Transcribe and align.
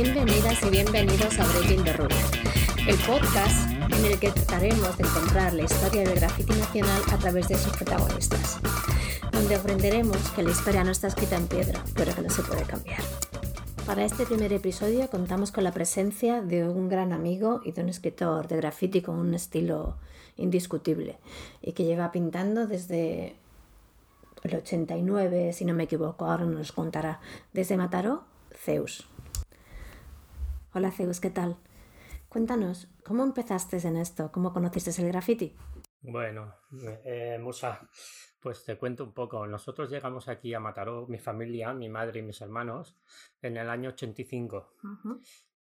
Bienvenidas 0.00 0.62
y 0.62 0.70
bienvenidos 0.70 1.40
a 1.40 1.58
Breaking 1.58 1.82
the 1.82 1.92
Rules, 1.94 2.30
el 2.86 2.94
podcast 2.98 3.68
en 3.68 4.04
el 4.04 4.16
que 4.20 4.30
trataremos 4.30 4.96
de 4.96 5.02
encontrar 5.02 5.52
la 5.54 5.64
historia 5.64 6.02
del 6.02 6.20
graffiti 6.20 6.52
nacional 6.52 7.02
a 7.10 7.18
través 7.18 7.48
de 7.48 7.56
sus 7.56 7.72
protagonistas, 7.76 8.60
donde 9.32 9.56
aprenderemos 9.56 10.16
que 10.36 10.44
la 10.44 10.50
historia 10.50 10.84
no 10.84 10.92
está 10.92 11.08
escrita 11.08 11.34
en 11.34 11.48
piedra, 11.48 11.82
pero 11.96 12.14
que 12.14 12.22
no 12.22 12.30
se 12.30 12.42
puede 12.42 12.62
cambiar. 12.62 13.00
Para 13.86 14.04
este 14.04 14.24
primer 14.24 14.52
episodio 14.52 15.10
contamos 15.10 15.50
con 15.50 15.64
la 15.64 15.72
presencia 15.72 16.42
de 16.42 16.68
un 16.68 16.88
gran 16.88 17.12
amigo 17.12 17.60
y 17.64 17.72
de 17.72 17.82
un 17.82 17.88
escritor 17.88 18.46
de 18.46 18.58
graffiti 18.58 19.02
con 19.02 19.18
un 19.18 19.34
estilo 19.34 19.96
indiscutible 20.36 21.18
y 21.60 21.72
que 21.72 21.82
lleva 21.82 22.12
pintando 22.12 22.68
desde 22.68 23.34
el 24.44 24.54
89, 24.54 25.52
si 25.54 25.64
no 25.64 25.74
me 25.74 25.82
equivoco, 25.82 26.24
ahora 26.24 26.44
nos 26.44 26.70
contará, 26.70 27.18
desde 27.52 27.76
Mataró, 27.76 28.22
Zeus. 28.54 29.08
Hola 30.74 30.90
Zeus, 30.90 31.18
¿qué 31.18 31.30
tal? 31.30 31.56
Cuéntanos, 32.28 32.88
¿cómo 33.02 33.24
empezaste 33.24 33.78
en 33.88 33.96
esto? 33.96 34.30
¿Cómo 34.30 34.52
conociste 34.52 34.90
el 35.00 35.08
graffiti? 35.08 35.56
Bueno, 36.02 36.56
eh, 37.06 37.38
Musa, 37.40 37.88
pues 38.38 38.64
te 38.64 38.76
cuento 38.76 39.04
un 39.04 39.14
poco. 39.14 39.46
Nosotros 39.46 39.90
llegamos 39.90 40.28
aquí 40.28 40.52
a 40.52 40.60
Mataró, 40.60 41.06
mi 41.06 41.18
familia, 41.18 41.72
mi 41.72 41.88
madre 41.88 42.20
y 42.20 42.22
mis 42.22 42.38
hermanos, 42.42 42.94
en 43.40 43.56
el 43.56 43.70
año 43.70 43.88
85. 43.88 44.74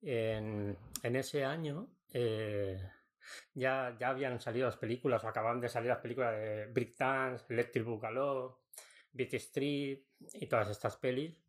en, 0.01 0.75
en, 1.03 1.15
ese 1.15 1.45
año 1.45 1.87
eh, 2.11 2.81
ya, 3.53 3.95
ya 3.99 4.09
habían 4.09 4.39
salido 4.41 4.65
las 4.65 4.77
películas, 4.77 5.23
o 5.23 5.27
acababan 5.27 5.61
de 5.61 5.69
salir 5.69 5.89
las 5.89 5.99
películas 5.99 6.35
de 6.35 6.65
Brick 6.73 6.97
Dance, 6.97 7.45
Electric 7.53 7.85
Boogaloo, 7.85 8.57
Beat 9.13 9.35
Street 9.35 9.99
y 10.33 10.47
todas 10.47 10.71
estas 10.71 10.97
pelis. 10.97 11.44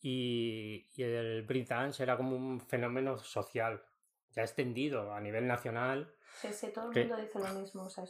Y, 0.00 0.88
y 0.94 1.02
el 1.02 1.46
Dance 1.66 2.02
era 2.02 2.16
como 2.16 2.36
un 2.36 2.60
fenómeno 2.60 3.18
social, 3.18 3.82
ya 4.30 4.42
extendido 4.42 5.12
a 5.12 5.20
nivel 5.20 5.46
nacional. 5.46 6.14
Sí, 6.36 6.52
sí, 6.52 6.72
todo 6.72 6.92
el 6.92 6.98
mundo 6.98 7.16
dice 7.16 7.38
lo 7.38 7.60
mismo. 7.60 7.82
O 7.84 7.90
sea, 7.90 8.04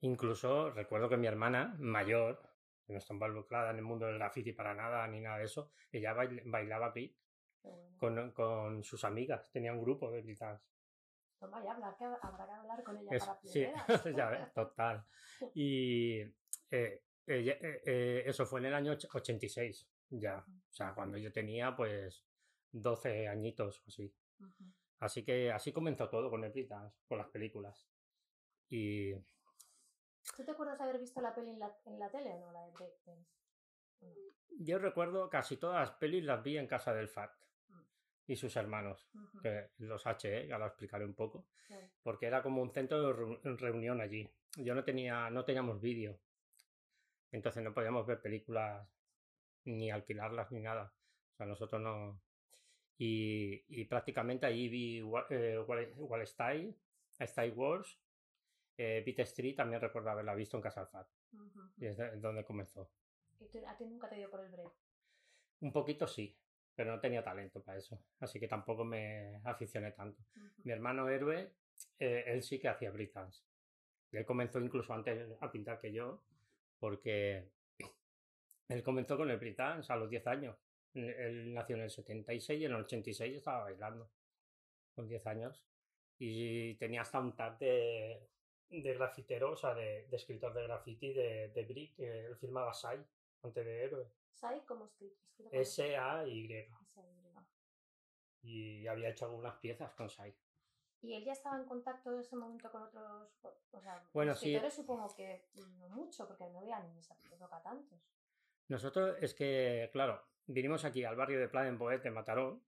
Incluso 0.00 0.70
recuerdo 0.70 1.08
que 1.08 1.16
mi 1.16 1.26
hermana 1.26 1.74
mayor, 1.78 2.40
que 2.84 2.92
no 2.92 2.98
está 2.98 3.14
involucrada 3.14 3.70
en 3.70 3.76
el 3.76 3.82
mundo 3.82 4.06
del 4.06 4.18
graffiti 4.18 4.52
para 4.52 4.74
nada 4.74 5.06
ni 5.08 5.20
nada 5.20 5.38
de 5.38 5.44
eso, 5.44 5.70
ella 5.90 6.14
bailaba 6.44 6.90
beat 6.90 7.12
con, 7.96 8.30
con, 8.32 8.84
sus 8.84 9.04
amigas, 9.04 9.50
tenía 9.50 9.72
un 9.72 9.82
grupo 9.82 10.10
de 10.10 10.22
beat 10.22 10.38
dance. 10.38 10.64
Toma, 11.38 11.62
ya 11.62 11.72
habrá 11.72 11.94
que, 11.96 12.04
habrá 12.04 12.46
que 12.46 12.52
hablar 12.52 12.82
con 12.82 12.96
ella 12.96 13.10
para 13.18 13.38
Sí, 13.42 13.66
ya 14.16 14.30
ves, 14.30 14.52
total. 14.52 15.04
Y 15.54 16.20
eh, 16.70 17.02
eh, 17.26 17.82
eh, 17.84 18.22
eso 18.24 18.46
fue 18.46 18.60
en 18.60 18.66
el 18.66 18.74
año 18.74 18.92
86, 18.92 19.88
ya. 20.10 20.38
O 20.38 20.72
sea, 20.72 20.94
cuando 20.94 21.18
yo 21.18 21.32
tenía 21.32 21.74
pues 21.74 22.24
12 22.72 23.28
añitos 23.28 23.80
o 23.80 23.84
así. 23.88 24.14
Así 24.98 25.24
que 25.24 25.52
así 25.52 25.72
comenzó 25.72 26.08
todo 26.08 26.30
con 26.30 26.44
el 26.44 26.68
con 27.06 27.18
las 27.18 27.28
películas. 27.28 27.88
Y 28.68 29.14
¿Tú 30.34 30.44
te 30.44 30.50
acuerdas 30.50 30.80
haber 30.80 30.98
visto 30.98 31.20
la 31.20 31.34
peli 31.34 31.50
en 31.50 31.58
la, 31.58 31.76
en 31.84 31.98
la 31.98 32.10
tele 32.10 32.34
o 32.34 32.40
no, 32.40 32.52
la 32.52 32.64
de 32.64 32.72
Breakdance? 32.72 33.30
Yo 34.58 34.78
recuerdo 34.78 35.28
casi 35.30 35.56
todas 35.56 35.88
las 35.88 35.98
pelis 35.98 36.24
las 36.24 36.42
vi 36.42 36.58
en 36.58 36.66
casa 36.66 36.92
del 36.92 37.08
FAT 37.08 37.30
mm. 37.68 37.80
y 38.26 38.36
sus 38.36 38.56
hermanos, 38.56 39.08
que 39.42 39.70
los 39.78 40.06
H, 40.06 40.46
ya 40.46 40.58
lo 40.58 40.66
explicaré 40.66 41.04
un 41.04 41.14
poco, 41.14 41.46
porque 42.02 42.26
era 42.26 42.42
como 42.42 42.62
un 42.62 42.72
centro 42.72 43.38
de 43.42 43.56
reunión 43.56 44.00
allí. 44.00 44.28
Yo 44.56 44.74
no 44.74 44.84
tenía, 44.84 45.30
no 45.30 45.44
teníamos 45.44 45.80
vídeo, 45.80 46.18
entonces 47.30 47.62
no 47.62 47.72
podíamos 47.72 48.06
ver 48.06 48.20
películas 48.20 48.88
ni 49.66 49.90
alquilarlas 49.90 50.50
ni 50.50 50.60
nada. 50.60 50.92
O 51.34 51.36
sea, 51.36 51.46
nosotros 51.46 51.80
no. 51.80 52.20
Y, 52.98 53.62
y 53.68 53.84
prácticamente 53.84 54.46
allí 54.46 54.68
vi 54.68 54.98
eh, 55.30 55.58
Wall, 55.58 56.26
Style, 56.26 56.74
Style 57.20 57.52
Wars 57.52 57.98
eh, 58.78 59.02
Beat 59.04 59.20
Street 59.20 59.56
también 59.56 59.80
recuerdo 59.80 60.10
haberla 60.10 60.34
visto 60.34 60.56
en 60.56 60.62
Casa 60.62 60.80
Alfat. 60.80 61.08
Y 61.78 61.86
es, 61.86 61.96
donde 62.20 62.44
comenzó. 62.44 62.90
¿Y 63.40 63.64
a 63.64 63.76
ti 63.76 63.86
nunca 63.86 64.08
te 64.08 64.16
dio 64.16 64.30
por 64.30 64.40
el 64.40 64.50
break? 64.50 64.72
Un 65.60 65.72
poquito 65.72 66.06
sí, 66.06 66.36
pero 66.74 66.94
no 66.94 67.00
tenía 67.00 67.24
talento 67.24 67.62
para 67.62 67.78
eso. 67.78 67.98
Así 68.20 68.38
que 68.38 68.48
tampoco 68.48 68.84
me 68.84 69.40
aficioné 69.44 69.92
tanto. 69.92 70.22
Mi 70.64 70.72
hermano 70.72 71.08
héroe, 71.08 71.52
eh, 71.98 72.24
él 72.26 72.42
sí 72.42 72.58
que 72.58 72.68
hacía 72.68 72.90
break 72.90 73.12
dance. 73.12 73.42
Y 74.12 74.18
él 74.18 74.26
comenzó 74.26 74.60
incluso 74.60 74.92
antes 74.92 75.26
a 75.40 75.50
pintar 75.50 75.80
que 75.80 75.92
yo, 75.92 76.22
porque 76.78 77.50
él 78.68 78.82
comenzó 78.82 79.16
con 79.16 79.30
el 79.30 79.38
break 79.38 79.56
dance 79.56 79.92
a 79.92 79.96
los 79.96 80.10
10 80.10 80.26
años. 80.26 80.56
Él 80.94 81.52
nació 81.52 81.76
en 81.76 81.82
el 81.82 81.90
76 81.90 82.60
y 82.60 82.64
en 82.64 82.72
el 82.72 82.80
86 82.80 83.36
estaba 83.36 83.64
bailando 83.64 84.10
con 84.94 85.06
10 85.06 85.26
años. 85.26 85.64
Y 86.18 86.74
tenía 86.76 87.02
hasta 87.02 87.20
un 87.20 87.36
tag 87.36 87.58
de, 87.58 88.30
de 88.70 88.94
grafitero, 88.94 89.52
o 89.52 89.56
sea, 89.56 89.74
de, 89.74 90.06
de 90.06 90.16
escritor 90.16 90.54
de 90.54 90.62
graffiti 90.62 91.12
de, 91.12 91.48
de 91.48 91.64
Brick, 91.64 91.96
que 91.96 92.26
él 92.26 92.36
firmaba 92.36 92.72
Sai, 92.72 93.04
antes 93.42 93.64
de 93.64 93.84
Héroe. 93.84 94.06
¿Sai 94.32 94.60
como 94.64 94.86
escritor? 94.86 95.48
S-A-Y. 95.52 96.68
Y 98.42 98.86
había 98.86 99.10
hecho 99.10 99.26
algunas 99.26 99.56
piezas 99.56 99.92
con 99.92 100.08
Sai. 100.08 100.34
¿Y 101.02 101.14
él 101.14 101.24
ya 101.24 101.32
estaba 101.32 101.58
en 101.58 101.66
contacto 101.66 102.12
en 102.12 102.20
ese 102.20 102.36
momento 102.36 102.70
con 102.70 102.82
otros 102.82 103.30
o 103.72 103.80
sea, 103.80 104.02
bueno, 104.12 104.32
escritores? 104.32 104.74
Supongo 104.74 105.14
que 105.14 105.46
no 105.54 105.88
mucho, 105.90 106.26
porque 106.26 106.48
no 106.48 106.60
había 106.60 106.80
ni 106.80 106.98
esa 106.98 107.16
época 107.30 107.62
tantos. 107.62 108.00
Nosotros 108.68 109.16
es 109.20 109.34
que, 109.34 109.88
claro, 109.92 110.22
vinimos 110.46 110.84
aquí 110.84 111.04
al 111.04 111.16
barrio 111.16 111.38
de 111.38 111.48
Plan 111.48 111.66
en 111.66 112.14
Mataró, 112.14 112.62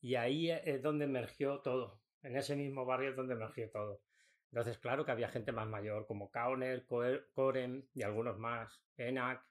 y 0.00 0.14
ahí 0.14 0.50
es 0.50 0.82
donde 0.82 1.04
emergió 1.04 1.60
todo. 1.60 2.00
En 2.22 2.36
ese 2.36 2.56
mismo 2.56 2.84
barrio 2.84 3.10
es 3.10 3.16
donde 3.16 3.34
emergió 3.34 3.70
todo. 3.70 4.02
Entonces, 4.50 4.78
claro 4.78 5.04
que 5.04 5.12
había 5.12 5.28
gente 5.28 5.52
más 5.52 5.68
mayor, 5.68 6.06
como 6.06 6.30
Kauner, 6.30 6.84
Koren 6.86 7.88
y 7.94 8.02
algunos 8.02 8.36
más, 8.38 8.82
Enak. 8.96 9.44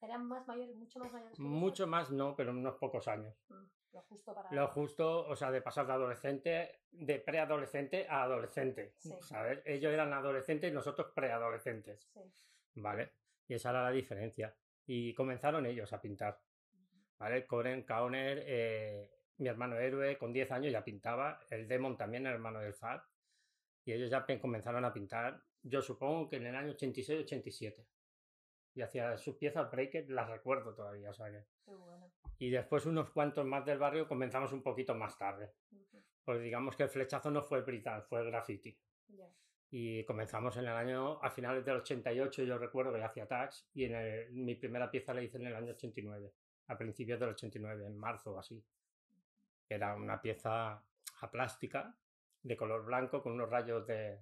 ¿Eran 0.00 0.26
más 0.26 0.46
mayores, 0.46 0.76
mucho 0.76 0.98
más 0.98 1.12
mayores? 1.12 1.38
mucho 1.38 1.86
más 1.86 2.10
no, 2.10 2.34
pero 2.36 2.50
unos 2.50 2.76
pocos 2.76 3.06
años. 3.08 3.34
Mm, 3.48 3.64
lo 3.92 4.02
justo 4.02 4.34
para... 4.34 4.52
Lo 4.52 4.66
justo, 4.68 5.26
o 5.26 5.36
sea, 5.36 5.50
de 5.50 5.62
pasar 5.62 5.86
de 5.86 5.92
adolescente, 5.92 6.82
de 6.90 7.20
preadolescente 7.20 8.06
a 8.08 8.24
adolescente. 8.24 8.94
¿Sabes? 9.20 9.62
Ellos 9.64 9.92
eran 9.92 10.12
adolescentes 10.12 10.70
y 10.70 10.74
nosotros 10.74 11.12
preadolescentes. 11.14 12.10
Sí. 12.12 12.20
¿Vale? 12.74 13.12
Y 13.46 13.54
esa 13.54 13.70
era 13.70 13.84
la 13.84 13.90
diferencia. 13.90 14.54
Y 14.86 15.14
comenzaron 15.14 15.66
ellos 15.66 15.92
a 15.92 16.00
pintar. 16.00 16.40
¿Vale? 17.18 17.46
Koren, 17.46 17.82
Kauner, 17.82 18.42
eh, 18.46 19.10
mi 19.38 19.48
hermano 19.48 19.76
héroe, 19.78 20.18
con 20.18 20.32
10 20.32 20.50
años 20.50 20.72
ya 20.72 20.82
pintaba. 20.82 21.40
El 21.50 21.68
Demon 21.68 21.96
también, 21.96 22.26
el 22.26 22.34
hermano 22.34 22.60
del 22.60 22.74
Fat 22.74 23.04
y 23.84 23.92
ellos 23.92 24.10
ya 24.10 24.24
comenzaron 24.40 24.84
a 24.84 24.92
pintar, 24.92 25.42
yo 25.62 25.82
supongo 25.82 26.28
que 26.28 26.36
en 26.36 26.46
el 26.46 26.56
año 26.56 26.72
86-87. 26.72 27.84
Y 28.74 28.80
hacia 28.80 29.18
sus 29.18 29.36
piezas 29.36 29.70
breaker 29.70 30.08
las 30.10 30.30
recuerdo 30.30 30.74
todavía, 30.74 31.10
o 31.10 31.12
sea 31.14 31.30
que... 31.30 31.44
Y 32.38 32.50
después 32.50 32.86
unos 32.86 33.10
cuantos 33.10 33.44
más 33.44 33.64
del 33.66 33.78
barrio 33.78 34.08
comenzamos 34.08 34.52
un 34.52 34.62
poquito 34.62 34.94
más 34.94 35.16
tarde. 35.18 35.52
Pues 36.24 36.40
digamos 36.40 36.76
que 36.76 36.84
el 36.84 36.88
flechazo 36.88 37.30
no 37.30 37.42
fue 37.42 37.58
el 37.58 37.64
brital, 37.64 38.02
fue 38.04 38.20
el 38.20 38.26
graffiti. 38.26 38.76
Y 39.74 40.04
comenzamos 40.04 40.54
en 40.58 40.64
el 40.64 40.76
año, 40.76 41.18
a 41.22 41.30
finales 41.30 41.64
del 41.64 41.76
88 41.76 42.42
yo 42.42 42.58
recuerdo 42.58 42.92
que 42.92 43.02
hacía 43.02 43.26
tags 43.26 43.66
y 43.72 43.84
en 43.84 44.44
mi 44.44 44.54
primera 44.54 44.90
pieza 44.90 45.14
la 45.14 45.22
hice 45.22 45.38
en 45.38 45.46
el 45.46 45.56
año 45.56 45.72
89, 45.72 46.30
a 46.66 46.76
principios 46.76 47.18
del 47.18 47.30
89, 47.30 47.86
en 47.86 47.96
marzo 47.96 48.34
o 48.34 48.38
así. 48.38 48.62
Era 49.66 49.94
una 49.94 50.20
pieza 50.20 50.72
a 50.72 51.30
plástica 51.30 51.96
de 52.42 52.54
color 52.54 52.84
blanco 52.84 53.22
con 53.22 53.32
unos 53.32 53.48
rayos 53.48 53.86
de, 53.86 54.20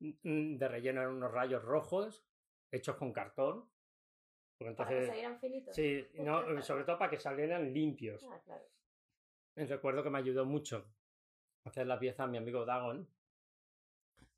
mm, 0.00 0.56
de 0.56 0.68
relleno 0.68 1.02
en 1.02 1.10
unos 1.10 1.30
rayos 1.30 1.62
rojos 1.62 2.26
hechos 2.72 2.96
con 2.96 3.12
cartón. 3.12 3.68
entonces, 4.58 4.76
¿Para 4.84 5.00
que 5.00 5.06
salieran 5.06 5.38
finitos? 5.38 5.76
Sí, 5.76 6.08
no, 6.14 6.60
sobre 6.60 6.82
todo 6.82 6.98
para 6.98 7.10
que 7.10 7.18
salieran 7.20 7.72
limpios. 7.72 8.26
Ah, 8.28 8.40
claro. 8.44 8.64
Recuerdo 9.54 10.02
que 10.02 10.10
me 10.10 10.18
ayudó 10.18 10.44
mucho 10.44 10.84
hacer 11.62 11.86
la 11.86 12.00
pieza 12.00 12.24
a 12.24 12.26
mi 12.26 12.36
amigo 12.36 12.64
Dagon, 12.64 13.08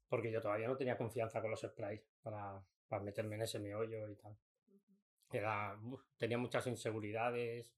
porque 0.09 0.31
yo 0.31 0.41
todavía 0.41 0.69
no 0.69 0.77
tenía 0.77 0.97
confianza 0.97 1.41
con 1.41 1.51
los 1.51 1.61
sprays 1.61 2.03
para, 2.23 2.63
para 2.89 3.03
meterme 3.03 3.37
en 3.37 3.43
ese 3.43 3.59
meollo 3.59 4.09
y 4.09 4.17
tal. 4.17 4.37
Era, 5.31 5.79
tenía 6.17 6.39
muchas 6.39 6.67
inseguridades 6.67 7.75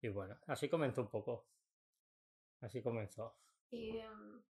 y 0.00 0.08
bueno, 0.08 0.38
así 0.46 0.68
comenzó 0.68 1.02
un 1.02 1.10
poco. 1.10 1.46
Así 2.60 2.82
comenzó. 2.82 3.36
Y 3.70 3.98
em, 3.98 4.42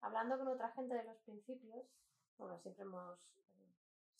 hablando 0.00 0.36
con 0.38 0.48
otra 0.48 0.70
gente 0.72 0.94
de 0.94 1.04
los 1.04 1.16
principios, 1.18 1.86
bueno, 2.36 2.58
siempre 2.58 2.82
hemos 2.82 3.18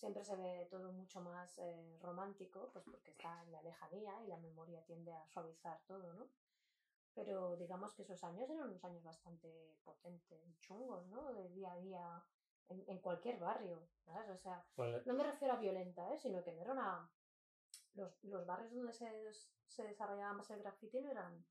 siempre 0.03 0.25
se 0.25 0.35
ve 0.35 0.67
todo 0.69 0.91
mucho 0.91 1.21
más 1.21 1.57
eh, 1.59 1.97
romántico, 2.01 2.71
pues 2.73 2.85
porque 2.85 3.13
está 3.13 3.41
en 3.45 3.53
la 3.53 3.63
lejanía 3.63 4.21
y 4.25 4.27
la 4.27 4.37
memoria 4.39 4.83
tiende 4.85 5.13
a 5.13 5.25
suavizar 5.29 5.81
todo, 5.87 6.13
¿no? 6.15 6.29
Pero 7.15 7.57
digamos 7.57 7.93
que 7.95 8.03
esos 8.03 8.23
años 8.25 8.49
eran 8.49 8.69
unos 8.71 8.85
años 8.85 9.03
bastante 9.03 9.77
potentes 9.85 10.59
chungos, 10.61 11.07
¿no? 11.09 11.33
De 11.35 11.49
día 11.51 11.73
a 11.73 11.79
día 11.79 12.25
en, 12.69 12.85
en 12.87 12.99
cualquier 13.01 13.39
barrio, 13.39 13.87
¿sabes? 14.05 14.31
O 14.31 14.39
sea, 14.39 14.65
pues 14.75 15.07
no 15.07 15.15
me 15.15 15.25
refiero 15.25 15.55
a 15.55 15.59
violenta, 15.59 16.13
¿eh? 16.13 16.19
Sino 16.19 16.43
que 16.43 16.53
no 16.53 16.63
era 16.63 16.73
una... 16.73 17.11
Los, 17.95 18.25
los 18.25 18.47
barrios 18.47 18.73
donde 18.75 18.93
se, 18.93 19.07
se 19.67 19.85
desarrollaba 19.85 20.33
más 20.33 20.51
el 20.51 20.63
graffiti 20.63 21.01
no 21.01 21.11
eran 21.11 21.45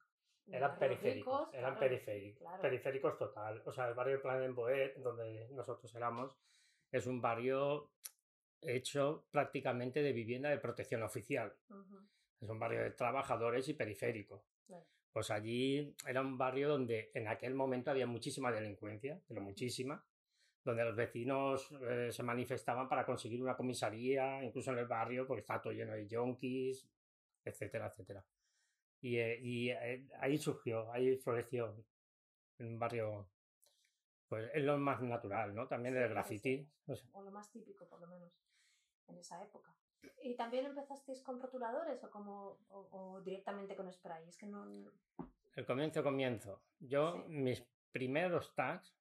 eran 0.47 0.77
periféricos, 0.77 1.53
eran 1.53 1.77
periféricos, 1.77 2.59
periféricos 2.59 3.17
total. 3.17 3.61
O 3.65 3.71
sea, 3.71 3.87
el 3.87 3.93
barrio 3.93 4.21
Plan 4.21 4.41
en 4.43 4.55
Boet, 4.55 4.95
donde 4.97 5.47
nosotros 5.51 5.93
éramos, 5.95 6.37
es 6.91 7.05
un 7.07 7.21
barrio 7.21 7.91
hecho 8.61 9.25
prácticamente 9.31 10.01
de 10.01 10.13
vivienda 10.13 10.49
de 10.49 10.57
protección 10.57 11.03
oficial. 11.03 11.55
Es 12.39 12.49
un 12.49 12.59
barrio 12.59 12.81
de 12.81 12.91
trabajadores 12.91 13.67
y 13.69 13.73
periférico. 13.73 14.43
Pues 15.11 15.29
allí 15.29 15.93
era 16.07 16.21
un 16.21 16.37
barrio 16.37 16.69
donde 16.69 17.11
en 17.13 17.27
aquel 17.27 17.53
momento 17.53 17.91
había 17.91 18.07
muchísima 18.07 18.51
delincuencia, 18.51 19.21
pero 19.27 19.41
muchísima, 19.41 20.03
donde 20.63 20.85
los 20.85 20.95
vecinos 20.95 21.69
eh, 21.81 22.09
se 22.11 22.23
manifestaban 22.23 22.87
para 22.87 23.05
conseguir 23.05 23.41
una 23.41 23.57
comisaría, 23.57 24.43
incluso 24.43 24.71
en 24.71 24.79
el 24.79 24.87
barrio, 24.87 25.27
porque 25.27 25.41
está 25.41 25.61
todo 25.61 25.73
lleno 25.73 25.93
de 25.93 26.07
yonkis, 26.07 26.87
etcétera, 27.43 27.87
etcétera. 27.87 28.23
Y, 29.01 29.17
eh, 29.17 29.39
y 29.41 29.69
eh, 29.71 30.07
ahí 30.19 30.37
surgió, 30.37 30.91
ahí 30.91 31.17
floreció 31.17 31.75
en 32.59 32.67
un 32.67 32.79
barrio, 32.79 33.27
pues 34.27 34.49
es 34.53 34.63
lo 34.63 34.77
más 34.77 35.01
natural, 35.01 35.53
¿no? 35.53 35.67
También 35.67 35.97
el 35.97 36.07
graffiti. 36.07 36.65
O 37.11 37.21
lo 37.21 37.31
más 37.31 37.51
típico, 37.51 37.87
por 37.87 37.99
lo 37.99 38.07
menos, 38.07 38.31
en 39.07 39.17
esa 39.17 39.43
época. 39.43 39.75
¿Y 40.23 40.35
también 40.35 40.65
empezasteis 40.65 41.21
con 41.21 41.39
rotuladores 41.39 42.03
o, 42.03 42.09
como, 42.09 42.59
o, 42.69 43.21
directamente 43.21 43.75
con 43.75 43.91
spray? 43.91 44.27
Es 44.27 44.37
que 44.37 44.47
no... 44.47 44.65
El 45.55 45.65
comienzo, 45.65 46.03
comienzo. 46.03 46.61
Yo, 46.79 47.25
mis 47.27 47.63
primeros 47.91 48.53
tags, 48.55 48.95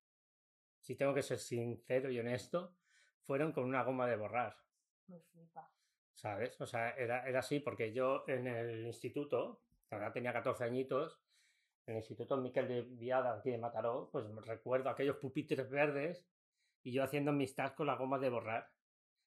si 0.81 0.97
tengo 0.97 1.14
que 1.14 1.23
ser 1.23 1.38
sincero 1.38 2.11
y 2.11 2.19
honesto, 2.19 2.75
fueron 3.23 3.52
con 3.52 3.64
una 3.64 3.85
goma 3.85 4.06
de 4.06 4.17
borrar. 4.17 4.56
Me 5.06 5.20
flipa. 5.20 5.70
¿Sabes? 6.14 6.61
O 6.61 6.67
sea, 6.67 6.91
era, 6.91 7.26
era 7.26 7.38
así 7.41 7.61
porque 7.61 7.93
yo 7.93 8.25
en 8.26 8.47
el 8.47 8.87
instituto, 8.87 9.62
ahora 9.91 10.12
tenía 10.12 10.32
14 10.32 10.64
añitos, 10.64 11.20
en 11.87 11.94
el 11.94 12.00
Instituto 12.00 12.37
Miquel 12.37 12.69
de 12.69 12.82
Viada, 12.82 13.35
aquí 13.35 13.50
de 13.50 13.58
Mataró, 13.58 14.11
pues 14.12 14.26
recuerdo 14.47 14.91
aquellos 14.91 15.17
pupitres 15.17 15.69
verdes 15.69 16.25
y 16.82 16.93
yo 16.93 17.02
haciendo 17.02 17.32
mis 17.32 17.55
tags 17.55 17.75
con 17.75 17.87
la 17.87 17.97
goma 17.97 18.19
de 18.19 18.29
borrar, 18.29 18.70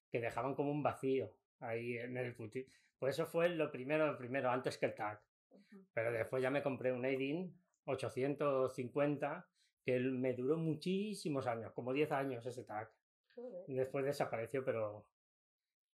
que 0.10 0.22
dejaban 0.22 0.56
como 0.56 0.72
un 0.72 0.84
vacío 0.84 1.34
ahí 1.64 1.98
en 1.98 2.18
el 2.18 2.36
puti. 2.36 2.66
Pues 2.98 3.16
eso 3.16 3.26
fue 3.26 3.50
lo 3.50 3.72
primero, 3.72 4.08
lo 4.08 4.18
primero, 4.18 4.50
antes 4.50 4.78
que 4.78 4.86
el 4.86 4.96
tag. 4.96 5.22
Pero 5.94 6.12
después 6.12 6.42
ya 6.42 6.50
me 6.50 6.62
compré 6.62 6.92
un 6.92 7.06
Aidin 7.06 7.54
850, 7.86 9.48
que 9.84 10.00
me 10.00 10.34
duró 10.34 10.58
muchísimos 10.58 11.48
años, 11.48 11.72
como 11.74 11.92
10 11.94 12.12
años 12.12 12.46
ese 12.46 12.64
tag. 12.64 12.92
Después 13.68 14.06
desapareció, 14.06 14.64
pero... 14.64 15.08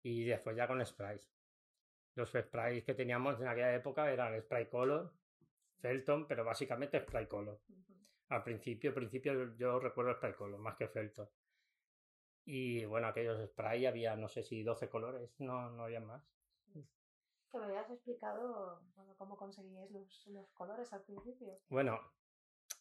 Y 0.02 0.24
después 0.24 0.56
ya 0.56 0.66
con 0.66 0.84
sprays. 0.84 1.30
Los 2.14 2.30
sprays 2.30 2.84
que 2.84 2.94
teníamos 2.94 3.40
en 3.40 3.48
aquella 3.48 3.74
época 3.74 4.10
eran 4.10 4.40
Spray 4.40 4.68
Color, 4.68 5.12
Felton, 5.80 6.26
pero 6.26 6.44
básicamente 6.44 7.00
Spray 7.00 7.26
Color. 7.26 7.58
Al 8.28 8.42
principio, 8.44 8.94
principio 8.94 9.56
yo 9.56 9.80
recuerdo 9.80 10.14
Spray 10.14 10.34
Color 10.34 10.60
más 10.60 10.76
que 10.76 10.88
Felton. 10.88 11.28
Y 12.46 12.84
bueno, 12.84 13.08
aquellos 13.08 13.42
spray 13.48 13.86
había, 13.86 14.16
no 14.16 14.28
sé 14.28 14.42
si 14.42 14.62
12 14.62 14.88
colores, 14.88 15.34
no, 15.38 15.70
no 15.70 15.84
había 15.84 16.00
más. 16.00 16.22
Que 17.50 17.58
me 17.58 17.64
habías 17.64 17.90
explicado 17.90 18.82
cómo 19.16 19.36
conseguíais 19.36 19.90
los, 19.90 20.26
los, 20.26 20.50
colores 20.52 20.92
al 20.92 21.04
principio. 21.04 21.58
Bueno, 21.68 22.00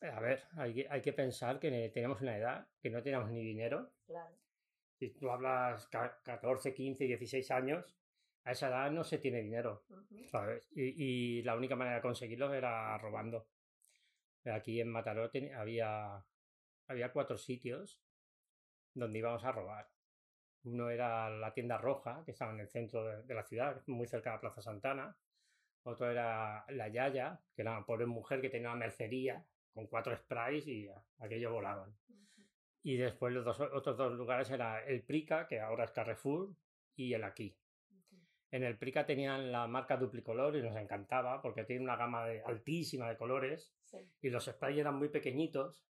a 0.02 0.20
ver, 0.20 0.44
hay 0.58 0.74
que, 0.74 0.88
hay 0.90 1.02
que 1.02 1.14
pensar 1.14 1.60
que 1.60 1.92
tenemos 1.94 2.22
una 2.22 2.38
edad, 2.38 2.68
que 2.82 2.90
no 2.90 3.02
teníamos 3.02 3.32
ni 3.32 3.44
dinero. 3.44 3.92
Claro. 4.06 4.36
Si 5.00 5.12
tú 5.12 5.30
hablas 5.30 5.88
14, 5.88 6.74
15, 6.74 7.06
16 7.06 7.52
años, 7.52 7.96
a 8.44 8.52
esa 8.52 8.68
edad 8.68 8.92
no 8.92 9.04
se 9.04 9.20
tiene 9.20 9.42
dinero, 9.42 9.86
¿sabes? 10.30 10.70
Y, 10.76 11.38
y, 11.38 11.42
la 11.44 11.56
única 11.56 11.76
manera 11.76 11.98
de 11.98 12.02
conseguirlo 12.02 12.54
era 12.54 12.98
robando. 12.98 13.48
Aquí 14.46 14.82
en 14.82 14.90
Mataró 14.90 15.30
había, 15.56 16.26
había 16.88 17.14
cuatro 17.14 17.38
sitios 17.38 18.02
donde 18.94 19.20
íbamos 19.20 19.44
a 19.44 19.52
robar. 19.52 19.88
Uno 20.64 20.90
era 20.90 21.30
la 21.30 21.54
tienda 21.54 21.78
roja, 21.78 22.24
que 22.26 22.32
estaba 22.32 22.54
en 22.54 22.62
el 22.62 22.70
centro 22.70 23.24
de, 23.24 23.34
la 23.34 23.44
ciudad, 23.44 23.82
muy 23.88 24.08
cerca 24.08 24.30
de 24.30 24.36
la 24.38 24.42
Plaza 24.42 24.62
Santana. 24.62 25.16
Otro 25.84 26.10
era 26.10 26.66
la 26.70 26.88
Yaya, 26.88 27.42
que 27.54 27.62
era 27.62 27.72
una 27.72 27.86
pobre 27.86 28.06
mujer 28.06 28.40
que 28.40 28.50
tenía 28.50 28.70
una 28.70 28.80
mercería 28.80 29.46
con 29.74 29.88
cuatro 29.88 30.16
sprays 30.16 30.68
y 30.68 30.88
aquello 31.20 31.52
volaban. 31.52 31.94
Y 32.84 32.98
después 32.98 33.34
los 33.34 33.44
dos, 33.44 33.60
otros 33.60 33.98
dos 33.98 34.14
lugares 34.14 34.50
era 34.52 34.86
el 34.86 35.04
Prica, 35.04 35.48
que 35.48 35.60
ahora 35.60 35.86
es 35.86 35.92
Carrefour, 35.92 36.54
y 36.96 37.14
el 37.14 37.24
Aquí. 37.24 37.58
En 38.52 38.64
el 38.64 38.78
Prica 38.78 39.06
tenían 39.06 39.52
la 39.52 39.68
marca 39.68 39.98
Duplicolor 39.98 40.56
y 40.56 40.62
nos 40.62 40.76
encantaba 40.76 41.42
porque 41.42 41.64
tiene 41.64 41.84
una 41.84 41.96
gama 41.96 42.26
altísima 42.46 43.10
de 43.10 43.18
colores 43.18 43.74
y 44.22 44.30
los 44.30 44.46
sprays 44.46 44.78
eran 44.78 44.96
muy 44.96 45.10
pequeñitos 45.10 45.84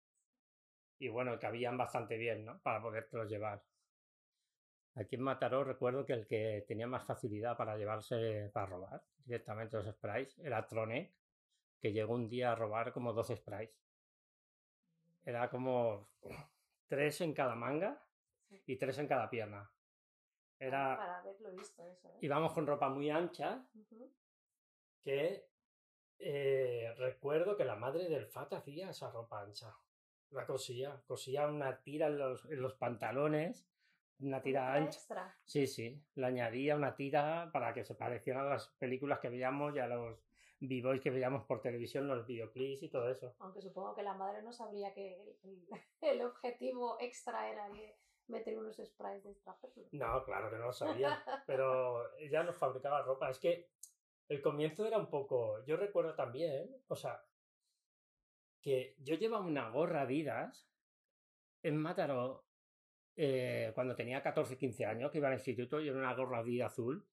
y 1.00 1.08
bueno, 1.10 1.40
cabían 1.40 1.78
bastante 1.78 2.18
bien, 2.18 2.46
¿no? 2.46 2.60
Para 2.62 2.82
podértelos 2.82 3.30
llevar. 3.30 3.64
Aquí 4.96 5.16
en 5.16 5.22
Mataró 5.22 5.64
recuerdo 5.64 6.06
que 6.06 6.14
el 6.14 6.28
que 6.28 6.64
tenía 6.68 6.88
más 6.88 7.06
facilidad 7.06 7.58
para 7.58 7.78
llevarse, 7.78 8.52
para 8.54 8.68
robar 8.68 9.04
directamente 9.26 9.78
los 9.78 9.88
sprays, 9.88 10.38
era 10.40 10.68
Tronek, 10.68 11.12
que 11.80 11.92
llegó 11.92 12.14
un 12.14 12.30
día 12.30 12.52
a 12.52 12.56
robar 12.56 12.94
como 12.94 13.12
12 13.12 13.38
sprays. 13.38 13.72
Era 15.26 15.50
como 15.50 16.10
tres 16.88 17.22
en 17.22 17.34
cada 17.34 17.56
manga 17.56 18.02
y 18.66 18.76
tres 18.78 19.00
en 19.00 19.08
cada 19.08 19.30
pierna. 19.30 19.70
Era... 20.60 20.98
Para 20.98 21.20
haberlo 21.20 21.52
visto 21.52 21.84
eso. 21.88 22.10
¿eh? 22.10 22.20
Íbamos 22.22 22.54
con 22.54 22.68
ropa 22.68 22.90
muy 22.90 23.10
ancha 23.10 23.66
que 25.02 25.50
eh, 26.20 26.94
recuerdo 26.98 27.58
que 27.58 27.66
la 27.66 27.76
madre 27.76 28.08
del 28.08 28.28
Fat 28.28 28.54
hacía 28.54 28.92
esa 28.92 29.10
ropa 29.10 29.42
ancha 29.42 29.76
la 30.34 30.46
cosía, 30.46 31.02
cosía 31.08 31.48
una 31.48 31.82
tira 31.82 32.08
en 32.08 32.18
los, 32.18 32.46
en 32.46 32.62
los 32.62 32.74
pantalones, 32.74 33.68
una 34.20 34.42
tira 34.42 34.74
ancha. 34.74 34.98
Extra. 34.98 35.38
Sí, 35.44 35.68
sí, 35.68 36.02
le 36.16 36.26
añadía 36.26 36.76
una 36.76 36.96
tira 36.96 37.50
para 37.52 37.74
que 37.74 37.84
se 37.84 37.96
parecieran 37.96 38.48
a 38.48 38.52
las 38.52 38.68
películas 38.80 39.20
que 39.20 39.30
veíamos 39.30 39.76
y 39.76 39.80
a 39.80 39.88
los 39.88 40.20
b-boys 40.60 41.02
que 41.02 41.10
veíamos 41.10 41.44
por 41.46 41.62
televisión, 41.62 42.08
los 42.08 42.26
videoclips 42.26 42.84
y 42.84 42.90
todo 42.90 43.10
eso. 43.10 43.36
Aunque 43.40 43.62
supongo 43.62 43.96
que 43.96 44.04
la 44.04 44.14
madre 44.14 44.42
no 44.42 44.54
sabría 44.54 44.94
que 44.94 45.38
el, 46.02 46.22
objetivo 46.26 46.98
extra 47.00 47.50
era 47.50 47.70
meter 48.28 48.58
unos 48.58 48.78
sprays 48.78 49.24
de 49.24 49.32
extra 49.32 49.58
No, 49.92 50.24
claro 50.24 50.50
que 50.50 50.58
no 50.58 50.68
lo 50.68 50.74
sabía, 50.74 51.24
pero 51.46 52.16
ella 52.18 52.44
nos 52.44 52.58
fabricaba 52.58 53.02
ropa. 53.02 53.30
Es 53.30 53.40
que 53.40 53.70
el 54.30 54.42
comienzo 54.42 54.86
era 54.86 54.98
un 54.98 55.10
poco, 55.10 55.64
yo 55.66 55.76
recuerdo 55.76 56.16
también, 56.16 56.74
o 56.88 56.96
sea, 56.96 57.22
que 58.64 58.96
yo 59.00 59.16
llevaba 59.16 59.46
una 59.46 59.70
gorra 59.70 60.02
Adidas 60.02 60.68
en 61.62 61.78
Mataró 61.78 62.46
eh, 63.16 63.72
cuando 63.76 63.96
tenía 63.96 64.24
14, 64.24 64.58
15 64.58 64.86
años, 64.86 65.12
que 65.12 65.20
iba 65.20 65.28
al 65.28 65.36
instituto, 65.36 65.80
y 65.80 65.90
era 65.90 65.98
una 65.98 66.16
gorra 66.16 66.40
Adidas 66.40 66.72
azul. 66.72 67.06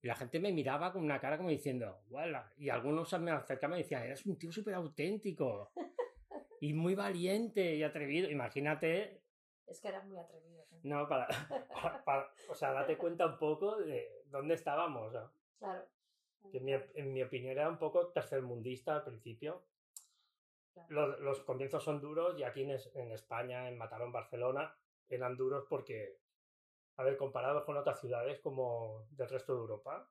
Y 0.00 0.06
la 0.06 0.14
gente 0.14 0.38
me 0.38 0.52
miraba 0.52 0.92
con 0.92 1.02
una 1.02 1.20
cara 1.20 1.36
como 1.36 1.50
diciendo, 1.50 2.02
¡Wala! 2.08 2.52
Y 2.56 2.68
algunos 2.68 3.12
me 3.20 3.32
acercaban 3.32 3.76
y 3.76 3.78
me 3.78 3.82
decían, 3.82 4.04
eres 4.04 4.24
un 4.24 4.38
tío 4.38 4.52
súper 4.52 4.74
auténtico. 4.74 5.72
y 6.60 6.72
muy 6.72 6.94
valiente 6.94 7.74
y 7.74 7.82
atrevido. 7.82 8.30
Imagínate. 8.30 9.22
Es 9.66 9.80
que 9.80 9.88
eras 9.88 10.06
muy 10.06 10.18
atrevido. 10.18 10.64
No, 10.82 11.08
para, 11.08 11.28
O 12.48 12.54
sea, 12.54 12.72
date 12.72 12.96
cuenta 12.96 13.26
un 13.26 13.38
poco 13.38 13.76
de 13.78 14.22
dónde 14.26 14.54
estábamos. 14.54 15.12
Claro. 15.58 15.88
Que 16.52 16.58
en 16.58 16.64
mi, 16.64 16.72
en 16.72 17.12
mi 17.12 17.22
opinión 17.22 17.52
era 17.52 17.68
un 17.68 17.78
poco 17.78 18.08
tercermundista 18.08 18.96
al 18.96 19.04
principio. 19.04 19.64
Los, 20.88 21.20
los, 21.20 21.40
comienzos 21.40 21.82
son 21.82 22.00
duros 22.00 22.38
y 22.38 22.42
aquí 22.42 22.62
en, 22.62 22.76
en 22.94 23.12
España, 23.12 23.68
en 23.68 23.78
Mataró, 23.78 24.10
Barcelona, 24.10 24.76
eran 25.08 25.36
duros 25.36 25.64
porque, 25.68 26.20
a 26.96 27.04
ver, 27.04 27.16
comparados 27.16 27.64
con 27.64 27.76
otras 27.76 28.00
ciudades 28.00 28.40
como 28.40 29.06
del 29.10 29.28
resto 29.28 29.54
de 29.54 29.60
Europa, 29.60 30.08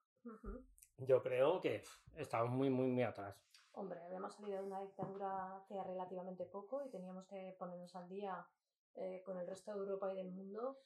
yo 0.98 1.22
creo 1.22 1.60
que 1.60 1.84
estamos 2.15 2.50
muy, 2.50 2.70
muy, 2.70 2.88
muy 2.88 3.03
atrás. 3.03 3.43
Hombre, 3.74 4.00
habíamos 4.01 4.36
salido 4.36 4.60
de 4.60 4.67
una 4.67 4.82
dictadura 4.82 5.58
hace 5.58 5.82
relativamente 5.84 6.46
poco 6.46 6.84
y 6.86 6.89
teníamos 6.89 7.25
que 7.25 7.55
ponernos 7.58 7.96
al 7.96 8.08
día 8.08 8.46
eh, 8.93 9.22
con 9.25 9.38
el 9.38 9.48
resto 9.48 9.74
de 9.74 9.79
Europa 9.79 10.13
y 10.13 10.15
del 10.15 10.32
mundo. 10.32 10.79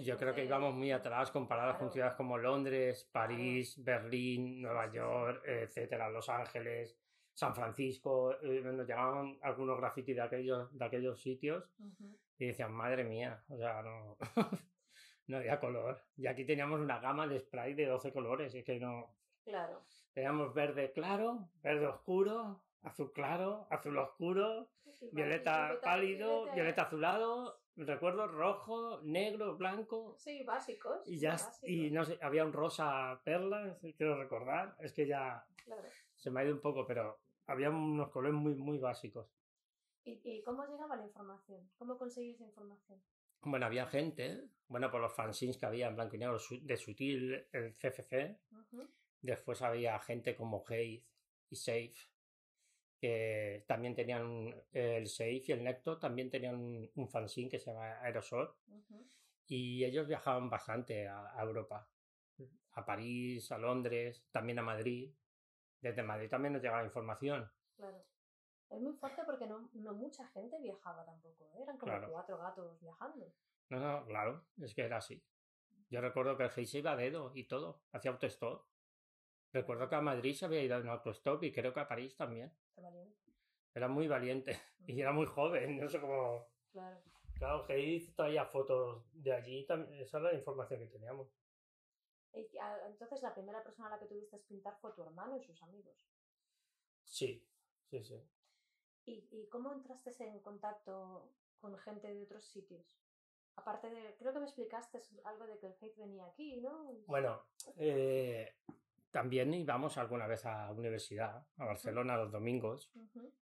Yo 0.00 0.16
creo 0.16 0.34
que 0.34 0.44
íbamos 0.44 0.74
muy 0.74 0.90
atrás 0.90 1.30
comparados 1.30 1.76
con 1.76 1.92
ciudades 1.92 2.16
como 2.16 2.36
Londres, 2.36 3.08
París, 3.12 3.82
Berlín, 3.84 4.60
Nueva 4.60 4.90
York, 4.90 5.42
etcétera, 5.44 6.10
Los 6.10 6.28
Ángeles. 6.28 6.98
San 7.38 7.54
Francisco, 7.54 8.32
eh, 8.42 8.60
nos 8.64 8.84
llegaban 8.84 9.38
algunos 9.42 9.78
grafitis 9.78 10.16
de 10.16 10.22
aquellos, 10.22 10.76
de 10.76 10.84
aquellos 10.84 11.22
sitios 11.22 11.70
y 12.36 12.46
decían, 12.46 12.72
madre 12.72 13.04
mía, 13.04 13.44
o 13.48 13.56
sea, 13.56 13.80
no, 13.80 14.16
no 15.28 15.36
había 15.36 15.60
color. 15.60 16.02
Y 16.16 16.26
aquí 16.26 16.44
teníamos 16.44 16.80
una 16.80 16.98
gama 16.98 17.28
de 17.28 17.38
spray 17.38 17.74
de 17.74 17.86
12 17.86 18.12
colores, 18.12 18.52
y 18.56 18.58
es 18.58 18.64
que 18.64 18.80
no... 18.80 19.14
Claro. 19.44 19.84
Teníamos 20.12 20.52
verde 20.52 20.90
claro, 20.90 21.48
verde 21.62 21.86
oscuro, 21.86 22.60
azul 22.82 23.12
claro, 23.12 23.68
azul 23.70 23.96
oscuro, 23.98 24.70
violeta, 25.12 25.78
pálido, 25.80 26.52
violeta 26.52 26.82
azulado, 26.82 27.60
recuerdo 27.76 28.26
rojo, 28.26 29.00
negro, 29.04 29.56
blanco. 29.56 30.16
Sí, 30.18 30.42
básicos. 30.42 31.06
Y 31.06 31.20
ya, 31.20 31.36
y 31.62 31.92
no 31.92 32.04
sé, 32.04 32.18
había 32.20 32.44
un 32.44 32.52
rosa 32.52 33.20
perla, 33.22 33.78
quiero 33.96 34.18
recordar, 34.18 34.74
es 34.80 34.92
que 34.92 35.06
ya 35.06 35.46
se 36.16 36.32
me 36.32 36.40
ha 36.40 36.44
ido 36.44 36.54
un 36.54 36.60
poco, 36.60 36.84
pero 36.84 37.16
había 37.48 37.70
unos 37.70 38.10
colores 38.10 38.38
muy, 38.38 38.54
muy 38.54 38.78
básicos. 38.78 39.28
¿Y, 40.04 40.20
¿Y, 40.22 40.42
cómo 40.42 40.64
llegaba 40.64 40.96
la 40.96 41.04
información? 41.04 41.68
¿Cómo 41.76 41.98
conseguís 41.98 42.40
información? 42.40 43.02
Bueno, 43.42 43.66
había 43.66 43.86
gente, 43.86 44.48
bueno, 44.66 44.90
por 44.90 45.00
los 45.00 45.14
fanzines 45.14 45.56
que 45.56 45.66
había 45.66 45.88
en 45.88 45.94
blanco 45.94 46.16
y 46.16 46.18
negro 46.18 46.38
de 46.62 46.76
Sutil, 46.76 47.46
el 47.52 47.74
CFC. 47.74 48.38
Después 49.20 49.62
había 49.62 49.98
gente 50.00 50.34
como 50.34 50.62
Haze 50.64 51.04
y 51.50 51.56
Safe, 51.56 51.94
que 53.00 53.64
también 53.66 53.94
tenían 53.94 54.54
el 54.72 55.06
Safe 55.06 55.42
y 55.46 55.52
el 55.52 55.64
Necto, 55.64 55.98
también 55.98 56.30
tenían 56.30 56.56
un, 56.94 57.08
fanzine 57.08 57.48
que 57.48 57.58
se 57.58 57.72
llama 57.72 58.00
Aerosol. 58.00 58.54
Y 59.46 59.84
ellos 59.84 60.06
viajaban 60.06 60.50
bastante 60.50 61.08
a, 61.08 61.40
Europa, 61.40 61.88
a 62.72 62.84
París, 62.84 63.50
a 63.50 63.58
Londres, 63.58 64.26
también 64.30 64.58
a 64.58 64.62
Madrid. 64.62 65.10
Desde 65.80 66.02
Madrid 66.02 66.28
también 66.28 66.52
nos 66.52 66.62
llegaba 66.62 66.84
información. 66.84 67.50
Claro. 67.76 68.04
Es 68.70 68.80
muy 68.80 68.92
fuerte 68.94 69.22
porque 69.24 69.46
no, 69.46 69.70
no 69.72 69.94
mucha 69.94 70.26
gente 70.28 70.58
viajaba 70.60 71.04
tampoco. 71.04 71.44
¿eh? 71.54 71.62
Eran 71.62 71.78
como 71.78 71.92
cuatro 72.10 72.36
gatos 72.38 72.78
viajando. 72.80 73.32
No, 73.70 73.78
no, 73.78 74.06
claro, 74.06 74.44
es 74.58 74.74
que 74.74 74.82
era 74.82 74.98
así. 74.98 75.22
Yo 75.90 76.00
recuerdo 76.00 76.36
que 76.36 76.44
el 76.44 76.50
Heise 76.50 76.78
iba 76.78 76.92
a 76.92 76.96
dedo 76.96 77.32
y 77.34 77.44
todo, 77.44 77.82
hacía 77.92 78.10
autostop. 78.10 78.66
Recuerdo 79.52 79.88
que 79.88 79.94
a 79.94 80.02
Madrid 80.02 80.34
se 80.34 80.44
había 80.44 80.62
ido 80.62 80.78
en 80.78 80.88
autostop 80.88 81.42
y 81.44 81.52
creo 81.52 81.72
que 81.72 81.80
a 81.80 81.88
París 81.88 82.14
también. 82.16 82.52
Era 83.74 83.88
muy 83.88 84.06
valiente 84.06 84.58
y 84.86 85.00
era 85.00 85.12
muy 85.12 85.26
joven, 85.26 85.78
no 85.78 85.88
sé 85.88 86.00
cómo. 86.00 86.46
Claro. 86.72 87.00
Claro, 87.38 87.64
Hayes 87.68 88.14
traía 88.16 88.44
fotos 88.44 89.04
de 89.12 89.32
allí, 89.32 89.66
esa 90.00 90.18
era 90.18 90.32
la 90.32 90.38
información 90.38 90.80
que 90.80 90.86
teníamos. 90.88 91.28
Entonces, 92.32 93.22
la 93.22 93.34
primera 93.34 93.62
persona 93.62 93.88
a 93.88 93.90
la 93.92 93.98
que 93.98 94.06
tuviste 94.06 94.38
pintar 94.38 94.76
fue 94.80 94.92
tu 94.92 95.02
hermano 95.02 95.36
y 95.36 95.42
sus 95.42 95.62
amigos. 95.62 96.06
Sí, 97.04 97.44
sí, 97.84 98.04
sí. 98.04 98.22
¿Y, 99.06 99.26
y 99.30 99.48
cómo 99.48 99.72
entraste 99.72 100.12
en 100.24 100.40
contacto 100.40 101.32
con 101.60 101.76
gente 101.78 102.12
de 102.12 102.22
otros 102.22 102.44
sitios? 102.44 103.00
Aparte 103.56 103.90
de, 103.90 104.14
creo 104.16 104.32
que 104.32 104.38
me 104.38 104.44
explicaste 104.44 105.02
algo 105.24 105.46
de 105.46 105.58
que 105.58 105.66
el 105.66 105.76
hate 105.80 105.96
venía 105.96 106.26
aquí, 106.26 106.60
¿no? 106.60 106.92
Bueno, 107.06 107.48
eh, 107.76 108.54
también 109.10 109.52
íbamos 109.52 109.98
alguna 109.98 110.26
vez 110.26 110.46
a 110.46 110.66
la 110.66 110.72
universidad, 110.72 111.44
a 111.56 111.64
Barcelona 111.64 112.16
los 112.16 112.30
domingos, 112.30 112.92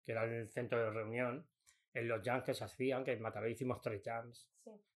que 0.03 0.11
era 0.11 0.25
el 0.25 0.49
centro 0.49 0.79
de 0.79 0.89
reunión, 0.89 1.47
en 1.93 2.07
los 2.07 2.21
jams 2.23 2.43
que 2.43 2.53
se 2.53 2.63
hacían, 2.63 3.05
que 3.05 3.13
en 3.13 3.21
Mataró 3.21 3.47
hicimos 3.47 3.79
tres 3.81 4.01
jams, 4.03 4.49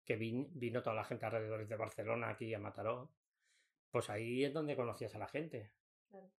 que 0.05 0.17
vino 0.17 0.83
toda 0.83 0.97
la 0.97 1.05
gente 1.05 1.27
alrededor 1.27 1.67
de 1.67 1.77
Barcelona 1.77 2.31
aquí 2.31 2.53
a 2.53 2.59
Mataró. 2.59 3.11
Pues 3.95 4.11
ahí 4.11 4.43
es 4.43 4.53
donde 4.53 4.75
conocías 4.75 5.15
a 5.15 5.21
la 5.21 5.29
gente. 5.29 5.71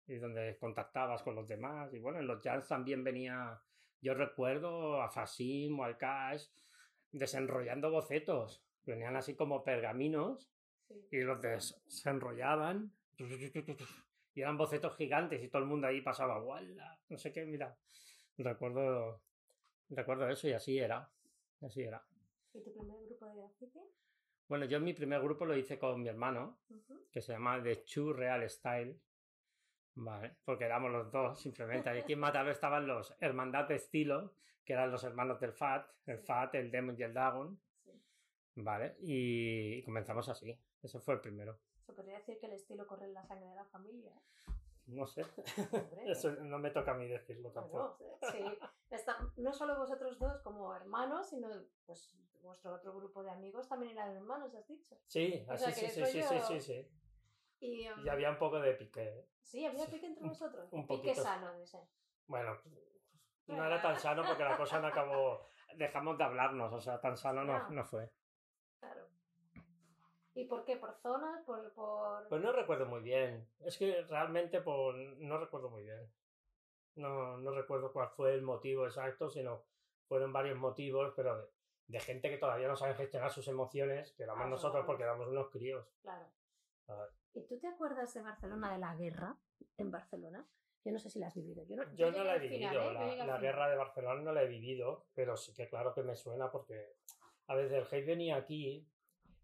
Y 0.08 0.16
donde 0.16 0.58
contactabas 0.58 1.24
con 1.24 1.36
los 1.36 1.48
demás. 1.48 1.94
Y 1.94 2.00
bueno, 2.00 2.20
en 2.20 2.28
los 2.28 2.42
jams 2.42 2.68
también 2.68 3.02
venía, 3.02 3.62
yo 4.02 4.14
recuerdo 4.14 5.02
a 5.02 5.10
Fasim 5.10 5.80
o 5.80 5.86
al 5.86 5.98
Cash 5.98 6.50
desenrollando 7.14 7.90
bocetos. 7.90 8.62
Venían 8.86 9.16
así 9.16 9.36
como 9.36 9.64
pergaminos 9.64 10.52
y 11.10 11.22
los 11.22 11.42
desenrollaban 11.42 12.92
y 14.34 14.42
eran 14.42 14.58
bocetos 14.58 14.98
gigantes 14.98 15.42
y 15.42 15.48
todo 15.48 15.62
el 15.62 15.70
mundo 15.70 15.88
ahí 15.88 16.02
pasaba, 16.02 16.38
¡guala! 16.40 17.00
No 17.08 17.18
sé 17.18 17.32
qué, 17.32 17.46
mira. 17.46 17.74
Recuerdo, 18.38 19.22
recuerdo 19.92 20.28
eso 20.28 20.50
y 20.50 20.52
así 20.52 20.78
era. 20.78 21.10
Así 21.62 21.84
era. 21.84 22.06
¿Y 22.54 22.60
tu 22.60 22.74
primer 22.74 23.02
grupo 23.06 23.28
de 23.28 23.36
graffiti? 23.38 23.80
Bueno, 24.48 24.66
yo 24.66 24.80
mi 24.80 24.94
primer 24.94 25.22
grupo 25.22 25.46
lo 25.46 25.58
hice 25.58 25.80
con 25.80 26.02
mi 26.02 26.08
hermano, 26.08 26.60
que 27.12 27.22
se 27.22 27.34
llama 27.34 27.62
The 27.62 27.84
Chu 27.84 28.14
Real 28.14 28.48
Style. 28.50 29.00
Vale, 29.96 30.36
porque 30.44 30.66
éramos 30.66 30.92
los 30.92 31.12
dos, 31.12 31.40
simplemente. 31.40 31.90
Aquí 31.90 32.14
en 32.14 32.20
Mataró 32.20 32.52
estaban 32.52 32.86
los 32.86 33.16
Hermandad 33.20 33.68
de 33.68 33.76
Estilo, 33.76 34.36
que 34.64 34.74
eran 34.74 34.92
los 34.92 35.04
hermanos 35.04 35.40
del 35.40 35.54
FAT, 35.54 35.90
el 36.06 36.20
FAT, 36.20 36.56
el 36.56 36.70
Demon 36.70 36.96
y 37.00 37.04
el 37.04 37.14
Dagon. 37.14 37.60
Vale, 38.56 38.96
y 39.00 39.84
comenzamos 39.84 40.30
así. 40.30 40.58
Ese 40.82 41.00
fue 41.00 41.16
el 41.16 41.22
primero. 41.22 41.60
Se 41.86 41.94
podría 41.94 42.18
decir 42.18 42.38
que 42.40 42.46
el 42.46 42.54
estilo 42.54 42.86
corre 42.86 43.06
en 43.06 43.14
la 43.14 43.26
sangre 43.26 43.48
de 43.48 43.56
la 43.56 43.66
familia. 43.66 44.14
No 44.88 45.08
sé. 45.08 45.26
Eso 46.06 46.32
no 46.44 46.60
me 46.60 46.70
toca 46.70 46.92
a 46.92 46.96
mí 46.96 47.08
decirlo 47.08 47.52
tampoco. 47.52 48.20
sí. 48.32 48.44
no 49.38 49.54
solo 49.54 49.78
vosotros 49.78 50.20
dos 50.20 50.40
como 50.42 50.76
hermanos, 50.76 51.30
sino 51.30 51.50
pues 51.86 52.16
vuestro 52.46 52.74
otro 52.74 52.94
grupo 52.94 53.24
de 53.24 53.32
amigos 53.32 53.68
también 53.68 53.92
eran 53.94 54.16
hermanos, 54.16 54.54
has 54.56 54.68
dicho. 54.68 54.96
Sí, 55.08 55.46
así 55.50 55.72
sí, 55.74 55.88
sí, 55.88 56.06
sí, 56.06 56.24
sí, 56.24 56.40
sí, 56.48 56.62
sí, 56.62 56.88
Y, 57.60 57.90
um, 57.90 58.10
había 58.10 58.30
un 58.30 58.38
poco 58.38 58.60
de 58.60 58.74
pique. 58.74 59.04
¿eh? 59.04 59.28
Sí, 59.42 59.66
había 59.66 59.86
pique 59.88 60.06
entre 60.06 60.28
vosotros. 60.28 60.72
un 60.72 60.86
poquito. 60.88 61.14
Pique 61.14 61.22
sano 61.22 61.54
ese. 61.56 61.80
Bueno, 62.28 62.58
no 63.48 63.66
era 63.66 63.82
tan 63.82 64.00
sano 64.00 64.24
porque 64.26 64.44
la 64.44 64.58
cosa 64.58 64.80
no 64.80 64.88
acabó. 64.88 65.50
Dejamos 65.76 66.18
de 66.18 66.24
hablarnos, 66.24 66.72
o 66.72 66.80
sea, 66.80 67.02
tan 67.02 67.18
sano 67.18 67.44
no, 67.44 67.70
no 67.70 67.84
fue. 67.84 68.10
¿Y 70.34 70.46
por 70.46 70.66
qué? 70.66 70.76
¿Por 70.76 70.94
zonas? 70.96 71.42
¿Por, 71.46 71.72
por... 71.74 72.28
Pues 72.28 72.42
no 72.42 72.52
recuerdo 72.52 72.86
muy 72.86 73.02
bien. 73.02 73.48
Es 73.62 73.78
que 73.78 74.02
realmente 74.04 74.62
por... 74.62 74.96
no 74.96 75.38
recuerdo 75.38 75.70
muy 75.70 75.84
bien. 75.84 76.12
No, 76.96 77.38
no 77.38 77.52
recuerdo 77.52 77.92
cuál 77.92 78.10
fue 78.10 78.34
el 78.34 78.42
motivo 78.42 78.86
exacto, 78.86 79.30
sino 79.30 79.64
fueron 80.08 80.34
varios 80.34 80.58
motivos, 80.58 81.14
pero 81.16 81.50
de, 81.88 82.00
gente 82.00 82.30
que 82.30 82.38
todavía 82.38 82.68
no 82.68 82.76
sabe 82.76 82.96
gestionar 82.96 83.32
sus 83.32 83.48
emociones, 83.48 84.14
que 84.14 84.24
éramos 84.24 84.48
nosotros 84.50 84.86
porque 84.86 85.04
éramos 85.04 85.28
unos 85.28 85.50
críos. 85.50 85.88
Claro. 86.02 86.28
¿Y 87.34 87.46
tú 87.48 87.60
te 87.60 87.68
acuerdas 87.68 88.14
de 88.14 88.22
Barcelona, 88.22 88.72
de 88.72 88.80
la 88.80 88.96
guerra 88.96 89.38
en 89.78 89.92
Barcelona? 89.92 90.48
Yo 90.84 90.92
no 90.92 91.00
sé 91.00 91.10
si 91.10 91.20
la 91.20 91.28
has 91.28 91.36
vivido. 91.36 91.64
Yo 91.66 91.76
no, 91.76 91.96
yo 91.96 92.12
no 92.12 92.24
la 92.24 92.36
he 92.36 92.40
vivido. 92.40 92.92
¿eh? 92.92 93.18
La, 93.18 93.40
guerra 93.40 93.70
de 93.70 93.76
Barcelona 93.76 94.22
no 94.22 94.34
la 94.34 94.44
he 94.44 94.48
vivido, 94.48 95.08
pero 95.16 95.36
sí 95.36 95.52
que 95.54 95.68
claro 95.68 95.94
que 95.94 96.04
me 96.04 96.16
suena 96.16 96.52
porque 96.52 96.98
a 97.48 97.56
veces 97.56 97.74
el 97.74 97.88
hate 97.92 98.06
venía 98.06 98.36
aquí 98.36 98.88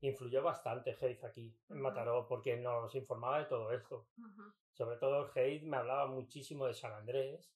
influyó 0.02 0.44
bastante 0.44 0.98
Hayes 1.02 1.24
aquí 1.24 1.56
en 1.70 1.82
Mataró 1.82 2.28
porque 2.28 2.58
nos 2.58 2.94
informaba 2.96 3.40
de 3.40 3.46
todo 3.46 3.72
esto. 3.72 4.08
Sobre 4.72 4.98
todo 4.98 5.32
Hayes 5.36 5.64
me 5.64 5.78
hablaba 5.78 6.08
muchísimo 6.08 6.68
de 6.68 6.74
San 6.74 6.94
Andrés. 6.94 7.52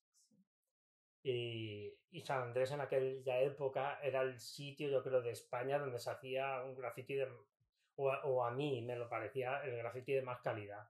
Y, 1.27 1.91
y, 2.11 2.21
San 2.21 2.43
Andrés 2.43 2.69
en 2.69 2.81
aquella 2.81 3.41
época 3.41 3.99
era 4.03 4.21
el 4.21 4.39
sitio, 4.39 4.89
yo 4.89 5.01
creo, 5.01 5.23
de 5.23 5.31
España 5.31 5.79
donde 5.79 5.97
se 5.97 6.11
hacía 6.11 6.61
un 6.61 6.75
graffiti 6.75 7.15
de, 7.15 7.27
o, 7.95 8.09
o 8.09 8.45
a 8.45 8.51
mí 8.51 8.83
me 8.83 8.95
lo 8.95 9.09
parecía 9.09 9.63
el 9.63 9.75
graffiti 9.77 10.13
de 10.13 10.21
más 10.21 10.39
calidad. 10.41 10.87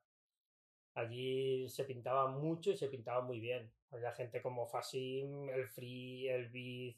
Allí 0.95 1.69
se 1.69 1.85
pintaba 1.85 2.27
mucho 2.27 2.71
y 2.71 2.75
se 2.75 2.89
pintaba 2.89 3.21
muy 3.21 3.39
bien. 3.39 3.71
Había 3.91 4.11
gente 4.11 4.41
como 4.41 4.67
Fasim, 4.67 5.47
el 5.49 5.69
Free, 5.69 6.27
el 6.27 6.49
Biz, 6.49 6.97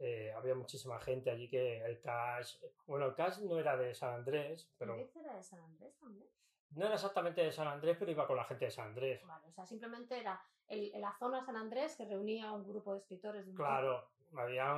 eh, 0.00 0.32
había 0.36 0.56
muchísima 0.56 0.98
gente 0.98 1.30
allí 1.30 1.48
que 1.48 1.84
el 1.84 2.00
Cash. 2.00 2.56
Bueno, 2.86 3.06
el 3.06 3.14
Cash 3.14 3.38
no 3.38 3.58
era 3.58 3.76
de 3.76 3.94
San 3.94 4.14
Andrés, 4.14 4.68
pero. 4.76 4.96
¿El 4.96 5.08
era 5.20 5.36
de 5.36 5.42
San 5.42 5.60
Andrés 5.60 5.96
también? 5.98 6.28
No 6.70 6.86
era 6.86 6.94
exactamente 6.96 7.42
de 7.42 7.52
San 7.52 7.68
Andrés, 7.68 7.96
pero 7.96 8.10
iba 8.10 8.26
con 8.26 8.36
la 8.36 8.44
gente 8.44 8.64
de 8.64 8.70
San 8.72 8.88
Andrés. 8.88 9.24
Vale, 9.24 9.46
o 9.46 9.52
sea, 9.52 9.64
simplemente 9.64 10.18
era 10.18 10.44
el, 10.68 10.92
la 11.00 11.12
zona 11.18 11.44
San 11.44 11.56
Andrés 11.56 11.96
que 11.96 12.04
reunía 12.04 12.48
a 12.48 12.52
un 12.52 12.66
grupo 12.66 12.92
de 12.92 13.00
escritores. 13.00 13.46
De 13.46 13.54
claro, 13.54 14.08
había 14.36 14.76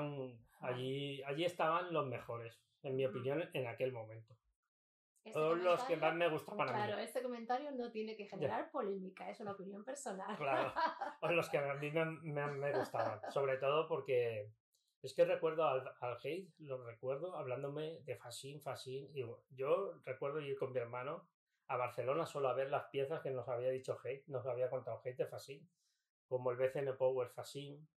allí, 0.60 1.22
allí 1.22 1.44
estaban 1.44 1.92
los 1.92 2.06
mejores, 2.06 2.60
en 2.82 2.96
mi 2.96 3.06
opinión, 3.06 3.48
en 3.52 3.66
aquel 3.66 3.92
momento. 3.92 4.36
Este 5.24 5.40
Todos 5.40 5.58
los 5.58 5.82
que 5.84 5.96
más 5.96 6.14
me 6.14 6.28
gustaban 6.28 6.68
claro, 6.68 6.72
a 6.72 6.82
mí. 6.82 6.86
Claro, 6.86 7.02
este 7.02 7.22
comentario 7.22 7.70
no 7.72 7.90
tiene 7.90 8.16
que 8.16 8.26
generar 8.26 8.70
polémica, 8.70 9.28
es 9.28 9.40
una 9.40 9.52
opinión 9.52 9.84
personal. 9.84 10.36
Claro, 10.36 10.72
o 11.20 11.28
los 11.32 11.48
que 11.50 11.58
a 11.58 11.74
mí 11.74 11.90
me, 11.90 12.04
me, 12.04 12.46
me 12.46 12.72
gustaban, 12.72 13.20
sobre 13.32 13.56
todo 13.56 13.88
porque 13.88 14.52
es 15.02 15.14
que 15.14 15.24
recuerdo 15.24 15.64
al, 15.64 15.92
al 16.00 16.16
Hate, 16.22 16.48
lo 16.58 16.84
recuerdo 16.84 17.36
hablándome 17.36 18.00
de 18.02 18.16
Fasín, 18.16 18.60
Fasín. 18.60 19.08
Y 19.14 19.24
yo 19.50 20.00
recuerdo 20.04 20.40
ir 20.40 20.56
con 20.56 20.72
mi 20.72 20.78
hermano 20.78 21.28
a 21.68 21.76
Barcelona 21.76 22.26
solo 22.26 22.49
a 22.49 22.54
ver 22.54 22.70
las 22.70 22.85
piezas 22.85 23.20
que 23.23 23.30
nos 23.30 23.49
había 23.49 23.70
dicho 23.70 23.99
Hate, 24.02 24.26
nos 24.28 24.46
había 24.46 24.70
contado 24.70 25.00
Hate 25.04 25.16
de 25.16 25.26
Fasín, 25.26 25.68
como 26.28 26.50
el 26.50 26.56
BCN 26.56 26.96
Power 26.96 27.28
Fasín 27.30 27.88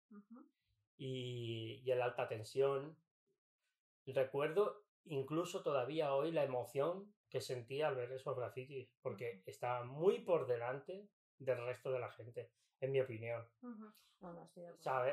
y, 0.98 1.82
y 1.84 1.92
el 1.92 2.02
alta 2.02 2.28
tensión. 2.28 2.98
Recuerdo 4.06 4.84
incluso 5.06 5.62
todavía 5.62 6.14
hoy 6.14 6.32
la 6.32 6.44
emoción 6.44 7.14
que 7.30 7.42
sentía 7.42 7.88
al 7.88 7.96
ver 7.96 8.12
esos 8.12 8.36
grafitis, 8.36 8.90
porque 9.02 9.44
estaba 9.46 9.84
muy 9.86 10.20
por 10.20 10.48
delante 10.48 11.08
del 11.38 11.64
resto 11.66 11.92
de 11.92 12.00
la 12.00 12.12
gente 12.12 12.52
en 12.82 12.92
mi 12.92 13.02
opinión. 13.02 13.48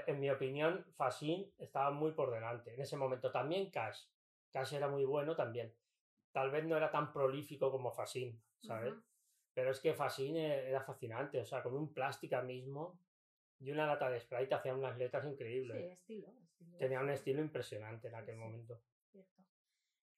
En 0.06 0.20
mi 0.20 0.30
opinión, 0.30 0.84
Fasin 0.96 1.52
estaba 1.58 1.90
muy 1.90 2.12
por 2.12 2.30
delante. 2.30 2.74
En 2.74 2.80
ese 2.80 2.96
momento 2.96 3.30
también 3.30 3.70
Cash. 3.70 4.06
Cash 4.50 4.74
era 4.74 4.88
muy 4.88 5.04
bueno 5.04 5.36
también. 5.36 5.72
Tal 6.36 6.50
vez 6.50 6.66
no 6.66 6.76
era 6.76 6.90
tan 6.90 7.14
prolífico 7.14 7.70
como 7.70 7.90
Fasin, 7.90 8.38
¿sabes? 8.60 8.92
Pero 9.54 9.70
es 9.70 9.80
que 9.80 9.94
Fasin 9.94 10.36
e, 10.36 10.68
era 10.68 10.82
fascinante. 10.82 11.40
O 11.40 11.46
sea, 11.46 11.62
con 11.62 11.74
un 11.74 11.94
plástica 11.94 12.42
mismo 12.42 13.00
y 13.58 13.70
una 13.70 13.86
lata 13.86 14.10
de 14.10 14.20
Sprite 14.20 14.54
hacía 14.54 14.74
unas 14.74 14.98
letras 14.98 15.24
increíbles. 15.24 15.98
Tenía 16.78 17.00
un 17.00 17.08
estilo 17.08 17.40
impresionante 17.40 18.08
en 18.08 18.16
aquel 18.16 18.36
momento. 18.36 18.78
Cierto. 19.10 19.42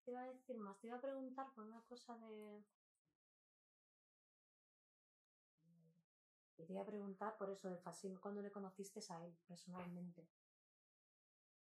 Te 0.05 0.11
iba 0.11 0.23
a 0.23 0.33
decir 0.33 0.59
más, 0.59 0.77
te 0.81 0.89
iba 0.89 0.97
a 0.97 1.01
preguntar 1.01 1.47
por 1.55 1.63
una 1.63 1.81
cosa 1.83 2.19
de 2.19 2.65
Quería 6.57 6.85
preguntar 6.85 7.37
por 7.37 7.49
eso 7.49 7.71
de 7.71 7.79
Fasim, 7.79 8.17
¿cuándo 8.17 8.43
le 8.43 8.51
conociste 8.51 8.99
a 9.11 9.25
él 9.25 9.33
personalmente? 9.47 10.27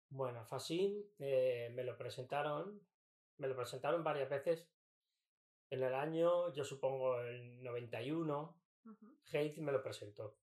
Bueno, 0.08 0.46
Fasim 0.46 1.04
eh, 1.18 1.70
me 1.74 1.84
lo 1.84 1.98
presentaron, 1.98 2.80
me 3.38 3.48
lo 3.48 3.56
presentaron 3.56 4.04
varias 4.04 4.28
veces. 4.28 4.68
En 5.70 5.82
el 5.82 5.94
año, 5.94 6.52
yo 6.52 6.64
supongo 6.64 7.20
el 7.20 7.62
91, 7.62 8.60
uh 8.84 9.60
me 9.62 9.72
lo 9.72 9.82
presentó. 9.82 10.36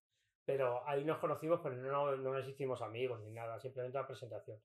Pero 0.46 0.86
ahí 0.88 1.06
nos 1.06 1.20
conocimos, 1.20 1.62
pero 1.64 1.76
no, 1.76 2.16
no 2.18 2.34
nos 2.34 2.48
hicimos 2.48 2.82
amigos 2.82 3.22
ni 3.22 3.32
nada, 3.32 3.60
simplemente 3.60 3.98
la 3.98 4.08
presentación. 4.08 4.60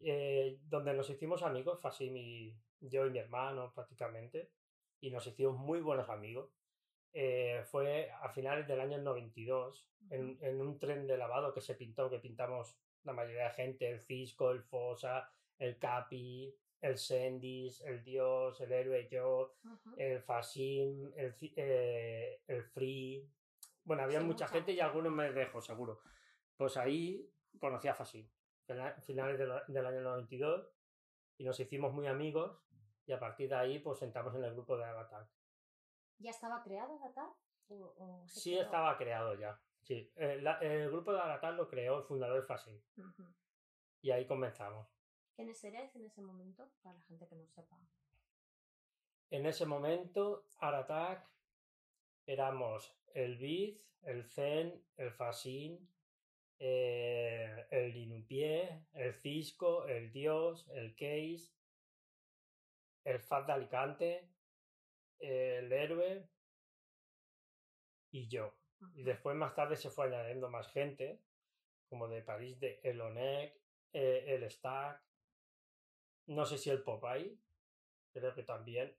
Eh, 0.00 0.58
donde 0.64 0.92
nos 0.92 1.08
hicimos 1.08 1.42
amigos, 1.42 1.80
Fasim 1.80 2.14
y 2.16 2.54
yo 2.80 3.06
y 3.06 3.10
mi 3.10 3.18
hermano 3.18 3.72
prácticamente, 3.72 4.50
y 5.00 5.10
nos 5.10 5.26
hicimos 5.26 5.56
muy 5.56 5.80
buenos 5.80 6.08
amigos. 6.10 6.50
Eh, 7.12 7.64
fue 7.70 8.10
a 8.10 8.28
finales 8.28 8.68
del 8.68 8.80
año 8.80 8.98
92, 8.98 9.88
en, 10.10 10.36
en, 10.42 10.60
un 10.60 10.78
tren 10.78 11.06
de 11.06 11.16
lavado 11.16 11.54
que 11.54 11.62
se 11.62 11.74
pintó, 11.74 12.10
que 12.10 12.18
pintamos 12.18 12.76
la 13.04 13.14
mayoría 13.14 13.44
de 13.44 13.54
gente, 13.54 13.90
el 13.90 14.00
Cisco, 14.00 14.50
el 14.50 14.62
Fosa, 14.62 15.30
el 15.58 15.78
Capi, 15.78 16.54
el 16.86 16.98
Sendis, 16.98 17.80
el 17.82 18.02
Dios, 18.02 18.60
el 18.60 18.72
Héroe 18.72 19.08
Yo, 19.08 19.56
el 19.96 20.22
Fasim, 20.22 21.12
el, 21.16 21.34
eh, 21.56 22.42
el 22.46 22.62
Free. 22.64 23.28
Bueno, 23.84 24.02
había 24.02 24.20
mucha, 24.20 24.48
gente 24.48 24.72
y 24.72 24.80
algunos 24.80 25.12
me 25.12 25.32
dejó, 25.32 25.60
seguro. 25.60 26.00
Pues 26.56 26.76
ahí 26.76 27.28
conocí 27.60 27.88
a 27.88 27.94
Fasim, 27.94 28.28
finales 29.02 29.38
del 29.38 29.86
año 29.86 30.00
92, 30.00 30.68
y 31.38 31.44
nos 31.44 31.58
hicimos 31.60 31.92
muy 31.92 32.06
amigos, 32.06 32.58
y 33.06 33.12
a 33.12 33.20
partir 33.20 33.48
de 33.48 33.56
ahí 33.56 33.78
pues 33.78 33.98
sentamos 33.98 34.34
en 34.34 34.44
el 34.44 34.52
grupo 34.52 34.76
de 34.76 34.84
Avatar. 34.84 35.28
¿Ya 36.18 36.30
estaba 36.30 36.62
creado 36.62 36.94
Avatar? 36.94 37.28
sí, 38.26 38.56
estaba 38.56 38.96
creado 38.96 39.34
ya. 39.34 39.60
Sí, 39.82 40.10
el, 40.16 40.46
el 40.46 40.90
grupo 40.90 41.12
de 41.12 41.20
Avatar 41.20 41.54
lo 41.54 41.68
creó 41.68 41.98
el 41.98 42.04
fundador 42.04 42.44
Fasim. 42.44 42.80
Y 44.02 44.10
ahí 44.10 44.26
comenzamos. 44.26 44.95
¿Quiénes 45.36 45.62
erais 45.64 45.94
en 45.94 46.06
ese 46.06 46.22
momento? 46.22 46.70
Para 46.82 46.96
la 46.96 47.02
gente 47.02 47.28
que 47.28 47.36
no 47.36 47.46
sepa. 47.46 47.78
En 49.30 49.44
ese 49.44 49.66
momento, 49.66 50.46
Aratak 50.60 51.28
éramos 52.24 52.96
el 53.12 53.36
Biz, 53.36 53.78
el 54.02 54.24
Zen, 54.24 54.82
el 54.96 55.12
Fasin, 55.12 55.90
eh, 56.58 57.66
el 57.70 57.92
Linupie, 57.92 58.86
el 58.94 59.12
Cisco, 59.12 59.86
el 59.86 60.10
Dios, 60.10 60.66
el 60.70 60.94
Case, 60.94 61.52
el 63.04 63.20
Fat 63.20 63.46
de 63.46 63.52
Alicante, 63.52 64.30
el 65.18 65.70
Héroe 65.70 66.30
y 68.10 68.26
yo. 68.26 68.54
Y 68.94 69.02
después 69.02 69.36
más 69.36 69.54
tarde 69.54 69.76
se 69.76 69.90
fue 69.90 70.06
añadiendo 70.06 70.48
más 70.48 70.68
gente, 70.68 71.20
como 71.90 72.08
de 72.08 72.22
París, 72.22 72.58
de 72.58 72.80
Elonec, 72.82 73.54
eh, 73.92 74.24
el 74.28 74.50
Stack, 74.50 75.05
no 76.26 76.44
sé 76.44 76.58
si 76.58 76.70
el 76.70 76.82
Popeye, 76.82 77.38
creo 78.12 78.34
que 78.34 78.42
también, 78.42 78.96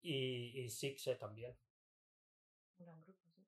y, 0.00 0.60
y 0.60 0.68
Sixe 0.68 1.16
también. 1.16 1.56
Un 2.78 2.86
gran 2.86 3.02
grupo, 3.02 3.26
sí. 3.28 3.46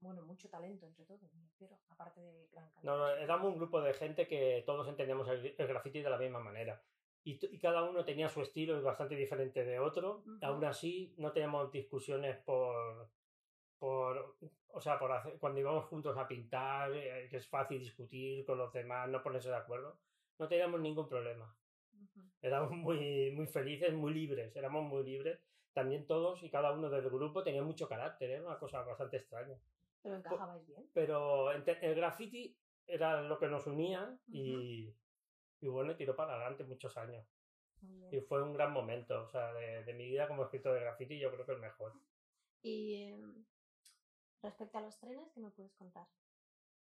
Bueno, 0.00 0.22
mucho 0.22 0.48
talento 0.48 0.86
entre 0.86 1.04
todos, 1.04 1.32
me 1.34 1.42
refiero, 1.42 1.78
aparte 1.88 2.20
de 2.20 2.48
gran 2.52 2.70
No, 2.82 2.96
no, 2.96 3.08
éramos 3.08 3.52
un 3.52 3.58
grupo 3.58 3.80
de 3.80 3.94
gente 3.94 4.28
que 4.28 4.62
todos 4.64 4.86
entendíamos 4.88 5.28
el, 5.28 5.54
graffiti 5.56 6.02
de 6.02 6.10
la 6.10 6.18
misma 6.18 6.40
manera. 6.40 6.82
Y, 7.24 7.32
y, 7.54 7.58
cada 7.58 7.82
uno 7.82 8.04
tenía 8.04 8.28
su 8.28 8.40
estilo 8.40 8.80
bastante 8.80 9.16
diferente 9.16 9.64
de 9.64 9.78
otro. 9.80 10.24
Aún 10.40 10.64
así, 10.64 11.14
no 11.18 11.32
teníamos 11.32 11.70
discusiones 11.72 12.38
por, 12.38 13.10
por, 13.78 14.36
o 14.68 14.80
sea, 14.80 14.98
por 14.98 15.12
hacer, 15.12 15.38
cuando 15.38 15.60
íbamos 15.60 15.86
juntos 15.86 16.16
a 16.16 16.28
pintar, 16.28 16.92
eh, 16.94 17.28
que 17.28 17.38
es 17.38 17.48
fácil 17.48 17.80
discutir 17.80 18.44
con 18.44 18.58
los 18.58 18.72
demás, 18.72 19.08
no 19.08 19.22
ponerse 19.22 19.48
de 19.48 19.56
acuerdo, 19.56 19.98
no 20.38 20.48
teníamos 20.48 20.80
ningún 20.80 21.08
problema. 21.08 21.57
Éramos 22.40 22.70
muy, 22.72 23.32
muy 23.32 23.46
felices, 23.46 23.92
muy 23.92 24.12
libres, 24.14 24.54
éramos 24.54 24.84
muy 24.84 25.04
libres. 25.04 25.40
También 25.72 26.06
todos 26.06 26.42
y 26.42 26.50
cada 26.50 26.72
uno 26.72 26.88
del 26.90 27.08
grupo 27.10 27.42
tenía 27.42 27.62
mucho 27.62 27.88
carácter, 27.88 28.30
era 28.30 28.46
una 28.46 28.58
cosa 28.58 28.82
bastante 28.82 29.18
extraña. 29.18 29.56
Pero 30.02 30.16
encajabais 30.16 30.66
bien. 30.66 30.88
Pero 30.92 31.50
el 31.52 31.94
graffiti 31.94 32.56
era 32.86 33.22
lo 33.22 33.38
que 33.38 33.48
nos 33.48 33.66
unía 33.66 34.16
y, 34.28 34.92
y 35.60 35.68
bueno, 35.68 35.94
tiró 35.96 36.16
para 36.16 36.34
adelante 36.34 36.64
muchos 36.64 36.96
años. 36.96 37.24
Y 38.10 38.20
fue 38.20 38.42
un 38.42 38.54
gran 38.54 38.72
momento, 38.72 39.22
o 39.22 39.28
sea, 39.28 39.52
de, 39.52 39.84
de, 39.84 39.94
mi 39.94 40.08
vida 40.08 40.26
como 40.26 40.42
escritor 40.42 40.74
de 40.74 40.80
graffiti 40.80 41.18
yo 41.18 41.30
creo 41.30 41.46
que 41.46 41.52
el 41.52 41.60
mejor. 41.60 41.92
Y 42.60 43.02
em, 43.02 43.44
respecto 44.42 44.78
a 44.78 44.80
los 44.80 44.98
trenes, 44.98 45.30
¿qué 45.32 45.40
me 45.40 45.50
puedes 45.50 45.72
contar? 45.74 46.08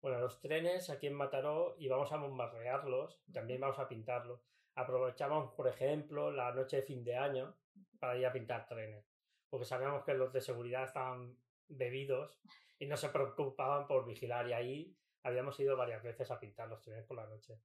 Bueno, 0.02 0.18
los 0.18 0.40
trenes 0.40 0.90
aquí 0.90 1.06
en 1.06 1.14
Mataró 1.14 1.76
y 1.78 1.88
vamos 1.88 2.12
a 2.12 2.16
bombardearlos, 2.16 3.22
también 3.32 3.60
vamos 3.60 3.78
a 3.78 3.88
pintarlos. 3.88 4.40
Aprovechamos, 4.74 5.52
por 5.54 5.68
ejemplo, 5.68 6.30
la 6.30 6.52
noche 6.52 6.76
de 6.76 6.82
fin 6.82 7.04
de 7.04 7.16
año 7.16 7.54
para 7.98 8.16
ir 8.16 8.26
a 8.26 8.32
pintar 8.32 8.66
trenes, 8.66 9.04
porque 9.48 9.66
sabíamos 9.66 10.04
que 10.04 10.14
los 10.14 10.32
de 10.32 10.40
seguridad 10.40 10.84
estaban 10.84 11.36
bebidos 11.68 12.40
y 12.78 12.86
no 12.86 12.96
se 12.96 13.10
preocupaban 13.10 13.86
por 13.86 14.06
vigilar 14.06 14.48
y 14.48 14.52
ahí 14.52 14.96
habíamos 15.22 15.58
ido 15.60 15.76
varias 15.76 16.02
veces 16.02 16.30
a 16.30 16.40
pintar 16.40 16.68
los 16.68 16.80
trenes 16.80 17.04
por 17.04 17.16
la 17.16 17.26
noche. 17.26 17.60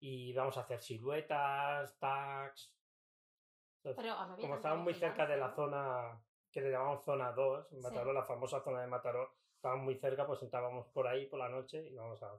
Y 0.00 0.32
vamos 0.32 0.56
a 0.56 0.62
hacer 0.62 0.80
siluetas, 0.80 1.98
tags. 1.98 2.72
Pero, 3.82 3.94
como 4.40 4.56
estaban 4.56 4.80
muy 4.80 4.94
cerca 4.94 5.26
de 5.26 5.36
la 5.36 5.54
zona 5.54 6.20
que 6.50 6.60
le 6.60 6.70
llamamos 6.70 7.04
zona 7.04 7.32
2, 7.32 7.72
en 7.72 7.80
Mataró, 7.80 8.12
la 8.12 8.24
famosa 8.24 8.60
zona 8.60 8.80
de 8.80 8.86
Mataró, 8.86 9.36
estaban 9.54 9.84
muy 9.84 9.94
cerca, 9.96 10.26
pues 10.26 10.40
sentábamos 10.40 10.88
por 10.88 11.06
ahí 11.06 11.26
por 11.26 11.38
la 11.38 11.48
noche 11.48 11.86
y 11.86 11.94
vamos 11.94 12.22
a 12.22 12.32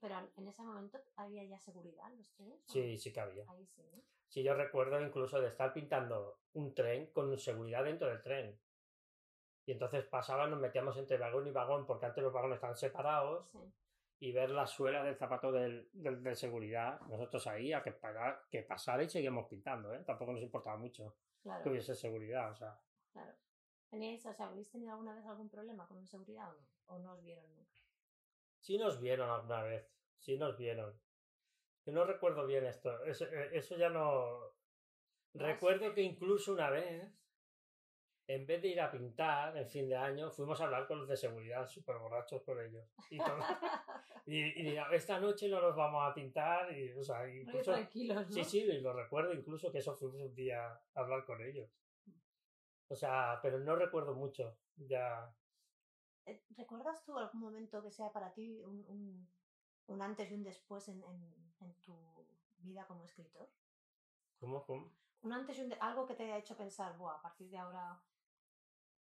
pero 0.00 0.16
en 0.36 0.48
ese 0.48 0.62
momento 0.62 1.00
había 1.16 1.44
ya 1.44 1.58
seguridad 1.58 2.10
en 2.10 2.18
los 2.18 2.32
trenes. 2.32 2.60
Sí, 2.66 2.96
sí 2.98 3.12
que 3.12 3.20
había. 3.20 3.44
Ahí 3.48 3.66
sí. 3.66 3.82
Sí, 4.28 4.42
yo 4.42 4.54
recuerdo 4.54 5.00
incluso 5.00 5.40
de 5.40 5.48
estar 5.48 5.72
pintando 5.72 6.40
un 6.54 6.74
tren 6.74 7.06
con 7.12 7.38
seguridad 7.38 7.84
dentro 7.84 8.08
del 8.08 8.22
tren. 8.22 8.58
Y 9.64 9.72
entonces 9.72 10.04
pasaba, 10.04 10.46
nos 10.46 10.60
metíamos 10.60 10.96
entre 10.96 11.18
vagón 11.18 11.46
y 11.46 11.50
vagón, 11.50 11.86
porque 11.86 12.06
antes 12.06 12.22
los 12.22 12.32
vagones 12.32 12.56
estaban 12.56 12.76
separados, 12.76 13.48
y 14.18 14.32
ver 14.32 14.50
la 14.50 14.66
suela 14.66 15.02
del 15.02 15.16
zapato 15.16 15.52
del, 15.52 15.90
del, 15.92 16.22
de 16.22 16.34
seguridad, 16.34 17.00
nosotros 17.02 17.46
ahí 17.46 17.72
a 17.72 17.82
que, 17.82 17.92
pagar, 17.92 18.44
que 18.50 18.62
pasara 18.62 19.02
y 19.02 19.08
seguíamos 19.08 19.46
pintando, 19.48 19.92
¿eh? 19.94 20.02
Tampoco 20.06 20.32
nos 20.32 20.42
importaba 20.42 20.76
mucho 20.76 21.16
que 21.62 21.68
hubiese 21.68 21.94
seguridad, 21.94 22.50
o 22.50 22.56
sea. 22.56 22.80
Claro. 23.12 23.34
¿Teníais, 23.90 24.24
o 24.26 24.32
sea, 24.32 24.46
¿habéis 24.46 24.70
tenido 24.70 24.92
alguna 24.92 25.14
vez 25.14 25.24
algún 25.26 25.48
problema 25.48 25.86
con 25.86 26.06
seguridad 26.06 26.48
o 26.50 26.54
no? 26.54 26.66
¿O 26.86 26.98
no 26.98 27.12
os 27.12 27.22
vieron 27.22 27.44
nunca? 27.54 27.75
Sí 28.66 28.78
nos 28.78 29.00
vieron 29.00 29.30
alguna 29.30 29.62
vez, 29.62 29.88
sí 30.18 30.36
nos 30.36 30.58
vieron. 30.58 30.92
Yo 31.84 31.92
no 31.92 32.04
recuerdo 32.04 32.48
bien 32.48 32.64
esto, 32.64 33.04
eso, 33.04 33.24
eh, 33.26 33.50
eso 33.52 33.76
ya 33.76 33.88
no... 33.88 34.40
Recuerdo 35.34 35.94
que 35.94 36.02
incluso 36.02 36.52
una 36.52 36.68
vez, 36.68 37.08
en 38.26 38.44
vez 38.44 38.60
de 38.62 38.66
ir 38.66 38.80
a 38.80 38.90
pintar 38.90 39.56
en 39.56 39.68
fin 39.68 39.88
de 39.88 39.94
año, 39.94 40.32
fuimos 40.32 40.60
a 40.60 40.64
hablar 40.64 40.88
con 40.88 40.98
los 40.98 41.08
de 41.08 41.16
seguridad, 41.16 41.64
súper 41.68 41.98
borrachos 41.98 42.42
por 42.42 42.60
ellos. 42.60 42.84
Y, 43.08 43.18
y, 44.26 44.70
y, 44.70 44.76
esta 44.90 45.20
noche 45.20 45.48
no 45.48 45.60
nos 45.60 45.76
vamos 45.76 46.02
a 46.04 46.12
pintar. 46.12 46.76
Y, 46.76 46.92
o 46.92 47.04
sea, 47.04 47.28
incluso, 47.28 47.70
tranquilos, 47.70 48.16
¿no? 48.16 48.32
Sí, 48.32 48.42
sí, 48.42 48.64
lo 48.80 48.92
recuerdo 48.94 49.32
incluso 49.32 49.70
que 49.70 49.78
eso 49.78 49.94
fuimos 49.94 50.22
un 50.22 50.34
día 50.34 50.66
a 50.66 50.80
hablar 50.94 51.24
con 51.24 51.40
ellos. 51.40 51.70
O 52.88 52.96
sea, 52.96 53.38
pero 53.40 53.60
no 53.60 53.76
recuerdo 53.76 54.12
mucho. 54.16 54.58
Ya. 54.74 55.32
Eh, 56.26 56.44
¿Recuerdas 56.56 57.04
tú 57.04 57.16
algún 57.16 57.40
momento 57.40 57.82
que 57.82 57.90
sea 57.90 58.12
para 58.12 58.32
ti 58.32 58.60
un, 58.62 58.84
un, 58.88 59.28
un 59.86 60.02
antes 60.02 60.30
y 60.30 60.34
un 60.34 60.42
después 60.42 60.88
en, 60.88 61.02
en, 61.04 61.54
en, 61.60 61.74
tu 61.80 61.94
vida 62.58 62.86
como 62.86 63.04
escritor? 63.04 63.48
¿Cómo? 64.40 64.64
¿Cómo? 64.66 64.92
Un 65.22 65.32
antes 65.32 65.58
y 65.58 65.62
un 65.62 65.68
de, 65.68 65.76
algo 65.76 66.04
que 66.06 66.14
te 66.14 66.24
haya 66.24 66.38
hecho 66.38 66.56
pensar, 66.56 66.96
Buah, 66.98 67.16
a 67.16 67.22
partir 67.22 67.48
de 67.48 67.58
ahora. 67.58 68.00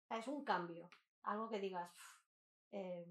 Es 0.10 0.28
un 0.28 0.44
cambio. 0.44 0.90
Algo 1.24 1.50
que 1.50 1.60
digas. 1.60 1.92
Eh, 2.72 3.08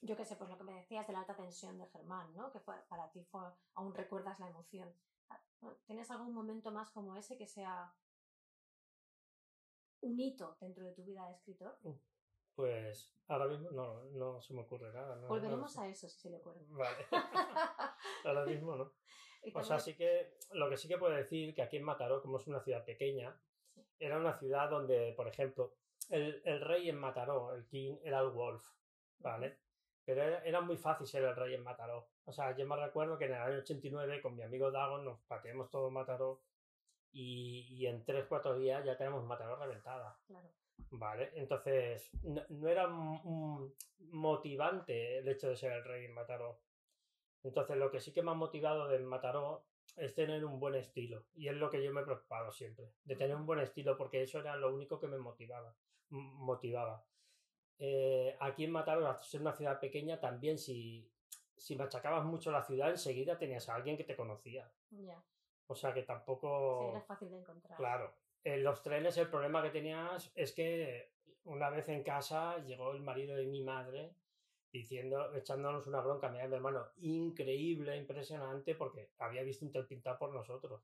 yo 0.00 0.16
qué 0.16 0.24
sé, 0.24 0.36
pues 0.36 0.50
lo 0.50 0.56
que 0.56 0.64
me 0.64 0.74
decías 0.74 1.06
de 1.06 1.12
la 1.12 1.20
alta 1.20 1.34
tensión 1.34 1.76
de 1.78 1.86
Germán, 1.86 2.32
¿no? 2.34 2.52
Que 2.52 2.60
fue, 2.60 2.76
para 2.88 3.10
ti 3.10 3.24
fue, 3.24 3.42
aún 3.74 3.94
recuerdas 3.94 4.38
la 4.38 4.48
emoción. 4.48 4.94
Ah, 5.28 5.40
¿Tienes 5.86 6.10
algún 6.10 6.34
momento 6.34 6.70
más 6.70 6.90
como 6.90 7.16
ese 7.16 7.36
que 7.36 7.46
sea 7.46 7.92
un 10.02 10.20
hito 10.20 10.56
dentro 10.60 10.84
de 10.84 10.92
tu 10.92 11.04
vida 11.04 11.26
de 11.26 11.34
escritor? 11.34 11.78
Pues 12.58 13.14
ahora 13.28 13.46
mismo 13.46 13.70
no, 13.70 14.02
no 14.06 14.40
se 14.42 14.52
me 14.52 14.62
ocurre 14.62 14.92
nada. 14.92 15.14
No, 15.14 15.28
Volveremos 15.28 15.76
no 15.76 15.82
a 15.82 15.88
eso 15.88 16.08
si 16.08 16.18
se 16.18 16.28
le 16.28 16.38
ocurre. 16.38 16.58
Vale. 16.70 17.06
ahora 18.24 18.44
mismo 18.46 18.74
no. 18.74 18.92
O 19.54 19.62
sea, 19.62 19.78
sí 19.78 19.94
que 19.94 20.34
lo 20.50 20.68
que 20.68 20.76
sí 20.76 20.88
que 20.88 20.98
puedo 20.98 21.14
decir 21.14 21.54
que 21.54 21.62
aquí 21.62 21.76
en 21.76 21.84
Mataró, 21.84 22.20
como 22.20 22.38
es 22.38 22.48
una 22.48 22.58
ciudad 22.58 22.84
pequeña, 22.84 23.40
sí. 23.72 23.86
era 24.00 24.18
una 24.18 24.36
ciudad 24.36 24.68
donde, 24.68 25.12
por 25.12 25.28
ejemplo, 25.28 25.76
el, 26.08 26.42
el, 26.44 26.60
rey 26.60 26.88
en 26.88 26.98
Mataró, 26.98 27.54
el 27.54 27.64
king, 27.68 27.96
era 28.02 28.18
el 28.18 28.30
Wolf, 28.30 28.64
¿vale? 29.20 29.60
Pero 30.04 30.24
era, 30.24 30.42
era, 30.42 30.60
muy 30.60 30.76
fácil 30.76 31.06
ser 31.06 31.22
el 31.22 31.36
rey 31.36 31.54
en 31.54 31.62
Mataró. 31.62 32.08
O 32.24 32.32
sea, 32.32 32.56
yo 32.56 32.66
me 32.66 32.74
recuerdo 32.74 33.16
que 33.16 33.26
en 33.26 33.34
el 33.34 33.40
año 33.40 33.58
89 33.58 34.20
con 34.20 34.34
mi 34.34 34.42
amigo 34.42 34.72
Dagon 34.72 35.04
nos 35.04 35.20
pateamos 35.28 35.70
todo 35.70 35.92
Mataró 35.92 36.42
y, 37.12 37.68
y 37.70 37.86
en 37.86 38.04
3-4 38.04 38.56
días 38.56 38.84
ya 38.84 38.96
tenemos 38.96 39.24
Mataró 39.24 39.54
reventada. 39.54 40.18
Claro. 40.26 40.50
¿Vale? 40.90 41.30
Entonces, 41.34 42.10
no, 42.22 42.68
era 42.68 42.88
motivante 44.10 45.18
el 45.18 45.28
hecho 45.28 45.48
de 45.48 45.56
ser 45.56 45.72
el 45.72 45.84
rey 45.84 46.04
en 46.06 46.14
Mataró. 46.14 46.60
Entonces, 47.42 47.76
lo 47.76 47.90
que 47.90 48.00
sí 48.00 48.12
que 48.12 48.22
me 48.22 48.30
ha 48.30 48.34
motivado 48.34 48.88
de 48.88 48.98
Mataró 48.98 49.66
es 49.96 50.14
tener 50.14 50.44
un 50.44 50.58
buen 50.58 50.74
estilo. 50.74 51.24
Y 51.34 51.48
es 51.48 51.54
lo 51.54 51.70
que 51.70 51.82
yo 51.82 51.92
me 51.92 52.00
he 52.00 52.04
preocupado 52.04 52.50
siempre, 52.52 52.92
de 53.04 53.16
tener 53.16 53.36
un 53.36 53.46
buen 53.46 53.60
estilo, 53.60 53.96
porque 53.96 54.22
eso 54.22 54.40
era 54.40 54.56
lo 54.56 54.74
único 54.74 54.98
que 54.98 55.08
me 55.08 55.18
motivaba. 55.18 55.74
motivaba. 56.10 57.04
Eh, 57.78 58.36
aquí 58.40 58.64
en 58.64 58.72
Mataró, 58.72 59.06
al 59.06 59.18
ser 59.18 59.40
una 59.40 59.52
ciudad 59.52 59.78
pequeña, 59.78 60.20
también 60.20 60.58
si, 60.58 61.10
si 61.56 61.76
machacabas 61.76 62.24
mucho 62.24 62.50
la 62.50 62.62
ciudad, 62.62 62.90
enseguida 62.90 63.38
tenías 63.38 63.68
a 63.68 63.74
alguien 63.74 63.96
que 63.96 64.04
te 64.04 64.16
conocía. 64.16 64.70
O 65.66 65.74
sea 65.74 65.92
que 65.92 66.02
tampoco. 66.02 66.80
Sí, 66.80 66.88
era 66.90 67.02
fácil 67.02 67.30
de 67.30 67.38
encontrar. 67.38 67.76
Claro. 67.76 68.14
En 68.44 68.64
los 68.64 68.82
trenes 68.82 69.16
el 69.18 69.28
problema 69.28 69.62
que 69.62 69.70
tenías 69.70 70.32
es 70.34 70.52
que 70.52 71.12
una 71.44 71.70
vez 71.70 71.88
en 71.88 72.02
casa 72.02 72.58
llegó 72.64 72.92
el 72.92 73.00
marido 73.00 73.36
de 73.36 73.46
mi 73.46 73.62
madre 73.62 74.14
diciendo, 74.70 75.34
echándonos 75.34 75.86
una 75.86 76.00
bronca 76.00 76.28
a 76.28 76.30
mi 76.30 76.38
hermano, 76.38 76.86
increíble, 76.98 77.96
impresionante, 77.96 78.74
porque 78.74 79.10
había 79.18 79.42
visto 79.42 79.64
un 79.64 79.86
pintado 79.86 80.18
por 80.18 80.32
nosotros. 80.32 80.82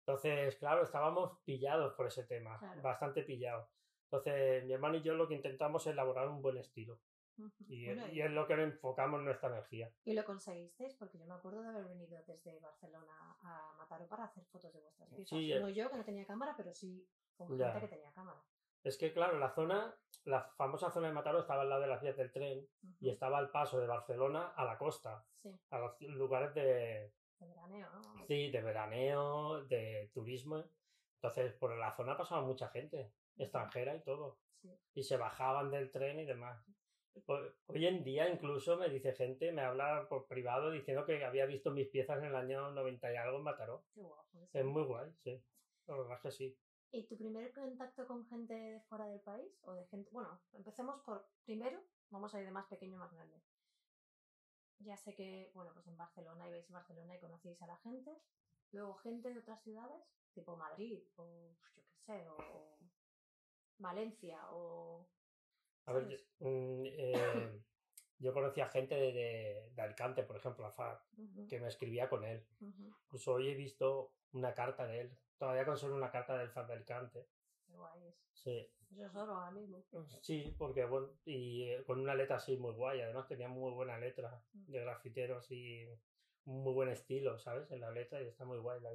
Entonces, 0.00 0.56
claro, 0.56 0.82
estábamos 0.82 1.38
pillados 1.44 1.94
por 1.94 2.06
ese 2.06 2.24
tema, 2.24 2.60
bastante 2.82 3.22
pillados. 3.22 3.68
Entonces, 4.04 4.64
mi 4.64 4.72
hermano 4.72 4.96
y 4.96 5.02
yo 5.02 5.14
lo 5.14 5.28
que 5.28 5.34
intentamos 5.34 5.86
es 5.86 5.92
elaborar 5.92 6.28
un 6.28 6.42
buen 6.42 6.56
estilo. 6.56 6.98
Y, 7.68 7.88
es 8.20 8.30
lo 8.30 8.46
que 8.46 8.54
enfocamos 8.54 9.22
nuestra 9.22 9.48
energía. 9.48 9.92
¿Y 10.04 10.14
lo 10.14 10.24
conseguisteis? 10.24 10.94
Porque 10.94 11.18
yo 11.18 11.26
me 11.26 11.34
acuerdo 11.34 11.62
de 11.62 11.68
haber 11.68 11.88
venido 11.88 12.22
desde 12.26 12.58
Barcelona 12.60 13.36
a 13.42 13.74
Mataró 13.78 14.06
para 14.06 14.24
hacer 14.24 14.44
fotos 14.46 14.72
de 14.72 14.80
vuestras 14.80 15.08
piezas. 15.08 15.32
no 15.32 15.68
eh. 15.68 15.74
yo, 15.74 15.90
que 15.90 15.96
no 15.96 16.04
tenía 16.04 16.26
cámara, 16.26 16.54
pero 16.56 16.74
sí 16.74 17.06
con 17.36 17.48
gente 17.48 17.80
que 17.80 17.88
tenía 17.88 18.12
cámara. 18.12 18.42
Es 18.82 18.96
que, 18.96 19.12
claro, 19.12 19.38
la 19.38 19.50
zona, 19.50 19.94
la 20.24 20.42
famosa 20.56 20.90
zona 20.90 21.08
de 21.08 21.14
Mataró 21.14 21.40
estaba 21.40 21.62
al 21.62 21.68
lado 21.68 21.82
de 21.82 21.88
las 21.88 22.00
vías 22.00 22.16
del 22.16 22.32
tren 22.32 22.66
y 22.98 23.10
estaba 23.10 23.38
al 23.38 23.50
paso 23.50 23.78
de 23.78 23.86
Barcelona 23.86 24.48
a 24.56 24.64
la 24.64 24.78
costa, 24.78 25.24
a 25.70 25.78
los 25.78 26.00
lugares 26.00 26.54
de... 26.54 27.12
De 27.38 27.46
veraneo, 27.46 27.88
¿no? 27.90 28.26
Sí, 28.26 28.50
de 28.50 28.60
veraneo, 28.60 29.64
de 29.64 30.10
turismo. 30.12 30.62
Entonces, 31.16 31.52
por 31.54 31.76
la 31.76 31.94
zona 31.94 32.16
pasaba 32.16 32.42
mucha 32.42 32.68
gente, 32.68 33.12
extranjera 33.36 33.94
y 33.94 34.02
todo. 34.02 34.38
Y 34.94 35.02
se 35.02 35.16
bajaban 35.16 35.70
del 35.70 35.90
tren 35.90 36.20
y 36.20 36.24
demás. 36.26 36.62
Hoy 37.66 37.86
en 37.86 38.04
día 38.04 38.28
incluso 38.28 38.76
me 38.76 38.88
dice 38.88 39.12
gente, 39.12 39.52
me 39.52 39.62
habla 39.62 40.06
por 40.08 40.26
privado 40.26 40.70
diciendo 40.70 41.04
que 41.04 41.24
había 41.24 41.46
visto 41.46 41.70
mis 41.70 41.88
piezas 41.88 42.18
en 42.18 42.26
el 42.26 42.36
año 42.36 42.70
90 42.70 43.12
y 43.12 43.16
algo 43.16 43.38
en 43.38 43.44
Mataró. 43.44 43.84
es 44.52 44.64
muy 44.64 44.84
guay, 44.84 45.12
sí. 45.18 45.42
La 45.86 45.96
verdad 45.96 46.16
es 46.16 46.22
que 46.22 46.30
sí. 46.30 46.58
¿Y 46.92 47.06
tu 47.06 47.16
primer 47.16 47.52
contacto 47.52 48.06
con 48.06 48.26
gente 48.26 48.54
de 48.54 48.80
fuera 48.82 49.06
del 49.06 49.20
país? 49.20 49.48
O 49.62 49.74
de 49.74 49.86
gente. 49.86 50.10
Bueno, 50.12 50.40
empecemos 50.52 51.00
por. 51.02 51.28
Primero, 51.44 51.80
vamos 52.10 52.34
a 52.34 52.40
ir 52.40 52.46
de 52.46 52.52
más 52.52 52.66
pequeño 52.66 52.96
a 52.96 53.00
más 53.00 53.12
grande. 53.12 53.40
Ya 54.80 54.96
sé 54.96 55.14
que, 55.14 55.50
bueno, 55.54 55.72
pues 55.72 55.86
en 55.86 55.96
Barcelona 55.96 56.48
ibais 56.48 56.68
a 56.70 56.74
Barcelona 56.74 57.14
y 57.14 57.20
conocíais 57.20 57.60
a 57.62 57.66
la 57.66 57.76
gente. 57.78 58.10
Luego, 58.72 58.94
gente 58.96 59.32
de 59.32 59.38
otras 59.38 59.62
ciudades, 59.62 60.02
tipo 60.32 60.56
Madrid, 60.56 61.00
o 61.16 61.54
yo 61.74 61.84
qué 61.84 61.98
sé, 62.06 62.28
o 62.28 62.78
Valencia, 63.78 64.40
o. 64.50 65.08
A 65.86 65.92
ver, 65.92 66.24
mm, 66.40 66.82
eh, 66.86 67.62
yo 68.18 68.32
conocía 68.32 68.68
gente 68.68 68.94
de, 68.94 69.70
de, 69.74 69.82
Alicante, 69.82 70.22
por 70.22 70.36
ejemplo, 70.36 70.66
a 70.66 70.72
Far, 70.72 71.02
que 71.48 71.60
me 71.60 71.68
escribía 71.68 72.08
con 72.08 72.24
él. 72.24 72.44
Incluso 73.04 73.34
hoy 73.34 73.48
he 73.48 73.54
visto 73.54 74.12
una 74.32 74.54
carta 74.54 74.86
de 74.86 75.00
él 75.00 75.18
Todavía 75.40 75.64
conservo 75.64 75.96
una 75.96 76.10
carta 76.10 76.36
del 76.36 76.50
FAB 76.50 76.66
de 76.66 76.72
Alicante. 76.74 77.26
Qué 77.66 77.74
guay 77.74 78.08
es. 78.08 78.14
Sí. 78.34 78.70
Eso 78.92 79.06
es 79.06 79.16
oro 79.16 79.34
ahora 79.34 79.50
mismo. 79.52 79.82
Sí, 80.20 80.54
porque 80.58 80.84
bueno, 80.84 81.08
y 81.24 81.62
eh, 81.62 81.82
con 81.86 81.98
una 81.98 82.14
letra 82.14 82.36
así 82.36 82.58
muy 82.58 82.74
guay. 82.74 83.00
Además 83.00 83.26
tenía 83.26 83.48
muy 83.48 83.72
buena 83.72 83.98
letra 83.98 84.44
mm. 84.52 84.70
de 84.70 84.80
grafiteros 84.80 85.50
y 85.50 85.86
un 86.44 86.62
muy 86.62 86.74
buen 86.74 86.90
estilo, 86.90 87.38
¿sabes? 87.38 87.70
En 87.70 87.80
la 87.80 87.90
letra 87.90 88.20
y 88.20 88.26
está 88.26 88.44
muy 88.44 88.58
guay. 88.58 88.82
La, 88.82 88.90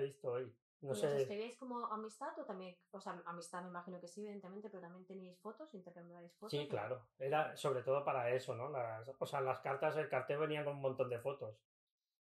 he 0.00 0.04
visto 0.04 0.32
hoy. 0.32 0.50
No 0.80 0.94
sé. 0.94 1.06
¿Os 1.06 1.12
escribíais 1.14 1.56
como 1.56 1.86
amistad 1.86 2.38
o 2.38 2.44
también, 2.44 2.76
o 2.90 3.00
sea, 3.00 3.20
amistad 3.24 3.62
me 3.62 3.68
imagino 3.68 4.00
que 4.00 4.08
sí, 4.08 4.20
evidentemente, 4.20 4.68
pero 4.68 4.82
también 4.82 5.06
teníais 5.06 5.38
fotos, 5.40 5.72
intercambiabais 5.74 6.34
fotos? 6.34 6.50
Sí, 6.50 6.68
claro. 6.68 7.06
Era 7.18 7.56
sobre 7.56 7.82
todo 7.82 8.04
para 8.04 8.30
eso, 8.30 8.54
¿no? 8.54 8.68
Las, 8.68 9.10
o 9.18 9.26
sea, 9.26 9.40
las 9.40 9.60
cartas, 9.60 9.96
el 9.96 10.08
cartel 10.08 10.38
venía 10.38 10.64
con 10.64 10.76
un 10.76 10.82
montón 10.82 11.08
de 11.08 11.18
fotos. 11.18 11.56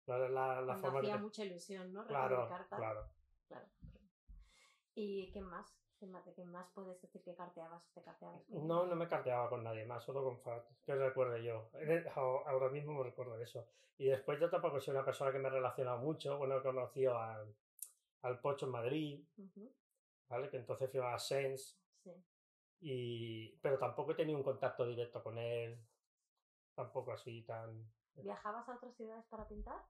La, 0.07 0.18
la, 0.28 0.61
la 0.61 0.76
forma 0.76 1.00
hacía 1.00 1.16
mucha 1.16 1.44
ilusión, 1.44 1.92
¿no? 1.92 2.07
Claro, 2.07 2.48
claro. 2.68 3.09
Claro. 3.48 3.66
¿Y 4.94 5.30
qué 5.33 5.40
más? 5.40 5.80
¿Qué 5.98 6.44
más, 6.44 6.68
puedes 6.74 7.00
decir 7.00 7.22
que 7.22 7.35
carteabas? 7.35 7.83
¿Te 7.94 8.02
carteabas 8.02 8.46
no, 8.50 8.85
no 8.85 8.94
me 8.94 9.09
carteaba 9.09 9.48
con 9.48 9.64
nadie 9.64 9.87
más, 9.87 10.04
solo 10.04 10.22
con 10.22 10.38
Fat, 10.38 10.62
que 10.85 10.94
recuerde 10.94 11.42
yo. 11.42 11.70
Ahora 12.14 12.68
mismo 12.68 12.92
me 12.92 13.04
recuerdo 13.04 13.40
eso. 13.40 13.66
Y 13.96 14.09
después 14.09 14.38
yo 14.38 14.50
tampoco 14.50 14.80
soy 14.80 14.92
una 14.92 15.04
persona 15.04 15.33
que 15.33 15.38
me 15.38 15.48
he 15.48 15.52
relacionado 15.52 15.98
mucho. 15.98 16.37
Bueno, 16.37 16.59
he 16.59 16.62
conocido 16.62 17.16
al, 17.16 17.54
al 18.24 18.40
Pocho 18.40 18.66
en 18.66 18.72
Madrid, 18.72 19.24
¿vale? 20.28 20.48
Que 20.48 20.56
entonces 20.56 20.90
fui 20.90 21.00
a 21.00 21.18
Sense. 21.18 21.76
Sí. 22.02 22.10
Y, 22.80 23.56
pero 23.58 23.78
tampoco 23.78 24.12
he 24.12 24.14
tenido 24.14 24.38
un 24.38 24.44
contacto 24.44 24.87
directo 24.87 25.22
con 25.22 25.38
él. 25.38 25.78
Tampoco 26.74 27.12
así 27.12 27.42
tan... 27.42 27.87
¿Viajabas 28.14 28.68
a 28.68 28.76
otras 28.76 28.96
ciudades 28.96 29.24
para 29.26 29.46
pintar? 29.46 29.80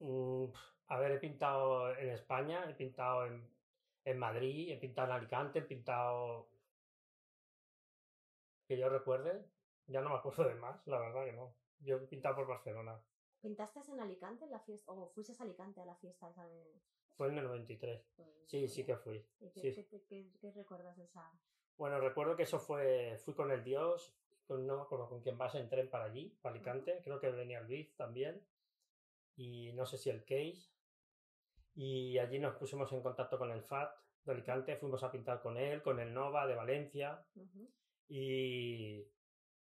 Mm, 0.00 0.46
a 0.88 0.98
ver, 0.98 1.12
he 1.12 1.18
pintado 1.18 1.94
en 1.96 2.10
España, 2.10 2.68
he 2.68 2.74
pintado 2.74 3.26
en, 3.26 3.48
en 4.04 4.18
Madrid, 4.18 4.70
he 4.70 4.76
pintado 4.76 5.08
en 5.08 5.14
Alicante, 5.14 5.60
he 5.60 5.62
pintado. 5.62 6.50
Que 8.66 8.76
yo 8.76 8.88
recuerde, 8.88 9.48
ya 9.86 10.00
no 10.00 10.10
me 10.10 10.16
acuerdo 10.16 10.44
de 10.44 10.56
más, 10.56 10.84
la 10.86 10.98
verdad 10.98 11.24
que 11.24 11.32
no. 11.32 11.54
Yo 11.78 11.96
he 11.96 12.00
pintado 12.00 12.34
por 12.34 12.48
Barcelona. 12.48 13.00
¿Pintaste 13.40 13.80
en 13.92 14.00
Alicante 14.00 14.44
en 14.44 14.50
la 14.50 14.60
fiesta? 14.60 14.90
¿O 14.90 15.08
fuiste 15.10 15.34
a 15.38 15.44
Alicante 15.44 15.80
a 15.80 15.84
la 15.84 15.94
fiesta 15.94 16.32
de.? 16.32 16.80
Fue 17.16 17.28
en 17.28 17.38
el 17.38 17.44
93. 17.44 18.06
Pues, 18.16 18.28
sí, 18.46 18.68
sí 18.68 18.84
que 18.84 18.96
fui. 18.96 19.24
qué, 19.54 19.86
qué, 20.40 20.52
recuerdas 20.52 20.96
de 20.96 21.04
esa.? 21.04 21.30
Bueno, 21.76 22.00
recuerdo 22.00 22.36
que 22.36 22.44
eso 22.44 22.58
fue. 22.58 23.18
Fui 23.24 23.34
con 23.34 23.50
el 23.50 23.64
Dios, 23.64 24.14
con, 24.46 24.66
no 24.66 24.76
me 24.76 24.82
acuerdo 24.82 25.08
con 25.08 25.22
quién 25.22 25.36
vas 25.38 25.54
en 25.54 25.68
tren 25.68 25.90
para 25.90 26.04
allí, 26.04 26.36
para 26.42 26.54
Alicante. 26.54 27.00
Creo 27.02 27.18
que 27.18 27.30
venía 27.30 27.60
Luis 27.62 27.94
también. 27.96 28.46
Y 29.36 29.72
no 29.74 29.84
sé 29.84 29.98
si 29.98 30.10
el 30.10 30.24
Case 30.24 30.70
y 31.76 32.18
allí 32.18 32.38
nos 32.38 32.56
pusimos 32.56 32.90
en 32.92 33.02
contacto 33.02 33.38
con 33.38 33.52
el 33.52 33.62
FAT 33.62 33.94
de 34.24 34.32
Alicante, 34.32 34.76
fuimos 34.76 35.02
a 35.04 35.12
pintar 35.12 35.42
con 35.42 35.58
él, 35.58 35.82
con 35.82 36.00
el 36.00 36.12
Nova 36.12 36.46
de 36.46 36.54
Valencia 36.54 37.22
y, 38.08 39.06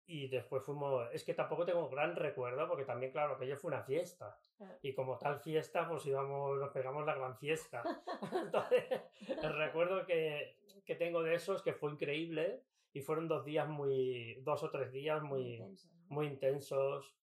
y 0.08 0.28
después 0.28 0.64
fuimos, 0.64 1.10
es 1.14 1.24
que 1.24 1.34
tampoco 1.34 1.66
tengo 1.66 1.90
gran 1.90 2.16
recuerdo 2.16 2.68
porque 2.68 2.86
también 2.86 3.12
claro 3.12 3.38
que 3.38 3.48
yo 3.48 3.58
fue 3.58 3.70
una 3.70 3.84
fiesta 3.84 4.38
y 4.82 4.94
como 4.94 5.18
tal 5.18 5.40
fiesta 5.40 5.88
pues 5.88 6.06
íbamos, 6.06 6.60
nos 6.60 6.72
pegamos 6.72 7.06
la 7.06 7.16
gran 7.16 7.38
fiesta. 7.38 7.82
Entonces 8.32 8.84
el 9.28 9.58
recuerdo 9.58 10.06
que, 10.06 10.58
que 10.86 10.96
tengo 10.96 11.24
de 11.24 11.36
eso 11.36 11.56
es 11.56 11.62
que 11.62 11.74
fue 11.74 11.92
increíble 11.92 12.64
y 12.94 13.02
fueron 13.02 13.28
dos 13.28 13.44
días 13.44 13.68
muy, 13.68 14.36
dos 14.42 14.64
o 14.64 14.70
tres 14.70 14.92
días 14.92 15.22
muy, 15.24 15.62
muy, 16.08 16.28
intensos 16.28 17.16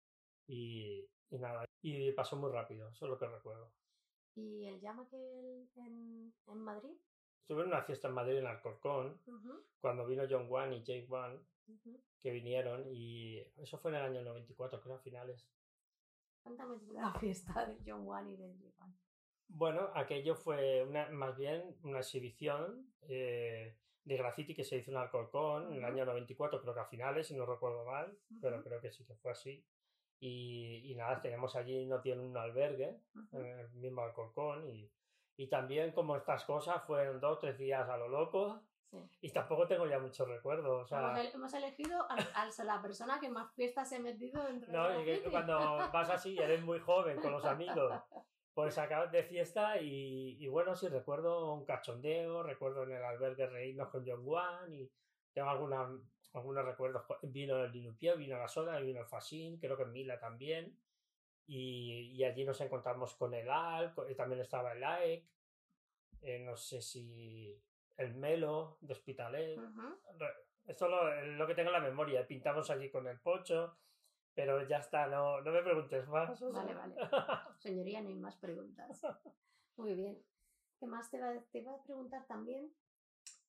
y, 0.46 1.08
y 1.30 1.38
nada, 1.38 1.64
y 1.80 2.12
pasó 2.12 2.36
muy 2.36 2.50
rápido, 2.50 2.88
eso 2.90 3.06
es 3.06 3.10
lo 3.10 3.18
que 3.18 3.26
recuerdo. 3.26 3.72
¿Y 4.34 4.66
el 4.66 4.80
llama 4.80 5.06
que 5.08 5.66
en, 5.76 6.34
en 6.46 6.58
Madrid? 6.58 6.96
Estuve 7.40 7.62
en 7.62 7.68
una 7.68 7.82
fiesta 7.82 8.08
en 8.08 8.14
Madrid 8.14 8.38
en 8.38 8.46
Alcorcón, 8.46 9.20
cuando 9.92 10.06
vino 10.06 10.24
John 10.28 10.46
Wan 10.48 10.72
y 10.72 10.82
Jake 10.82 11.06
Wan, 11.06 11.38
que 12.22 12.30
vinieron, 12.30 12.86
y 12.90 13.40
eso 13.58 13.76
fue 13.76 13.90
en 13.90 13.98
el 13.98 14.04
año 14.04 14.22
94, 14.22 14.80
creo, 14.80 14.94
a 14.94 15.00
finales. 15.00 15.46
Cuéntame 16.42 16.78
la 16.94 17.12
fiesta 17.12 17.66
de 17.66 17.76
John 17.84 18.06
Wan 18.06 18.26
y 18.26 18.36
de 18.36 18.54
Jake 18.54 18.74
Wan. 18.80 18.96
Bueno, 19.48 19.90
aquello 19.94 20.34
fue 20.34 20.82
una, 20.82 21.10
más 21.10 21.36
bien 21.36 21.76
una 21.82 21.98
exhibición 21.98 22.90
eh, 23.02 23.76
de 24.04 24.16
graffiti 24.16 24.54
que 24.54 24.64
se 24.64 24.78
hizo 24.78 24.90
en 24.90 24.96
Alcorcón 24.96 25.70
en 25.72 25.78
el 25.80 25.84
año 25.84 26.06
94, 26.06 26.62
creo 26.62 26.72
que 26.72 26.80
a 26.80 26.86
finales, 26.86 27.26
si 27.26 27.34
no 27.34 27.44
recuerdo 27.44 27.84
mal, 27.84 28.16
pero 28.40 28.62
creo 28.62 28.80
que 28.80 28.92
sí 28.92 29.04
que 29.04 29.14
fue 29.16 29.32
así. 29.32 29.62
Y, 30.20 30.94
nada, 30.96 31.20
tenemos 31.20 31.54
allí, 31.54 31.84
no 31.84 32.00
tiene 32.00 32.22
un 32.22 32.34
albergue, 32.34 32.98
en 33.32 33.44
el 33.44 33.70
mismo 33.72 34.00
Alcorcón, 34.00 34.70
y, 34.70 34.90
y 35.36 35.48
también 35.48 35.92
como 35.92 36.16
estas 36.16 36.44
cosas 36.46 36.82
fueron 36.86 37.20
dos, 37.20 37.40
tres 37.40 37.58
días 37.58 37.86
a 37.90 37.98
lo 37.98 38.08
loco, 38.08 38.62
Y 39.20 39.30
tampoco 39.30 39.66
tengo 39.66 39.86
ya 39.86 39.98
muchos 39.98 40.28
recuerdos. 40.28 40.84
O 40.84 40.86
sea... 40.86 41.22
hemos, 41.22 41.54
elegido 41.54 42.06
a, 42.10 42.64
la 42.64 42.82
persona 42.82 43.18
que 43.20 43.28
más 43.28 43.52
fiestas 43.54 43.88
se 43.88 43.96
ha 43.96 44.00
metido 44.00 44.44
dentro 44.44 44.72
no, 44.72 44.88
de 44.88 45.22
cuando 45.30 45.56
vas 45.92 46.10
así, 46.10 46.38
eres 46.38 46.62
muy 46.62 46.78
joven 46.80 47.20
con 47.20 47.32
los 47.32 47.44
amigos, 47.44 47.92
pues 48.54 48.76
acabas 48.78 49.10
de 49.10 49.22
fiesta 49.22 49.80
y, 49.80 50.36
y, 50.38 50.48
bueno, 50.48 50.74
sí 50.74 50.88
recuerdo 50.88 51.54
un 51.54 51.64
cachondeo, 51.64 52.42
recuerdo 52.42 52.82
en 52.82 52.92
el 52.92 53.02
albergue 53.02 53.46
reírnos 53.46 53.88
con 53.88 54.04
John 54.06 54.22
Wan 54.24 54.72
y 54.72 54.90
tengo 55.32 55.48
alguna 55.48 55.88
algunos 56.34 56.64
recuerdos, 56.64 57.04
vino 57.22 57.62
el 57.62 57.72
Linupio, 57.72 58.16
vino 58.16 58.38
la 58.38 58.48
Soda, 58.48 58.78
vino 58.80 59.00
el 59.00 59.06
Fasín, 59.06 59.58
creo 59.58 59.76
que 59.76 59.84
Mila 59.84 60.18
también, 60.18 60.78
y, 61.46 62.12
y, 62.14 62.24
allí 62.24 62.44
nos 62.44 62.60
encontramos 62.60 63.14
con 63.16 63.34
el 63.34 63.50
Al, 63.50 63.94
también 64.16 64.40
estaba 64.40 64.72
el 64.72 64.82
AEC, 64.82 65.26
eh, 66.22 66.38
no 66.38 66.56
sé 66.56 66.80
si 66.80 67.60
el 67.96 68.14
Melo 68.14 68.78
de 68.80 68.92
Hospitalet. 68.92 69.60
Esto 70.66 70.86
es 70.86 71.26
lo, 71.36 71.46
que 71.46 71.54
tengo 71.54 71.70
en 71.70 71.74
la 71.74 71.80
memoria. 71.80 72.26
Pintamos 72.26 72.70
allí 72.70 72.90
con 72.90 73.06
el 73.06 73.20
pocho, 73.20 73.76
pero 74.34 74.66
ya 74.66 74.78
está, 74.78 75.06
no, 75.06 75.40
no 75.40 75.50
me 75.50 75.62
preguntes 75.62 76.06
más. 76.08 76.40
Vale, 76.52 76.74
vale. 76.74 76.94
Señoría, 77.58 78.00
no 78.00 78.08
hay 78.08 78.16
más 78.16 78.36
preguntas. 78.36 79.02
Muy 79.76 79.94
bien. 79.94 80.22
¿Qué 80.78 80.86
más 80.86 81.10
te 81.10 81.20
va, 81.20 81.32
te 81.52 81.68
a 81.68 81.82
preguntar 81.84 82.26
también? 82.26 82.72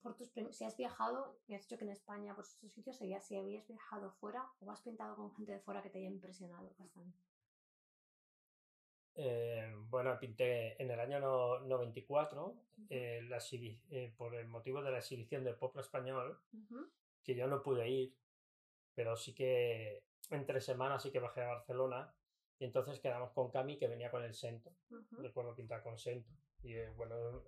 Por 0.01 0.15
tus 0.15 0.31
si 0.51 0.65
has 0.65 0.75
viajado, 0.75 1.39
me 1.47 1.55
has 1.55 1.61
dicho 1.61 1.77
que 1.77 1.85
en 1.85 1.91
España, 1.91 2.35
por 2.35 2.45
sus 2.45 2.73
sitios, 2.73 2.97
si 2.97 3.05
habías 3.37 3.67
viajado 3.67 4.11
fuera 4.11 4.51
o 4.59 4.69
has 4.69 4.81
pintado 4.81 5.15
con 5.15 5.33
gente 5.33 5.53
de 5.53 5.59
fuera 5.61 5.81
que 5.81 5.89
te 5.89 5.99
haya 5.99 6.09
impresionado 6.09 6.75
bastante. 6.77 7.17
Eh, 9.15 9.71
bueno, 9.89 10.17
pinté 10.19 10.81
en 10.81 10.89
el 10.89 10.99
año 10.99 11.19
94 11.59 12.55
eh, 12.89 13.29
eh, 13.91 14.13
por 14.17 14.33
el 14.33 14.47
motivo 14.47 14.81
de 14.81 14.91
la 14.91 14.97
exhibición 14.97 15.43
del 15.43 15.55
Poplo 15.55 15.81
Español, 15.81 16.39
que 17.23 17.35
yo 17.35 17.47
no 17.47 17.61
pude 17.61 17.87
ir, 17.87 18.15
pero 18.95 19.15
sí 19.15 19.33
que 19.35 20.03
entre 20.31 20.61
semanas 20.61 21.03
sí 21.03 21.11
que 21.11 21.19
bajé 21.19 21.41
a 21.41 21.49
Barcelona 21.49 22.11
y 22.57 22.65
entonces 22.65 22.99
quedamos 22.99 23.31
con 23.31 23.51
Cami 23.51 23.77
que 23.77 23.87
venía 23.87 24.09
con 24.09 24.23
el 24.23 24.33
Sento. 24.33 24.71
Recuerdo 25.11 25.55
pintar 25.55 25.83
con 25.83 25.97
Sento. 25.97 26.31
Y 26.63 26.75
bueno, 26.95 27.43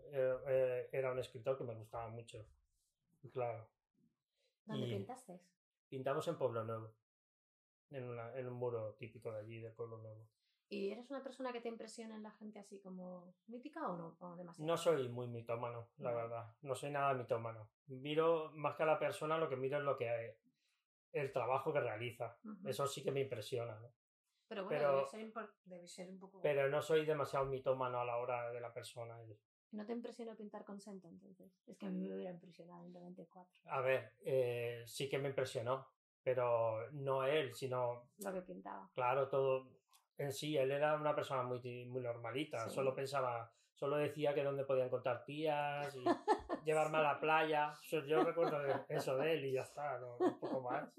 era 0.92 1.12
un 1.12 1.20
escritor 1.20 1.58
que 1.58 1.64
me 1.64 1.74
gustaba 1.74 2.10
mucho. 2.10 2.46
Claro. 3.32 3.68
¿Dónde 4.66 4.88
pintaste? 4.88 5.40
Pintamos 5.90 6.28
en 6.28 6.38
Pueblo 6.38 6.64
Nuevo, 6.64 6.92
en, 7.92 8.20
en 8.36 8.48
un 8.48 8.54
muro 8.54 8.94
típico 8.96 9.32
de 9.32 9.40
allí, 9.40 9.60
de 9.60 9.70
Pueblo 9.72 9.98
Nuevo. 10.00 10.28
¿Y 10.68 10.92
eres 10.92 11.10
una 11.12 11.24
persona 11.24 11.52
que 11.52 11.62
te 11.62 11.70
impresiona 11.70 12.16
en 12.16 12.24
la 12.24 12.32
gente 12.32 12.60
así 12.60 12.80
como 12.80 13.36
mítica 13.48 13.88
o 13.88 13.98
no? 13.98 14.36
demasiado? 14.36 14.68
No 14.68 14.78
soy 14.78 15.08
muy 15.10 15.28
mitómano, 15.28 15.90
la 15.98 16.12
verdad. 16.12 16.56
No 16.62 16.76
soy 16.76 16.92
nada 16.92 17.14
mitómano. 17.14 17.70
Miro 17.88 18.52
más 18.54 18.76
que 18.76 18.84
a 18.84 18.88
la 18.88 19.00
persona, 19.00 19.38
lo 19.38 19.48
que 19.48 19.56
miro 19.56 19.78
es 19.78 19.84
lo 19.84 19.96
que 19.96 20.38
el 21.14 21.32
trabajo 21.32 21.72
que 21.72 21.80
realiza. 21.80 22.38
Eso 22.66 22.88
sí 22.88 23.04
que 23.04 23.12
me 23.12 23.22
impresiona, 23.22 23.80
¿no? 23.80 23.92
Pero 24.48 24.66
bueno, 24.66 25.08
debe, 25.66 25.88
ser, 25.88 26.10
un 26.10 26.20
poco. 26.20 26.40
Pero 26.42 26.70
no 26.70 26.82
soy 26.82 27.06
demasiado 27.06 27.46
mitómano 27.46 28.00
a 28.00 28.06
la 28.06 28.18
hora 28.18 28.52
de 28.52 28.60
la 28.60 28.72
persona. 28.72 29.18
¿No 29.72 29.86
te 29.86 29.94
impresionó 29.94 30.36
pintar 30.36 30.64
con 30.64 30.80
Sento 30.80 31.08
entonces? 31.08 31.52
Es 31.66 31.78
que 31.78 31.88
a 31.88 31.90
mí 31.90 32.08
me 32.08 32.16
hubiera 32.16 32.32
impresionado 32.32 32.86
en 32.86 32.94
94. 32.94 33.62
A 33.66 33.82
ver, 33.82 34.14
eh, 34.24 34.84
sí 34.86 35.10
que 35.10 35.18
me 35.18 35.30
impresionó, 35.30 35.88
pero 36.22 36.92
no 36.92 37.24
él, 37.24 37.56
sino. 37.56 38.10
Lo 38.18 38.34
que 38.34 38.42
pintaba. 38.42 38.90
Claro, 38.94 39.28
todo 39.30 39.75
en 40.18 40.32
sí, 40.32 40.58
él 40.58 40.72
era 40.72 40.96
una 40.96 41.16
persona 41.16 41.44
muy, 41.44 41.86
muy 41.86 42.02
normalita, 42.02 42.70
solo 42.70 42.96
pensaba, 42.96 43.52
solo 43.74 43.98
decía 43.98 44.34
que 44.34 44.44
dónde 44.44 44.66
podía 44.66 44.86
encontrar 44.86 45.24
tías 45.26 45.96
y 45.96 46.04
llevarme 46.66 46.98
a 47.00 47.02
la 47.02 47.20
playa. 47.20 47.74
Yo 47.90 48.24
recuerdo 48.24 48.60
eso 48.90 49.18
de 49.18 49.34
él 49.34 49.46
y 49.46 49.54
ya 49.54 49.62
está, 49.62 50.00
no, 50.00 50.18
un 50.18 50.40
poco 50.40 50.62
más. 50.62 50.90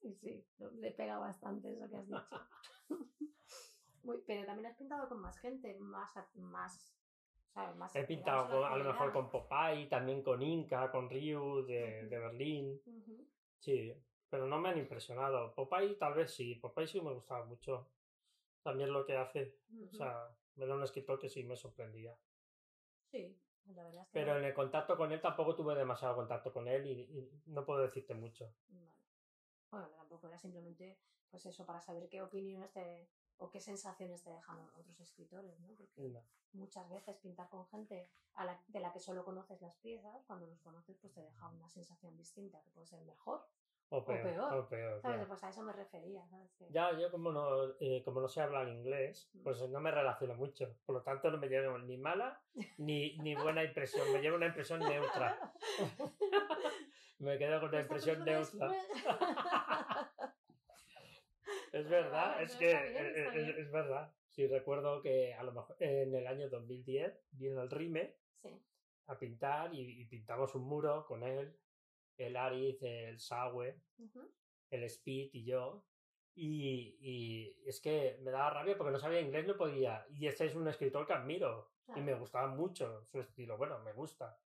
Sí, 0.00 0.14
sí, 0.14 0.46
le 0.80 0.90
pega 0.92 1.18
bastante 1.18 1.72
eso 1.72 1.88
que 1.88 1.96
has 1.96 2.06
dicho. 2.06 2.22
pero 4.26 4.46
también 4.46 4.66
has 4.66 4.76
pintado 4.76 5.08
con 5.08 5.20
más 5.20 5.38
gente, 5.38 5.76
más, 5.78 6.12
más 6.34 6.92
más 7.76 7.94
He 7.94 8.04
pintado 8.04 8.64
a 8.64 8.78
lo 8.78 8.84
mejor 8.84 9.12
con 9.12 9.30
Popeye, 9.30 9.86
también 9.86 10.22
con 10.22 10.42
Inca, 10.42 10.90
con 10.90 11.10
Ryu 11.10 11.64
de, 11.66 12.06
de 12.08 12.18
Berlín. 12.18 12.80
Sí, 13.58 13.94
pero 14.32 14.46
no 14.46 14.58
me 14.58 14.70
han 14.70 14.78
impresionado. 14.78 15.54
Popeye 15.54 15.96
tal 15.96 16.14
vez 16.14 16.32
sí, 16.32 16.54
Popeye 16.54 16.86
sí 16.86 17.02
me 17.02 17.12
gustaba 17.12 17.44
mucho. 17.44 17.86
También 18.62 18.90
lo 18.90 19.04
que 19.04 19.14
hace. 19.14 19.58
O 19.86 19.92
sea, 19.94 20.34
era 20.56 20.74
un 20.74 20.82
escritor 20.82 21.18
que 21.18 21.28
sí 21.28 21.44
me 21.44 21.54
sorprendía. 21.54 22.16
Sí, 23.10 23.38
la 23.66 23.84
verdad. 23.84 24.08
Pero 24.10 24.38
en 24.38 24.44
el 24.44 24.54
contacto 24.54 24.96
con 24.96 25.12
él 25.12 25.20
tampoco 25.20 25.54
tuve 25.54 25.74
demasiado 25.74 26.16
contacto 26.16 26.50
con 26.50 26.66
él 26.66 26.86
y, 26.86 27.30
no 27.44 27.66
puedo 27.66 27.82
decirte 27.82 28.14
mucho. 28.14 28.50
Bueno, 29.70 29.90
tampoco 29.90 30.28
era 30.28 30.38
simplemente 30.38 30.98
pues 31.30 31.44
eso, 31.44 31.66
para 31.66 31.82
saber 31.82 32.08
qué 32.08 32.22
opiniones 32.22 32.72
te, 32.72 33.10
o 33.36 33.50
qué 33.50 33.60
sensaciones 33.60 34.22
te 34.22 34.30
dejan 34.30 34.58
otros 34.78 34.98
escritores, 34.98 35.60
¿no? 35.60 35.74
Porque 35.74 36.10
muchas 36.52 36.88
veces 36.88 37.18
pintar 37.18 37.50
con 37.50 37.66
gente 37.66 38.08
a 38.32 38.46
la, 38.46 38.62
de 38.68 38.80
la 38.80 38.94
que 38.94 39.00
solo 39.00 39.26
conoces 39.26 39.60
las 39.60 39.76
piezas, 39.76 40.24
cuando 40.26 40.46
los 40.46 40.60
conoces, 40.60 40.96
pues 40.96 41.12
te 41.12 41.20
deja 41.20 41.48
una 41.50 41.68
sensación 41.68 42.16
distinta, 42.16 42.62
que 42.62 42.70
puede 42.70 42.86
ser 42.86 43.02
mejor 43.02 43.46
o 43.92 44.04
peor. 44.04 44.54
O 44.54 44.68
peor. 44.68 45.00
¿Sabes? 45.02 45.26
Pues 45.26 45.44
a 45.44 45.50
eso 45.50 45.62
me 45.62 45.72
refería. 45.74 46.26
¿sabes? 46.28 46.50
Ya, 46.70 46.98
yo 46.98 47.10
como 47.10 47.30
no, 47.30 47.74
eh, 47.78 48.02
como 48.02 48.22
no 48.22 48.28
sé 48.28 48.40
hablar 48.40 48.66
inglés, 48.68 49.30
mm. 49.34 49.42
pues 49.42 49.68
no 49.68 49.80
me 49.80 49.90
relaciono 49.90 50.34
mucho. 50.34 50.74
Por 50.86 50.96
lo 50.96 51.02
tanto, 51.02 51.30
no 51.30 51.36
me 51.36 51.48
llevo 51.48 51.78
ni 51.78 51.98
mala 51.98 52.40
ni, 52.78 53.18
ni 53.18 53.34
buena 53.34 53.62
impresión. 53.62 54.10
Me 54.12 54.22
llevo 54.22 54.36
una 54.36 54.46
impresión 54.46 54.80
neutra. 54.80 55.52
me 57.18 57.36
quedo 57.36 57.60
con 57.60 57.68
una 57.68 57.80
impresión 57.82 58.24
neutra. 58.24 58.72
es 61.72 61.88
verdad, 61.88 62.42
es 62.42 62.56
que 62.56 62.70
es, 62.70 63.56
es, 63.58 63.70
verdad. 63.70 64.10
Sí, 64.30 64.46
recuerdo 64.46 65.02
que 65.02 65.34
a 65.34 65.42
lo 65.42 65.52
mejor 65.52 65.76
en 65.80 66.14
el 66.14 66.26
año 66.26 66.48
2010 66.48 67.26
vino 67.32 67.60
el 67.60 67.70
Rime 67.70 68.16
a 69.08 69.18
pintar 69.18 69.74
y 69.74 70.06
pintamos 70.06 70.54
un 70.54 70.62
muro 70.62 71.04
con 71.04 71.22
él 71.24 71.54
el 72.16 72.36
Aris, 72.36 72.82
el 72.82 73.18
Sawe, 73.18 73.80
el 74.70 74.82
Speed 74.84 75.30
y 75.32 75.44
yo. 75.44 75.84
Y, 76.34 77.62
es 77.66 77.80
que 77.80 78.18
me 78.22 78.30
daba 78.30 78.50
rabia 78.50 78.76
porque 78.76 78.92
no 78.92 78.98
sabía 78.98 79.20
inglés, 79.20 79.46
no 79.46 79.56
podía. 79.56 80.06
Y 80.10 80.26
ese 80.26 80.46
es 80.46 80.54
un 80.54 80.68
escritor 80.68 81.06
que 81.06 81.12
admiro 81.12 81.72
y 81.94 82.00
me 82.00 82.14
gustaba 82.14 82.48
mucho 82.48 83.04
su 83.04 83.20
estilo. 83.20 83.56
Bueno, 83.56 83.78
me 83.80 83.92
gusta. 83.92 84.38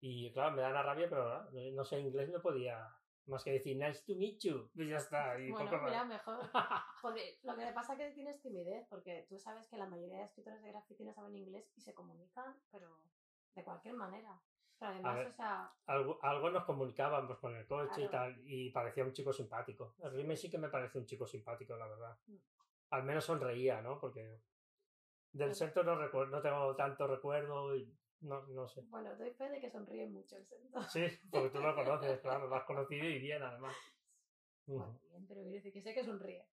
Y 0.00 0.32
claro, 0.32 0.56
me 0.56 0.62
da 0.62 0.70
la 0.70 0.82
rabia, 0.82 1.08
pero 1.08 1.48
no, 1.52 1.84
sé 1.84 2.00
inglés, 2.00 2.28
no 2.30 2.42
podía 2.42 2.88
más 3.26 3.44
que 3.44 3.52
decir 3.52 3.76
nice 3.76 4.02
to 4.04 4.16
meet 4.16 4.40
you. 4.40 4.68
Y 4.74 4.88
ya 4.88 4.96
está. 4.96 5.38
Y 5.38 5.52
bueno, 5.52 5.70
mira, 5.84 6.04
mejor. 6.04 6.50
lo 7.44 7.56
que 7.56 7.64
le 7.64 7.72
pasa 7.72 7.92
es 7.92 7.98
que 7.98 8.10
tienes 8.10 8.40
timidez, 8.40 8.84
porque 8.88 9.26
tú 9.28 9.38
sabes 9.38 9.68
que 9.68 9.76
la 9.76 9.86
mayoría 9.86 10.18
de 10.18 10.24
escritores 10.24 10.60
de 10.60 10.70
graffiti 10.70 11.04
no 11.04 11.14
saben 11.14 11.36
inglés 11.36 11.70
y 11.76 11.80
se 11.80 11.94
comunican, 11.94 12.56
pero 12.72 13.00
de 13.54 13.62
cualquier 13.62 13.94
manera 13.94 14.42
algo, 15.86 16.50
nos 16.50 16.64
comunicábamos 16.64 17.38
con 17.38 17.54
el 17.56 17.66
coche 17.66 18.04
y 18.04 18.08
tal, 18.08 18.40
y 18.44 18.70
parecía 18.70 19.04
un 19.04 19.12
chico 19.12 19.32
simpático. 19.32 19.94
El 20.02 20.12
Rime 20.12 20.36
sí 20.36 20.50
que 20.50 20.58
me 20.58 20.68
parece 20.68 20.98
un 20.98 21.06
chico 21.06 21.26
simpático, 21.26 21.76
la 21.76 21.86
verdad. 21.86 22.18
Mm. 22.26 22.36
Al 22.90 23.04
menos 23.04 23.24
sonreía, 23.24 23.80
¿no? 23.80 23.98
Porque 23.98 24.40
del 25.32 25.54
centro 25.54 25.82
no, 25.82 25.96
no 26.26 26.42
tengo 26.42 26.76
tanto 26.76 27.06
recuerdo 27.06 27.74
y 27.76 27.96
no, 28.22 28.46
no 28.48 28.68
sé. 28.68 28.82
Bueno, 28.88 29.16
doy 29.16 29.32
fe 29.32 29.48
de 29.48 29.60
que 29.60 29.70
sonríe 29.70 30.06
mucho 30.06 30.36
el 30.36 30.46
centro. 30.46 30.82
Sí, 30.84 31.06
porque 31.30 31.50
tú 31.50 31.60
lo 31.60 31.74
conoces, 31.74 32.20
claro, 32.22 32.48
lo 32.48 32.54
has 32.54 32.64
conocido 32.64 33.04
y 33.04 33.18
bien, 33.18 33.42
además. 33.42 33.74
Bueno, 34.66 35.00
bien, 35.10 35.26
pero 35.26 35.40
quiero 35.40 35.56
decir 35.56 35.72
que 35.72 35.82
sé 35.82 35.94
que 35.94 36.04
sonríe. 36.04 36.46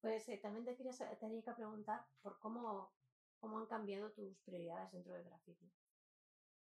Pues 0.00 0.28
eh, 0.28 0.38
también 0.38 0.66
te 0.66 0.76
quería, 0.76 0.92
que 0.92 1.52
preguntar 1.54 2.04
por 2.20 2.38
cómo, 2.38 2.92
cómo 3.40 3.58
han 3.58 3.66
cambiado 3.66 4.10
tus 4.12 4.36
prioridades 4.40 4.92
dentro 4.92 5.14
del 5.14 5.24
graffiti. 5.24 5.70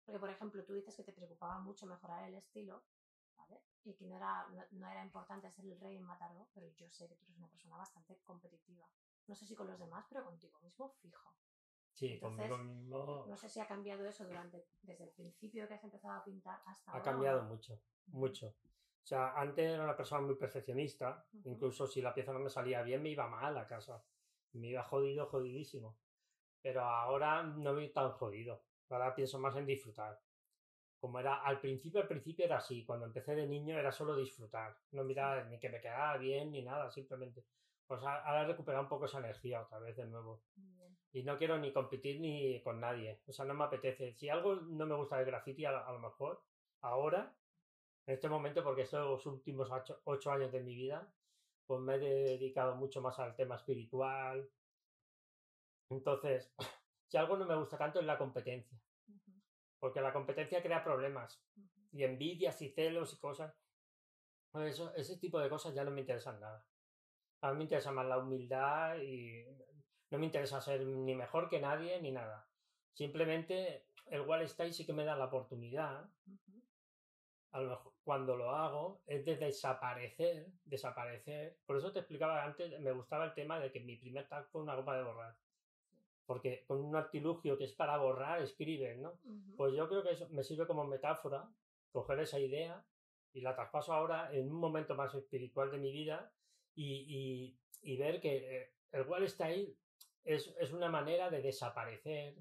Porque, 0.07 0.19
por 0.19 0.29
ejemplo, 0.29 0.63
tú 0.63 0.73
dices 0.73 0.95
que 0.95 1.03
te 1.03 1.11
preocupaba 1.11 1.59
mucho 1.59 1.85
mejorar 1.85 2.29
el 2.29 2.35
estilo, 2.35 2.81
¿vale? 3.35 3.61
Y 3.83 3.93
que 3.93 4.05
no 4.05 4.15
era, 4.15 4.47
no, 4.71 4.89
era 4.89 5.03
importante 5.03 5.51
ser 5.51 5.65
el 5.65 5.77
rey 5.81 5.97
en 5.97 6.03
Mataró, 6.03 6.47
pero 6.53 6.69
yo 6.77 6.89
sé 6.89 7.09
que 7.09 7.15
tú 7.15 7.25
eres 7.25 7.37
una 7.37 7.49
persona 7.49 7.75
bastante 7.75 8.17
competitiva. 8.23 8.87
No 9.27 9.35
sé 9.35 9.45
si 9.45 9.53
con 9.53 9.67
los 9.67 9.77
demás, 9.77 10.05
pero 10.07 10.23
contigo 10.23 10.57
mismo 10.61 10.87
fijo. 11.01 11.33
Sí, 11.93 12.17
conmigo 12.21 12.57
mismo. 12.57 13.25
No 13.27 13.35
sé 13.35 13.49
si 13.49 13.59
ha 13.59 13.67
cambiado 13.67 14.05
eso 14.05 14.25
durante, 14.25 14.69
desde 14.81 15.03
el 15.03 15.09
principio 15.09 15.67
que 15.67 15.73
has 15.73 15.83
empezado 15.83 16.13
a 16.13 16.23
pintar 16.23 16.61
hasta 16.67 16.89
ahora. 16.89 17.01
Ha 17.01 17.03
cambiado 17.03 17.43
mucho, 17.43 17.77
mucho. 18.05 18.47
O 18.47 19.05
sea, 19.05 19.33
antes 19.33 19.65
era 19.65 19.83
una 19.83 19.97
persona 19.97 20.21
muy 20.21 20.35
perfeccionista, 20.35 21.27
incluso 21.43 21.85
si 21.85 22.01
la 22.01 22.13
pieza 22.13 22.31
no 22.31 22.39
me 22.39 22.49
salía 22.49 22.81
bien 22.81 23.03
me 23.03 23.09
iba 23.09 23.27
mal 23.27 23.57
a 23.57 23.67
casa. 23.67 24.01
Me 24.53 24.69
iba 24.69 24.83
jodido, 24.83 25.25
jodidísimo. 25.25 25.97
Pero 26.61 26.81
ahora 26.81 27.43
no 27.43 27.73
me 27.73 27.89
tan 27.89 28.11
jodido. 28.11 28.66
Ahora 28.89 29.15
pienso 29.15 29.39
más 29.39 29.55
en 29.55 29.65
disfrutar. 29.65 30.19
Como 30.99 31.19
era 31.19 31.43
al 31.43 31.59
principio, 31.59 32.01
al 32.01 32.07
principio 32.07 32.45
era 32.45 32.57
así. 32.57 32.83
Cuando 32.85 33.05
empecé 33.05 33.35
de 33.35 33.47
niño 33.47 33.77
era 33.77 33.91
solo 33.91 34.15
disfrutar. 34.15 34.77
No 34.91 35.03
mirar 35.03 35.47
ni 35.47 35.59
que 35.59 35.69
me 35.69 35.81
quedara 35.81 36.17
bien 36.17 36.51
ni 36.51 36.63
nada, 36.63 36.89
simplemente. 36.91 37.43
Pues 37.85 38.01
ahora 38.03 38.43
he 38.43 38.47
recuperado 38.47 38.83
un 38.83 38.89
poco 38.89 39.05
esa 39.05 39.19
energía 39.19 39.61
otra 39.61 39.79
vez 39.79 39.95
de 39.95 40.05
nuevo. 40.05 40.41
Y 41.13 41.23
no 41.23 41.37
quiero 41.37 41.57
ni 41.57 41.71
competir 41.71 42.19
ni 42.19 42.61
con 42.61 42.79
nadie. 42.79 43.21
O 43.27 43.31
sea, 43.31 43.45
no 43.45 43.53
me 43.53 43.63
apetece. 43.63 44.13
Si 44.13 44.29
algo 44.29 44.55
no 44.55 44.85
me 44.85 44.95
gusta 44.95 45.17
del 45.17 45.27
graffiti, 45.27 45.65
a, 45.65 45.71
lo 45.91 45.99
mejor, 45.99 46.43
ahora, 46.81 47.33
en 48.05 48.13
este 48.13 48.27
momento, 48.27 48.63
porque 48.63 48.81
estos 48.81 49.25
últimos 49.25 49.69
ocho 50.03 50.31
años 50.31 50.51
de 50.51 50.61
mi 50.61 50.75
vida, 50.75 51.07
pues 51.65 51.79
me 51.81 51.95
he 51.95 51.99
dedicado 51.99 52.75
mucho 52.75 53.01
más 53.01 53.19
al 53.19 53.35
tema 53.35 53.55
espiritual. 53.55 54.49
Entonces, 55.89 56.53
si 57.07 57.17
algo 57.17 57.37
no 57.37 57.45
me 57.45 57.55
gusta 57.55 57.77
tanto 57.77 57.99
es 57.99 58.05
la 58.05 58.17
competencia. 58.17 58.77
Porque 59.79 60.01
la 60.01 60.13
competencia 60.13 60.61
crea 60.61 60.83
problemas. 60.83 61.41
Y 61.91 62.03
envidias 62.03 62.61
y 62.61 62.69
celos 62.69 63.13
y 63.13 63.19
cosas. 63.19 63.55
Pues 64.51 64.73
eso, 64.73 64.93
ese 64.95 65.17
tipo 65.17 65.39
de 65.39 65.49
cosas 65.49 65.73
ya 65.73 65.83
no 65.83 65.91
me 65.91 66.01
interesan 66.01 66.39
nada. 66.39 66.65
A 67.41 67.51
mí 67.51 67.57
me 67.57 67.63
interesa 67.63 67.91
más 67.91 68.07
la 68.07 68.17
humildad 68.17 68.97
y 68.97 69.45
no 70.09 70.17
me 70.17 70.25
interesa 70.25 70.61
ser 70.61 70.85
ni 70.85 71.15
mejor 71.15 71.49
que 71.49 71.59
nadie 71.59 72.01
ni 72.01 72.11
nada. 72.11 72.47
Simplemente 72.93 73.87
el 74.07 74.21
Wall 74.21 74.47
Style 74.47 74.73
sí 74.73 74.85
que 74.85 74.93
me 74.93 75.05
da 75.05 75.15
la 75.15 75.25
oportunidad, 75.25 76.09
a 77.51 77.59
lo 77.59 77.69
mejor 77.69 77.93
cuando 78.03 78.35
lo 78.35 78.51
hago, 78.51 79.01
es 79.05 79.25
de 79.25 79.35
desaparecer, 79.35 80.47
desaparecer. 80.63 81.57
Por 81.65 81.77
eso 81.77 81.91
te 81.91 81.99
explicaba 81.99 82.43
antes, 82.43 82.79
me 82.79 82.91
gustaba 82.91 83.25
el 83.25 83.33
tema 83.33 83.59
de 83.59 83.71
que 83.71 83.81
mi 83.81 83.97
primer 83.97 84.27
tag 84.27 84.47
fue 84.49 84.61
una 84.61 84.75
copa 84.75 84.95
de 84.95 85.03
borrar. 85.03 85.35
Porque 86.27 86.63
con 86.67 86.83
un 86.83 86.95
artilugio 86.95 87.57
que 87.57 87.63
es 87.63 87.73
para 87.73 87.97
borrar, 87.97 88.41
escriben, 88.43 89.01
¿no? 89.01 89.19
Pues 89.55 89.73
yo 89.73 89.89
creo 89.89 90.03
que 90.03 90.11
eso 90.11 90.29
me 90.29 90.43
sirve 90.43 90.67
como 90.67 90.83
metáfora, 90.83 91.49
coger 91.91 92.19
esa 92.19 92.39
idea 92.39 92.85
y 93.33 93.41
la 93.41 93.55
traspaso 93.55 93.93
ahora 93.93 94.31
en 94.31 94.51
un 94.51 94.59
momento 94.59 94.93
más 94.93 95.15
espiritual 95.15 95.71
de 95.71 95.79
mi 95.79 95.91
vida 95.91 96.31
y, 96.75 97.57
y, 97.81 97.97
ver 97.97 98.21
que 98.21 98.61
eh, 98.61 98.73
el 98.91 99.07
Wall 99.07 99.27
Style 99.27 99.75
es, 100.23 100.53
es 100.59 100.71
una 100.71 100.89
manera 100.89 101.31
de 101.31 101.41
desaparecer, 101.41 102.35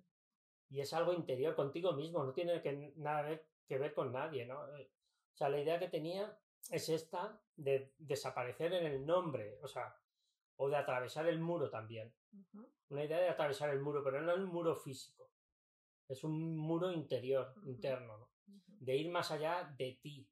y 0.68 0.80
es 0.80 0.92
algo 0.92 1.12
interior 1.12 1.54
contigo 1.54 1.92
mismo, 1.92 2.24
no 2.24 2.32
tiene 2.32 2.60
que, 2.60 2.92
nada 2.96 3.40
que 3.66 3.78
ver 3.78 3.94
con 3.94 4.12
nadie, 4.12 4.46
¿no? 4.46 4.76
Eh, 4.76 4.90
o 5.34 5.36
sea, 5.36 5.48
la 5.48 5.60
idea 5.60 5.78
que 5.78 5.88
tenía 5.88 6.36
es 6.70 6.88
esta 6.88 7.40
de 7.56 7.92
desaparecer 7.98 8.72
en 8.72 8.86
el 8.86 9.06
nombre, 9.06 9.58
o 9.62 9.68
sea, 9.68 9.96
o 10.56 10.68
de 10.68 10.76
atravesar 10.76 11.26
el 11.26 11.38
muro 11.38 11.70
también. 11.70 12.12
Una 12.88 13.04
idea 13.04 13.18
de 13.18 13.28
atravesar 13.28 13.70
el 13.70 13.80
muro, 13.80 14.02
pero 14.02 14.20
no 14.20 14.32
es 14.32 14.38
un 14.38 14.46
muro 14.46 14.76
físico, 14.76 15.30
es 16.08 16.22
un 16.24 16.56
muro 16.56 16.92
interior, 16.92 17.54
interno, 17.64 18.18
¿no? 18.18 18.30
De 18.66 18.96
ir 18.96 19.10
más 19.10 19.30
allá 19.30 19.74
de 19.76 19.98
ti, 20.02 20.28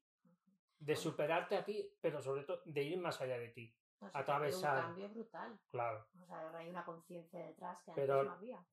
de 0.79 0.95
superarte 0.95 1.57
a 1.57 1.65
ti, 1.65 1.89
pero 1.99 2.21
sobre 2.21 2.43
todo 2.43 2.61
de 2.65 2.83
ir 2.83 2.99
más 2.99 3.19
allá 3.21 3.37
de 3.37 3.49
ti. 3.49 3.75
atravesar. 4.13 4.77
un 4.77 4.83
cambio 4.83 5.09
brutal. 5.09 5.59
Claro. 5.69 6.05
O 6.21 6.25
sea, 6.25 6.57
hay 6.57 6.69
una 6.69 6.85
conciencia 6.85 7.45
detrás 7.45 7.81
que 7.83 7.91
antes 7.91 8.07
no 8.07 8.31
había. 8.31 8.65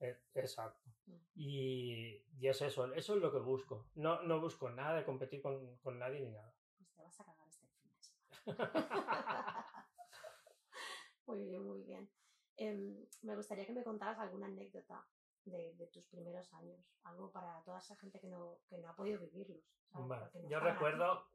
Eh, 0.00 0.20
exacto. 0.34 0.90
Mm. 1.06 1.12
Y, 1.36 2.24
y, 2.38 2.48
es 2.48 2.60
eso, 2.60 2.92
eso 2.92 3.14
es 3.14 3.20
lo 3.20 3.32
que 3.32 3.38
busco. 3.38 3.86
No, 3.94 4.22
no 4.22 4.40
busco 4.40 4.68
nada 4.70 4.96
de 4.96 5.04
competir 5.04 5.40
con, 5.40 5.76
con 5.78 5.98
nadie 5.98 6.20
ni 6.20 6.30
nada. 6.30 6.52
Pues 6.76 6.92
te 6.92 7.02
vas 7.02 7.20
a 7.20 7.24
cagar 7.24 7.48
este 7.48 7.66
fin 7.68 7.90
de 7.92 8.02
semana. 8.02 9.66
muy 11.26 11.44
bien, 11.44 11.62
muy 11.62 11.82
bien. 11.82 12.10
Em, 12.56 13.06
me 13.22 13.36
gustaría 13.36 13.66
que 13.66 13.72
me 13.72 13.82
contaras 13.82 14.18
alguna 14.18 14.46
anécdota 14.46 15.04
de, 15.44 15.74
de, 15.74 15.86
tus 15.88 16.06
primeros 16.06 16.52
años, 16.54 16.80
algo 17.02 17.30
para 17.30 17.62
toda 17.64 17.78
esa 17.78 17.96
gente 17.96 18.20
que 18.20 18.28
no, 18.28 18.58
que 18.68 18.78
no 18.78 18.88
ha 18.88 18.96
podido 18.96 19.20
vivirlos. 19.20 19.62
yo 20.48 20.60
recuerdo, 20.60 21.26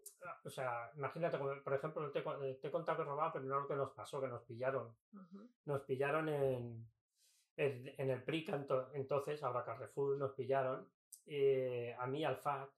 o 0.43 0.49
sea, 0.49 0.91
imagínate, 0.95 1.37
por 1.37 1.73
ejemplo, 1.73 2.11
te, 2.11 2.21
te 2.21 2.67
he 2.67 2.71
contado 2.71 2.99
que 2.99 3.03
robaba, 3.03 3.33
pero 3.33 3.45
no 3.45 3.61
lo 3.61 3.67
que 3.67 3.75
nos 3.75 3.91
pasó, 3.91 4.21
que 4.21 4.27
nos 4.27 4.43
pillaron. 4.43 4.95
Nos 5.65 5.81
pillaron 5.81 6.29
en, 6.29 6.89
en, 7.57 8.09
el 8.09 8.23
PRIC 8.23 8.49
entonces, 8.93 9.43
ahora 9.43 9.65
Carrefour 9.65 10.17
nos 10.17 10.33
pillaron, 10.33 10.89
eh, 11.25 11.95
a 11.99 12.07
mí 12.07 12.23
al 12.23 12.37
FAT, 12.37 12.69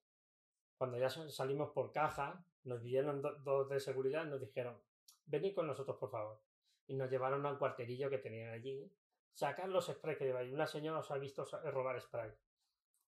cuando 0.77 0.97
ya 0.97 1.09
salimos 1.09 1.69
por 1.71 1.91
caja, 1.91 2.43
nos 2.63 2.81
vieron 2.81 3.21
dos 3.21 3.69
de 3.69 3.79
seguridad 3.79 4.25
y 4.25 4.29
nos 4.29 4.41
dijeron, 4.41 4.81
venid 5.25 5.53
con 5.53 5.67
nosotros 5.67 5.97
por 5.97 6.09
favor. 6.09 6.41
Y 6.91 6.95
nos 6.95 7.09
llevaron 7.09 7.45
a 7.45 7.51
un 7.51 7.57
cuarterillo 7.57 8.09
que 8.09 8.17
tenían 8.17 8.51
allí, 8.51 8.91
sacar 9.33 9.69
los 9.69 9.87
sprays 9.87 10.17
que 10.17 10.25
lleváis. 10.25 10.51
Una 10.51 10.67
señora 10.67 10.99
os 10.99 11.09
ha 11.11 11.17
visto 11.17 11.45
robar 11.71 12.01
spray. 12.01 12.31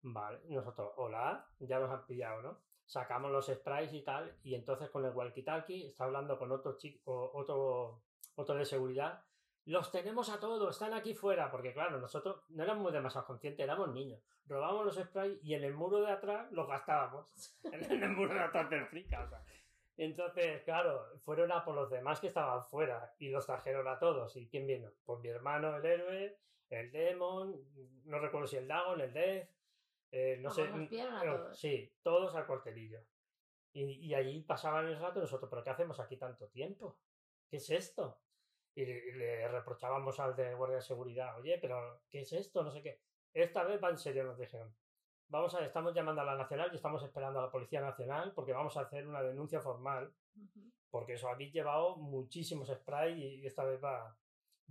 Vale, 0.02 0.40
nosotros, 0.48 0.92
hola, 0.96 1.46
ya 1.58 1.78
nos 1.78 1.90
han 1.90 2.06
pillado, 2.06 2.42
¿no? 2.42 2.60
Sacamos 2.86 3.30
los 3.30 3.46
sprays 3.46 3.92
y 3.92 4.02
tal, 4.02 4.38
y 4.42 4.54
entonces 4.54 4.88
con 4.88 5.04
el 5.04 5.12
walkie-talkie 5.12 5.88
está 5.88 6.04
hablando 6.04 6.38
con 6.38 6.52
otro 6.52 6.78
chico, 6.78 7.32
otro, 7.34 8.02
otro 8.36 8.54
de 8.54 8.64
seguridad 8.64 9.24
los 9.66 9.90
tenemos 9.90 10.28
a 10.28 10.38
todos, 10.38 10.70
están 10.70 10.94
aquí 10.94 11.12
fuera, 11.12 11.50
porque 11.50 11.72
claro, 11.72 11.98
nosotros 11.98 12.44
no 12.50 12.62
éramos 12.62 12.92
demasiado 12.92 13.26
conscientes, 13.26 13.64
éramos 13.64 13.92
niños. 13.92 14.20
Robábamos 14.46 14.86
los 14.86 14.94
sprays 14.94 15.40
y 15.42 15.54
en 15.54 15.64
el 15.64 15.74
muro 15.74 16.00
de 16.00 16.12
atrás 16.12 16.50
los 16.52 16.68
gastábamos. 16.68 17.58
en 17.64 18.02
el 18.02 18.10
muro 18.10 18.32
de 18.32 18.40
atrás 18.40 18.70
del 18.70 18.86
frica, 18.86 19.28
Entonces, 19.96 20.62
claro, 20.62 21.18
fueron 21.20 21.52
a 21.52 21.64
por 21.64 21.74
los 21.74 21.90
demás 21.90 22.20
que 22.20 22.26
estaban 22.26 22.64
fuera 22.64 23.14
y 23.18 23.30
los 23.30 23.46
trajeron 23.46 23.88
a 23.88 23.98
todos. 23.98 24.36
¿Y 24.36 24.48
quién 24.48 24.66
vino? 24.66 24.92
Pues 25.04 25.20
mi 25.20 25.28
hermano, 25.28 25.76
el 25.76 25.86
héroe, 25.86 26.38
el 26.70 26.92
Demon, 26.92 27.56
no 28.04 28.18
recuerdo 28.18 28.46
si 28.46 28.56
el 28.56 28.68
Dagon, 28.68 29.00
el 29.00 29.12
Death, 29.12 29.48
eh, 30.12 30.38
no 30.40 30.50
sé. 30.50 30.66
todos. 30.68 31.58
Sí, 31.58 31.92
todos 32.02 32.34
al 32.34 32.46
cuartelillo. 32.46 33.00
Y, 33.72 34.06
y 34.06 34.14
allí 34.14 34.42
pasaban 34.42 34.86
el 34.86 34.98
rato 34.98 35.20
nosotros, 35.20 35.50
¿pero 35.50 35.64
qué 35.64 35.70
hacemos 35.70 35.98
aquí 36.00 36.16
tanto 36.16 36.48
tiempo? 36.48 36.98
¿Qué 37.48 37.56
es 37.58 37.70
esto? 37.70 38.20
y 38.76 38.84
le, 38.84 39.48
reprochábamos 39.48 40.20
al 40.20 40.36
de 40.36 40.54
guardia 40.54 40.76
de 40.76 40.82
seguridad, 40.82 41.38
oye, 41.38 41.58
pero 41.58 42.02
¿qué 42.10 42.20
es 42.20 42.32
esto? 42.34 42.62
No 42.62 42.70
sé 42.70 42.82
qué. 42.82 43.00
Esta 43.32 43.64
vez 43.64 43.82
va 43.82 43.88
en 43.88 43.96
serio, 43.96 44.24
nos 44.24 44.38
dijeron. 44.38 44.74
Vamos 45.28 45.54
a, 45.54 45.64
estamos 45.64 45.94
llamando 45.94 46.22
a 46.22 46.24
la 46.24 46.36
Nacional 46.36 46.70
y 46.72 46.76
estamos 46.76 47.02
esperando 47.02 47.40
a 47.40 47.42
la 47.42 47.50
Policía 47.50 47.80
Nacional 47.80 48.32
porque 48.34 48.52
vamos 48.52 48.76
a 48.76 48.82
hacer 48.82 49.06
una 49.06 49.22
denuncia 49.22 49.60
formal. 49.60 50.12
Porque 50.90 51.14
eso 51.14 51.28
habéis 51.28 51.52
llevado 51.52 51.96
muchísimos 51.96 52.68
spray 52.68 53.22
y, 53.22 53.46
esta 53.46 53.64
vez 53.64 53.82
va, 53.82 54.16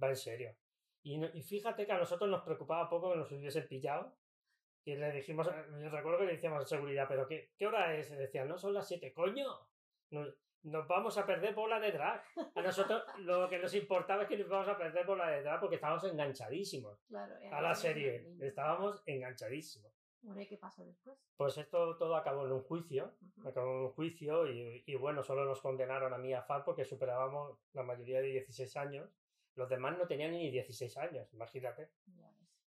va 0.02 0.10
en 0.10 0.16
serio. 0.16 0.56
Y, 1.04 1.24
y, 1.24 1.42
fíjate 1.42 1.86
que 1.86 1.92
a 1.92 1.98
nosotros 1.98 2.30
nos 2.30 2.42
preocupaba 2.42 2.90
poco 2.90 3.12
que 3.12 3.18
nos 3.18 3.32
hubiesen 3.32 3.68
pillado. 3.68 4.16
Y 4.86 4.96
le 4.96 5.12
dijimos, 5.12 5.48
yo 5.48 5.90
recuerdo 5.90 6.20
que 6.20 6.26
le 6.26 6.34
decíamos 6.34 6.64
a 6.64 6.68
seguridad, 6.68 7.06
pero 7.08 7.28
¿qué, 7.28 7.52
qué 7.58 7.68
hora 7.68 7.96
es? 7.96 8.12
Y 8.12 8.16
decían, 8.16 8.48
no, 8.48 8.58
son 8.58 8.74
las 8.74 8.88
siete, 8.88 9.14
coño 9.14 9.48
nos 10.66 10.88
vamos 10.88 11.18
a 11.18 11.26
perder 11.26 11.54
bola 11.54 11.80
de 11.80 11.92
drag. 11.92 12.24
A 12.56 12.62
nosotros 12.62 13.04
lo 13.20 13.48
que 13.48 13.60
nos 13.60 13.74
importaba 13.74 14.24
es 14.24 14.30
que 14.30 14.38
nos 14.38 14.50
vamos 14.50 14.68
a 14.68 14.78
perder 14.78 15.06
bola 15.06 15.30
de 15.30 15.44
drag 15.44 15.60
porque 15.60 15.76
estábamos 15.76 16.04
enganchadísimos 16.06 17.06
a 17.52 17.62
la 17.62 17.76
serie. 17.76 18.28
Estábamos 18.42 19.02
enganchadísimos. 19.06 19.95
Qué 20.48 20.58
pasó 20.58 20.84
después? 20.86 21.18
Pues 21.38 21.58
esto 21.58 21.98
todo 21.98 22.16
acabó 22.16 22.46
en 22.46 22.52
un 22.52 22.64
juicio. 22.64 23.14
Acabó 23.46 23.72
en 23.72 23.86
un 23.86 23.92
juicio 23.92 24.48
y, 24.48 24.96
bueno, 24.96 25.24
solo 25.24 25.46
nos 25.46 25.62
condenaron 25.62 26.14
a 26.14 26.18
mí 26.18 26.34
a 26.34 26.42
FAR 26.42 26.64
porque 26.64 26.86
superábamos 26.86 27.60
la 27.74 27.84
mayoría 27.84 28.22
de 28.22 28.28
16 28.28 28.78
años. 28.78 29.10
Los 29.56 29.70
demás 29.70 29.98
no 29.98 30.08
tenían 30.08 30.32
ni 30.32 30.52
16 30.52 30.98
años, 30.98 31.34
imagínate. 31.34 31.90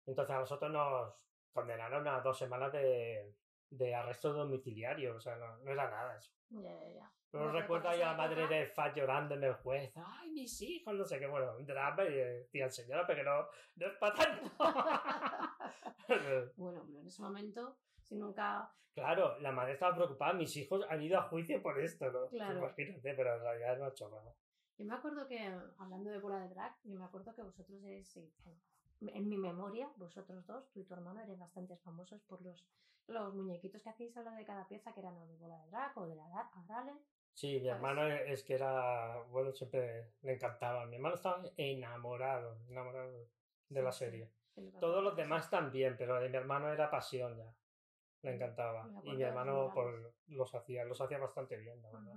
Entonces 0.07 0.35
a 0.35 0.41
nosotros 0.41 0.71
nos 0.71 1.27
condenaron 1.53 2.07
a 2.09 2.21
dos 2.21 2.39
semanas 2.39 2.73
de, 2.73 3.35
de 3.71 3.95
arresto 3.95 4.33
domiciliario. 4.33 5.17
O 5.17 5.21
sea, 5.21 5.37
no, 5.37 5.59
no 5.59 5.71
era 5.71 5.91
nada 5.91 6.17
eso. 6.17 6.33
Ya, 6.51 6.73
ya, 6.73 6.89
ya. 6.95 7.13
Pero 7.31 7.53
recuerdo 7.53 7.91
a 7.91 7.95
la 7.95 8.15
madre 8.15 8.47
de 8.47 8.67
Fat 8.67 8.97
llorando 8.97 9.35
en 9.35 9.45
el 9.45 9.55
juez. 9.55 9.93
¡Ay, 9.97 10.31
mis 10.31 10.63
hijos! 10.63 10.95
No 10.95 11.05
sé 11.05 11.19
qué. 11.19 11.27
Bueno, 11.27 11.57
un 11.57 11.67
drama 11.67 12.05
y 12.05 12.15
decía, 12.15 12.71
señora, 12.71 13.07
pero 13.07 13.23
no, 13.23 13.49
no 13.77 13.87
es 13.87 13.99
para 13.99 14.15
tanto. 14.15 14.51
bueno, 16.57 16.83
pero 16.87 17.01
en 17.01 17.07
ese 17.07 17.21
momento, 17.21 17.77
si 18.01 18.17
nunca. 18.17 18.73
Claro, 18.95 19.39
la 19.41 19.53
madre 19.53 19.75
estaba 19.75 19.95
preocupada. 19.95 20.33
Mis 20.33 20.57
hijos 20.57 20.85
han 20.89 21.03
ido 21.03 21.19
a 21.19 21.29
juicio 21.29 21.63
por 21.63 21.79
esto, 21.79 22.11
¿no? 22.11 22.29
Claro. 22.29 22.59
Imagínate, 22.59 23.15
pero 23.15 23.35
en 23.35 23.41
realidad 23.41 23.75
es 23.75 23.81
una 23.81 23.95
chorrada. 23.95 24.35
Yo 24.79 24.87
me 24.87 24.95
acuerdo 24.95 25.27
que, 25.27 25.39
hablando 25.79 26.11
de 26.11 26.19
bola 26.21 26.39
de 26.41 26.49
drag, 26.49 26.73
yo 26.85 26.99
me 26.99 27.05
acuerdo 27.05 27.35
que 27.35 27.43
vosotros 27.43 27.83
eres, 27.83 28.17
en 29.01 29.29
mi 29.29 29.37
memoria, 29.37 29.91
vosotros 29.97 30.47
dos, 30.47 30.71
tú 30.71 30.81
y 30.81 30.85
tu 30.85 30.95
hermano, 30.95 31.21
eres 31.21 31.39
bastante 31.39 31.77
famosos 31.79 32.23
por 32.23 32.41
los, 32.43 32.65
los 33.09 33.35
muñequitos 33.35 33.83
que 33.83 33.91
hacéis 33.91 34.17
a 34.17 34.23
lo 34.23 34.31
de 34.31 34.45
cada 34.45 34.69
pieza, 34.69 34.93
que 34.93 35.01
eran 35.01 35.17
o 35.17 35.27
de 35.27 35.37
bola 35.37 35.59
de 35.59 35.71
drag 35.71 35.99
o 35.99 36.07
de 36.07 36.15
la 36.15 36.25
Arale. 36.25 36.95
Sí, 37.35 37.61
mi 37.61 37.69
hermano 37.69 38.07
es 38.07 38.43
que 38.43 38.55
era, 38.55 39.23
bueno, 39.31 39.53
siempre 39.53 40.15
le 40.23 40.33
encantaba. 40.33 40.87
Mi 40.87 40.97
hermano 40.97 41.15
estaba 41.15 41.43
enamorado, 41.57 42.59
enamorado 42.69 43.29
de 43.69 43.83
la 43.83 43.93
serie. 43.93 44.31
Todos 44.81 45.05
los 45.05 45.17
demás 45.17 45.49
también, 45.49 45.97
pero 45.97 46.19
de 46.21 46.29
mi 46.29 46.37
hermano 46.37 46.73
era 46.73 46.91
pasión 46.91 47.37
ya. 47.37 47.55
Le 48.23 48.35
encantaba. 48.35 48.91
Y 49.05 49.13
mi 49.13 49.23
hermano 49.23 49.71
pues, 49.73 49.95
los 50.27 50.53
hacía, 50.55 50.85
los 50.85 51.01
hacía 51.01 51.19
bastante 51.19 51.57
bien, 51.57 51.81
la 51.81 51.91
verdad. 51.91 52.15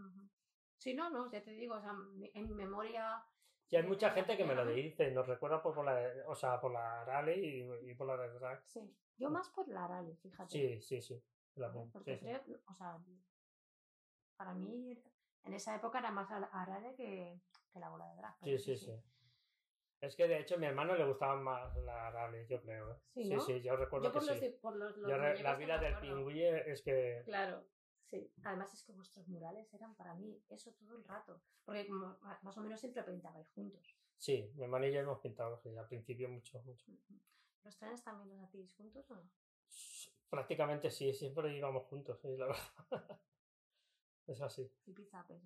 Sí, 0.79 0.95
no, 0.95 1.11
no, 1.11 1.31
ya 1.31 1.43
te 1.43 1.51
digo, 1.51 1.75
o 1.75 1.81
sea, 1.81 1.93
en 2.33 2.55
memoria... 2.55 3.23
Sí, 3.67 3.75
hay 3.75 3.83
mucha 3.83 4.09
gente 4.09 4.35
que 4.35 4.43
me 4.43 4.55
lo 4.55 4.65
dice, 4.65 5.11
nos 5.11 5.27
recuerda 5.27 5.61
por, 5.61 5.85
la, 5.85 6.01
o 6.27 6.35
sea, 6.35 6.59
por 6.59 6.71
la 6.73 7.05
Rally 7.05 7.69
y, 7.83 7.93
por 7.93 8.07
la 8.07 8.17
de 8.17 8.29
Drag. 8.33 8.63
Sí, 8.65 8.91
yo 9.15 9.29
más 9.29 9.49
por 9.49 9.67
la 9.67 9.87
Rally, 9.87 10.15
fíjate. 10.15 10.49
Sí, 10.49 10.81
sí, 10.81 11.01
sí. 11.01 11.23
Porque 11.93 12.19
creo, 12.19 12.41
o 12.65 12.73
sea, 12.73 12.97
para 14.41 14.55
mí 14.55 14.99
en 15.43 15.53
esa 15.53 15.75
época 15.75 15.99
era 15.99 16.09
más 16.09 16.31
Arale 16.31 16.95
que, 16.95 17.39
que 17.71 17.79
la 17.79 17.89
bola 17.89 18.07
de 18.09 18.15
drag. 18.15 18.35
Sí, 18.43 18.57
sí, 18.57 18.75
sí, 18.75 18.91
Es 20.01 20.15
que 20.15 20.27
de 20.27 20.39
hecho 20.39 20.55
a 20.55 20.57
mi 20.57 20.65
hermano 20.65 20.95
le 20.95 21.05
gustaban 21.05 21.43
más 21.43 21.75
la 21.77 22.07
Arale, 22.07 22.47
yo 22.47 22.59
creo. 22.59 22.91
¿eh? 22.91 22.97
Sí, 23.13 23.39
sí, 23.45 23.61
yo 23.61 23.75
recuerdo 23.75 24.11
que 24.11 24.19
sí. 24.19 24.57
por 24.59 24.75
los, 24.75 24.97
la 24.97 25.55
vida 25.55 25.77
del 25.77 25.99
pingüino 25.99 26.57
es 26.57 26.81
que... 26.81 27.21
Claro, 27.23 27.67
sí. 28.07 28.33
Además 28.43 28.73
es 28.73 28.83
que 28.83 28.93
vuestros 28.93 29.27
murales 29.27 29.71
eran 29.75 29.93
para 29.93 30.15
mí 30.15 30.43
eso 30.49 30.73
todo 30.73 30.97
el 30.97 31.03
rato. 31.03 31.39
Porque 31.63 31.87
más 32.41 32.57
o 32.57 32.61
menos 32.61 32.79
siempre 32.79 33.03
pintabais 33.03 33.51
juntos. 33.51 33.95
Sí, 34.17 34.51
mi 34.55 34.63
hermano 34.63 34.87
y 34.87 34.91
yo 34.91 35.01
hemos 35.01 35.19
pintado 35.19 35.55
sí, 35.59 35.77
al 35.77 35.87
principio 35.87 36.29
mucho, 36.29 36.59
mucho. 36.63 36.91
¿Los 37.63 37.77
trenes 37.77 38.03
también 38.03 38.29
los 38.29 38.41
hacéis 38.41 38.73
juntos 38.73 39.07
o 39.11 39.15
no? 39.17 39.29
Prácticamente 40.31 40.89
sí, 40.89 41.13
siempre 41.13 41.55
íbamos 41.55 41.83
juntos, 41.85 42.19
sí, 42.19 42.35
la 42.37 42.47
verdad. 42.89 43.21
Es 44.27 44.41
así. 44.41 44.71
Zipizapes. 44.85 45.41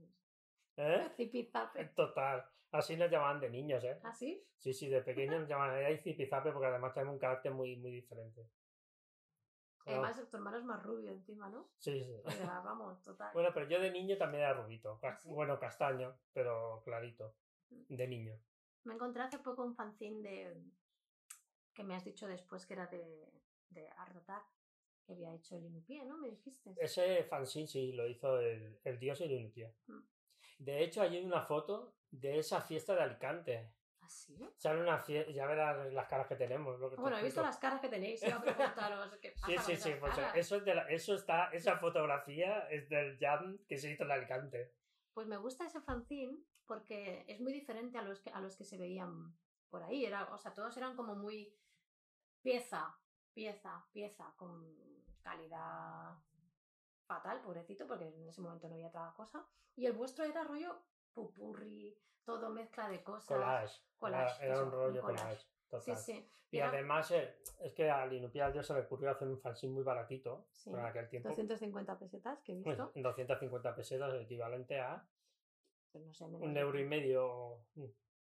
¿Eh? 0.77 1.09
Zipizapes. 1.15 1.93
Total. 1.95 2.45
Así 2.71 2.97
nos 2.97 3.09
llamaban 3.09 3.39
de 3.39 3.49
niños, 3.49 3.83
¿eh? 3.83 3.99
¿Ah, 4.03 4.13
sí? 4.13 4.45
Sí, 4.57 4.89
de 4.89 5.01
pequeños 5.01 5.39
nos 5.41 5.49
llamaban 5.49 5.75
ahí 5.85 5.97
zipizape 5.97 6.51
porque 6.51 6.67
además 6.67 6.93
tenemos 6.93 7.13
un 7.13 7.19
carácter 7.19 7.53
muy, 7.53 7.77
muy 7.77 7.91
diferente. 7.91 8.49
Además, 9.85 10.19
tu 10.29 10.37
hermano 10.37 10.57
es 10.57 10.63
más 10.63 10.81
rubio 10.81 11.11
encima, 11.11 11.47
¿no? 11.47 11.69
Sí, 11.77 12.03
sí. 12.03 12.19
O 12.25 12.31
sea, 12.31 12.59
vamos, 12.65 13.01
total. 13.03 13.31
Bueno, 13.33 13.49
pero 13.53 13.69
yo 13.69 13.79
de 13.79 13.91
niño 13.91 14.17
también 14.17 14.43
era 14.43 14.53
rubito. 14.53 14.99
¿Ah, 15.03 15.15
sí? 15.15 15.29
Bueno, 15.29 15.59
castaño, 15.59 16.17
pero 16.33 16.81
clarito. 16.83 17.35
De 17.69 18.07
niño. 18.07 18.37
Me 18.83 18.95
encontré 18.95 19.23
hace 19.23 19.39
poco 19.39 19.63
un 19.63 19.75
fanzine 19.75 20.21
de 20.21 20.63
que 21.73 21.83
me 21.83 21.95
has 21.95 22.03
dicho 22.03 22.27
después 22.27 22.65
que 22.65 22.73
era 22.73 22.87
de, 22.87 23.31
de 23.69 23.89
Art 23.97 24.15
Attack, 24.15 24.45
que 25.05 25.13
había 25.13 25.33
hecho 25.33 25.57
el 25.57 25.65
Inupié, 25.65 26.03
¿no? 26.05 26.17
Me 26.17 26.29
dijiste. 26.29 26.73
Ese 26.77 27.23
fanzine 27.23 27.67
sí 27.67 27.91
lo 27.93 28.07
hizo 28.07 28.39
el, 28.39 28.79
el 28.83 28.99
dios 28.99 29.21
el 29.21 29.31
Inupié. 29.31 29.73
Mm. 29.87 29.99
De 30.59 30.83
hecho, 30.83 31.01
hay 31.01 31.23
una 31.23 31.41
foto 31.41 31.95
de 32.11 32.39
esa 32.39 32.61
fiesta 32.61 32.95
de 32.95 33.01
Alicante. 33.01 33.73
¿Ah, 34.01 34.09
sí? 34.09 34.37
Sale 34.57 34.81
una 34.81 34.99
fiesta, 34.99 35.31
ya 35.31 35.45
verás 35.47 35.91
las 35.91 36.07
caras 36.07 36.27
que 36.27 36.35
tenemos. 36.35 36.79
lo 36.79 36.89
que 36.89 36.95
te 36.95 37.01
Bueno, 37.01 37.17
he 37.17 37.23
visto 37.23 37.41
las 37.41 37.57
caras 37.57 37.81
que 37.81 37.89
tenéis, 37.89 38.21
iba 38.23 38.35
a 38.35 38.41
preguntaros 38.41 39.17
qué 39.21 39.31
pasa 39.41 39.47
Sí, 39.47 39.75
sí, 39.75 39.81
sí, 39.81 39.91
pues 39.99 40.13
eso, 40.35 40.55
es 40.57 40.65
de 40.65 40.75
la- 40.75 40.87
eso 40.89 41.15
está, 41.15 41.49
esa 41.51 41.77
fotografía 41.77 42.67
es 42.69 42.87
del 42.89 43.17
jam 43.19 43.57
que 43.67 43.77
se 43.77 43.91
hizo 43.91 44.03
en 44.03 44.11
Alicante. 44.11 44.73
Pues 45.13 45.27
me 45.27 45.37
gusta 45.37 45.65
ese 45.65 45.81
fanzine 45.81 46.37
porque 46.65 47.25
es 47.27 47.39
muy 47.41 47.51
diferente 47.53 47.97
a 47.97 48.01
los 48.03 48.19
que, 48.21 48.29
a 48.29 48.39
los 48.41 48.55
que 48.55 48.63
se 48.63 48.77
veían 48.77 49.35
por 49.69 49.83
ahí. 49.83 50.05
Era, 50.05 50.33
o 50.33 50.37
sea, 50.37 50.53
todos 50.53 50.75
eran 50.77 50.95
como 50.95 51.15
muy 51.15 51.53
pieza, 52.41 52.95
pieza, 53.45 53.85
pieza, 53.91 54.33
con 54.37 54.65
calidad 55.21 56.15
fatal, 57.05 57.41
pobrecito, 57.41 57.85
porque 57.85 58.07
en 58.07 58.27
ese 58.29 58.41
momento 58.41 58.67
no 58.67 58.73
había 58.75 58.87
otra 58.87 59.13
cosa. 59.15 59.45
Y 59.75 59.85
el 59.85 59.93
vuestro 59.93 60.23
era 60.23 60.43
rollo 60.45 60.81
pupurri, 61.13 61.95
todo 62.23 62.49
mezcla 62.49 62.89
de 62.89 63.03
cosas. 63.03 63.27
Collage. 63.27 63.81
Collage, 63.97 64.45
era, 64.45 64.55
era 64.55 64.63
un 64.63 64.71
rollo 64.71 65.01
un 65.01 65.05
collage. 65.05 65.21
collage. 65.23 65.41
Sí, 65.41 65.91
Total. 65.91 65.97
sí. 65.97 66.31
Y 66.51 66.57
era- 66.59 66.69
además 66.69 67.11
eh, 67.11 67.37
es 67.59 67.73
que 67.73 67.89
al 67.91 68.09
dios 68.09 68.65
se 68.65 68.73
le 68.73 68.79
ocurrió 68.81 69.11
hacer 69.11 69.27
un 69.27 69.39
fanzine 69.39 69.73
muy 69.73 69.83
baratito 69.83 70.47
sí, 70.51 70.69
en 70.69 70.79
aquel 70.79 71.09
tiempo. 71.09 71.29
250 71.29 71.99
pesetas 71.99 72.39
que 72.41 72.53
he 72.53 72.63
Pues, 72.63 72.77
visto. 72.77 72.91
250 72.95 73.75
pesetas, 73.75 74.13
el 74.13 74.21
equivalente 74.21 74.79
a 74.79 75.05
Pues 75.91 76.05
no 76.05 76.13
sé, 76.13 76.25
menos 76.27 76.41
un 76.41 76.55
euro 76.57 76.79
y 76.79 76.85
medio. 76.85 77.65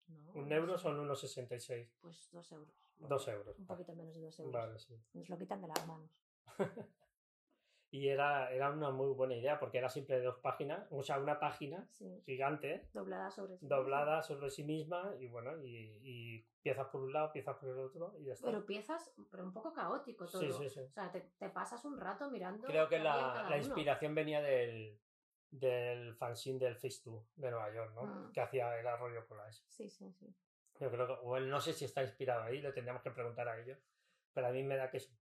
No, 0.07 0.31
Un 0.33 0.51
euro 0.51 0.77
son 0.77 0.99
unos 0.99 1.19
66. 1.21 1.97
Pues 2.01 2.29
dos 2.31 2.51
euros. 2.51 2.73
Dos 2.97 3.27
euros. 3.27 3.57
Un 3.59 3.65
poquito 3.65 3.93
menos 3.95 4.13
de 4.15 4.21
dos 4.21 4.39
euros. 4.39 4.53
Vale, 4.53 4.79
sí. 4.79 4.95
Nos 5.13 5.29
lo 5.29 5.37
quitan 5.37 5.61
de 5.61 5.67
las 5.67 5.87
manos. 5.87 6.11
Y 7.93 8.07
era, 8.07 8.49
era 8.53 8.69
una 8.69 8.89
muy 8.89 9.11
buena 9.13 9.35
idea 9.35 9.59
porque 9.59 9.77
era 9.77 9.89
siempre 9.89 10.15
de 10.17 10.23
dos 10.23 10.37
páginas, 10.37 10.87
o 10.91 11.03
sea, 11.03 11.19
una 11.19 11.41
página 11.41 11.85
Sí. 11.91 12.21
gigante, 12.25 12.87
Doblada 12.93 13.29
sobre 13.31 13.57
sí. 13.57 13.67
doblada 13.67 14.23
sobre 14.23 14.49
sí 14.49 14.63
misma 14.63 15.13
y 15.19 15.27
bueno, 15.27 15.61
y, 15.61 15.99
y 16.01 16.41
piezas 16.61 16.87
por 16.87 17.01
un 17.01 17.11
lado, 17.11 17.33
piezas 17.33 17.57
por 17.57 17.67
el 17.67 17.77
otro 17.77 18.15
y 18.17 18.23
ya 18.27 18.31
está. 18.33 18.45
Pero 18.47 18.65
piezas, 18.65 19.11
pero 19.29 19.43
un 19.43 19.51
poco 19.51 19.73
caótico 19.73 20.25
todo. 20.25 20.41
sí, 20.41 20.49
sí, 20.53 20.69
sí. 20.69 20.79
O 20.79 20.89
sea, 20.93 21.11
te, 21.11 21.19
te 21.37 21.49
pasas 21.49 21.83
un 21.83 21.97
rato 21.99 22.31
mirando. 22.31 22.65
Creo 22.65 22.87
que 22.87 22.97
la, 22.97 23.45
la 23.49 23.57
inspiración 23.57 24.15
venía 24.15 24.41
del, 24.41 24.97
del 25.51 26.15
fanzine 26.15 26.59
del 26.59 26.75
Face 26.77 27.01
2 27.05 27.23
de 27.35 27.51
Nueva 27.51 27.73
York, 27.73 27.93
¿no? 27.93 28.03
Mm. 28.03 28.31
Que 28.31 28.41
hacía 28.41 28.79
el 28.79 28.87
arroyo 28.87 29.27
collage. 29.27 29.61
Sí, 29.67 29.89
sí, 29.89 30.11
sí. 30.13 30.33
Yo 30.79 30.89
creo 30.89 31.07
que, 31.07 31.25
bueno, 31.25 31.47
no 31.47 31.61
sé 31.61 31.73
si 31.73 31.85
está 31.85 32.01
inspirado 32.01 32.43
ahí, 32.43 32.61
le 32.61 32.71
tendríamos 32.71 33.03
que 33.03 33.11
preguntar 33.11 33.47
a 33.47 33.59
ellos, 33.59 33.77
pero 34.33 34.47
a 34.47 34.51
mí 34.51 34.63
me 34.63 34.77
da 34.77 34.89
que 34.89 34.99
sí. 34.99 35.15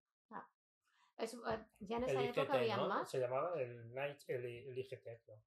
Es, 1.18 1.34
eh, 1.34 1.38
ya 1.80 1.98
en 1.98 2.04
esa 2.04 2.18
El 2.20 2.26
época 2.28 2.42
IGT, 2.44 2.54
había 2.54 2.76
¿no? 2.78 2.88
más. 2.88 3.10
Se 3.10 3.18
llamaba 3.18 3.60
el 3.60 3.92
Night, 3.92 4.20
el, 4.28 4.46
el 4.46 4.78
IGT, 4.78 5.02
creo. 5.22 5.42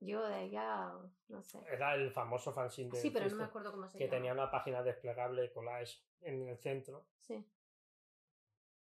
Yo 0.00 0.24
de 0.26 0.44
ella, 0.44 0.90
no 1.28 1.42
sé. 1.42 1.62
Era 1.70 1.94
el 1.94 2.10
famoso 2.10 2.52
fanzine 2.54 2.90
de 2.90 2.96
Sí, 2.96 3.10
pero 3.10 3.26
no 3.26 3.36
me 3.36 3.42
2, 3.42 3.48
acuerdo 3.50 3.70
cómo 3.72 3.86
se 3.88 3.98
que 3.98 4.04
llama. 4.04 4.16
tenía 4.16 4.32
una 4.32 4.50
página 4.50 4.82
desplegable 4.82 5.52
collage 5.52 5.98
en 6.22 6.48
el 6.48 6.56
centro. 6.58 7.06
Sí. 7.20 7.44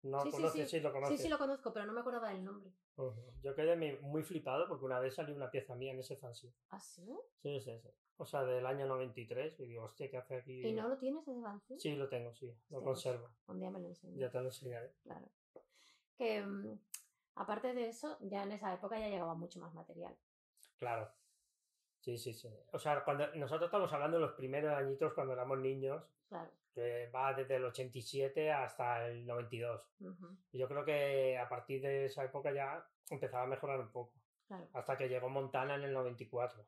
No 0.02 0.20
Sí, 0.22 0.26
lo 0.26 0.30
sí, 0.30 0.36
conoces, 0.42 0.70
sí. 0.70 0.76
sí, 0.78 0.82
lo 0.82 0.88
sí, 0.88 0.92
conoces. 0.94 1.20
sí 1.22 1.28
lo 1.28 1.38
conozco, 1.38 1.72
pero 1.72 1.86
no 1.86 1.92
me 1.92 2.00
acordaba 2.00 2.30
del 2.30 2.44
nombre. 2.44 2.72
Ujú. 2.96 3.32
Yo 3.42 3.54
quedé 3.54 3.98
muy 4.00 4.22
flipado 4.22 4.66
porque 4.68 4.84
una 4.84 4.98
vez 4.98 5.14
salió 5.14 5.34
una 5.34 5.50
pieza 5.50 5.74
mía 5.74 5.92
en 5.92 6.00
ese 6.00 6.16
fanzine. 6.16 6.54
¿Ah, 6.70 6.80
sí? 6.80 7.06
Sí, 7.42 7.60
sí, 7.60 7.78
sí. 7.78 7.88
O 8.16 8.24
sea, 8.26 8.42
del 8.44 8.64
año 8.66 8.86
93. 8.86 9.60
Y 9.60 9.66
digo, 9.66 9.84
hostia, 9.84 10.10
¿qué 10.10 10.16
hace 10.16 10.36
aquí? 10.36 10.66
¿Y 10.66 10.72
no 10.72 10.88
lo 10.88 10.96
tienes 10.98 11.26
ese 11.28 11.40
fanzine? 11.40 11.78
Sí, 11.78 11.94
lo 11.96 12.08
tengo, 12.08 12.34
sí. 12.34 12.46
Lo 12.46 12.78
Hostia, 12.78 12.84
pues, 12.84 12.84
conservo. 12.84 13.30
Un 13.46 13.60
día 13.60 13.70
me 13.70 13.80
lo 13.80 13.88
enseñas. 13.88 14.18
Ya 14.18 14.30
te 14.30 14.38
lo 14.38 14.46
enseñaré. 14.46 14.94
Claro. 15.02 15.28
Que 16.16 16.42
mm, 16.42 16.78
aparte 17.36 17.74
de 17.74 17.88
eso, 17.88 18.16
ya 18.20 18.42
en 18.42 18.52
esa 18.52 18.72
época 18.74 18.98
ya 18.98 19.08
llegaba 19.08 19.34
mucho 19.34 19.60
más 19.60 19.72
material. 19.74 20.16
Claro. 20.78 21.10
Sí, 22.00 22.16
sí, 22.16 22.32
sí. 22.32 22.48
O 22.72 22.78
sea, 22.78 23.04
cuando 23.04 23.26
nosotros 23.34 23.68
estamos 23.68 23.92
hablando 23.92 24.16
de 24.16 24.22
los 24.22 24.32
primeros 24.32 24.72
añitos 24.72 25.12
cuando 25.14 25.34
éramos 25.34 25.58
niños, 25.58 26.02
Claro. 26.28 26.50
Que 26.74 27.08
va 27.14 27.32
desde 27.34 27.56
el 27.56 27.64
87 27.64 28.50
hasta 28.52 29.06
el 29.08 29.26
92. 29.26 29.82
Ujú, 30.00 30.36
Y 30.52 30.58
yo 30.58 30.68
creo 30.68 30.84
que 30.84 31.36
a 31.38 31.48
partir 31.48 31.82
de 31.82 32.06
esa 32.06 32.24
época 32.24 32.52
ya 32.52 32.84
empezaba 33.10 33.42
a 33.44 33.46
mejorar 33.46 33.80
un 33.80 33.90
poco. 33.90 34.12
Claro. 34.46 34.68
hasta 34.74 34.96
que 34.98 35.08
llegó 35.08 35.28
Montana 35.28 35.76
en 35.76 35.84
el 35.84 35.92
94. 35.92 36.66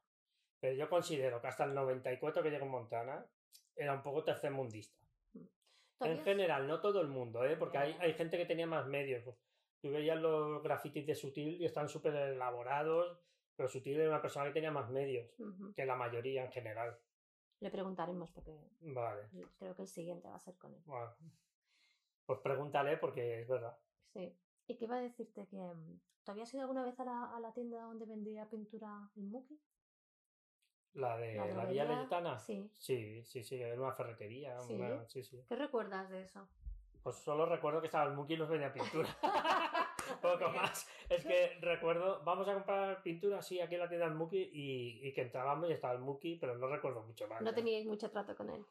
Pero 0.61 0.76
yo 0.76 0.88
considero 0.88 1.40
que 1.40 1.48
hasta 1.48 1.64
el 1.64 1.74
94 1.74 2.40
que 2.40 2.50
llegó 2.53 2.64
Montana 2.66 3.26
era 3.74 3.92
un 3.94 4.03
poco 4.05 4.22
tercermundista. 4.22 4.96
En 5.34 5.48
Todavía- 5.98 6.22
general, 6.22 6.68
no 6.68 6.80
todo 6.80 7.00
el 7.00 7.09
mundo, 7.09 7.44
¿eh? 7.44 7.57
porque 7.57 7.78
hay, 7.78 7.96
hay 7.98 8.12
gente 8.14 8.36
que 8.38 8.46
tenía 8.46 8.68
más 8.68 8.86
medios. 8.86 9.24
Tú 9.80 9.90
veías 9.90 10.16
los 10.20 10.62
grafitis 10.62 11.05
de 11.09 11.16
Sutil 11.16 11.61
y 11.61 11.64
están 11.64 11.88
súper 11.88 12.14
elaborados, 12.14 13.18
pero 13.57 13.68
Sutil 13.68 13.98
era 13.98 14.09
una 14.11 14.22
persona 14.22 14.46
que 14.46 14.53
tenía 14.53 14.70
más 14.70 14.88
medios 14.90 15.28
que 15.74 15.84
la 15.84 15.96
mayoría 15.96 16.44
en 16.44 16.53
general. 16.53 16.96
Le 17.62 17.70
preguntaremos 17.70 18.30
porque 18.32 18.58
Vale, 18.80 19.28
creo 19.58 19.74
que 19.76 19.82
el 19.82 19.88
siguiente 19.88 20.28
va 20.28 20.34
a 20.34 20.40
ser 20.40 20.56
con 20.58 20.74
él. 20.74 20.82
bueno. 20.84 21.12
Pues 22.26 22.40
pregúntale 22.40 22.96
porque 22.96 23.40
es 23.42 23.48
verdad. 23.48 23.76
Sí. 24.12 24.36
¿Y 24.66 24.76
qué 24.76 24.84
iba 24.84 24.96
a 24.96 25.00
decirte? 25.00 25.46
que 25.46 25.56
mm, 25.56 26.00
¿Tú 26.24 26.32
habías 26.32 26.52
ido 26.54 26.62
alguna 26.62 26.82
vez 26.84 26.98
a 26.98 27.04
la, 27.04 27.36
a 27.36 27.40
la 27.40 27.52
tienda 27.52 27.82
donde 27.82 28.04
vendía 28.06 28.48
pintura 28.48 29.08
el 29.16 29.22
Muki? 29.24 29.60
La 30.94 31.16
de 31.16 31.34
La 31.36 31.46
la, 31.46 31.64
Villa 31.66 32.38
sí. 32.38 32.68
sí, 32.78 33.24
sí, 33.24 33.42
sí, 33.44 33.60
era 33.62 33.80
una 33.80 33.92
ferretería. 33.92 34.58
Sí. 34.60 34.74
una- 34.74 35.08
sí, 35.08 35.22
sí. 35.22 35.42
¿Qué 35.48 35.54
recuerdas 35.56 36.10
de 36.10 36.22
eso? 36.22 36.48
Pues 37.02 37.16
solo 37.16 37.46
recuerdo 37.46 37.80
que 37.80 37.86
estaba 37.86 38.04
el 38.10 38.14
Muki 38.16 38.34
y 38.34 38.38
nos 38.38 38.48
vendía 38.48 38.72
pintura. 38.72 39.08
Poco 40.22 40.48
más. 40.54 40.88
Es 41.08 41.24
que 41.24 41.58
recuerdo, 41.60 42.22
vamos 42.24 42.48
a 42.48 42.54
comprar 42.54 43.02
pintura, 43.02 43.42
sí, 43.42 43.60
aquí 43.60 43.74
en 43.74 43.80
la 43.80 43.88
tienda 43.88 44.06
del 44.06 44.14
Muki 44.16 44.38
y, 44.52 45.06
y 45.08 45.12
que 45.12 45.22
entrábamos 45.22 45.68
y 45.68 45.72
estaba 45.72 45.92
el 45.94 46.00
Muki, 46.00 46.36
pero 46.36 46.56
no 46.56 46.66
recuerdo 46.68 47.02
mucho 47.02 47.26
más. 47.28 47.42
No 47.42 47.50
¿eh? 47.50 47.54
teníais 47.54 47.86
mucho 47.86 48.10
trato 48.10 48.34
con 48.36 48.48
él. 48.50 48.64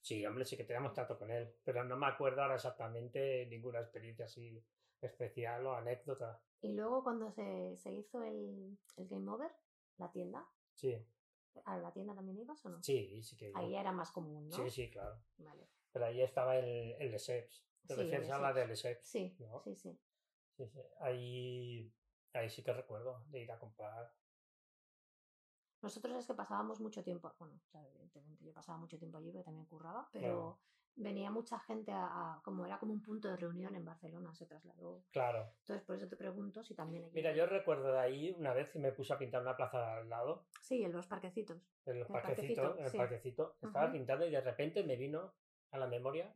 Sí, 0.00 0.24
hombre, 0.26 0.44
sí 0.44 0.56
que 0.56 0.64
teníamos 0.64 0.92
trato 0.92 1.18
con 1.18 1.30
él, 1.30 1.54
pero 1.64 1.82
no 1.84 1.96
me 1.96 2.06
acuerdo 2.06 2.42
ahora 2.42 2.56
exactamente 2.56 3.46
ninguna 3.46 3.80
experiencia 3.80 4.26
así 4.26 4.62
especial 5.00 5.66
o 5.66 5.74
anécdota. 5.74 6.40
Y 6.60 6.72
luego 6.72 7.02
cuando 7.02 7.30
se, 7.30 7.76
se 7.78 7.92
hizo 7.92 8.22
el, 8.22 8.78
el 8.96 9.08
Game 9.08 9.30
Over, 9.30 9.50
la 9.98 10.10
tienda, 10.10 10.46
Sí, 10.74 10.96
¿a 11.66 11.76
la 11.78 11.92
tienda 11.92 12.14
también 12.14 12.38
ibas 12.38 12.64
o 12.66 12.68
no? 12.70 12.82
sí, 12.82 13.22
sí 13.22 13.36
que. 13.36 13.52
Ahí 13.54 13.70
ya 13.72 13.80
era 13.80 13.92
más 13.92 14.10
común, 14.10 14.48
¿no? 14.48 14.56
Sí, 14.56 14.70
sí, 14.70 14.90
claro. 14.90 15.16
Vale. 15.38 15.68
Pero 15.92 16.06
ahí 16.06 16.20
estaba 16.20 16.58
el, 16.58 16.96
el 16.98 17.10
Lesseps. 17.12 17.64
Te 17.86 17.94
Sí, 17.94 18.00
refieres 18.02 18.30
a 18.30 18.38
la 18.38 18.48
Lesseps. 18.52 18.54
de 18.56 18.66
Lesseps. 18.66 19.08
Sí, 19.08 19.36
¿no? 19.38 19.62
sí, 19.62 19.76
sí. 19.76 19.98
Sí, 20.56 20.68
sí. 20.68 20.80
Ahí, 21.00 21.92
ahí 22.32 22.48
sí 22.48 22.62
que 22.62 22.72
recuerdo 22.72 23.24
de 23.30 23.40
ir 23.42 23.50
a 23.52 23.58
comprar. 23.58 24.12
Nosotros 25.82 26.16
es 26.16 26.26
que 26.26 26.34
pasábamos 26.34 26.80
mucho 26.80 27.02
tiempo, 27.04 27.30
bueno, 27.38 27.60
claro, 27.70 27.88
evidentemente 27.90 28.44
yo 28.44 28.54
pasaba 28.54 28.78
mucho 28.78 28.98
tiempo 28.98 29.18
allí 29.18 29.30
porque 29.30 29.44
también 29.44 29.66
curraba, 29.66 30.08
pero 30.12 30.28
Claro. 30.30 30.58
venía 30.96 31.30
mucha 31.30 31.58
gente 31.60 31.92
a, 31.92 32.36
a- 32.36 32.42
como 32.42 32.64
era 32.64 32.78
como 32.78 32.92
un 32.94 33.02
punto 33.02 33.28
de 33.28 33.36
reunión 33.36 33.74
en 33.74 33.84
Barcelona, 33.84 34.34
se 34.34 34.46
trasladó. 34.46 35.02
Claro. 35.10 35.50
Entonces 35.58 35.84
por 35.84 35.96
eso 35.96 36.08
te 36.08 36.16
pregunto 36.16 36.64
si 36.64 36.74
también 36.74 37.04
allí- 37.04 37.14
Mira, 37.16 37.34
yo 37.34 37.44
recuerdo 37.46 37.92
de 37.92 37.98
ahí 37.98 38.34
una 38.38 38.54
vez 38.54 38.70
que 38.70 38.78
me 38.78 38.92
puse 38.92 39.12
a 39.12 39.18
pintar 39.18 39.42
una 39.42 39.56
plaza 39.56 39.98
al 39.98 40.08
lado, 40.08 40.46
Sí, 40.62 40.82
en 40.84 40.92
los 40.92 41.06
parquecitos. 41.06 41.58
en 41.84 41.96
el 41.96 42.00
El 42.02 42.06
parquecito, 42.06 42.62
parquecito, 42.62 42.78
en 42.78 42.84
el 42.84 42.90
sí. 42.90 42.96
parquecito, 42.96 43.56
estaba 43.60 43.92
pintando 43.92 44.24
y 44.26 44.30
de 44.30 44.40
repente 44.40 44.84
me 44.84 44.96
vino 44.96 45.34
a 45.70 45.76
la 45.78 45.86
memoria 45.86 46.34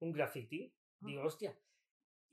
un 0.00 0.12
graffiti. 0.12 0.76
Digo, 1.00 1.22
hostia. 1.24 1.56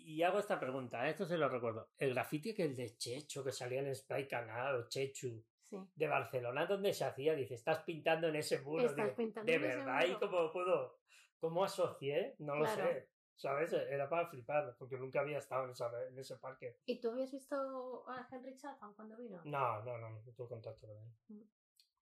Y 0.09 0.23
hago 0.23 0.39
esta 0.39 0.59
pregunta, 0.59 1.05
¿eh? 1.05 1.11
esto 1.11 1.23
se 1.27 1.37
lo 1.37 1.47
recuerdo. 1.47 1.89
El 1.99 2.15
graffiti 2.15 2.55
que 2.55 2.63
el 2.63 2.75
de 2.75 2.97
Checho, 2.97 3.43
que 3.43 3.51
salía 3.51 3.81
en 3.81 3.93
Spray 3.95 4.27
Canal 4.27 4.75
o 4.75 4.89
Chechu, 4.89 5.43
Sí. 5.61 5.77
de 5.93 6.07
Barcelona, 6.07 6.65
donde 6.65 6.91
se 6.93 7.05
hacía, 7.05 7.35
dice, 7.35 7.53
estás 7.53 7.83
pintando 7.83 8.27
en 8.27 8.35
ese 8.37 8.59
muro. 8.61 8.85
Estás 8.87 9.05
Digo, 9.05 9.15
pintando 9.15 9.45
de 9.51 9.55
en 9.57 9.65
ese 9.65 9.77
verdad, 9.77 10.01
¿y 10.03 10.07
muro". 10.13 10.19
cómo 10.19 10.51
puedo? 10.51 10.99
¿Cómo 11.39 11.63
asocié? 11.63 12.35
No 12.39 12.55
lo 12.55 12.65
sé. 12.65 13.07
¿Sabes? 13.35 13.71
Era 13.73 14.09
para 14.09 14.25
flipar, 14.27 14.75
porque 14.79 14.97
nunca 14.97 15.19
había 15.19 15.37
estado 15.37 15.65
en, 15.65 15.71
esa- 15.71 16.07
en 16.07 16.17
ese 16.17 16.37
parque. 16.37 16.79
¿Y 16.87 16.99
tú 16.99 17.11
habías 17.11 17.31
visto 17.31 18.03
a 18.09 18.27
Henry 18.31 18.55
Chapman 18.57 18.95
cuando 18.95 19.15
vino? 19.15 19.39
No, 19.45 19.83
no, 19.83 19.97
no, 19.99 20.09
no 20.09 20.19
tuve 20.33 20.47
contacto 20.47 20.87
con 20.87 20.97
él. 20.97 21.45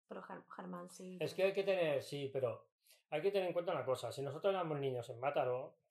Pero 0.08 0.22
Ger- 0.24 0.46
Germán 0.56 0.90
sí. 0.90 1.18
Es 1.20 1.34
que 1.34 1.44
hay 1.44 1.54
que 1.54 1.64
tener, 1.66 2.02
sí, 2.02 2.30
pero 2.32 2.70
hay 3.10 3.22
que 3.22 3.32
tener 3.32 3.48
en 3.48 3.54
cuenta 3.54 3.74
una 3.74 3.84
cosa. 3.84 4.14
Si 4.14 4.22
nosotros 4.22 4.54
éramos 4.54 4.80
niños 4.80 5.10
en 5.10 5.20
Mataró, 5.20 5.76
Sí. 5.76 5.87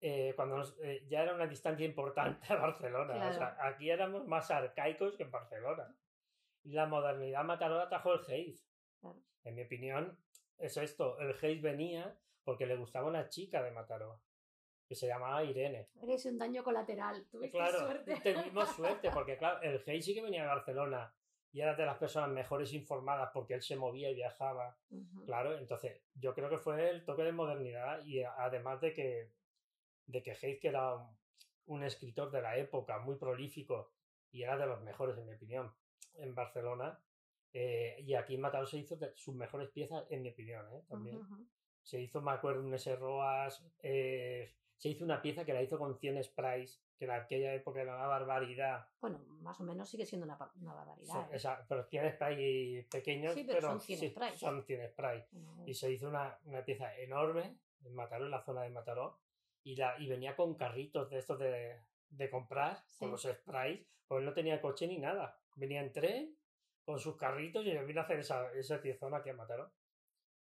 Eh, 0.00 0.32
cuando 0.36 0.56
nos- 0.58 0.78
eh, 0.82 1.04
ya 1.08 1.22
era 1.22 1.34
una 1.34 1.46
distancia 1.46 1.84
importante 1.86 2.52
a 2.52 2.56
Barcelona. 2.56 3.14
O 3.28 3.32
sea, 3.32 3.54
Claro. 3.54 3.74
aquí 3.74 3.90
éramos 3.90 4.26
más 4.26 4.50
arcaicos 4.50 5.16
que 5.16 5.24
en 5.24 5.30
Barcelona. 5.30 5.94
Y 6.62 6.72
la 6.72 6.86
modernidad 6.86 7.44
Mataró 7.44 7.76
la 7.78 7.88
trajo 7.88 8.12
el 8.14 8.20
Haze. 8.20 8.64
Claro. 9.00 9.18
En 9.44 9.54
mi 9.54 9.62
opinión, 9.62 10.18
es 10.58 10.76
esto. 10.76 11.18
El 11.18 11.30
Haze 11.30 11.60
venía 11.60 12.16
porque 12.44 12.66
le 12.66 12.76
gustaba 12.76 13.06
una 13.08 13.28
chica 13.28 13.62
de 13.62 13.70
Mataró. 13.70 14.20
que 14.88 14.96
se 14.96 15.06
llamaba 15.06 15.44
Irene. 15.44 15.88
Es 16.08 16.26
un 16.26 16.36
daño 16.36 16.64
colateral. 16.64 17.24
Tuviste 17.30 17.56
claro, 17.56 17.78
suerte. 17.78 18.16
tuvimos 18.34 18.68
suerte, 19.04 19.10
porque 19.12 19.38
claro, 19.38 19.62
el 19.62 19.80
Hey 19.86 20.02
sí 20.02 20.12
que 20.14 20.20
venía 20.20 20.42
de 20.42 20.48
Barcelona 20.48 21.14
y 21.52 21.60
era 21.60 21.76
de 21.76 21.86
las 21.86 21.96
personas 21.96 22.28
mejores 22.30 22.72
informadas 22.72 23.30
porque 23.32 23.54
él 23.54 23.62
se 23.62 23.76
movía 23.76 24.10
y 24.10 24.14
viajaba. 24.16 24.76
Ujú. 24.90 25.26
Claro, 25.26 25.56
entonces 25.56 26.02
yo 26.14 26.34
creo 26.34 26.50
que 26.50 26.58
fue 26.58 26.90
el 26.90 27.04
toque 27.04 27.22
de 27.22 27.30
modernidad 27.30 28.04
y 28.04 28.20
además 28.24 28.80
de 28.80 28.92
que, 28.92 29.30
de 30.10 30.22
que 30.22 30.32
Hayes, 30.32 30.60
que 30.60 30.68
era 30.68 30.94
un, 30.94 31.16
un 31.66 31.84
escritor 31.84 32.30
de 32.30 32.42
la 32.42 32.56
época 32.56 32.98
muy 32.98 33.16
prolífico 33.16 33.92
y 34.32 34.42
era 34.42 34.56
de 34.56 34.66
los 34.66 34.80
mejores, 34.82 35.16
en 35.18 35.26
mi 35.26 35.34
opinión, 35.34 35.72
en 36.14 36.34
Barcelona. 36.34 36.98
eh, 37.52 37.96
y 38.06 38.14
aquí 38.14 38.34
en 38.36 38.40
Mataró 38.42 38.66
se 38.66 38.78
hizo 38.78 38.96
de 38.96 39.12
sus 39.16 39.34
mejores 39.34 39.68
piezas, 39.70 40.04
en 40.10 40.22
mi 40.22 40.28
opinión, 40.30 40.64
¿eh? 40.72 40.82
también. 40.88 41.16
Ujú. 41.16 41.46
Se 41.82 42.00
hizo, 42.00 42.20
me 42.20 42.30
acuerdo, 42.32 42.62
un 42.62 42.72
S. 42.74 42.94
Roas. 42.96 43.64
eh, 43.82 44.54
se 44.76 44.88
hizo 44.88 45.04
una 45.04 45.20
pieza 45.20 45.44
que 45.44 45.52
la 45.52 45.60
hizo 45.62 45.78
con 45.78 45.98
100 45.98 46.22
sprays, 46.24 46.82
que 46.96 47.04
en 47.06 47.10
aquella 47.10 47.52
época 47.54 47.82
era 47.82 47.96
una 47.96 48.06
barbaridad. 48.06 48.86
Bueno, 49.00 49.18
más 49.42 49.60
o 49.60 49.64
menos 49.64 49.88
sigue 49.90 50.06
siendo 50.06 50.24
una, 50.26 50.38
una 50.60 50.72
barbaridad. 50.74 51.12
Son- 51.12 51.24
¿eh? 51.32 51.36
esa- 51.36 51.66
pero 51.68 51.84
100 51.84 52.12
sprays 52.12 52.86
pequeños, 52.86 53.34
Sí, 53.34 53.44
pero 53.44 53.60
son 53.60 53.80
100 53.80 54.10
sprays, 54.10 54.34
¿eh? 54.36 54.38
Son 54.38 54.64
100 54.64 54.88
sprays. 54.90 55.24
Bueno, 55.32 55.64
Y 55.66 55.74
se 55.74 55.90
hizo 55.92 56.08
una, 56.08 56.38
una 56.44 56.64
pieza 56.64 56.96
enorme 56.98 57.58
en 57.84 57.94
Mataró, 57.94 58.24
en 58.26 58.30
la 58.30 58.42
zona 58.42 58.62
de 58.62 58.70
Mataró, 58.70 59.18
y, 59.62 59.76
la, 59.76 59.98
y 59.98 60.08
venía 60.08 60.36
con 60.36 60.54
carritos 60.54 61.10
de 61.10 61.18
estos 61.18 61.38
de, 61.38 61.80
de 62.08 62.30
comprar, 62.30 62.82
con 62.98 63.10
los 63.10 63.22
sprays, 63.22 63.86
pues 64.06 64.24
no 64.24 64.32
tenía 64.32 64.60
coche 64.60 64.86
ni 64.86 64.98
nada. 64.98 65.38
Venía 65.56 65.80
en 65.82 65.92
tren, 65.92 66.36
con 66.84 66.98
sus 66.98 67.16
carritos, 67.16 67.64
y 67.66 67.76
vino 67.78 68.00
a 68.00 68.04
hacer 68.04 68.20
esa, 68.20 68.52
esa 68.52 68.80
piezona 68.80 69.18
aquí 69.18 69.28
en 69.30 69.36
Mataró. 69.36 69.72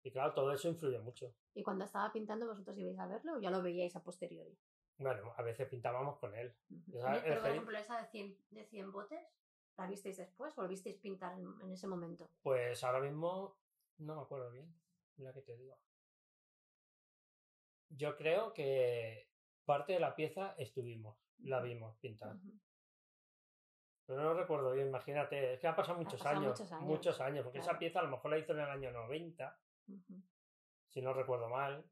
Y 0.03 0.11
claro, 0.11 0.33
todo 0.33 0.53
eso 0.53 0.69
influye 0.69 0.99
mucho. 1.01 1.35
Y 1.55 1.62
cuando 1.62 1.85
estaba 1.85 2.12
pintando, 2.12 2.47
¿vosotros 2.47 2.79
ibais 2.79 2.99
a 2.99 3.07
verlo 3.07 3.35
o 3.35 3.41
ya 3.41 3.51
lo 3.51 3.62
veíais 3.62 3.95
a 3.97 4.03
posteriori? 4.03 4.57
Bueno, 4.97 5.33
a 5.37 5.43
veces 5.43 5.69
pintábamos 5.69 6.19
con 6.19 6.35
él. 6.35 6.55
Esa- 6.93 7.16
el 7.16 7.23
Pero, 7.23 7.41
por 7.41 7.51
ejemplo, 7.51 7.79
esa 7.79 8.01
de 8.01 8.09
100, 8.09 8.39
de 8.51 8.64
100 8.64 8.93
botes, 8.93 9.21
¿la 9.77 9.87
visteis 9.87 10.16
después 10.16 10.57
o 10.59 10.66
visteis 10.69 10.97
pintar 10.97 11.35
en, 11.39 11.47
en 11.61 11.73
ese 11.73 11.87
momento? 11.87 12.31
Pues 12.43 12.83
ahora 12.85 13.01
mismo 13.01 13.59
no 13.99 14.16
me 14.16 14.23
acuerdo 14.23 14.51
bien. 14.51 14.73
Mira 15.16 15.33
que 15.33 15.43
te 15.43 15.57
digo. 15.57 15.77
Yo 17.91 18.16
creo 18.16 18.53
que 18.53 19.28
parte 19.64 19.95
de 19.95 20.01
la 20.01 20.14
pieza 20.14 20.55
estuvimos, 20.59 21.16
la 21.41 21.61
vimos 21.61 21.97
pintar. 21.99 22.36
Pero 24.07 24.22
no 24.22 24.34
recuerdo 24.34 24.72
bien, 24.72 24.89
imagínate. 24.89 25.55
Es 25.55 25.61
que 25.61 25.66
han 25.68 25.76
pasado 25.76 25.99
muchos 25.99 26.18
pasado 26.20 26.36
años. 26.41 26.49
muchos 26.59 26.72
años, 26.72 26.84
Muchos 26.86 27.20
años, 27.20 27.45
porque 27.45 27.59
esa 27.59 27.78
pieza 27.78 28.01
a 28.01 28.03
lo 28.05 28.09
mejor 28.11 28.30
la 28.30 28.39
hizo 28.39 28.53
en 28.53 28.61
el 28.61 28.70
año 28.70 28.91
90, 28.91 29.59
Ujú. 29.89 30.22
si 30.89 31.03
no 31.03 31.12
recuerdo 31.12 31.49
mal. 31.49 31.84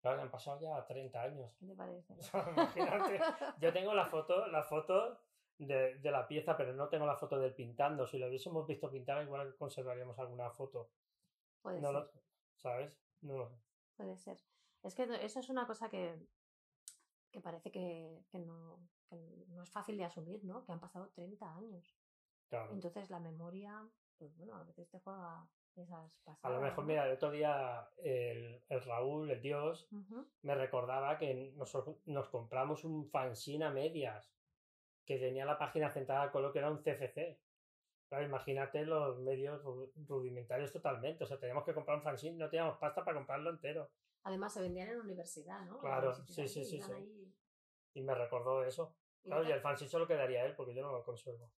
Claro, 0.00 0.22
han 0.22 0.30
pasado 0.30 0.60
ya 0.60 0.84
30 0.86 1.22
años. 1.22 1.52
¿Qué 1.58 1.66
te 1.66 1.74
parece? 1.74 2.14
Imagínate. 2.56 3.20
Yo 3.60 3.72
tengo 3.72 3.94
la 3.94 4.06
foto, 4.06 4.46
la 4.48 4.62
foto 4.64 5.20
de, 5.58 5.98
de 5.98 6.10
la 6.10 6.26
pieza, 6.26 6.56
pero 6.56 6.72
no 6.72 6.88
tengo 6.88 7.06
la 7.06 7.16
foto 7.16 7.38
del 7.38 7.54
pintando. 7.54 8.06
Si 8.06 8.18
lo 8.18 8.26
hubiésemos 8.28 8.66
visto 8.66 8.90
pintar, 8.90 9.22
igual 9.22 9.54
conservaríamos 9.56 10.18
alguna 10.18 10.50
foto. 10.50 10.90
Puede 11.60 11.80
No 11.80 11.88
ser. 11.88 11.96
lo, 11.96 12.10
¿Sabes? 12.56 13.00
No 13.20 13.36
lo 13.38 13.48
sé. 13.48 13.56
Puede 13.96 14.16
ser. 14.16 14.38
Es 14.82 14.94
que 14.94 15.04
eso 15.24 15.40
es 15.40 15.48
una 15.48 15.66
cosa 15.66 15.88
que, 15.88 16.18
que 17.30 17.40
parece 17.40 17.70
que, 17.70 18.24
que 18.30 18.38
no, 18.38 18.88
que 19.08 19.46
no 19.48 19.62
es 19.62 19.70
fácil 19.70 19.96
de 19.96 20.04
asumir, 20.04 20.44
¿no? 20.44 20.64
Que 20.64 20.72
han 20.72 20.80
pasado 20.80 21.10
30 21.14 21.54
años. 21.54 21.96
Claro. 22.48 22.72
Entonces 22.72 23.10
la 23.10 23.20
memoria, 23.20 23.88
pues 24.18 24.36
bueno, 24.36 24.56
a 24.56 24.64
veces 24.64 24.88
te 24.90 24.98
juega 24.98 25.48
esas 25.76 26.12
pasadas. 26.24 26.44
A 26.44 26.50
lo 26.50 26.60
mejor, 26.60 26.84
mira, 26.84 27.06
el 27.06 27.12
otro 27.12 27.30
día 27.30 27.88
el, 27.98 28.62
el 28.68 28.82
Raúl, 28.82 29.30
el 29.30 29.40
Dios, 29.40 29.88
me 30.42 30.54
recordaba 30.54 31.16
que 31.18 31.52
nosotros 31.56 31.96
nos 32.06 32.28
compramos 32.28 32.84
un 32.84 33.08
fanzine 33.08 33.64
a 33.64 33.70
medias 33.70 34.34
que 35.06 35.18
tenía 35.18 35.44
la 35.44 35.58
página 35.58 35.90
centrada 35.90 36.30
con 36.30 36.42
lo 36.42 36.52
que 36.52 36.58
era 36.58 36.70
un 36.70 36.78
CFC. 36.78 37.40
Claro, 38.08 38.24
imagínate 38.26 38.84
los 38.84 39.18
medios 39.20 39.62
ru- 39.64 39.90
rudimentarios 40.06 40.72
totalmente. 40.72 41.24
O 41.24 41.26
sea, 41.26 41.38
teníamos 41.38 41.64
que 41.64 41.72
comprar 41.72 41.96
un 41.96 42.02
fanzine, 42.02 42.36
no 42.36 42.50
teníamos 42.50 42.76
pasta 42.76 43.04
para 43.04 43.16
comprarlo 43.16 43.50
entero. 43.50 43.90
Además 44.24 44.52
se 44.54 44.60
vendían 44.60 44.88
en 44.88 44.98
la 44.98 45.04
universidad, 45.04 45.60
¿no? 45.66 45.78
Claro, 45.80 46.14
sí, 46.14 46.46
sí, 46.48 46.64
sí, 46.64 46.80
sí. 46.80 46.92
ahí. 46.92 47.34
Y 47.94 48.02
me 48.02 48.14
recordó 48.14 48.64
eso. 48.64 48.94
Y 49.24 49.28
Claro, 49.28 49.48
y 49.48 49.52
el 49.52 49.60
fanzine 49.60 49.90
solo 49.90 50.06
quedaría 50.06 50.44
él, 50.44 50.54
porque 50.54 50.74
yo 50.74 50.82
no 50.82 50.92
lo 50.92 51.04
conservo. 51.04 51.50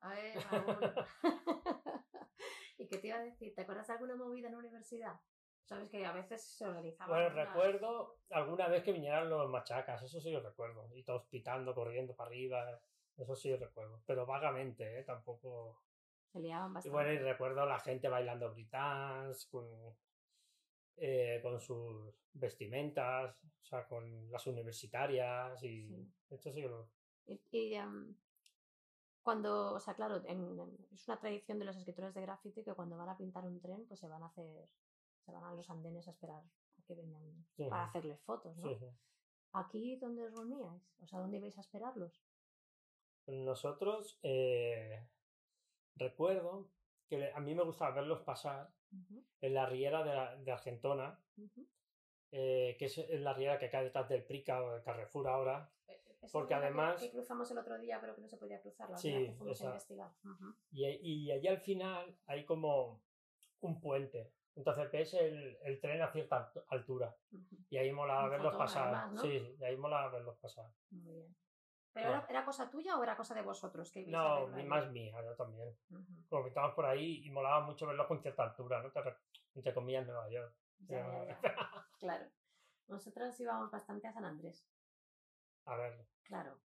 A 0.00 0.10
ver. 0.14 0.34
¿Y 2.78 2.86
qué 2.88 2.98
te 2.98 3.08
iba 3.08 3.16
a 3.18 3.22
decir? 3.24 3.54
¿Te 3.54 3.62
acuerdas 3.62 3.86
de 3.86 3.92
alguna 3.94 4.16
movida 4.16 4.46
en 4.48 4.54
la 4.54 4.58
universidad? 4.58 5.20
Sabes 5.64 5.88
que 5.88 6.04
a 6.04 6.12
veces 6.12 6.42
se 6.42 6.66
organizaban. 6.66 7.10
Bueno, 7.10 7.32
unas- 7.32 7.46
recuerdo 7.54 8.16
alguna 8.30 8.68
vez 8.68 8.82
que 8.82 8.92
vinieran 8.92 9.28
los 9.30 9.48
machacas, 9.50 10.02
eso 10.02 10.20
sí 10.20 10.30
lo 10.30 10.40
recuerdo. 10.40 10.88
Y 10.94 11.04
todos 11.04 11.26
pitando, 11.28 11.74
corriendo 11.74 12.14
para 12.16 12.28
arriba. 12.28 12.80
Eso 13.16 13.36
sí 13.36 13.50
lo 13.50 13.56
recuerdo. 13.58 14.02
Pero 14.06 14.26
vagamente, 14.26 14.98
¿eh? 14.98 15.04
Tampoco. 15.04 15.80
Se 16.32 16.40
liaban 16.40 16.70
Y 16.70 16.74
bastante. 16.74 16.90
bueno, 16.94 17.12
y 17.12 17.18
recuerdo 17.18 17.62
a 17.62 17.66
la 17.66 17.78
gente 17.80 18.08
bailando 18.08 18.50
britans 18.50 19.46
con, 19.46 19.66
eh, 20.96 21.40
con 21.42 21.60
sus 21.60 22.14
vestimentas, 22.32 23.36
o 23.44 23.64
sea, 23.64 23.86
con 23.86 24.30
las 24.30 24.46
universitarias 24.46 25.62
y 25.64 25.88
Sí. 25.88 26.12
esto 26.30 26.52
sí 26.52 26.60
que 26.60 26.68
lo... 26.68 26.90
Y, 27.26 27.40
y, 27.50 27.74
em, 27.74 28.14
cuando, 29.22 29.74
o 29.74 29.80
sea, 29.80 29.94
claro, 29.94 30.22
en- 30.26 30.76
es 30.92 31.06
una 31.08 31.18
tradición 31.20 31.58
de 31.58 31.64
los 31.66 31.76
escritores 31.76 32.14
de 32.14 32.22
graffiti 32.22 32.64
que 32.64 32.74
cuando 32.74 32.96
van 32.96 33.08
a 33.08 33.16
pintar 33.16 33.44
un 33.44 33.60
tren, 33.60 33.86
pues 33.86 34.00
se 34.00 34.08
van 34.08 34.22
a 34.22 34.26
hacer, 34.26 34.68
se 35.24 35.32
van 35.32 35.44
a 35.44 35.52
los 35.54 35.68
andenes 35.70 36.08
a 36.08 36.12
esperar 36.12 36.42
a 36.42 36.82
que 36.86 36.94
vengan 36.94 37.22
Sí, 37.56 37.64
para 37.68 37.84
hacerles 37.84 38.20
fotos, 38.22 38.56
¿no? 38.56 38.68
sí, 38.68 38.76
sí. 38.78 38.86
¿Aquí 39.52 39.96
dónde 39.96 40.24
os 40.24 40.32
reuníais? 40.32 40.82
O 41.02 41.06
sea, 41.06 41.18
¿dónde 41.20 41.36
ibais 41.38 41.58
a 41.58 41.60
esperarlos? 41.60 42.22
Nosotros, 43.26 44.18
eh, 44.22 45.06
recuerdo 45.96 46.68
que 47.10 47.30
a 47.32 47.40
mí 47.40 47.54
me 47.54 47.64
gustaba 47.64 47.90
verlos 47.96 48.20
pasar 48.22 48.70
en 49.40 49.54
la 49.54 49.66
riera 49.66 50.02
de, 50.04 50.14
la- 50.14 50.36
de 50.36 50.52
Argentona, 50.52 51.20
eh, 52.32 52.76
que 52.78 52.84
es 52.86 52.96
en 52.98 53.24
la 53.24 53.34
riera 53.34 53.58
que 53.58 53.68
cae 53.68 53.84
detrás 53.84 54.08
del 54.08 54.24
Prica 54.24 54.62
o 54.62 54.72
del 54.72 54.82
Carrefour 54.82 55.28
ahora, 55.28 55.70
Esa 56.22 56.32
Porque 56.38 56.52
era 56.52 56.60
la 56.60 56.66
que- 56.66 56.74
además- 56.80 57.00
Que, 57.00 57.10
cruzamos 57.10 57.50
el 57.50 57.56
otro 57.58 57.78
día, 57.78 57.98
pero 57.98 58.14
que 58.14 58.20
no 58.20 58.28
se 58.28 58.36
podía 58.36 58.60
cruzar, 58.60 58.90
la 58.90 58.98
Sí, 58.98 59.10
que 59.10 59.32
fuimos 59.32 59.60
a 59.62 59.64
investigar. 59.64 60.10
Y, 60.70 60.84
y 60.86 61.32
allí 61.32 61.48
al 61.48 61.60
final 61.60 62.14
hay 62.26 62.44
como 62.44 63.02
un 63.60 63.80
puente. 63.80 64.30
Entonces 64.54 64.90
ves 64.92 65.14
el, 65.14 65.56
el 65.62 65.80
tren 65.80 66.02
a 66.02 66.12
cierta 66.12 66.52
alt- 66.52 66.64
altura. 66.68 67.16
Y 67.70 67.78
ahí 67.78 67.90
molaba 67.90 68.24
Un 68.24 68.30
verlos 68.32 68.54
pasar. 68.54 68.88
además, 68.94 69.12
¿no? 69.14 69.22
Sí, 69.22 69.56
y 69.58 69.64
ahí 69.64 69.76
molaba 69.78 70.10
verlos 70.12 70.36
pasar. 70.38 70.70
Muy 70.90 71.14
bien. 71.14 71.34
¿Pero 71.92 72.06
Bueno. 72.08 72.22
era, 72.22 72.30
era 72.30 72.44
cosa 72.44 72.70
tuya 72.70 72.96
o 72.96 73.02
era 73.02 73.16
cosa 73.16 73.34
de 73.34 73.42
vosotros? 73.42 73.90
Que 73.90 74.06
No, 74.06 74.46
verlo 74.46 74.64
más 74.68 74.90
mía, 74.90 75.14
yo 75.22 75.34
también. 75.34 75.76
Ujú. 75.90 76.26
Como 76.28 76.44
pintábamos 76.44 76.74
por 76.74 76.86
ahí 76.86 77.24
y 77.26 77.30
molaba 77.30 77.60
mucho 77.60 77.86
verlos 77.86 78.06
con 78.06 78.20
cierta 78.22 78.44
altura, 78.44 78.82
¿no? 78.82 78.92
Entre 79.54 79.74
comillas, 79.74 80.06
Nueva 80.06 80.28
York. 80.30 80.54
Ya, 80.80 80.98
ya, 80.98 81.24
ya. 81.26 81.40
Claro. 81.98 82.26
Nosotros 82.88 83.38
íbamos 83.38 83.70
bastante 83.70 84.06
a 84.08 84.12
San 84.12 84.24
Andrés. 84.24 84.66
A 85.66 85.76
ver. 85.76 86.06
Claro. 86.22 86.58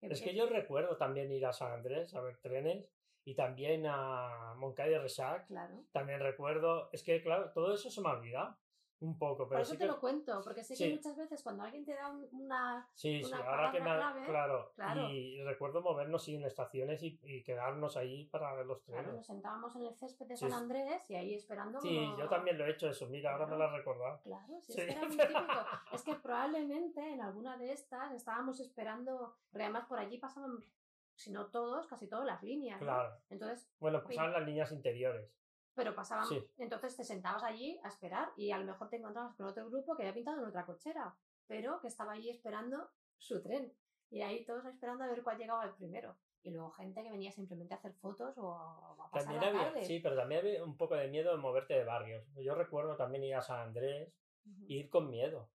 Es 0.00 0.22
que 0.22 0.34
yo 0.34 0.46
recuerdo 0.48 0.96
también 0.96 1.30
ir 1.32 1.44
a 1.44 1.52
San 1.52 1.72
Andrés 1.72 2.14
a 2.14 2.20
ver 2.20 2.38
trenes 2.38 2.88
y 3.24 3.34
también 3.34 3.84
a 3.86 4.54
Moncada 4.56 4.88
de 4.88 4.98
Resac. 5.00 5.46
Claro. 5.48 5.84
También 5.92 6.20
recuerdo, 6.20 6.88
es 6.92 7.02
que 7.02 7.22
claro, 7.22 7.52
todo 7.52 7.74
eso 7.74 7.90
se 7.90 8.00
me 8.00 8.08
ha 8.08 8.12
olvidado 8.12 8.56
un 9.00 9.16
poco, 9.16 9.38
Por 9.44 9.48
pero 9.50 9.60
eso 9.62 9.70
sí 9.72 9.78
te 9.78 9.84
que... 9.84 9.88
lo 9.90 10.00
cuento, 10.00 10.40
porque 10.42 10.64
sé 10.64 10.74
Sí. 10.74 10.88
que 10.88 10.94
muchas 10.96 11.16
veces 11.16 11.42
cuando 11.42 11.62
alguien 11.62 11.84
te 11.84 11.94
da 11.94 12.08
un- 12.10 12.28
una... 12.32 12.88
Sí, 12.94 13.22
sí, 13.22 13.32
una 13.32 13.44
ahora 13.48 13.70
que 13.70 13.80
me 13.80 13.90
ha- 13.90 13.96
clave, 13.96 14.26
claro, 14.26 14.72
claro. 14.74 15.08
Y 15.10 15.40
recuerdo 15.44 15.82
movernos 15.82 16.24
sí, 16.24 16.34
en 16.34 16.44
estaciones 16.44 17.02
y, 17.04 17.18
y 17.22 17.44
quedarnos 17.44 17.96
ahí 17.96 18.24
para 18.26 18.52
ver 18.54 18.66
los 18.66 18.82
trenes. 18.82 19.02
Claro, 19.04 19.16
nos 19.16 19.26
sentábamos 19.26 19.76
en 19.76 19.84
el 19.86 19.94
césped 19.94 20.26
de 20.26 20.36
Sí, 20.36 20.40
San 20.40 20.50
sí. 20.50 20.56
Andrés 20.56 21.02
y 21.10 21.14
ahí 21.14 21.34
esperando... 21.34 21.80
Sí, 21.80 21.96
como- 21.96 22.18
yo 22.18 22.28
también 22.28 22.58
lo 22.58 22.66
he 22.66 22.70
hecho 22.70 22.88
eso, 22.90 23.06
mira, 23.06 23.32
ahora 23.32 23.46
me 23.46 23.52
lo 23.52 23.56
Claro. 23.58 23.70
has 23.72 23.78
recordado. 23.78 24.20
Claro, 24.22 24.60
Sí. 24.62 24.72
es 24.72 24.76
que 24.86 24.92
era 24.92 25.06
muy 25.06 25.16
típico. 25.16 25.40
Es 25.92 26.02
que 26.02 26.14
probablemente 26.16 27.00
en 27.12 27.20
alguna 27.20 27.56
de 27.56 27.72
estas 27.72 28.12
estábamos 28.12 28.58
esperando, 28.60 29.36
porque 29.50 29.62
además 29.64 29.86
por 29.86 29.98
allí 30.00 30.18
pasaban, 30.18 30.58
si 31.14 31.30
no 31.30 31.46
todos, 31.46 31.86
casi 31.86 32.08
todas 32.08 32.26
las 32.26 32.42
líneas. 32.42 32.80
¿no? 32.80 32.86
Claro. 32.86 33.14
Entonces, 33.30 33.68
Bueno, 33.78 34.02
pasaban 34.02 34.32
las 34.32 34.42
líneas 34.44 34.72
interiores. 34.72 35.30
Pero 35.78 35.94
pasaban, 35.94 36.26
Sí. 36.26 36.44
entonces 36.58 36.96
te 36.96 37.04
sentabas 37.04 37.44
allí 37.44 37.78
a 37.84 37.88
esperar 37.88 38.32
y 38.36 38.50
a 38.50 38.58
lo 38.58 38.64
mejor 38.64 38.88
te 38.88 38.96
encontrabas 38.96 39.36
con 39.36 39.46
otro 39.46 39.70
grupo 39.70 39.94
que 39.94 40.02
había 40.02 40.12
pintado 40.12 40.38
en 40.42 40.48
otra 40.48 40.66
cochera, 40.66 41.14
pero 41.46 41.78
que 41.80 41.86
estaba 41.86 42.14
allí 42.14 42.30
esperando 42.30 42.90
su 43.16 43.40
tren. 43.40 43.72
Y 44.10 44.22
ahí 44.22 44.44
todos 44.44 44.64
esperando 44.66 45.04
a 45.04 45.06
ver 45.06 45.22
cuál 45.22 45.38
llegaba 45.38 45.64
el 45.64 45.74
primero. 45.74 46.16
Y 46.42 46.50
luego 46.50 46.72
gente 46.72 47.00
que 47.04 47.12
venía 47.12 47.30
simplemente 47.30 47.74
a 47.74 47.76
hacer 47.76 47.92
fotos 47.94 48.36
o 48.38 48.52
a, 48.54 48.96
pasar 49.12 49.22
También 49.34 49.40
la 49.40 49.48
había, 49.60 49.72
tarde. 49.72 49.84
sí, 49.84 50.00
pero 50.00 50.16
también 50.16 50.40
había 50.40 50.64
un 50.64 50.76
poco 50.76 50.96
de 50.96 51.06
miedo 51.06 51.30
de 51.30 51.38
moverte 51.38 51.74
de 51.74 51.84
barrios. 51.84 52.24
Yo 52.34 52.56
recuerdo 52.56 52.96
también 52.96 53.22
ir 53.22 53.36
a 53.36 53.42
San 53.42 53.60
Andrés 53.60 54.12
e 54.68 54.72
ir 54.72 54.90
con 54.90 55.08
miedo 55.10 55.48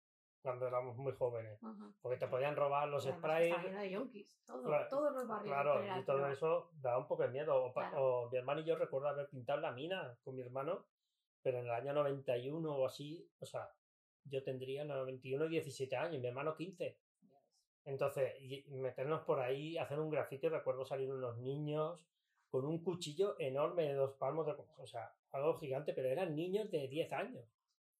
cuando 0.41 0.67
éramos 0.67 0.97
muy 0.97 1.13
jóvenes. 1.13 1.59
Porque 2.01 2.17
te 2.17 2.27
podían 2.27 2.55
robar 2.55 2.87
los 2.87 3.05
Y 3.05 3.09
además 3.09 3.21
sprays. 3.21 3.51
Está 3.55 3.63
lleno 3.63 3.79
de 3.79 3.89
yonkis, 3.89 4.43
todo, 4.45 4.63
Claro, 4.63 4.87
todos 4.89 5.13
los 5.13 5.27
barrios. 5.27 5.53
Claro, 5.53 5.99
y 5.99 6.05
todo 6.05 6.27
eso 6.27 6.71
da 6.73 6.97
un 6.97 7.07
poco 7.07 7.23
de 7.23 7.29
miedo. 7.29 7.63
O, 7.65 7.73
Claro. 7.73 8.25
o 8.25 8.29
mi 8.29 8.37
hermano 8.37 8.61
y 8.61 8.65
yo 8.65 8.75
recuerdo 8.75 9.07
haber 9.07 9.29
pintado 9.29 9.61
la 9.61 9.71
mina 9.71 10.17
con 10.23 10.35
mi 10.35 10.41
hermano, 10.41 10.85
pero 11.41 11.59
en 11.59 11.65
el 11.65 11.71
año 11.71 11.93
91 11.93 12.75
o 12.75 12.85
así, 12.85 13.27
o 13.39 13.45
sea, 13.45 13.69
yo 14.25 14.43
tendría 14.43 14.83
91 14.83 15.45
y 15.45 15.49
17 15.49 15.95
años, 15.95 16.21
mi 16.21 16.27
hermano 16.27 16.55
15. 16.55 16.97
Entonces, 17.85 18.33
meternos 18.69 19.21
por 19.21 19.39
ahí, 19.39 19.77
hacer 19.77 19.99
un 19.99 20.09
grafito, 20.11 20.49
recuerdo 20.49 20.85
salir 20.85 21.11
unos 21.11 21.37
niños 21.37 21.99
con 22.49 22.65
un 22.65 22.83
cuchillo 22.83 23.35
enorme 23.39 23.87
de 23.87 23.93
dos 23.95 24.13
palmos, 24.17 24.45
de, 24.45 24.53
o 24.77 24.85
sea, 24.85 25.11
algo 25.31 25.57
gigante, 25.57 25.93
pero 25.93 26.09
eran 26.09 26.35
niños 26.35 26.69
de 26.69 26.87
10 26.87 27.11
años. 27.13 27.45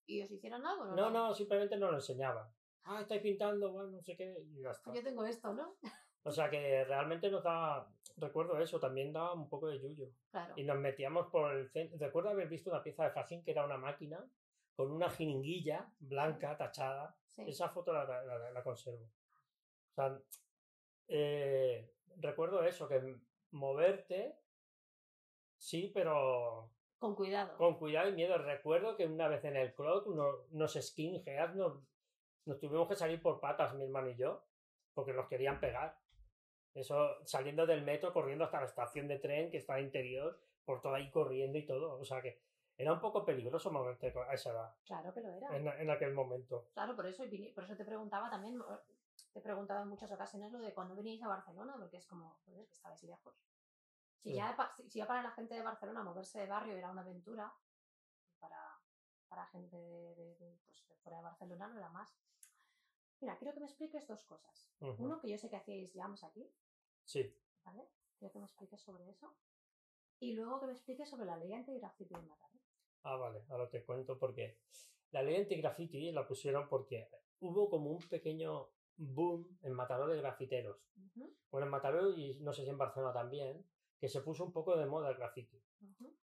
¿Y 0.06 0.22
os 0.22 0.30
hicieron 0.30 0.64
algo? 0.66 0.86
No, 0.86 0.96
no, 0.96 1.10
no 1.10 1.34
simplemente 1.34 1.76
nos 1.76 1.90
lo 1.90 1.96
enseñaban. 1.96 2.46
Ah, 2.84 3.00
estáis 3.00 3.22
pintando, 3.22 3.72
bueno, 3.72 3.90
no 3.90 4.02
sé 4.02 4.16
qué, 4.16 4.36
y 4.40 4.62
ya 4.62 4.70
está. 4.70 4.92
Yo 4.92 5.02
tengo 5.02 5.24
esto, 5.24 5.52
¿no? 5.54 5.76
O 6.24 6.30
sea 6.30 6.48
que 6.48 6.84
realmente 6.84 7.30
nos 7.30 7.42
da, 7.42 7.88
recuerdo 8.16 8.60
eso, 8.60 8.78
también 8.78 9.12
daba 9.12 9.34
un 9.34 9.48
poco 9.48 9.68
de 9.68 9.80
yuyo. 9.80 10.08
Claro. 10.30 10.54
Y 10.56 10.64
nos 10.64 10.78
metíamos 10.78 11.26
por 11.28 11.52
el 11.52 11.68
centro. 11.70 11.98
Recuerdo 11.98 12.30
haber 12.30 12.48
visto 12.48 12.70
una 12.70 12.82
pieza 12.82 13.04
de 13.04 13.10
fascín 13.10 13.42
que 13.42 13.50
era 13.50 13.64
una 13.64 13.76
máquina 13.76 14.24
con 14.74 14.90
una 14.92 15.10
jeringuilla 15.10 15.92
blanca 15.98 16.56
tachada. 16.56 17.16
Esa 17.36 17.68
foto 17.68 17.92
la, 17.92 18.04
la, 18.52 18.62
conservo. 18.62 19.04
O 19.04 19.94
sea, 19.94 20.20
eh, 21.08 21.90
recuerdo 22.18 22.62
eso, 22.62 22.88
que 22.88 23.16
moverte, 23.50 24.38
sí, 25.56 25.90
pero... 25.94 26.70
Con 27.02 27.16
cuidado. 27.16 27.56
Con 27.56 27.78
cuidado 27.78 28.10
y 28.10 28.12
miedo. 28.12 28.38
Recuerdo 28.38 28.96
que 28.96 29.06
una 29.06 29.26
vez 29.26 29.44
en 29.44 29.56
el 29.56 29.74
clock 29.74 30.06
unos 30.06 30.72
skinheads 30.80 31.56
nos, 31.56 31.80
nos 32.44 32.60
tuvimos 32.60 32.86
que 32.86 32.94
salir 32.94 33.20
por 33.20 33.40
patas, 33.40 33.74
mi 33.74 33.82
hermano 33.82 34.10
y 34.10 34.14
yo, 34.14 34.44
porque 34.94 35.12
nos 35.12 35.26
querían 35.26 35.58
pegar. 35.58 35.98
Eso 36.72 37.16
saliendo 37.24 37.66
del 37.66 37.82
metro, 37.82 38.12
corriendo 38.12 38.44
hasta 38.44 38.60
la 38.60 38.66
estación 38.66 39.08
de 39.08 39.18
tren 39.18 39.50
que 39.50 39.56
está 39.56 39.80
interior, 39.80 40.38
por 40.64 40.80
todo 40.80 40.94
ahí 40.94 41.10
corriendo 41.10 41.58
y 41.58 41.66
todo. 41.66 41.98
O 41.98 42.04
sea 42.04 42.22
que 42.22 42.40
era 42.78 42.92
un 42.92 43.00
poco 43.00 43.24
peligroso 43.24 43.72
moverte 43.72 44.14
a 44.16 44.32
esa 44.34 44.52
edad. 44.52 44.72
Claro 44.86 45.12
que 45.12 45.22
lo 45.22 45.32
era. 45.32 45.56
En, 45.56 45.90
aquel 45.90 46.14
momento. 46.14 46.68
Claro, 46.72 46.94
por 46.94 47.06
eso, 47.06 47.24
por 47.52 47.64
eso 47.64 47.76
te 47.76 47.84
preguntaba 47.84 48.30
también, 48.30 48.62
te 49.32 49.40
he 49.40 49.42
preguntado 49.42 49.82
en 49.82 49.88
muchas 49.88 50.12
ocasiones 50.12 50.52
lo 50.52 50.60
de 50.60 50.72
cuando 50.72 50.94
veníais 50.94 51.24
a 51.24 51.26
Barcelona, 51.26 51.74
porque 51.76 51.96
es 51.96 52.06
como, 52.06 52.38
joder, 52.44 52.64
que 52.64 52.74
estabais 52.74 53.02
lejos. 53.02 53.34
Si, 54.22 54.34
ya, 54.34 54.56
si 54.88 54.98
ya 54.98 55.06
para 55.06 55.22
la 55.22 55.32
gente 55.32 55.54
de 55.54 55.62
Barcelona 55.62 56.04
moverse 56.04 56.38
de 56.38 56.46
barrio 56.46 56.76
era 56.76 56.90
una 56.90 57.02
aventura, 57.02 57.52
para, 58.38 58.80
para 59.28 59.46
gente 59.46 59.76
de, 59.76 60.56
pues, 60.64 60.86
de 60.88 60.94
fuera 60.96 61.18
de 61.18 61.24
Barcelona 61.24 61.68
no 61.68 61.78
era 61.78 61.90
más. 61.90 62.16
Mira, 63.20 63.36
quiero 63.36 63.54
que 63.54 63.60
me 63.60 63.66
expliques 63.66 64.06
dos 64.06 64.24
cosas. 64.24 64.70
Uno, 64.80 65.20
que 65.20 65.28
yo 65.28 65.38
sé 65.38 65.48
que 65.48 65.56
hacíais 65.56 65.92
jams 65.94 66.24
aquí. 66.24 66.48
Sí. 67.04 67.36
¿Vale? 67.64 67.88
Quiero 68.18 68.32
que 68.32 68.38
me 68.38 68.46
expliques 68.46 68.80
sobre 68.80 69.08
eso. 69.08 69.36
Y 70.20 70.34
luego 70.34 70.60
que 70.60 70.66
me 70.66 70.72
expliques 70.72 71.08
sobre 71.08 71.26
la 71.26 71.36
ley 71.36 71.52
anti-graffiti 71.52 72.14
en 72.14 72.26
Mataró. 72.26 72.58
Ah, 73.04 73.16
vale, 73.16 73.44
ahora 73.48 73.68
te 73.68 73.84
cuento 73.84 74.18
por 74.18 74.34
qué. 74.34 74.60
La 75.10 75.22
ley 75.22 75.36
anti-graffiti 75.36 76.12
la 76.12 76.26
pusieron 76.26 76.68
porque 76.68 77.08
hubo 77.40 77.68
como 77.68 77.90
un 77.90 78.08
pequeño 78.08 78.70
boom 78.96 79.58
en 79.62 79.72
Mataró 79.72 80.06
de 80.06 80.16
grafiteros. 80.18 80.80
Bueno, 81.50 81.66
en 81.66 81.70
Mataró 81.70 82.10
y 82.16 82.38
no 82.40 82.52
sé 82.52 82.64
si 82.64 82.70
en 82.70 82.78
Barcelona 82.78 83.12
también, 83.12 83.64
que 84.02 84.08
se 84.08 84.20
puso 84.20 84.44
un 84.44 84.52
poco 84.52 84.76
de 84.76 84.84
moda 84.84 85.10
el 85.10 85.16
graffiti. 85.16 85.62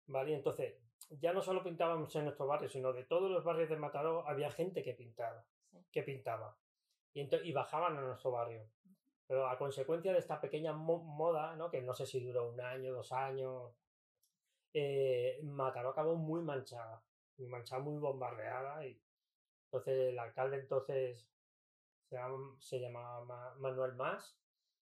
¿Vale? 0.08 0.34
Entonces, 0.34 0.74
ya 1.10 1.32
no 1.32 1.40
solo 1.40 1.62
pintábamos 1.62 2.12
en 2.16 2.24
nuestro 2.24 2.48
barrio, 2.48 2.68
sino 2.68 2.92
de 2.92 3.04
todos 3.04 3.30
los 3.30 3.44
barrios 3.44 3.68
de 3.68 3.76
Mataró 3.76 4.26
había 4.26 4.50
gente 4.50 4.82
que 4.82 4.94
pintaba. 4.94 5.46
Que 5.92 6.02
pintaba 6.02 6.58
y, 7.14 7.52
bajaban 7.52 7.96
a 7.96 8.00
nuestro 8.00 8.32
barrio. 8.32 8.68
Pero 9.28 9.46
a 9.46 9.56
consecuencia 9.56 10.12
de 10.12 10.18
esta 10.18 10.40
pequeña 10.40 10.72
moda, 10.72 11.54
¿no? 11.54 11.70
que 11.70 11.80
no 11.80 11.94
sé 11.94 12.04
si 12.04 12.18
duró 12.18 12.50
un 12.50 12.60
año, 12.60 12.92
dos 12.92 13.12
años, 13.12 13.72
eh, 14.74 15.38
Mataró 15.44 15.90
acabó 15.90 16.16
muy 16.16 16.42
manchada, 16.42 17.00
muy 17.36 17.46
manchada, 17.46 17.80
muy 17.80 18.00
bombardeada. 18.00 18.84
Y 18.84 19.00
entonces 19.66 20.10
el 20.10 20.18
alcalde 20.18 20.58
entonces 20.58 21.28
se, 22.58 22.80
llamaba 22.80 23.54
Manuel 23.60 23.94
Más, 23.94 24.36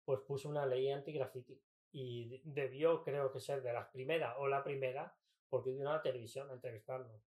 pues 0.05 0.21
puso 0.27 0.49
una 0.49 0.67
ley 0.67 0.91
anti-graffiti. 0.91 1.61
Y 1.93 2.41
debió, 2.45 3.03
creo 3.03 3.33
que 3.33 3.41
ser 3.41 3.63
de 3.63 3.73
las 3.73 3.89
primeras 3.89 4.37
o 4.39 4.47
la 4.47 4.63
primera, 4.63 5.15
porque 5.49 5.71
vino 5.71 5.91
a 5.91 5.95
la 5.95 6.03
televisión 6.03 6.49
a 6.51 6.55
entrevistarnos. 6.55 7.21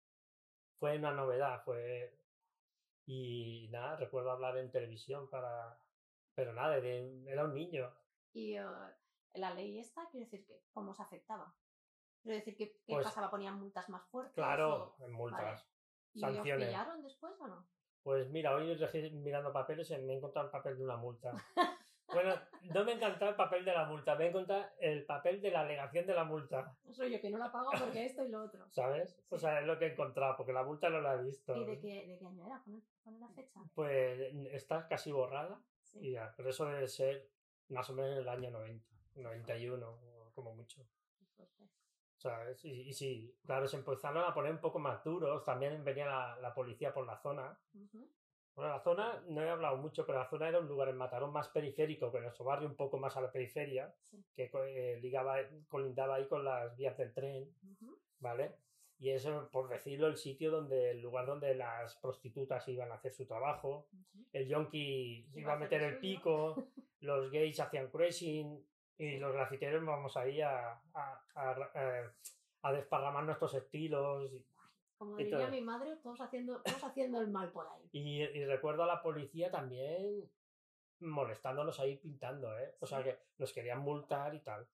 Fue 0.80 0.98
una 0.98 1.12
novedad, 1.12 1.64
fue 1.64 2.14
y 3.06 3.68
nada, 3.72 3.98
recuerdo 3.98 4.32
hablar 4.32 4.58
en 4.58 4.72
televisión 4.72 5.30
para... 5.30 5.78
Pero 6.34 6.54
nada, 6.54 6.78
era 6.78 7.44
un 7.44 7.54
niño. 7.54 7.94
¿Y 8.32 8.58
uh, 8.58 8.88
la 9.34 9.54
ley 9.54 9.80
esta 9.80 10.08
quiere 10.10 10.26
decir 10.26 10.46
que 10.46 10.64
cómo 10.72 10.94
se 10.94 11.02
afectaba? 11.02 11.54
Quiero 12.22 12.38
decir 12.38 12.56
que 12.56 12.72
¿qué 12.86 12.94
pues 12.94 13.06
pasaba? 13.06 13.30
¿Ponían 13.30 13.60
multas 13.60 13.90
más 13.90 14.08
fuertes? 14.08 14.36
Claro, 14.36 14.96
multas. 15.10 15.68
¿Y 16.14 16.24
os 16.24 16.40
pillaron 16.40 17.02
después 17.02 17.34
o 17.40 17.48
no? 17.48 17.68
Pues 18.04 18.30
mira, 18.30 18.56
hoy 18.56 18.78
mirando 19.12 19.52
papeles 19.52 19.90
y 19.92 19.98
me 19.98 20.14
he 20.14 20.18
encontrado 20.18 20.48
el 20.48 20.52
papel 20.52 20.78
de 20.78 20.84
una 20.84 20.98
multa. 20.98 21.34
Bueno, 22.14 22.36
no 22.74 22.84
me 22.84 22.94
encanta 22.94 23.30
el 23.30 23.36
papel 23.36 23.66
de 23.66 23.74
la 23.74 23.86
multa, 23.86 24.16
me 24.16 24.28
encanta 24.28 24.74
el 24.80 25.06
papel 25.06 25.42
de 25.42 25.52
la 25.52 25.62
alegación 25.62 26.06
de 26.06 26.14
la 26.14 26.24
multa. 26.24 26.76
Soy 26.92 27.12
yo 27.12 27.22
que 27.22 27.30
no 27.30 27.38
la 27.38 27.52
pago 27.52 27.72
porque 27.78 28.06
esto 28.06 28.24
y 28.24 28.30
lo 28.30 28.44
otro. 28.44 28.68
¿Sabes? 28.72 29.20
O 29.30 29.38
sea, 29.38 29.62
es 29.62 29.66
lo 29.66 29.78
que 29.80 29.86
he 29.86 29.92
encontrado, 29.92 30.36
porque 30.38 30.54
la 30.54 30.64
multa 30.64 30.90
no 30.90 31.02
la 31.02 31.16
he 31.16 31.24
visto. 31.24 31.56
¿Y 31.56 31.66
de 31.66 31.80
qué, 31.80 32.08
de 32.08 32.18
qué 32.18 32.26
año 32.26 32.46
era? 32.46 32.64
¿Pone, 33.04 33.20
la 33.20 33.30
fecha? 33.30 33.60
Pues 33.74 34.20
está 34.52 34.88
casi 34.88 35.12
borrada. 35.12 35.62
Y 35.96 36.12
ya, 36.12 36.34
pero 36.36 36.50
eso 36.50 36.66
debe 36.66 36.88
ser 36.88 37.30
más 37.70 37.90
o 37.90 37.94
menos 37.94 38.18
el 38.18 38.28
año 38.28 38.52
90, 38.52 38.86
91, 39.16 40.00
como 40.34 40.56
mucho. 40.56 40.82
O 41.42 42.22
sea, 42.22 42.46
y, 42.64 42.90
y, 42.90 42.94
sí, 42.94 43.36
claro, 43.44 43.68
se 43.68 43.78
empezaron 43.78 44.24
a 44.24 44.34
poner 44.34 44.52
un 44.52 44.60
poco 44.60 44.78
más 44.78 45.04
duros. 45.04 45.44
También 45.44 45.84
venía 45.84 46.06
la, 46.06 46.38
la 46.40 46.54
policía 46.54 46.94
por 46.94 47.06
la 47.06 47.18
zona. 47.18 47.58
Bueno, 48.56 48.72
la 48.72 48.82
zona, 48.82 49.24
no 49.28 49.42
he 49.42 49.50
hablado 49.50 49.78
mucho, 49.78 50.06
pero 50.06 50.20
la 50.20 50.30
zona 50.30 50.50
era 50.50 50.60
un 50.60 50.68
lugar 50.68 50.90
en 50.90 50.98
Matarón 50.98 51.32
más 51.32 51.48
periférico 51.50 52.12
que 52.12 52.20
nuestro 52.20 52.44
barrio, 52.44 52.68
un 52.68 52.76
poco 52.76 52.98
más 52.98 53.16
a 53.16 53.22
la 53.22 53.32
periferia, 53.32 53.94
que 54.36 54.52
eh, 54.54 55.00
ligaba, 55.02 55.38
colindaba 55.68 56.16
ahí 56.16 56.28
con 56.28 56.44
las 56.44 56.76
vías 56.76 56.98
del 56.98 57.14
tren, 57.14 57.50
¿vale? 58.20 58.56
Y 59.00 59.10
es, 59.10 59.28
por 59.52 59.68
decirlo, 59.70 60.08
el 60.08 60.18
sitio 60.18 60.52
donde, 60.52 60.92
el 60.92 61.02
lugar 61.02 61.26
donde 61.26 61.56
las 61.56 61.96
prostitutas 61.96 62.68
iban 62.68 62.92
a 62.92 62.96
hacer 62.96 63.14
su 63.14 63.26
trabajo, 63.26 63.88
el 64.32 64.48
yonki 64.48 65.28
iba 65.34 65.54
a 65.54 65.58
meter 65.58 65.82
el 65.82 65.98
pico, 65.98 66.56
los 67.00 67.32
gays 67.32 67.60
hacían 67.60 67.90
cruising 67.90 68.64
y 68.98 69.18
los 69.18 69.34
grafiteros 69.34 69.84
vamos 69.84 70.16
ahí 70.18 70.42
a, 70.42 70.80
a, 70.94 71.24
a, 71.34 72.12
a 72.62 72.74
desparramar 72.74 73.24
nuestros 73.24 73.54
estilos. 73.56 74.30
Como 75.02 75.18
diría 75.18 75.48
mi 75.48 75.62
madre, 75.62 75.96
todos 75.96 76.22
haciendo, 76.22 76.62
todos 76.62 76.84
haciendo 76.84 77.20
el 77.22 77.28
mal 77.28 77.52
por 77.52 77.68
ahí. 77.68 77.90
Y, 77.92 78.46
recuerdo 78.46 78.84
a 78.84 78.86
la 78.86 79.02
policía 79.02 79.50
también 79.50 80.30
molestándonos 81.00 81.80
ahí 81.80 81.98
pintando, 81.98 82.56
¿eh? 82.60 82.76
O 82.80 82.86
sea 82.86 83.04
que 83.04 83.18
nos 83.40 83.52
querían 83.52 83.80
multar 83.80 84.36
y 84.36 84.42
tal. 84.42 84.68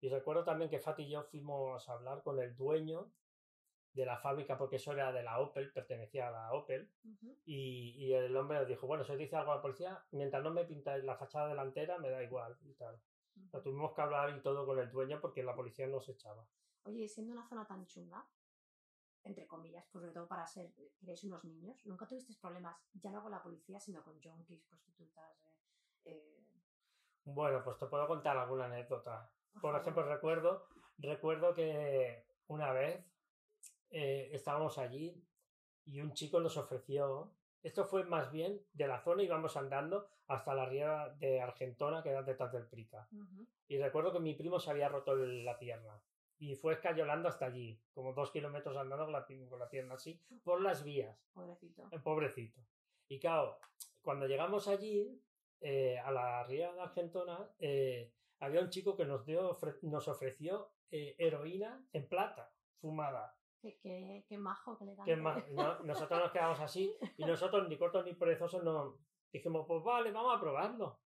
Y 0.00 0.08
recuerdo 0.08 0.44
también 0.44 0.70
que 0.70 0.78
Fati 0.78 1.02
y 1.02 1.10
yo 1.10 1.24
fuimos 1.24 1.88
a 1.88 1.94
hablar 1.94 2.22
con 2.22 2.38
el 2.38 2.54
dueño 2.56 3.10
de 3.92 4.06
la 4.06 4.18
fábrica, 4.18 4.56
porque 4.56 4.76
eso 4.76 4.92
era 4.92 5.10
de 5.10 5.24
la 5.24 5.40
Opel, 5.40 5.72
pertenecía 5.72 6.28
a 6.28 6.30
la 6.30 6.52
Opel, 6.52 6.88
y, 7.44 8.06
y, 8.06 8.14
el 8.14 8.36
hombre 8.36 8.58
nos 8.60 8.68
dijo, 8.68 8.86
bueno, 8.86 9.02
si 9.02 9.10
os 9.10 9.18
dice 9.18 9.34
algo 9.34 9.50
a 9.50 9.56
la 9.56 9.62
policía, 9.62 10.00
mientras 10.12 10.44
no 10.44 10.52
me 10.52 10.64
pintáis 10.64 11.02
la 11.02 11.16
fachada 11.16 11.48
delantera, 11.48 11.98
me 11.98 12.08
da 12.08 12.22
igual 12.22 12.56
y 12.62 12.72
tal. 12.74 13.00
tuvimos 13.64 13.94
que 13.94 14.00
hablar 14.00 14.30
y 14.30 14.40
todo 14.42 14.64
con 14.64 14.78
el 14.78 14.92
dueño 14.92 15.20
porque 15.20 15.42
la 15.42 15.56
policía 15.56 15.88
nos 15.88 16.08
echaba. 16.08 16.46
Oye, 16.84 17.08
siendo 17.08 17.32
una 17.32 17.48
zona 17.48 17.66
tan 17.66 17.84
chunga, 17.86 18.24
entre 19.24 19.46
comillas, 19.46 19.84
pues 19.90 20.02
sobre 20.02 20.14
todo 20.14 20.26
para 20.26 20.46
ser, 20.46 20.72
queréis 20.98 21.24
unos 21.24 21.44
niños, 21.44 21.84
nunca 21.86 22.06
tuvisteis 22.06 22.38
problemas, 22.38 22.76
ya 22.94 23.10
no 23.10 23.22
con 23.22 23.30
la 23.30 23.42
policía, 23.42 23.78
sino 23.78 24.02
con 24.02 24.20
junkies, 24.20 24.62
prostitutas. 24.64 25.36
Eh, 26.04 26.10
eh? 26.10 26.44
Bueno, 27.24 27.62
pues 27.62 27.78
te 27.78 27.86
puedo 27.86 28.06
contar 28.06 28.36
alguna 28.36 28.64
anécdota. 28.64 29.30
Por, 29.60 29.76
ejemplo, 29.76 30.02
recuerdo, 30.02 30.66
recuerdo 30.98 31.54
que 31.54 32.26
una 32.48 32.72
vez 32.72 33.04
eh, 33.90 34.30
estábamos 34.32 34.78
allí 34.78 35.24
y 35.84 36.00
un 36.00 36.12
chico 36.14 36.40
nos 36.40 36.56
ofreció, 36.56 37.32
esto 37.62 37.84
fue 37.84 38.04
más 38.04 38.32
bien 38.32 38.60
de 38.72 38.88
la 38.88 39.02
zona, 39.02 39.22
íbamos 39.22 39.56
andando 39.56 40.08
hasta 40.26 40.54
la 40.54 40.66
ría 40.66 41.14
de 41.18 41.40
Argentona, 41.40 42.02
que 42.02 42.10
era 42.10 42.22
detrás 42.22 42.52
del 42.52 42.66
Prica. 42.66 43.08
Y 43.68 43.78
recuerdo 43.78 44.12
que 44.12 44.20
mi 44.20 44.34
primo 44.34 44.58
se 44.58 44.70
había 44.70 44.88
roto 44.88 45.14
la 45.14 45.58
pierna 45.58 46.02
y 46.42 46.56
fue 46.56 46.72
escayolando 46.72 47.28
hasta 47.28 47.46
allí, 47.46 47.80
como 47.94 48.12
dos 48.14 48.32
kilómetros 48.32 48.76
andando 48.76 49.04
con 49.04 49.12
la, 49.12 49.24
con 49.48 49.60
la 49.60 49.70
pierna 49.70 49.94
así, 49.94 50.20
por 50.42 50.60
las 50.60 50.82
vías. 50.82 51.16
Pobrecito. 51.32 51.88
El 51.92 52.02
pobrecito. 52.02 52.60
Y 53.06 53.20
claro, 53.20 53.60
cuando 54.00 54.26
llegamos 54.26 54.66
allí, 54.66 55.22
eh, 55.60 56.00
a 56.00 56.10
la 56.10 56.42
ría 56.42 56.72
de 56.72 56.80
Argentona, 56.80 57.48
eh, 57.60 58.12
había 58.40 58.60
un 58.60 58.70
chico 58.70 58.96
que 58.96 59.04
nos, 59.04 59.24
dio, 59.24 59.56
nos 59.82 60.08
ofreció 60.08 60.72
eh, 60.90 61.14
heroína 61.16 61.86
en 61.92 62.08
plata, 62.08 62.52
fumada. 62.80 63.38
Qué, 63.60 63.78
qué, 63.78 64.24
qué 64.28 64.36
majo 64.36 64.76
que 64.76 64.86
le 64.86 64.96
dan. 64.96 65.06
nosotros 65.86 66.18
nos 66.18 66.32
quedamos 66.32 66.58
así 66.58 66.92
y 67.18 67.24
nosotros, 67.24 67.68
ni 67.68 67.78
cortos 67.78 68.04
ni 68.04 68.14
perezosos, 68.14 68.64
nos 68.64 68.96
dijimos, 69.32 69.64
pues 69.68 69.84
vale, 69.84 70.10
vamos 70.10 70.36
a 70.36 70.40
probarlo. 70.40 70.98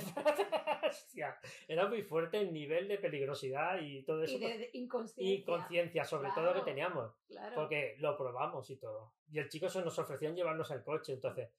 era 1.68 1.88
muy 1.88 2.02
fuerte 2.02 2.38
el 2.40 2.52
nivel 2.52 2.88
de 2.88 2.98
peligrosidad 2.98 3.78
y 3.80 4.02
todo 4.02 4.22
eso. 4.22 4.36
Y 4.36 4.40
de 4.40 4.70
inconsciencia. 4.74 5.34
Y 5.34 5.44
conciencia, 5.44 6.04
sobre 6.04 6.30
todo 6.34 6.54
que 6.54 6.62
teníamos. 6.62 7.12
Porque 7.54 7.96
lo 7.98 8.16
probamos 8.16 8.68
y 8.70 8.76
todo. 8.76 9.14
Y 9.30 9.38
el 9.38 9.48
chico 9.48 9.68
se 9.68 9.82
nos 9.82 9.98
ofreció 9.98 10.32
llevarnos 10.32 10.70
el 10.70 10.82
coche, 10.82 11.12
entonces. 11.12 11.50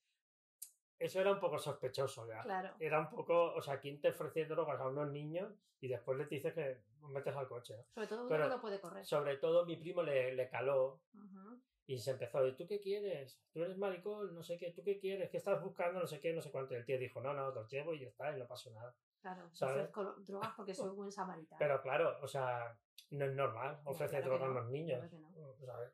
Eso 0.97 1.19
era 1.19 1.31
un 1.31 1.39
poco 1.39 1.59
sospechoso 1.59 2.25
ya. 2.27 2.73
Era 2.79 2.99
un 2.99 3.09
poco, 3.09 3.53
o 3.53 3.61
sea, 3.61 3.79
¿quién 3.79 3.99
te 3.99 4.09
ofrece 4.09 4.45
drogas 4.45 4.79
a 4.79 4.87
unos 4.87 5.11
niños 5.11 5.53
y 5.81 5.89
después 5.89 6.17
le 6.17 6.25
dices 6.25 6.53
que 6.53 6.81
metes 7.09 7.35
al 7.35 7.47
coche? 7.47 7.75
Sobre 7.93 8.07
todo 8.07 8.27
uno 8.27 8.47
no 8.47 8.61
puede 8.61 8.79
correr. 8.79 9.05
Sobre 9.05 9.37
todo 9.37 9.65
mi 9.65 9.75
primo 9.75 10.03
le, 10.03 10.33
le 10.33 10.49
caló. 10.49 11.01
Y 11.87 11.99
se 11.99 12.11
empezó, 12.11 12.45
¿y 12.47 12.55
tú 12.55 12.65
qué 12.65 12.79
quieres? 12.79 13.39
¿Tú 13.53 13.63
eres 13.63 13.77
maricón? 13.77 14.33
No 14.33 14.41
sé 14.41 14.57
qué, 14.57 14.71
¿tú 14.71 14.83
qué 14.83 14.97
quieres? 14.97 15.29
¿Qué 15.29 15.37
estás 15.37 15.61
buscando? 15.61 15.99
No 15.99 16.07
sé 16.07 16.19
qué, 16.19 16.33
no 16.33 16.41
sé 16.41 16.51
cuánto. 16.51 16.73
Y 16.73 16.77
el 16.77 16.85
tío 16.85 16.97
dijo, 16.97 17.21
no, 17.21 17.33
no, 17.33 17.51
los 17.51 17.69
llevo 17.69 17.93
y 17.93 17.99
ya 17.99 18.07
está, 18.07 18.35
y 18.35 18.39
no 18.39 18.47
pasó 18.47 18.71
nada. 18.71 18.95
Claro, 19.21 19.45
ofrezco 19.45 20.03
drogas 20.19 20.53
porque 20.55 20.73
soy 20.73 20.95
buen 20.95 21.11
samaritano. 21.11 21.59
Pero 21.59 21.81
claro, 21.81 22.17
o 22.21 22.27
sea, 22.27 22.75
no 23.11 23.25
es 23.25 23.35
normal 23.35 23.81
ofrecer 23.85 24.23
drogas 24.23 24.49
a 24.49 24.53
los 24.53 24.69
niños. 24.69 25.09
¿sabes? 25.63 25.93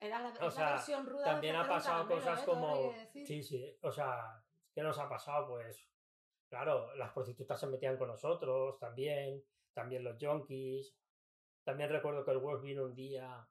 Era 0.00 0.20
la, 0.20 0.46
o 0.46 0.50
sea, 0.50 0.70
versión 0.72 1.06
ruda 1.06 1.24
también 1.24 1.56
ha 1.56 1.68
pasado 1.68 2.06
cosas 2.06 2.40
¿eh? 2.40 2.44
como... 2.44 2.94
Sí, 3.12 3.42
sí, 3.42 3.78
o 3.82 3.90
sea, 3.90 4.40
¿qué 4.72 4.82
nos 4.82 4.96
ha 4.98 5.08
pasado? 5.08 5.48
Pues, 5.48 5.88
claro, 6.48 6.94
las 6.94 7.12
prostitutas 7.12 7.58
se 7.58 7.66
metían 7.66 7.96
con 7.96 8.06
nosotros 8.06 8.78
también, 8.78 9.42
también 9.72 10.04
los 10.04 10.16
junkies. 10.20 10.94
También 11.64 11.90
recuerdo 11.90 12.24
que 12.24 12.30
el 12.30 12.38
Wolf 12.38 12.62
vino 12.62 12.84
un 12.84 12.94
día 12.94 13.46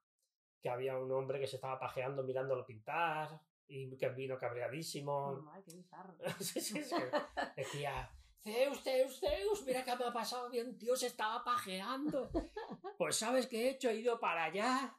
que 0.62 0.70
había 0.70 0.98
un 0.98 1.12
hombre 1.12 1.40
que 1.40 1.48
se 1.48 1.58
estaba 1.58 1.80
pajeando 1.80 2.24
mirándolo 2.24 2.66
pintar 2.66 3.42
y 3.68 3.96
que 3.98 4.10
vino 4.10 4.38
cabreadísimo. 4.38 5.52
sí, 6.40 6.62
sí, 6.62 6.84
sí. 6.84 6.96
Decía, 7.58 8.12
Zeus, 8.40 8.82
Zeus, 8.84 9.20
Zeus, 9.20 9.66
mira 9.66 9.84
que 9.84 9.96
me 9.96 10.06
ha 10.06 10.14
pasado 10.14 10.50
bien, 10.50 10.78
tío, 10.78 10.96
se 10.96 11.08
estaba 11.08 11.44
pajeando. 11.44 12.30
Pues 12.98 13.18
sabes 13.18 13.48
qué 13.48 13.68
he 13.68 13.70
hecho, 13.72 13.90
he 13.90 13.98
ido 13.98 14.20
para 14.20 14.46
allá. 14.46 14.98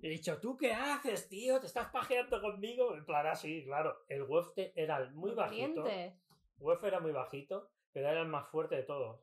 He 0.00 0.08
dicho, 0.08 0.40
¿tú 0.40 0.56
qué 0.56 0.72
haces, 0.72 1.28
tío? 1.28 1.60
¿Te 1.60 1.66
estás 1.66 1.90
pajeando 1.90 2.40
conmigo? 2.40 2.94
En 2.94 3.04
plan, 3.04 3.26
así, 3.26 3.64
claro. 3.64 4.04
El 4.08 4.22
Wefte 4.24 4.72
era 4.74 5.08
muy 5.10 5.32
bajito. 5.32 5.84
Wolf 6.62 6.84
era 6.84 7.00
muy 7.00 7.12
bajito, 7.12 7.70
pero 7.92 8.08
era 8.08 8.20
el 8.20 8.28
más 8.28 8.48
fuerte 8.48 8.76
de 8.76 8.82
todos. 8.84 9.20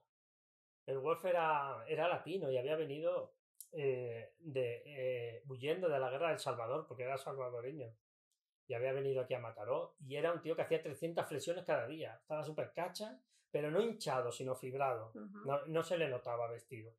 El 0.85 0.99
Wolf 0.99 1.23
era, 1.25 1.83
era 1.87 2.07
latino 2.07 2.51
y 2.51 2.57
había 2.57 2.75
venido 2.75 3.33
eh, 3.71 4.33
de, 4.39 4.83
eh, 4.85 5.43
huyendo 5.47 5.89
de 5.89 5.99
la 5.99 6.09
guerra 6.09 6.29
del 6.29 6.39
Salvador, 6.39 6.85
porque 6.87 7.03
era 7.03 7.17
salvadoreño. 7.17 7.93
Y 8.67 8.73
había 8.73 8.93
venido 8.93 9.21
aquí 9.21 9.33
a 9.33 9.39
Mataró. 9.39 9.95
Y 9.99 10.15
era 10.15 10.31
un 10.31 10.41
tío 10.41 10.55
que 10.55 10.61
hacía 10.61 10.81
300 10.81 11.25
flexiones 11.27 11.65
cada 11.65 11.87
día. 11.87 12.17
Estaba 12.21 12.43
súper 12.43 12.71
cacha, 12.73 13.19
pero 13.51 13.71
no 13.71 13.81
hinchado, 13.81 14.31
sino 14.31 14.55
fibrado. 14.55 15.11
no, 15.45 15.65
no, 15.65 15.83
se 15.83 15.97
le 15.97 16.07
notaba 16.07 16.47
vestido. 16.47 16.93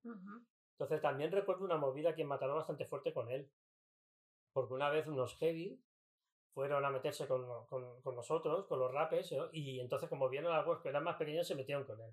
Entonces 0.72 1.00
también 1.00 1.30
recuerdo 1.30 1.64
una 1.64 1.76
movida 1.76 2.10
aquí 2.10 2.22
en 2.22 2.28
Mataró 2.28 2.56
bastante 2.56 2.86
fuerte 2.86 3.12
con 3.12 3.30
él. 3.30 3.50
Porque 4.52 4.74
una 4.74 4.90
vez 4.90 5.06
unos 5.06 5.36
heavy 5.36 5.80
fueron 6.52 6.84
a 6.84 6.90
meterse 6.90 7.28
con, 7.28 7.46
con, 7.66 8.00
con 8.02 8.16
nosotros, 8.16 8.66
con 8.66 8.80
los 8.80 8.92
rapes, 8.92 9.32
y 9.52 9.78
entonces 9.78 10.08
como 10.08 10.28
vieron 10.28 10.52
a 10.52 10.62
los 10.62 10.80
que 10.80 10.88
eran 10.88 11.04
más 11.04 11.16
pequeños, 11.16 11.46
se 11.46 11.54
metieron 11.54 11.84
con 11.84 12.00
él. 12.00 12.12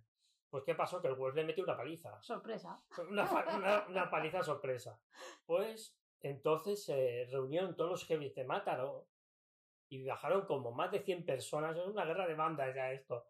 Pues 0.50 0.64
¿qué 0.64 0.76
pasó? 0.76 1.02
Que 1.02 1.08
el 1.10 1.16
Wolf 1.16 1.36
le 1.36 1.43
metió 1.43 1.64
una 1.64 1.76
paliza. 1.76 2.22
Sorpresa. 2.22 2.82
Una, 3.10 4.10
paliza 4.10 4.41
sorpresa. 4.43 5.00
Pues 5.45 5.98
entonces 6.22 6.84
se 6.84 7.28
reunieron 7.32 7.76
todos 7.76 7.91
los 7.91 8.06
heavy 8.06 8.30
de 8.30 8.45
Mátaro 8.45 9.08
y 9.89 10.06
bajaron 10.06 10.45
como 10.45 10.72
más 10.72 10.91
de 10.91 11.02
100 11.02 11.26
personas. 11.26 11.76
Es 11.76 11.86
una 11.86 12.06
guerra 12.06 12.28
de 12.28 12.36
bandas 12.36 12.74
ya 12.74 12.91
esto. 12.91 13.28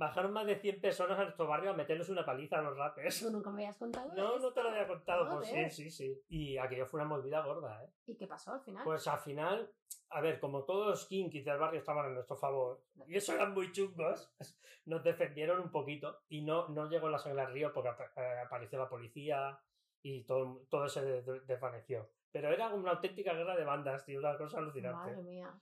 Bajaron 0.00 0.32
más 0.32 0.46
de 0.46 0.56
100 0.56 0.80
personas 0.80 1.18
a 1.18 1.24
nuestro 1.24 1.46
barrio 1.46 1.72
a 1.72 1.74
meterles 1.74 2.08
una 2.08 2.24
paliza 2.24 2.58
a 2.58 2.62
los 2.62 2.74
rapes. 2.74 3.20
¿Tú 3.20 3.30
nunca 3.30 3.50
me 3.50 3.64
habías 3.64 3.76
contado? 3.76 4.10
No, 4.14 4.38
no 4.38 4.50
te 4.50 4.62
lo 4.62 4.70
había 4.70 4.88
contado. 4.88 5.28
Pues 5.36 5.48
sí, 5.48 5.68
sí, 5.68 5.90
sí. 5.90 6.22
Y 6.30 6.56
aquello 6.56 6.86
fue 6.86 7.00
una 7.00 7.08
movida 7.10 7.44
gorda, 7.44 7.84
¿eh? 7.84 7.90
¿Y 8.06 8.16
qué 8.16 8.26
pasó 8.26 8.54
al 8.54 8.62
final? 8.62 8.82
Pues 8.82 9.06
al 9.06 9.18
final 9.18 9.70
a 10.10 10.20
ver, 10.20 10.40
como 10.40 10.64
todos 10.64 10.88
los 10.88 11.06
kinkies 11.06 11.44
del 11.44 11.58
barrio 11.58 11.80
estaban 11.80 12.06
en 12.06 12.14
nuestro 12.14 12.36
favor, 12.36 12.82
y 13.06 13.16
eso 13.16 13.32
eran 13.32 13.54
muy 13.54 13.72
chungos, 13.72 14.32
nos 14.86 15.04
defendieron 15.04 15.60
un 15.60 15.70
poquito 15.70 16.22
y 16.28 16.42
no, 16.42 16.68
no 16.68 16.88
llegó 16.88 17.08
la 17.08 17.18
sangre 17.18 17.42
al 17.42 17.52
río 17.52 17.72
porque 17.72 17.90
eh, 18.16 18.40
apareció 18.44 18.78
la 18.78 18.88
policía 18.88 19.60
y 20.02 20.24
todo, 20.24 20.62
todo 20.68 20.88
se 20.88 21.22
desvaneció. 21.22 22.10
Pero 22.32 22.48
era 22.48 22.72
una 22.72 22.92
auténtica 22.92 23.34
guerra 23.34 23.56
de 23.56 23.64
bandas, 23.64 24.04
tío, 24.04 24.18
una 24.18 24.36
cosa 24.36 24.58
alucinante. 24.58 25.10
Madre 25.10 25.22
mía. 25.22 25.60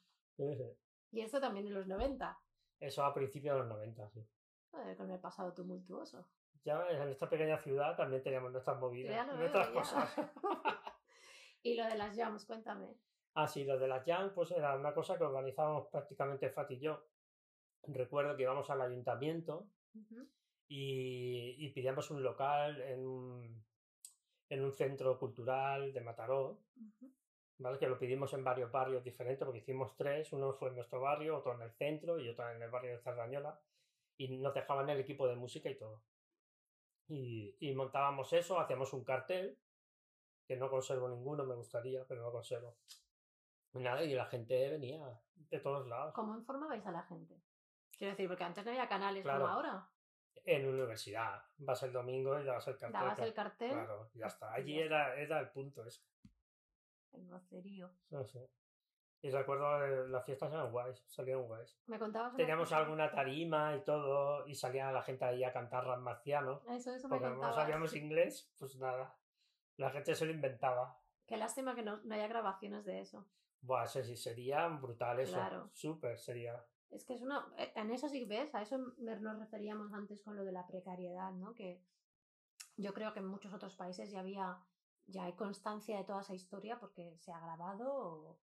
Y 1.11 1.21
eso 1.21 1.41
también 1.41 1.67
en 1.67 1.75
los 1.75 1.87
90. 1.87 2.39
Eso 2.81 3.05
a 3.05 3.15
principios 3.15 3.55
de 3.55 3.61
los 3.61 3.69
90, 3.69 4.09
sí. 4.11 4.27
Joder, 4.71 4.97
con 4.97 5.11
el 5.11 5.21
pasado 5.21 5.53
tumultuoso. 5.53 6.27
Ya 6.65 6.87
en 6.91 7.09
esta 7.09 7.29
pequeña 7.29 7.59
ciudad 7.59 7.97
también 7.97 8.23
teníamos 8.23 8.53
nuestras 8.53 8.79
movidas, 8.79 9.37
nuestras 9.37 9.69
cosas. 9.71 10.15
y 11.63 11.75
lo 11.75 11.85
de 11.85 11.97
las 11.97 12.15
llamas, 12.15 12.45
cuéntame. 12.45 12.95
Ah, 13.35 13.47
sí, 13.47 13.65
lo 13.65 13.79
de 13.79 13.89
las 13.89 14.05
jam, 14.05 14.33
pues 14.35 14.51
era 14.51 14.75
una 14.77 14.93
cosa 14.93 15.17
que 15.17 15.25
organizábamos 15.25 15.87
prácticamente 15.89 16.51
Fat 16.51 16.71
y 16.73 16.81
yo. 16.81 17.07
Recuerdo 17.85 18.37
que 18.37 18.43
íbamos 18.43 18.69
al 18.71 18.81
ayuntamiento 18.81 19.69
y, 20.67 21.55
y 21.57 21.71
pidíamos 21.71 22.11
un 22.11 22.23
local 22.23 22.81
en 22.83 23.07
un, 23.07 23.65
en 24.49 24.65
un 24.65 24.73
centro 24.73 25.19
cultural 25.19 25.93
de 25.93 26.01
Mataró, 26.01 26.61
¿vale? 27.59 27.79
que 27.79 27.87
lo 27.87 27.99
pidimos 27.99 28.33
en 28.35 28.45
varios 28.45 28.71
barrios 28.71 29.05
diferentes, 29.05 29.45
porque 29.45 29.61
hicimos 29.61 29.97
tres, 29.97 30.33
uno 30.33 30.53
fue 30.55 30.71
en 30.71 30.77
nuestro 30.77 31.01
barrio, 31.01 31.37
otro 31.37 31.55
en 31.55 31.63
el 31.63 31.73
centro 31.73 32.19
y 32.19 32.29
otro 32.29 32.49
en 32.51 32.63
el 32.63 32.71
barrio 32.71 32.93
de 32.93 33.03
Cerdañola, 33.03 33.61
y 34.17 34.29
nos 34.39 34.55
dejaban 34.55 34.89
el 34.89 35.01
equipo 35.01 35.29
de 35.29 35.37
música 35.37 35.69
y 35.69 35.77
todo. 35.77 36.03
Y, 37.09 37.57
y 37.61 37.75
montábamos 37.75 38.33
eso, 38.33 38.59
hacíamos 38.59 38.93
un 38.93 39.05
cartel, 39.05 39.59
que 40.47 40.57
no 40.57 40.71
conservo 40.71 41.09
ninguno, 41.09 41.45
me 41.45 41.55
gustaría, 41.55 42.05
pero 42.07 42.23
no 42.23 42.33
conservo. 42.33 42.79
Nada, 43.75 44.03
y 44.03 44.15
la 44.15 44.27
gente 44.27 44.71
venía 44.71 45.21
de 45.35 45.61
todos 45.61 45.87
lados. 45.87 46.15
¿Cómo 46.15 46.37
informabais 46.37 46.85
a 46.87 46.91
la 46.91 47.03
gente? 47.03 47.41
Quiero 47.97 48.13
decir, 48.13 48.29
porque 48.29 48.45
antes 48.45 48.65
no 48.65 48.71
había 48.71 48.89
canales 48.89 49.25
como 49.25 49.47
ahora. 49.47 49.87
En 50.45 50.67
universidad. 50.67 51.43
Vas 51.59 51.83
el 51.83 51.93
domingo 51.93 52.39
y 52.41 52.45
dabas 52.45 52.67
el 52.69 52.79
cartel. 52.79 53.01
Dabas 53.01 53.19
el 53.19 53.35
cartel. 53.35 53.73
Claro, 53.73 54.11
ya 54.15 54.27
está. 54.27 54.53
Allí 54.53 54.79
era, 54.79 55.15
era 55.17 55.41
el 55.41 55.51
punto 55.51 55.85
ese. 55.85 56.03
El 57.13 57.27
vocerío. 57.27 57.91
No 58.11 58.25
sé. 58.25 58.51
Y 59.21 59.31
recuerdo 59.31 59.85
eh, 59.85 60.09
las 60.09 60.25
fiestas 60.25 60.53
eran 60.53 60.71
guays, 60.71 61.03
salían 61.09 61.43
guays. 61.43 61.77
¿Me 61.87 61.99
contabas? 61.99 62.37
Teníamos 62.37 62.71
alguna 62.73 63.11
tarima 63.11 63.75
y 63.75 63.81
todo, 63.81 64.47
y 64.47 64.55
salía 64.55 64.93
la 64.93 65.03
gente 65.03 65.25
ahí 65.25 65.43
a 65.43 65.53
cantar 65.53 65.85
rap 65.85 65.99
marciano. 65.99 66.63
Eso, 66.69 66.95
eso 66.95 67.09
porque 67.09 67.27
me 67.27 67.35
como 67.35 67.49
no 67.49 67.53
sabíamos 67.53 67.95
inglés, 67.97 68.53
pues 68.59 68.77
nada. 68.77 69.17
La 69.77 69.91
gente 69.91 70.15
se 70.15 70.25
lo 70.25 70.33
inventaba. 70.33 71.01
Qué 71.27 71.37
lástima 71.37 71.75
que 71.75 71.83
no, 71.83 71.99
no 72.05 72.15
haya 72.15 72.29
grabaciones 72.29 72.85
de 72.85 73.01
eso. 73.01 73.27
Buah, 73.61 73.85
eso 73.85 74.03
sí, 74.03 74.17
sería 74.17 74.69
brutal 74.69 75.19
eso. 75.21 75.35
Claro. 75.35 75.71
Súper 75.73 76.19
sería. 76.19 76.65
Es 76.91 77.05
que 77.05 77.15
es 77.15 77.23
una. 77.23 77.47
Eh, 77.59 77.73
en 77.75 77.91
eso 77.91 78.09
sí 78.09 78.25
ves, 78.25 78.55
a 78.55 78.63
eso 78.63 78.79
nos 78.99 79.39
referíamos 79.39 79.93
antes 79.93 80.23
con 80.23 80.37
lo 80.37 80.45
de 80.45 80.53
la 80.53 80.67
precariedad, 80.67 81.33
¿no? 81.33 81.55
Que 81.55 81.83
yo 82.77 82.95
creo 82.95 83.13
que 83.13 83.19
en 83.19 83.27
muchos 83.27 83.53
otros 83.53 83.75
países 83.77 84.11
ya 84.11 84.21
había. 84.21 84.59
Ya 85.09 85.25
hay 85.25 85.33
constancia 85.35 85.99
de 85.99 86.05
toda 86.05 86.21
esa 86.21 86.35
historia 86.35 86.79
porque 86.79 87.17
se 87.19 87.33
ha 87.33 87.41
grabado 87.41 88.39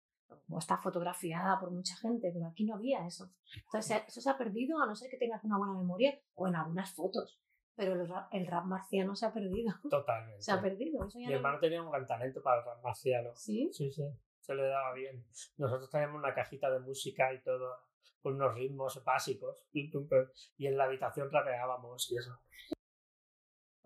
o, 0.48 0.58
está 0.58 0.78
fotografiada 0.78 1.60
por 1.60 1.70
mucha 1.70 1.96
gente, 1.96 2.30
pero 2.32 2.46
aquí 2.46 2.64
no 2.64 2.74
había 2.74 3.06
eso. 3.06 3.30
Entonces, 3.66 4.02
eso 4.08 4.20
se 4.20 4.30
ha 4.30 4.36
perdido 4.36 4.80
a 4.80 4.86
no 4.86 4.96
ser 4.96 5.10
que 5.10 5.18
tengas 5.18 5.44
una 5.44 5.58
buena 5.58 5.74
memoria 5.74 6.18
o 6.34 6.48
en 6.48 6.56
algunas 6.56 6.92
fotos. 6.92 7.38
Pero 7.76 7.92
el 7.94 8.08
rap, 8.08 8.28
el 8.32 8.46
rap 8.46 8.64
marciano 8.64 9.14
se 9.14 9.26
ha 9.26 9.32
perdido. 9.32 9.72
Totalmente. 9.90 10.40
Se 10.42 10.52
ha 10.52 10.60
perdido. 10.60 11.04
Eso 11.04 11.18
Mi 11.18 11.32
hermano 11.32 11.58
tenía 11.58 11.82
un 11.82 11.90
gran 11.90 12.06
talento 12.06 12.40
para 12.42 12.60
el 12.60 12.66
rap 12.66 12.82
marciano. 12.82 13.30
¿Sí? 13.34 13.68
Sí, 13.72 13.90
sí 13.90 14.04
se 14.44 14.54
le 14.54 14.64
daba 14.64 14.92
bien. 14.92 15.24
Nosotros 15.56 15.90
teníamos 15.90 16.18
una 16.18 16.34
cajita 16.34 16.70
de 16.70 16.80
música 16.80 17.32
y 17.32 17.42
todo, 17.42 17.78
con 18.20 18.34
unos 18.34 18.54
ritmos 18.54 19.02
básicos, 19.02 19.66
y 19.72 20.66
en 20.66 20.76
la 20.76 20.84
habitación 20.84 21.30
rapeábamos 21.30 22.10
y 22.12 22.18
eso. 22.18 22.38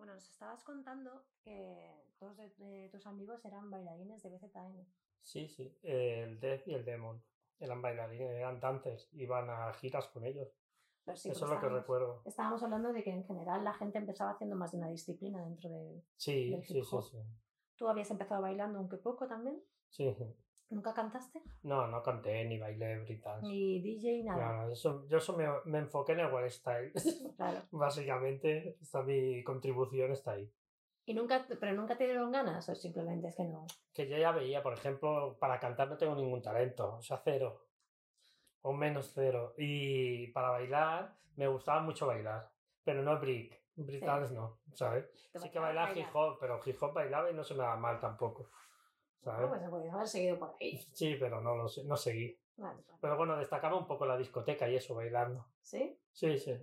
Bueno, 0.08 0.22
nos 0.22 0.30
estabas 0.30 0.64
contando 0.64 1.26
que 1.44 1.92
todos 2.18 2.38
de, 2.38 2.88
tus 2.90 3.06
amigos 3.06 3.44
eran 3.44 3.70
bailarines 3.70 4.22
de 4.22 4.30
BZN. 4.30 4.86
Sí, 5.20 5.46
sí, 5.48 5.78
el 5.82 6.40
Death 6.40 6.66
y 6.66 6.72
el 6.72 6.86
Demon 6.86 7.22
eran 7.60 7.82
bailarines, 7.82 8.30
eran 8.30 8.58
dantes, 8.58 9.10
iban 9.12 9.50
a 9.50 9.70
giras 9.74 10.08
con 10.08 10.24
ellos. 10.24 10.48
Eso 11.04 11.30
es 11.30 11.40
lo 11.42 11.60
que 11.60 11.68
recuerdo. 11.68 12.22
Estábamos 12.24 12.62
hablando 12.62 12.90
de 12.90 13.02
que 13.02 13.10
en 13.10 13.26
general 13.26 13.62
la 13.62 13.74
gente 13.74 13.98
empezaba 13.98 14.30
haciendo 14.30 14.56
más 14.56 14.72
de 14.72 14.78
una 14.78 14.88
disciplina 14.88 15.42
dentro 15.42 15.68
de, 15.68 16.02
sí, 16.16 16.52
del 16.52 16.64
Sí, 16.64 16.82
sí, 16.82 16.96
sí. 17.02 17.18
¿Tú 17.76 17.86
habías 17.86 18.10
empezado 18.10 18.40
bailando 18.40 18.78
aunque 18.78 18.96
poco 18.96 19.28
también? 19.28 19.62
Sí. 19.90 20.16
¿Nunca 20.70 20.92
cantaste? 20.92 21.42
No, 21.62 21.86
no 21.86 22.02
canté, 22.02 22.44
ni 22.44 22.58
bailé, 22.58 22.98
britas. 22.98 23.42
Ni 23.42 23.80
DJ, 23.80 24.24
nada. 24.24 24.66
No, 24.66 24.72
eso, 24.72 25.06
yo 25.08 25.16
eso 25.16 25.34
me, 25.36 25.46
me 25.64 25.78
enfoqué 25.78 26.12
en 26.12 26.20
el 26.20 26.32
wild 26.32 26.50
style. 26.50 26.92
Claro. 27.36 27.62
Básicamente, 27.70 28.76
esta, 28.80 29.02
mi 29.02 29.42
contribución 29.44 30.12
está 30.12 30.32
ahí. 30.32 30.52
¿Y 31.06 31.14
nunca, 31.14 31.46
pero 31.58 31.72
nunca 31.72 31.96
te 31.96 32.04
dieron 32.04 32.30
ganas 32.30 32.68
o 32.68 32.74
simplemente 32.74 33.28
es 33.28 33.36
que 33.36 33.44
no? 33.44 33.66
Que 33.94 34.08
yo 34.08 34.18
ya 34.18 34.32
veía, 34.32 34.62
por 34.62 34.74
ejemplo, 34.74 35.38
para 35.40 35.58
cantar 35.58 35.88
no 35.88 35.96
tengo 35.96 36.14
ningún 36.14 36.42
talento, 36.42 36.96
o 36.96 37.02
sea, 37.02 37.16
cero. 37.24 37.64
O 38.60 38.74
menos 38.74 39.12
cero. 39.14 39.54
Y 39.56 40.26
para 40.32 40.50
bailar, 40.50 41.16
me 41.36 41.48
gustaba 41.48 41.80
mucho 41.80 42.06
bailar. 42.06 42.50
Pero 42.84 43.02
no 43.02 43.18
brick. 43.18 43.58
Brick 43.76 44.04
dance 44.04 44.34
no, 44.34 44.58
¿sabes? 44.74 45.06
Sí 45.34 45.50
que 45.50 45.58
bailar 45.60 45.96
hip 45.96 46.08
hop, 46.12 46.38
pero 46.40 46.60
hip 46.66 46.76
hop 46.82 46.92
bailaba 46.92 47.30
y 47.30 47.34
no 47.34 47.44
se 47.44 47.54
me 47.54 47.60
daba 47.60 47.76
mal 47.76 48.00
tampoco. 48.00 48.50
¿Sabes? 49.22 49.48
pues 49.48 49.62
se 49.62 49.68
podía 49.68 49.92
haber 49.92 50.08
seguido 50.08 50.38
por 50.38 50.54
ahí. 50.60 50.78
Sí, 50.92 51.16
pero 51.18 51.40
no 51.40 51.56
lo 51.56 51.68
sé, 51.68 51.84
no 51.84 51.96
seguí. 51.96 52.38
Pero 53.00 53.16
bueno, 53.16 53.36
destacaba 53.36 53.76
un 53.76 53.86
poco 53.86 54.06
la 54.06 54.16
discoteca 54.16 54.68
y 54.68 54.76
eso, 54.76 54.94
bailando. 54.94 55.46
¿Sí? 55.62 55.98
Sí, 56.12 56.38
sí. 56.38 56.58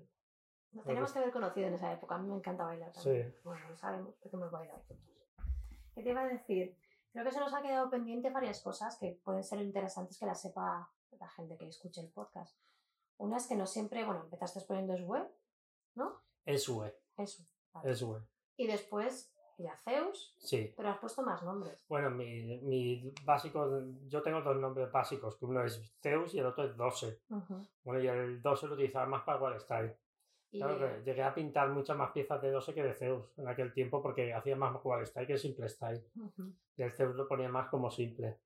Nos 0.71 0.85
tenemos 0.85 1.13
que 1.13 1.19
haber 1.19 1.31
conocido 1.31 1.67
en 1.67 1.75
esa 1.75 1.93
época. 1.93 2.15
A 2.15 2.17
mí 2.17 2.27
me 2.27 2.35
encanta 2.35 2.65
bailar 2.65 2.91
también. 2.91 3.31
Sí. 3.31 3.39
Bueno, 3.43 3.69
lo 3.69 3.77
sabemos 3.77 4.15
porque 4.19 4.35
hemos 4.35 4.51
bailado 4.51 4.79
juntos. 4.87 5.05
¿Qué 5.93 6.03
te 6.03 6.09
iba 6.09 6.21
a 6.21 6.27
decir? 6.27 6.77
Creo 7.13 7.23
que 7.23 7.31
se 7.31 7.39
nos 7.39 7.53
ha 7.53 7.61
quedado 7.61 7.89
pendiente 7.89 8.29
varias 8.29 8.61
cosas 8.61 8.97
que 8.97 9.17
pueden 9.23 9.43
ser 9.43 9.61
interesantes 9.61 10.19
que 10.19 10.25
las 10.25 10.41
sepa 10.41 10.91
la 11.17 11.29
gente 11.29 11.57
que 11.57 11.67
escuche 11.67 12.01
el 12.01 12.09
podcast. 12.09 12.59
Una 13.17 13.37
es 13.37 13.47
que 13.47 13.55
no 13.55 13.65
siempre, 13.65 14.03
bueno, 14.03 14.23
empezaste 14.23 14.59
poniendo 14.61 14.93
es 14.93 15.01
web, 15.01 15.25
¿no? 15.93 16.21
Es 16.43 16.67
web. 16.67 16.93
Eso. 17.15 17.43
Es 17.83 18.03
web. 18.03 18.21
Y 18.57 18.67
después 18.67 19.33
ya 19.57 19.75
Zeus. 19.77 20.35
Sí. 20.39 20.73
Pero 20.75 20.89
has 20.89 20.99
puesto 20.99 21.21
más 21.21 21.41
nombres. 21.43 21.83
Bueno, 21.87 22.09
mi, 22.09 22.59
mi 22.61 23.13
básico, 23.23 23.83
yo 24.07 24.21
tengo 24.21 24.41
dos 24.41 24.57
nombres 24.57 24.91
básicos, 24.91 25.37
que 25.37 25.45
uno 25.45 25.63
es 25.63 25.81
Zeus 26.01 26.33
y 26.33 26.39
el 26.39 26.47
otro 26.47 26.65
es 26.65 26.75
Dose. 26.75 27.21
Bueno, 27.83 28.01
y 28.01 28.07
el 28.07 28.41
Dose 28.41 28.67
lo 28.67 28.73
utilizaba 28.73 29.05
más 29.05 29.23
para 29.23 29.41
Wall 29.41 29.59
Style. 29.59 29.95
Claro 30.51 30.77
que 30.79 31.03
llegué 31.03 31.23
a 31.23 31.33
pintar 31.33 31.69
muchas 31.69 31.97
más 31.97 32.11
piezas 32.11 32.41
de 32.41 32.51
Dose 32.51 32.73
que 32.73 32.83
de 32.83 32.93
Zeus 32.93 33.25
en 33.37 33.47
aquel 33.47 33.73
tiempo 33.73 34.01
porque 34.01 34.33
hacía 34.33 34.55
más 34.55 34.79
Wall 34.83 35.05
Style 35.05 35.27
que 35.27 35.37
Simple 35.37 35.69
Style. 35.69 36.03
Y 36.77 36.81
el 36.81 36.93
Zeus 36.93 37.15
lo 37.15 37.27
ponía 37.27 37.49
más 37.49 37.69
como 37.69 37.89
simple. 37.89 38.39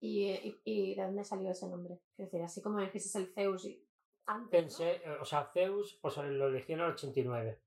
¿Y, 0.00 0.60
y, 0.64 0.94
de 0.94 1.02
dónde 1.02 1.24
salió 1.24 1.50
ese 1.50 1.68
nombre? 1.68 2.00
Es 2.18 2.26
decir, 2.26 2.42
así 2.42 2.60
como 2.60 2.80
dijiste 2.80 3.18
el 3.18 3.32
Zeus 3.32 3.64
y 3.64 3.86
antes, 4.26 4.50
Pensé, 4.50 4.96
eh, 4.96 5.18
o 5.20 5.24
sea, 5.24 5.44
Zeus 5.52 5.98
pues 6.00 6.16
lo 6.16 6.48
elegí 6.48 6.72
en 6.72 6.80
el 6.80 6.92
89 6.92 7.63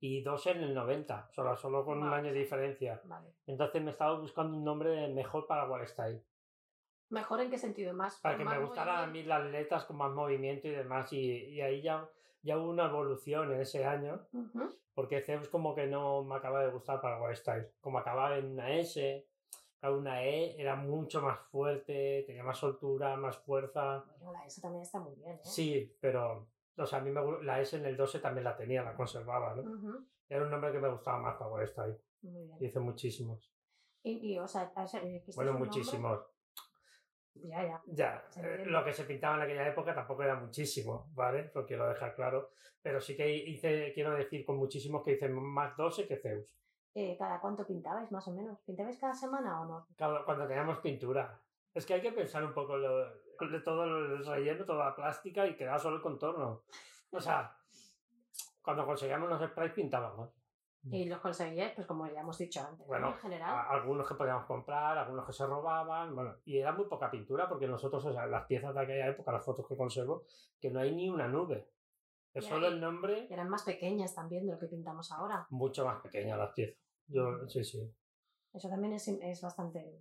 y 0.00 0.22
dos 0.22 0.46
en 0.46 0.62
el 0.62 0.74
90, 0.74 1.28
solo, 1.32 1.56
solo 1.56 1.84
con 1.84 2.02
un 2.02 2.12
año 2.12 2.32
de 2.32 2.38
diferencia. 2.38 3.00
Entonces 3.46 3.82
me 3.82 3.90
estaba 3.90 4.18
buscando 4.18 4.56
un 4.56 4.64
nombre 4.64 5.08
mejor 5.08 5.46
para 5.46 5.68
Wall 5.68 5.86
Style. 5.86 6.22
¿Mejor 7.10 7.40
en 7.40 7.50
qué 7.50 7.58
sentido? 7.58 7.92
¿Más? 7.92 8.18
Para 8.20 8.36
que 8.36 8.44
me 8.44 8.58
gustaran 8.58 9.04
a 9.04 9.06
mí 9.06 9.22
las 9.22 9.44
letras 9.50 9.84
con 9.84 9.96
más 9.96 10.10
movimiento 10.12 10.68
y 10.68 10.72
demás. 10.72 11.12
Y, 11.12 11.30
y 11.30 11.60
ahí 11.60 11.82
ya, 11.82 12.08
ya 12.42 12.58
hubo 12.58 12.70
una 12.70 12.86
evolución 12.86 13.52
en 13.52 13.60
ese 13.60 13.84
año. 13.84 14.26
Porque 14.94 15.20
Zeus 15.20 15.48
como 15.48 15.74
que 15.74 15.86
no 15.86 16.22
me 16.24 16.36
acaba 16.36 16.62
de 16.62 16.70
gustar 16.70 17.00
para 17.00 17.20
Wall 17.20 17.36
Style. 17.36 17.70
Como 17.80 17.98
acababa 17.98 18.38
en 18.38 18.52
una 18.52 18.72
S, 18.74 19.26
una 19.90 20.24
E 20.24 20.60
era 20.60 20.76
mucho 20.76 21.20
más 21.20 21.38
fuerte, 21.50 22.24
tenía 22.26 22.42
más 22.42 22.58
soltura, 22.58 23.16
más 23.16 23.36
fuerza. 23.38 24.04
Bueno, 24.18 24.32
la 24.32 24.46
S 24.46 24.60
también 24.60 24.82
está 24.82 25.00
muy 25.00 25.14
bien, 25.14 25.32
¿eh? 25.32 25.40
Sí, 25.42 25.96
pero 26.00 26.46
o 26.76 26.86
sea, 26.86 26.98
a 26.98 27.02
mí 27.02 27.10
me, 27.10 27.20
la 27.42 27.60
S 27.60 27.76
en 27.76 27.84
el 27.86 27.96
12 27.96 28.18
también 28.18 28.44
la 28.44 28.56
tenía, 28.56 28.82
la 28.82 28.94
conservaba, 28.94 29.54
¿no? 29.54 30.04
Era 30.28 30.44
un 30.44 30.50
nombre 30.50 30.72
que 30.72 30.80
me 30.80 30.90
gustaba 30.90 31.18
más 31.18 31.36
para 31.36 31.50
West 31.50 31.78
ahí. 31.78 31.92
Muy 32.22 32.44
bien. 32.46 32.56
Hice 32.60 32.80
muchísimos. 32.80 33.52
Y, 34.02 34.38
o 34.38 34.46
sea, 34.46 34.72
bueno, 35.34 35.54
muchísimos. 35.54 36.20
Ya, 37.34 37.62
ya. 37.62 37.82
Ya, 37.86 38.24
eh, 38.36 38.64
lo 38.66 38.84
que 38.84 38.92
se 38.92 39.04
pintaba 39.04 39.36
en 39.36 39.42
aquella 39.42 39.68
época 39.68 39.94
tampoco 39.94 40.22
era 40.22 40.36
muchísimo, 40.36 41.10
¿vale? 41.14 41.50
Lo 41.54 41.66
quiero 41.66 41.88
dejar 41.88 42.14
claro. 42.14 42.50
Pero 42.82 43.00
sí 43.00 43.16
que 43.16 43.34
hice, 43.34 43.92
quiero 43.94 44.12
decir 44.12 44.44
con 44.44 44.56
muchísimos 44.56 45.02
que 45.02 45.12
hice 45.12 45.28
más 45.28 45.76
12 45.76 46.06
que 46.06 46.16
Zeus. 46.16 46.54
Eh, 46.94 47.16
¿Cada 47.18 47.40
cuánto 47.40 47.66
pintabais, 47.66 48.12
más 48.12 48.28
o 48.28 48.32
menos? 48.32 48.60
¿Pintabais 48.60 48.98
cada 48.98 49.14
semana 49.14 49.62
o 49.62 49.66
no? 49.66 49.86
cuando 50.24 50.46
teníamos 50.46 50.78
pintura. 50.78 51.40
Es 51.72 51.86
que 51.86 51.94
hay 51.94 52.02
que 52.02 52.12
pensar 52.12 52.44
un 52.44 52.54
poco 52.54 52.76
lo, 52.76 53.23
de 53.40 53.60
todo 53.60 53.84
el 53.84 54.24
relleno, 54.24 54.64
toda 54.64 54.86
la 54.86 54.96
plástica 54.96 55.46
y 55.46 55.56
quedaba 55.56 55.78
solo 55.78 55.96
el 55.96 56.02
contorno. 56.02 56.62
O 57.10 57.20
sea, 57.20 57.56
cuando 58.62 58.86
conseguíamos 58.86 59.28
los 59.28 59.50
sprays 59.50 59.72
pintábamos. 59.72 60.30
Y 60.90 61.06
los 61.06 61.18
conseguíais, 61.20 61.72
pues 61.74 61.86
como 61.86 62.06
ya 62.06 62.20
hemos 62.20 62.36
dicho 62.36 62.60
antes, 62.60 62.86
bueno, 62.86 63.08
en 63.08 63.14
general. 63.14 63.66
algunos 63.70 64.06
que 64.06 64.16
podíamos 64.16 64.44
comprar, 64.44 64.98
algunos 64.98 65.24
que 65.24 65.32
se 65.32 65.46
robaban, 65.46 66.14
bueno, 66.14 66.36
y 66.44 66.58
era 66.58 66.72
muy 66.72 66.84
poca 66.84 67.10
pintura 67.10 67.48
porque 67.48 67.66
nosotros, 67.66 68.04
o 68.04 68.12
sea, 68.12 68.26
las 68.26 68.44
piezas 68.44 68.74
de 68.74 68.82
aquella 68.82 69.08
época, 69.08 69.32
las 69.32 69.44
fotos 69.44 69.66
que 69.66 69.78
conservo, 69.78 70.24
que 70.60 70.70
no 70.70 70.80
hay 70.80 70.94
ni 70.94 71.08
una 71.08 71.26
nube. 71.26 71.70
Es 72.34 72.44
solo 72.44 72.66
el 72.66 72.80
nombre. 72.80 73.28
Eran 73.30 73.48
más 73.48 73.62
pequeñas 73.62 74.14
también 74.14 74.44
de 74.44 74.52
lo 74.52 74.58
que 74.58 74.66
pintamos 74.66 75.10
ahora. 75.12 75.46
Mucho 75.50 75.86
más 75.86 76.02
pequeñas 76.02 76.36
las 76.36 76.52
piezas. 76.52 76.76
Yo, 77.06 77.48
sí, 77.48 77.64
sí. 77.64 77.90
Eso 78.52 78.68
también 78.68 78.92
es, 78.92 79.08
es 79.08 79.40
bastante 79.40 79.98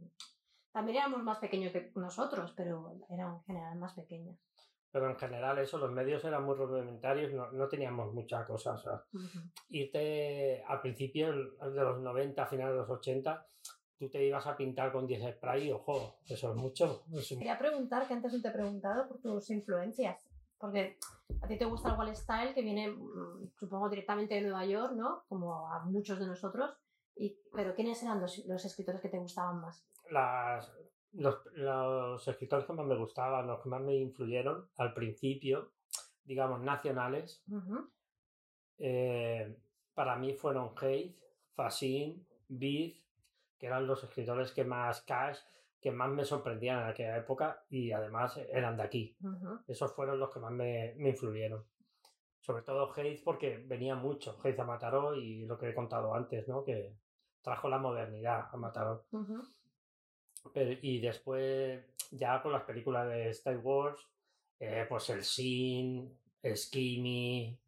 también 0.73 0.97
éramos 0.97 1.23
más 1.23 1.37
pequeños 1.37 1.71
que 1.71 1.91
nosotros, 1.95 2.51
pero 2.57 2.97
eran 3.09 3.35
en 3.35 3.43
general 3.43 3.77
más 3.77 3.93
pequeños. 3.93 4.37
Pero 4.91 5.09
en 5.09 5.15
general 5.17 5.57
eso, 5.59 5.77
los 5.77 5.91
medios 5.91 6.23
eran 6.25 6.43
muy 6.43 6.55
rudimentarios, 6.55 7.31
no, 7.31 7.51
no 7.51 7.67
teníamos 7.67 8.13
mucha 8.13 8.45
cosa. 8.45 8.73
O 8.73 8.77
sea, 8.77 9.03
Irte 9.69 10.63
al 10.67 10.81
principio 10.81 11.31
de 11.31 11.81
los 11.83 11.99
90, 11.99 12.43
a 12.43 12.45
finales 12.45 12.73
de 12.73 12.79
los 12.81 12.89
80, 12.89 13.45
tú 13.97 14.09
te 14.09 14.23
ibas 14.25 14.45
a 14.45 14.57
pintar 14.57 14.91
con 14.91 15.07
10 15.07 15.35
spray 15.35 15.71
ojo, 15.71 16.17
eso 16.27 16.51
es 16.51 16.55
mucho. 16.55 17.03
Quería 17.29 17.57
preguntar, 17.57 18.07
que 18.07 18.13
antes 18.13 18.33
no 18.33 18.41
te 18.41 18.47
he 18.47 18.51
preguntado, 18.51 19.07
por 19.07 19.19
tus 19.19 19.49
influencias. 19.51 20.23
Porque 20.57 20.97
a 21.41 21.47
ti 21.47 21.57
te 21.57 21.65
gusta 21.65 21.89
el 21.89 21.97
Wall 21.97 22.15
Style, 22.15 22.53
que 22.53 22.61
viene, 22.61 22.89
mm, 22.89 23.51
supongo, 23.59 23.89
directamente 23.89 24.35
de 24.35 24.41
Nueva 24.41 24.65
York, 24.65 24.93
¿no? 24.93 25.23
Como 25.27 25.67
a 25.67 25.83
muchos 25.85 26.19
de 26.19 26.27
nosotros. 26.27 26.71
Y, 27.15 27.37
pero 27.53 27.75
¿quiénes 27.75 28.01
eran 28.03 28.19
los, 28.19 28.45
los 28.45 28.65
escritores 28.65 29.01
que 29.01 29.09
te 29.09 29.19
gustaban 29.19 29.61
más? 29.61 29.85
las, 30.09 30.71
los, 31.13 31.45
los, 31.53 32.27
escritores 32.27 32.65
que 32.65 32.73
más 32.73 32.85
me 32.85 32.95
gustaban, 32.95 33.47
los 33.47 33.61
que 33.61 33.69
más 33.69 33.81
me 33.81 33.95
influyeron 33.95 34.69
al 34.77 34.93
principio, 34.93 35.73
digamos, 36.23 36.61
nacionales, 36.61 37.43
eh, 38.77 39.55
para 39.93 40.15
mí 40.15 40.33
fueron 40.33 40.71
Hayes, 40.81 41.15
Fassin, 41.53 42.25
Beef, 42.47 42.97
que 43.57 43.67
eran 43.67 43.87
los 43.87 44.03
escritores 44.03 44.51
que 44.51 44.63
más 44.63 45.01
cash, 45.01 45.37
que 45.79 45.91
más 45.91 46.09
me 46.09 46.25
sorprendían 46.25 46.81
en 46.81 46.87
aquella 46.87 47.17
época 47.17 47.63
y 47.69 47.91
además 47.91 48.37
eran 48.51 48.77
de 48.77 48.83
aquí. 48.83 49.17
Esos 49.67 49.93
fueron 49.93 50.19
los 50.19 50.33
que 50.33 50.39
más 50.39 50.51
me, 50.51 50.93
me 50.97 51.09
influyeron. 51.09 51.65
Sobre 52.39 52.63
todo 52.63 52.91
Hayes 52.95 53.21
porque 53.21 53.57
venía 53.57 53.95
mucho, 53.95 54.37
Hayes 54.43 54.59
a 54.59 54.65
Mataró 54.65 55.15
y 55.15 55.45
lo 55.45 55.57
que 55.57 55.69
he 55.69 55.75
contado 55.75 56.13
antes, 56.13 56.47
¿no? 56.47 56.63
Que 56.63 56.95
trajo 57.43 57.69
la 57.69 57.77
modernidad 57.77 58.47
a 58.51 58.57
Mataró. 58.57 59.05
Y 60.81 60.99
después, 60.99 61.85
ya 62.11 62.41
con 62.41 62.51
las 62.51 62.63
películas 62.63 63.07
de 63.07 63.29
Star 63.29 63.57
Wars, 63.57 63.99
eh, 64.59 64.85
pues 64.89 65.09
el 65.09 65.23
Sin, 65.23 66.17
el 66.41 66.57
Skimmy, 66.57 67.59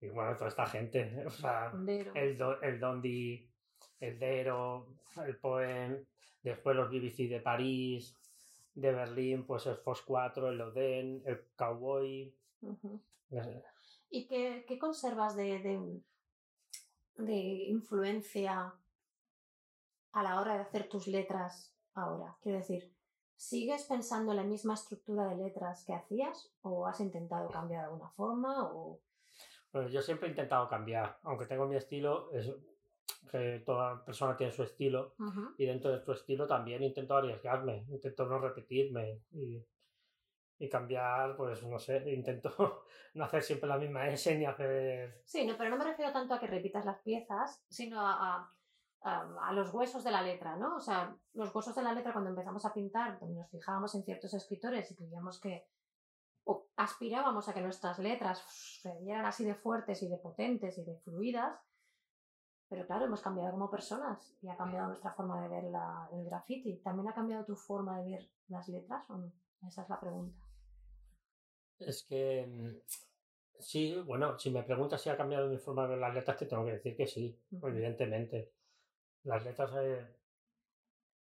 y 0.00 0.08
bueno, 0.08 0.36
toda 0.36 0.48
esta 0.48 0.66
gente, 0.66 1.24
o 1.26 1.30
sea, 1.30 1.72
el, 2.14 2.38
el 2.62 2.80
Dondi, 2.80 3.48
el 4.00 4.18
Dero, 4.18 4.86
el 5.24 5.36
Poem, 5.36 6.04
después 6.42 6.76
los 6.76 6.90
BBC 6.90 7.28
de 7.28 7.40
París, 7.40 8.14
de 8.74 8.92
Berlín, 8.92 9.46
pues 9.46 9.66
el 9.66 9.76
Fox 9.76 10.02
4, 10.02 10.50
el 10.50 10.60
Oden, 10.60 11.22
el 11.24 11.40
Cowboy. 11.56 12.34
¿Y 14.10 14.26
qué, 14.26 14.64
qué 14.68 14.78
conservas 14.78 15.34
de, 15.36 15.58
de, 15.58 16.00
de 17.24 17.34
influencia 17.68 18.74
a 20.16 20.22
la 20.22 20.40
hora 20.40 20.54
de 20.54 20.60
hacer 20.60 20.88
tus 20.88 21.06
letras 21.06 21.76
ahora? 21.94 22.34
Quiero 22.40 22.58
decir, 22.58 22.90
¿sigues 23.36 23.84
pensando 23.84 24.32
en 24.32 24.38
la 24.38 24.44
misma 24.44 24.72
estructura 24.72 25.28
de 25.28 25.36
letras 25.36 25.84
que 25.84 25.92
hacías 25.92 26.50
o 26.62 26.86
has 26.86 27.00
intentado 27.00 27.50
cambiar 27.50 27.82
de 27.82 27.86
alguna 27.88 28.08
forma? 28.10 28.64
O... 28.72 28.98
Bueno, 29.72 29.88
yo 29.90 30.00
siempre 30.00 30.28
he 30.28 30.30
intentado 30.30 30.68
cambiar, 30.68 31.18
aunque 31.22 31.44
tengo 31.44 31.66
mi 31.66 31.76
estilo, 31.76 32.32
es 32.32 32.50
que 33.30 33.62
toda 33.66 34.02
persona 34.06 34.36
tiene 34.38 34.52
su 34.52 34.62
estilo 34.62 35.14
y 35.58 35.66
dentro 35.66 35.90
de 35.90 36.02
su 36.02 36.12
estilo 36.12 36.46
también 36.46 36.82
intento 36.82 37.14
arriesgarme, 37.14 37.84
intento 37.90 38.24
no 38.24 38.38
repetirme 38.38 39.20
y, 39.32 39.62
y 40.58 40.68
cambiar, 40.70 41.36
pues 41.36 41.62
no 41.62 41.78
sé, 41.78 42.10
intento 42.10 42.84
no 43.14 43.24
hacer 43.24 43.42
siempre 43.42 43.68
la 43.68 43.76
misma 43.76 44.08
S 44.08 44.34
ni 44.38 44.46
hacer... 44.46 45.20
Sí, 45.26 45.46
no, 45.46 45.58
pero 45.58 45.68
no 45.68 45.76
me 45.76 45.84
refiero 45.84 46.10
tanto 46.10 46.32
a 46.32 46.40
que 46.40 46.46
repitas 46.46 46.86
las 46.86 47.00
piezas, 47.00 47.62
sino 47.68 48.00
a 48.00 48.16
a 48.36 48.55
los 49.52 49.72
huesos 49.72 50.02
de 50.04 50.10
la 50.10 50.22
letra, 50.22 50.56
¿no? 50.56 50.76
O 50.76 50.80
sea, 50.80 51.16
los 51.34 51.54
huesos 51.54 51.74
de 51.74 51.82
la 51.82 51.92
letra 51.92 52.12
cuando 52.12 52.30
empezamos 52.30 52.64
a 52.64 52.72
pintar, 52.72 53.22
nos 53.22 53.50
fijábamos 53.50 53.94
en 53.94 54.02
ciertos 54.02 54.34
escritores 54.34 54.90
y 54.90 54.96
creíamos 54.96 55.40
que 55.40 55.66
o 56.44 56.68
aspirábamos 56.76 57.48
a 57.48 57.54
que 57.54 57.60
nuestras 57.60 57.98
letras 57.98 58.40
se 58.80 58.96
vieran 59.00 59.26
así 59.26 59.44
de 59.44 59.54
fuertes 59.54 60.02
y 60.02 60.08
de 60.08 60.16
potentes 60.16 60.78
y 60.78 60.84
de 60.84 60.96
fluidas, 60.98 61.58
pero 62.68 62.86
claro, 62.86 63.04
hemos 63.04 63.20
cambiado 63.20 63.52
como 63.52 63.70
personas 63.70 64.36
y 64.42 64.48
ha 64.48 64.56
cambiado 64.56 64.88
nuestra 64.88 65.12
forma 65.12 65.40
de 65.42 65.48
ver 65.48 65.64
la, 65.64 66.08
el 66.12 66.24
graffiti. 66.24 66.76
¿También 66.78 67.08
ha 67.08 67.14
cambiado 67.14 67.44
tu 67.44 67.56
forma 67.56 68.00
de 68.00 68.10
ver 68.10 68.30
las 68.48 68.68
letras 68.68 69.08
o 69.10 69.16
no? 69.18 69.32
Esa 69.66 69.82
es 69.82 69.88
la 69.88 70.00
pregunta. 70.00 70.36
Es 71.78 72.04
que 72.04 72.46
mm, 72.46 73.60
sí, 73.60 74.00
bueno, 74.04 74.38
si 74.38 74.50
me 74.50 74.62
preguntas 74.62 75.00
si 75.00 75.10
ha 75.10 75.16
cambiado 75.16 75.48
mi 75.48 75.58
forma 75.58 75.82
de 75.82 75.88
ver 75.90 75.98
las 75.98 76.14
letras, 76.14 76.36
te 76.38 76.46
tengo 76.46 76.64
que 76.64 76.72
decir 76.72 76.96
que 76.96 77.06
sí, 77.06 77.40
evidentemente 77.50 78.55
las 79.26 79.44
letras 79.44 79.70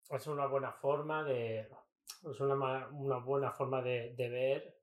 es 0.09 0.27
una 0.27 0.45
buena 0.45 0.71
forma 0.71 1.23
de, 1.23 1.67
es 2.31 2.39
una, 2.39 2.87
una 2.89 3.17
buena 3.17 3.51
forma 3.51 3.81
de, 3.81 4.13
de, 4.15 4.29
ver 4.29 4.79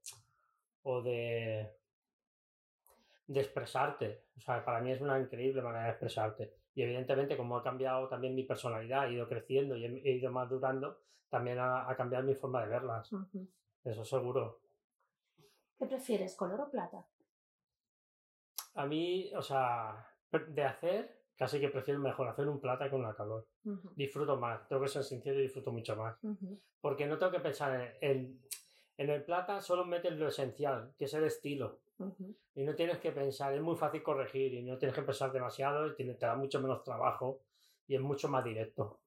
o 0.82 1.00
de, 1.00 1.76
de 3.28 3.40
expresarte. 3.40 4.24
O 4.36 4.40
sea, 4.40 4.64
para 4.64 4.80
mí 4.80 4.90
es 4.90 5.00
una 5.00 5.18
increíble 5.18 5.62
manera 5.62 5.84
de 5.84 5.90
expresarte. 5.90 6.54
Y 6.74 6.82
evidentemente, 6.82 7.36
como 7.36 7.56
ha 7.56 7.62
cambiado 7.62 8.08
también 8.08 8.34
mi 8.34 8.42
personalidad, 8.42 9.08
he 9.08 9.12
ido 9.12 9.28
creciendo 9.28 9.76
y 9.76 9.84
he, 9.84 10.16
ido 10.16 10.32
madurando, 10.32 11.00
también 11.28 11.60
ha, 11.60 11.88
ha, 11.88 11.96
cambiado 11.96 12.24
mi 12.24 12.34
forma 12.34 12.62
de 12.62 12.68
verlas. 12.68 13.10
Eso 13.84 14.04
seguro. 14.04 14.60
¿Qué 15.78 15.86
prefieres, 15.86 16.34
color 16.34 16.60
o 16.62 16.70
plata? 16.70 17.06
A 18.74 18.86
mí, 18.86 19.32
o 19.36 19.42
sea, 19.42 20.04
de 20.48 20.64
hacer, 20.64 21.23
casi 21.36 21.60
que 21.60 21.68
prefiero 21.68 22.00
mejor 22.00 22.28
hacer 22.28 22.48
un 22.48 22.60
plata 22.60 22.90
con 22.90 23.00
una 23.00 23.14
calor. 23.14 23.46
Disfruto 23.96 24.36
más, 24.36 24.66
tengo 24.68 24.82
que 24.82 24.88
ser 24.88 25.04
sincero 25.04 25.38
y 25.38 25.42
disfruto 25.42 25.72
mucho 25.72 25.96
más. 25.96 26.16
Porque 26.80 27.06
no 27.06 27.18
tengo 27.18 27.32
que 27.32 27.40
pensar 27.40 27.96
en, 28.00 28.40
en, 28.96 29.10
el 29.10 29.24
plata, 29.24 29.60
solo 29.60 29.84
metes 29.84 30.16
lo 30.16 30.28
esencial, 30.28 30.92
que 30.96 31.06
es 31.06 31.14
el 31.14 31.24
estilo. 31.24 31.80
Y 32.54 32.64
no 32.64 32.74
tienes 32.74 32.98
que 32.98 33.12
pensar, 33.12 33.54
es 33.54 33.62
muy 33.62 33.76
fácil 33.76 34.02
corregir 34.02 34.54
y 34.54 34.62
no 34.62 34.78
tienes 34.78 34.94
que 34.94 35.02
pensar 35.02 35.32
demasiado, 35.32 35.88
y 35.88 35.94
te 35.94 36.14
da 36.14 36.36
mucho 36.36 36.60
menos 36.60 36.82
trabajo 36.82 37.40
y 37.86 37.94
es 37.94 38.00
mucho 38.00 38.28
más 38.28 38.44
directo. 38.44 39.00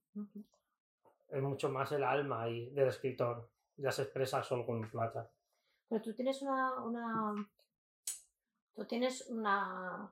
Es 1.29 1.41
mucho 1.41 1.69
más 1.69 1.91
el 1.91 2.03
alma 2.03 2.43
ahí 2.43 2.69
del 2.71 2.87
escritor, 2.87 3.49
ya 3.75 3.91
se 3.91 4.03
expresa 4.03 4.43
solo 4.43 4.65
con 4.65 4.77
un 4.77 4.89
plata. 4.89 5.29
Pero 5.89 6.01
tú 6.01 6.13
tienes 6.13 6.41
una, 6.41 6.81
una... 6.83 7.49
Tú 8.75 8.85
tienes 8.85 9.27
una 9.29 10.11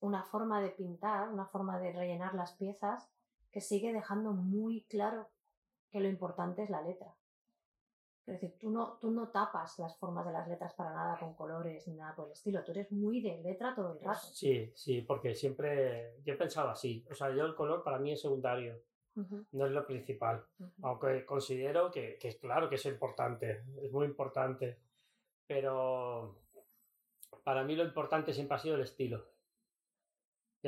una 0.00 0.22
forma 0.24 0.60
de 0.60 0.70
pintar, 0.70 1.28
una 1.28 1.46
forma 1.46 1.78
de 1.78 1.92
rellenar 1.92 2.34
las 2.34 2.52
piezas 2.52 3.10
que 3.50 3.60
sigue 3.60 3.92
dejando 3.92 4.32
muy 4.32 4.82
claro 4.82 5.28
que 5.90 6.00
lo 6.00 6.08
importante 6.08 6.62
es 6.62 6.70
la 6.70 6.82
letra. 6.82 7.14
Es 8.26 8.40
decir, 8.40 8.58
tú 8.58 8.70
no, 8.70 8.98
tú 9.00 9.12
no 9.12 9.28
tapas 9.28 9.78
las 9.78 9.96
formas 9.98 10.26
de 10.26 10.32
las 10.32 10.48
letras 10.48 10.74
para 10.74 10.92
nada 10.92 11.16
con 11.16 11.34
colores 11.34 11.86
ni 11.86 11.94
nada 11.94 12.14
por 12.14 12.26
el 12.26 12.32
estilo. 12.32 12.64
Tú 12.64 12.72
eres 12.72 12.90
muy 12.90 13.20
de 13.20 13.40
letra 13.40 13.72
todo 13.74 13.92
el 13.92 14.00
rato. 14.00 14.26
Sí, 14.32 14.72
sí, 14.74 15.02
porque 15.02 15.34
siempre 15.34 16.16
yo 16.24 16.34
he 16.34 16.36
pensado 16.36 16.70
así. 16.70 17.06
O 17.08 17.14
sea, 17.14 17.32
yo 17.32 17.46
el 17.46 17.54
color 17.54 17.84
para 17.84 18.00
mí 18.00 18.12
es 18.12 18.20
secundario. 18.20 18.82
No 19.52 19.64
es 19.64 19.72
lo 19.72 19.86
principal. 19.86 20.44
Aunque 20.82 21.24
considero 21.24 21.90
que, 21.90 22.18
que, 22.18 22.36
claro 22.36 22.68
que 22.68 22.74
es 22.74 22.84
importante. 22.84 23.64
Es 23.80 23.90
muy 23.92 24.04
importante. 24.04 24.80
Pero 25.46 26.42
para 27.44 27.62
mí 27.62 27.76
lo 27.76 27.84
importante 27.84 28.34
siempre 28.34 28.56
ha 28.56 28.58
sido 28.58 28.74
el 28.74 28.82
estilo 28.82 29.35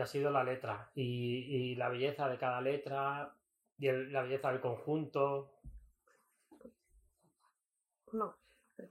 ha 0.00 0.06
sido 0.06 0.30
la 0.30 0.44
letra 0.44 0.90
y, 0.94 1.74
la 1.76 1.88
belleza 1.88 2.28
de 2.28 2.38
cada 2.38 2.60
letra 2.60 3.34
y 3.78 3.90
la 3.90 4.22
belleza 4.22 4.50
del 4.50 4.60
conjunto. 4.60 5.60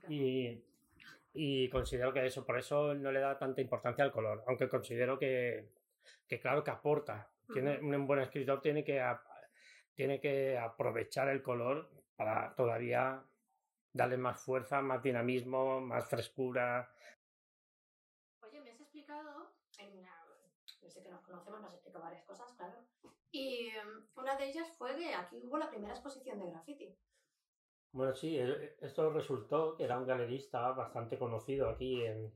Y, 0.08 1.68
considero 1.70 2.12
que 2.12 2.26
eso, 2.26 2.44
por 2.44 2.58
eso 2.58 2.94
no 2.94 3.12
le 3.12 3.20
da 3.20 3.38
tanta 3.38 3.60
importancia 3.60 4.04
al 4.04 4.12
color, 4.12 4.44
aunque 4.46 4.68
considero 4.68 5.18
que, 5.18 5.68
claro 6.40 6.64
que 6.64 6.70
aporta. 6.70 7.30
Tiene, 7.52 7.78
un 7.78 8.06
buen 8.06 8.20
escritor 8.20 8.60
tiene 8.60 8.84
que, 8.84 9.02
tiene 9.94 10.20
que 10.20 10.58
aprovechar 10.58 11.28
el 11.28 11.42
color 11.42 11.90
para 12.16 12.54
todavía 12.54 13.22
darle 13.92 14.16
más 14.16 14.40
fuerza, 14.40 14.82
más 14.82 15.02
dinamismo, 15.02 15.80
más 15.80 16.08
frescura, 16.08 16.90
desde 20.98 21.04
que 21.04 21.10
nos 21.10 21.22
conocemos 21.22 21.60
nos 21.60 21.72
explicó 21.72 22.00
varias 22.00 22.24
cosas, 22.24 22.52
claro. 22.52 22.84
Y 23.30 23.68
em, 23.68 24.06
una 24.16 24.36
de 24.36 24.48
ellas 24.48 24.68
fue 24.76 24.96
que 24.96 25.14
aquí 25.14 25.40
hubo 25.42 25.58
la 25.58 25.70
primera 25.70 25.94
exposición 25.94 26.38
de 26.38 26.50
graffiti. 26.50 26.96
Bueno, 27.92 28.14
sí, 28.14 28.38
esto 28.80 29.10
resultó 29.10 29.76
que 29.76 29.84
era 29.84 29.98
un 29.98 30.06
galerista 30.06 30.70
bastante 30.72 31.18
conocido 31.18 31.68
aquí 31.68 32.04
en, 32.04 32.32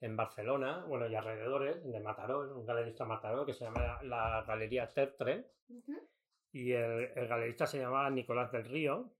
en 0.00 0.16
Barcelona, 0.16 0.84
bueno, 0.86 1.08
y 1.08 1.14
alrededores, 1.14 1.84
de 1.84 2.00
Mataró, 2.00 2.56
un 2.56 2.64
galerista 2.64 3.04
Mataró 3.04 3.44
que 3.44 3.54
se 3.54 3.64
llama 3.64 4.02
la 4.02 4.44
Galería 4.46 4.88
Tertre. 4.92 5.50
Y 6.52 6.72
el, 6.72 7.10
el, 7.16 7.28
galerista 7.28 7.66
se 7.66 7.78
llamaba 7.78 8.10
Nicolás 8.10 8.52
del 8.52 8.64
Río. 8.64 9.10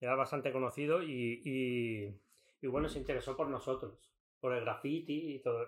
Era 0.00 0.16
bastante 0.16 0.52
conocido 0.52 1.02
y, 1.02 1.40
y, 1.44 2.20
y, 2.60 2.66
bueno, 2.66 2.88
se 2.88 2.98
interesó 2.98 3.36
por 3.36 3.48
nosotros, 3.48 4.12
por 4.40 4.52
el 4.52 4.64
graffiti 4.64 5.34
y 5.34 5.38
todo. 5.40 5.66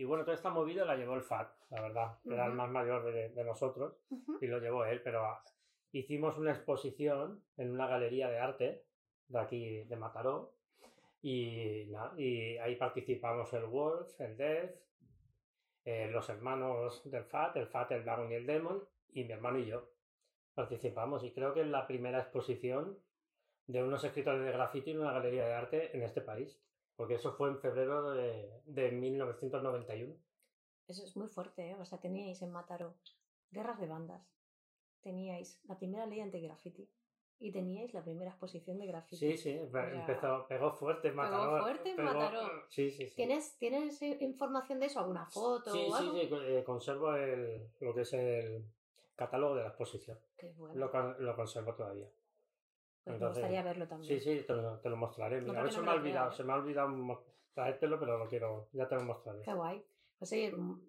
Y 0.00 0.06
bueno, 0.06 0.24
toda 0.24 0.34
esta 0.34 0.48
movida 0.48 0.86
la 0.86 0.96
llevó 0.96 1.14
el 1.14 1.20
FAT, 1.20 1.52
la 1.68 1.82
verdad. 1.82 2.18
Era 2.24 2.46
el 2.46 2.54
más 2.54 2.70
mayor 2.70 3.12
de, 3.12 3.44
nosotros 3.44 4.00
y 4.40 4.46
lo 4.46 4.58
llevó 4.58 4.86
él, 4.86 5.02
pero 5.02 5.26
ah, 5.26 5.44
hicimos 5.92 6.38
una 6.38 6.52
exposición 6.52 7.44
en 7.58 7.70
una 7.70 7.86
galería 7.86 8.30
de 8.30 8.38
arte 8.38 8.86
de 9.28 9.38
aquí 9.38 9.84
de 9.84 9.96
Mataró 9.96 10.54
y, 11.20 11.86
y 12.16 12.56
ahí 12.56 12.76
participamos 12.76 13.52
el 13.52 13.66
Wolf, 13.66 14.18
el 14.22 14.38
Death, 14.38 14.74
eh, 15.84 16.08
los 16.10 16.30
hermanos 16.30 17.02
del 17.04 17.26
FAT, 17.26 17.56
el 17.58 17.66
FAT, 17.66 17.92
el 17.92 18.02
Dragon 18.02 18.32
y 18.32 18.36
el 18.36 18.46
Demon 18.46 18.82
y 19.12 19.24
mi 19.24 19.32
hermano 19.32 19.58
y 19.58 19.66
yo 19.66 19.90
participamos 20.54 21.24
y 21.24 21.32
creo 21.32 21.52
que 21.52 21.60
es 21.60 21.66
la 21.66 21.86
primera 21.86 22.20
exposición 22.20 22.98
de 23.66 23.82
unos 23.82 24.02
escritores 24.02 24.46
de 24.46 24.52
graffiti 24.52 24.92
en 24.92 25.00
una 25.00 25.12
galería 25.12 25.44
de 25.44 25.52
arte 25.52 25.94
en 25.94 26.02
este 26.04 26.22
país. 26.22 26.58
Porque 27.00 27.14
eso 27.14 27.32
fue 27.32 27.48
en 27.48 27.58
febrero 27.58 28.10
de, 28.10 28.60
de 28.66 28.92
1991. 28.92 30.14
Eso 30.86 31.02
es 31.02 31.16
muy 31.16 31.28
fuerte, 31.28 31.70
¿eh? 31.70 31.76
O 31.80 31.84
sea, 31.86 31.98
teníais 31.98 32.42
en 32.42 32.52
Mataró 32.52 32.94
guerras 33.50 33.80
de 33.80 33.86
bandas, 33.86 34.22
teníais 35.00 35.58
la 35.64 35.78
primera 35.78 36.04
ley 36.04 36.20
anti-graffiti 36.20 36.90
y 37.38 37.52
teníais 37.52 37.94
la 37.94 38.04
primera 38.04 38.32
exposición 38.32 38.78
de 38.78 38.86
graffiti. 38.86 39.16
Sí, 39.16 39.38
sí, 39.38 39.58
empezó, 39.72 40.46
pegó 40.46 40.74
fuerte 40.74 41.08
en 41.08 41.16
Mataró. 41.16 41.54
Pegó 41.54 41.62
fuerte 41.62 41.90
en 41.92 42.04
Mataró. 42.04 42.68
Sí, 42.68 42.90
sí, 42.90 43.08
sí. 43.08 43.16
¿Tienes, 43.16 43.56
¿Tienes 43.56 44.02
información 44.02 44.78
de 44.78 44.84
eso? 44.84 45.00
¿Alguna 45.00 45.24
foto 45.24 45.72
sí, 45.72 45.88
o 45.90 45.94
algo? 45.94 46.12
Sí, 46.12 46.28
sí, 46.28 46.34
eh, 46.34 46.62
conservo 46.62 47.14
el, 47.14 47.66
lo 47.80 47.94
que 47.94 48.02
es 48.02 48.12
el 48.12 48.62
catálogo 49.16 49.54
de 49.54 49.62
la 49.62 49.68
exposición. 49.68 50.18
Qué 50.36 50.52
bueno. 50.52 50.74
Lo, 50.78 51.18
lo 51.18 51.34
conservo 51.34 51.74
todavía. 51.74 52.10
Pues 53.04 53.20
me 53.20 53.28
gustaría 53.28 53.62
verlo 53.62 53.88
también. 53.88 54.20
Sí, 54.20 54.38
sí, 54.38 54.44
te 54.46 54.54
lo, 54.54 54.78
te 54.78 54.88
lo 54.88 54.96
mostraré. 54.96 55.36
a 55.36 55.62
ver, 55.62 55.72
se, 55.72 55.80
me 55.80 55.90
ha 55.90 55.94
olvidado, 55.94 56.32
se 56.32 56.44
me 56.44 56.52
ha 56.52 56.56
olvidado 56.56 57.24
traértelo, 57.54 57.98
pero 57.98 58.18
lo 58.18 58.28
quiero, 58.28 58.68
ya 58.72 58.88
te 58.88 58.94
lo 58.94 59.02
mostraré. 59.02 59.42
Qué 59.42 59.52
guay. 59.52 59.84
Pues 60.18 60.28
sí, 60.28 60.50
mm, 60.54 60.80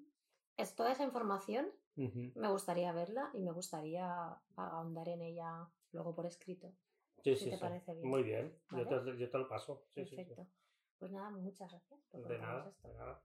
es 0.57 0.75
toda 0.75 0.91
esa 0.91 1.03
información 1.03 1.71
me 1.95 2.47
gustaría 2.47 2.91
verla 2.93 3.29
y 3.33 3.41
me 3.41 3.51
gustaría 3.51 4.37
ahondar 4.55 5.09
en 5.09 5.21
ella 5.21 5.67
luego 5.91 6.15
por 6.15 6.25
escrito. 6.25 6.73
Sí, 7.23 7.35
si 7.35 7.45
sí, 7.45 7.49
te 7.51 7.57
parece 7.57 7.93
bien. 7.93 8.07
Muy 8.07 8.23
bien, 8.23 8.57
yo, 8.71 8.87
te, 8.87 9.17
yo, 9.17 9.29
te, 9.29 9.37
lo 9.37 9.47
paso. 9.47 9.85
Perfecto. 9.93 10.47
Pues 10.97 11.11
nada, 11.11 11.29
muchas 11.31 11.69
gracias 11.69 11.99
por 12.09 12.27
de 12.27 12.39
nada, 12.39 12.69
esto. 12.69 12.87
De 12.87 12.93
nada. 12.95 13.21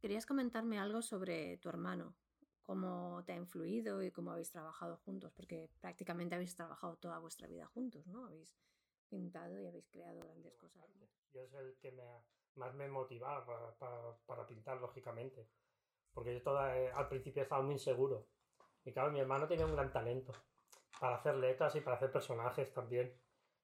Querías 0.00 0.26
comentarme 0.26 0.78
algo 0.78 1.00
sobre 1.00 1.58
tu 1.58 1.68
hermano, 1.68 2.14
cómo 2.62 3.22
te 3.24 3.32
ha 3.32 3.36
influido 3.36 4.02
y 4.02 4.10
cómo 4.10 4.32
habéis 4.32 4.50
trabajado 4.50 4.96
juntos, 4.98 5.32
porque 5.32 5.70
prácticamente 5.80 6.34
habéis 6.34 6.54
trabajado 6.54 6.96
toda 6.96 7.18
vuestra 7.18 7.48
vida 7.48 7.66
juntos, 7.66 8.06
¿no? 8.06 8.26
Habéis 8.26 8.56
pintado 9.08 9.60
y 9.60 9.66
habéis 9.66 9.88
creado 9.88 10.20
grandes 10.20 10.54
cosas. 10.56 10.82
Yo 11.32 11.42
es 11.42 11.52
el 11.54 11.76
que 11.80 11.92
me 11.92 12.02
más 12.56 12.74
me 12.74 12.88
motivaba 12.88 13.44
para, 13.44 13.72
para, 13.78 14.16
para, 14.26 14.46
pintar, 14.46 14.78
lógicamente, 14.78 15.48
porque 16.12 16.34
yo 16.34 16.42
toda, 16.42 16.76
eh, 16.78 16.90
al 16.92 17.08
principio 17.08 17.42
estaba 17.42 17.62
muy 17.62 17.74
inseguro. 17.74 18.26
Y 18.84 18.92
claro, 18.92 19.10
mi 19.10 19.20
hermano 19.20 19.46
tenía 19.46 19.66
un 19.66 19.72
gran 19.72 19.92
talento 19.92 20.32
para 21.00 21.16
hacer 21.16 21.36
letras 21.36 21.74
y 21.76 21.80
para 21.80 21.96
hacer 21.96 22.12
personajes 22.12 22.72
también. 22.72 23.14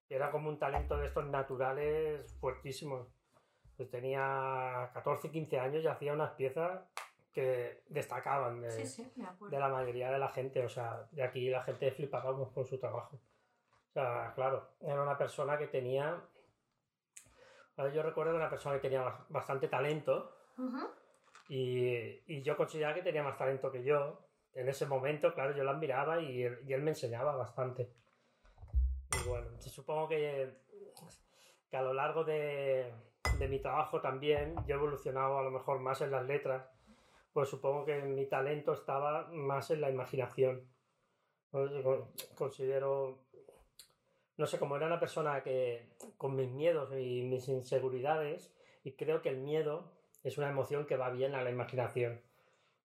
Y 0.09 0.15
era 0.15 0.31
como 0.31 0.49
un 0.49 0.59
talento 0.59 0.97
de 0.97 1.07
estos 1.07 1.27
naturales 1.27 2.33
fuertísimos. 2.41 3.09
Pues 3.77 3.91
tenía 3.91 4.91
14, 4.95 5.31
15 5.31 5.59
años 5.59 5.85
y 5.85 5.87
hacía 5.87 6.13
unas 6.13 6.33
piezas 6.33 6.83
que 7.39 7.85
destacaban 7.89 8.61
de, 8.61 8.69
de, 8.69 9.59
la 9.61 9.69
mayoría 9.69 10.11
de 10.11 10.19
la 10.19 10.29
gente. 10.29 10.65
O 10.65 10.69
sea, 10.69 11.07
de 11.13 11.23
aquí 11.23 11.49
la 11.49 11.63
gente 11.63 11.93
flipábamos 11.93 12.51
con 12.51 12.67
su 12.67 12.81
trabajo. 12.81 13.15
O 13.15 13.93
sea, 13.93 14.33
claro, 14.35 14.71
era 14.81 15.01
una 15.01 15.17
persona 15.17 15.57
que 15.57 15.69
tenía. 15.69 16.21
Yo 17.95 18.03
recuerdo 18.03 18.33
que 18.33 18.39
una 18.39 18.51
persona 18.51 18.75
que 18.75 18.81
tenía 18.81 19.25
bastante 19.29 19.69
talento 19.69 20.35
y, 21.49 21.95
y, 22.27 22.43
yo 22.43 22.57
consideraba 22.57 22.97
que 22.97 23.03
tenía 23.03 23.23
más 23.23 23.39
talento 23.39 23.71
que 23.71 23.85
yo. 23.85 24.21
En 24.53 24.69
ese 24.69 24.87
momento, 24.87 25.33
claro, 25.33 25.55
yo 25.55 25.63
la 25.63 25.71
admiraba 25.71 26.21
y 26.21 26.43
él, 26.43 26.59
y 26.67 26.73
él 26.73 26.83
me 26.83 26.91
enseñaba 26.91 27.37
bastante. 27.37 27.89
Y 29.15 29.29
bueno, 29.29 29.47
supongo 29.61 30.09
que, 30.09 30.59
que 31.71 31.77
a 31.77 31.83
lo 31.83 31.95
largo 31.95 32.25
de, 32.25 32.93
de 33.39 33.49
mi 33.49 33.61
trabajo 33.61 34.01
también 34.01 34.57
yo 34.67 34.75
he 34.75 34.79
evolucionado 34.79 35.39
a 35.39 35.43
lo 35.45 35.53
mejor 35.53 35.79
más 35.79 36.01
en 36.01 36.11
las 36.11 36.27
letras 36.27 36.78
pues 37.39 37.51
supongo 37.51 37.85
que 37.85 38.03
mi 38.03 38.27
talento 38.27 38.73
estaba 38.73 39.29
más 39.31 39.71
en 39.71 39.81
la 39.81 39.89
imaginación. 39.89 40.69
Considero, 42.35 43.27
no 44.37 44.45
sé, 44.45 44.59
como 44.59 44.75
era 44.75 44.87
una 44.87 44.99
persona 44.99 45.41
que 45.45 45.89
con 46.17 46.35
mis 46.35 46.51
miedos 46.51 46.91
y 46.99 47.23
mis 47.23 47.47
inseguridades, 47.47 48.53
y 48.83 48.97
creo 48.97 49.23
que 49.23 49.29
el 49.29 49.37
miedo 49.37 49.93
es 50.25 50.37
una 50.37 50.51
emoción 50.51 50.85
que 50.85 50.97
va 50.97 51.11
bien 51.11 51.37
a 51.37 51.45
la 51.45 51.51
imaginación. 51.51 52.21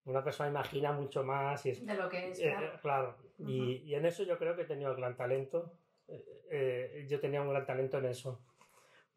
Una 0.06 0.24
persona 0.24 0.52
imagina 0.52 0.92
mucho 0.92 1.24
más 1.24 1.66
y 1.66 1.72
de 1.72 1.96
lo 1.96 2.08
que 2.08 2.30
es. 2.30 2.40
Eh, 2.40 2.56
claro. 2.80 3.18
y, 3.40 3.78
y, 3.78 3.96
en 3.96 4.06
eso 4.06 4.22
yo 4.22 4.38
creo 4.38 4.56
que 4.56 4.62
he 4.62 4.66
tenido 4.66 4.92
el 4.92 4.98
gran 4.98 5.18
talento 5.18 5.80
eh, 6.08 7.08
yo 7.10 7.20
tenía 7.20 7.42
un 7.42 7.50
gran 7.50 7.66
talento 7.66 7.98
en 7.98 8.06
eso, 8.06 8.40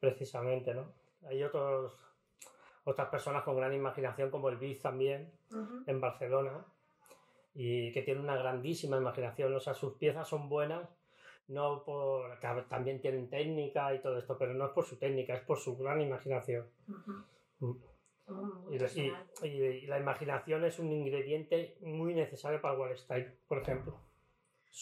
precisamente, 0.01 0.73
¿no? 0.73 0.95
Hay 1.27 1.43
otros, 1.43 1.93
otras 2.87 3.09
personas 3.09 3.43
con 3.43 3.57
gran 3.57 3.75
imaginación, 3.75 4.31
como 4.31 4.49
el 4.49 4.59
Biz 4.59 4.81
también, 4.81 5.33
en 5.87 6.01
Barcelona, 6.01 6.65
y 7.53 7.93
que 7.93 8.03
tienen 8.03 8.23
una 8.23 8.37
grandísima 8.37 8.97
imaginación, 8.97 9.53
o 9.55 9.61
sea, 9.61 9.75
sus 9.75 9.95
piezas 9.95 10.29
son 10.29 10.49
buenas, 10.49 10.89
no 11.49 11.83
por, 11.85 12.39
también 12.69 13.01
tienen 13.01 13.29
técnica 13.29 13.93
y 13.93 14.01
todo 14.01 14.17
esto, 14.19 14.39
pero 14.39 14.55
no 14.55 14.67
es 14.67 14.71
por 14.71 14.85
su 14.85 14.99
técnica, 14.99 15.35
es 15.35 15.43
por 15.43 15.59
su 15.59 15.77
gran 15.77 16.01
imaginación. 16.01 16.71
Mm. 17.59 17.73
Y, 19.43 19.87
la 19.87 19.99
imaginación 19.99 20.65
es 20.65 20.79
un 20.79 20.93
ingrediente 20.93 21.79
muy 21.81 22.15
necesario 22.15 22.61
para 22.61 22.79
Wall 22.79 22.97
Style, 22.97 23.37
por 23.49 23.59
ejemplo. 23.59 24.01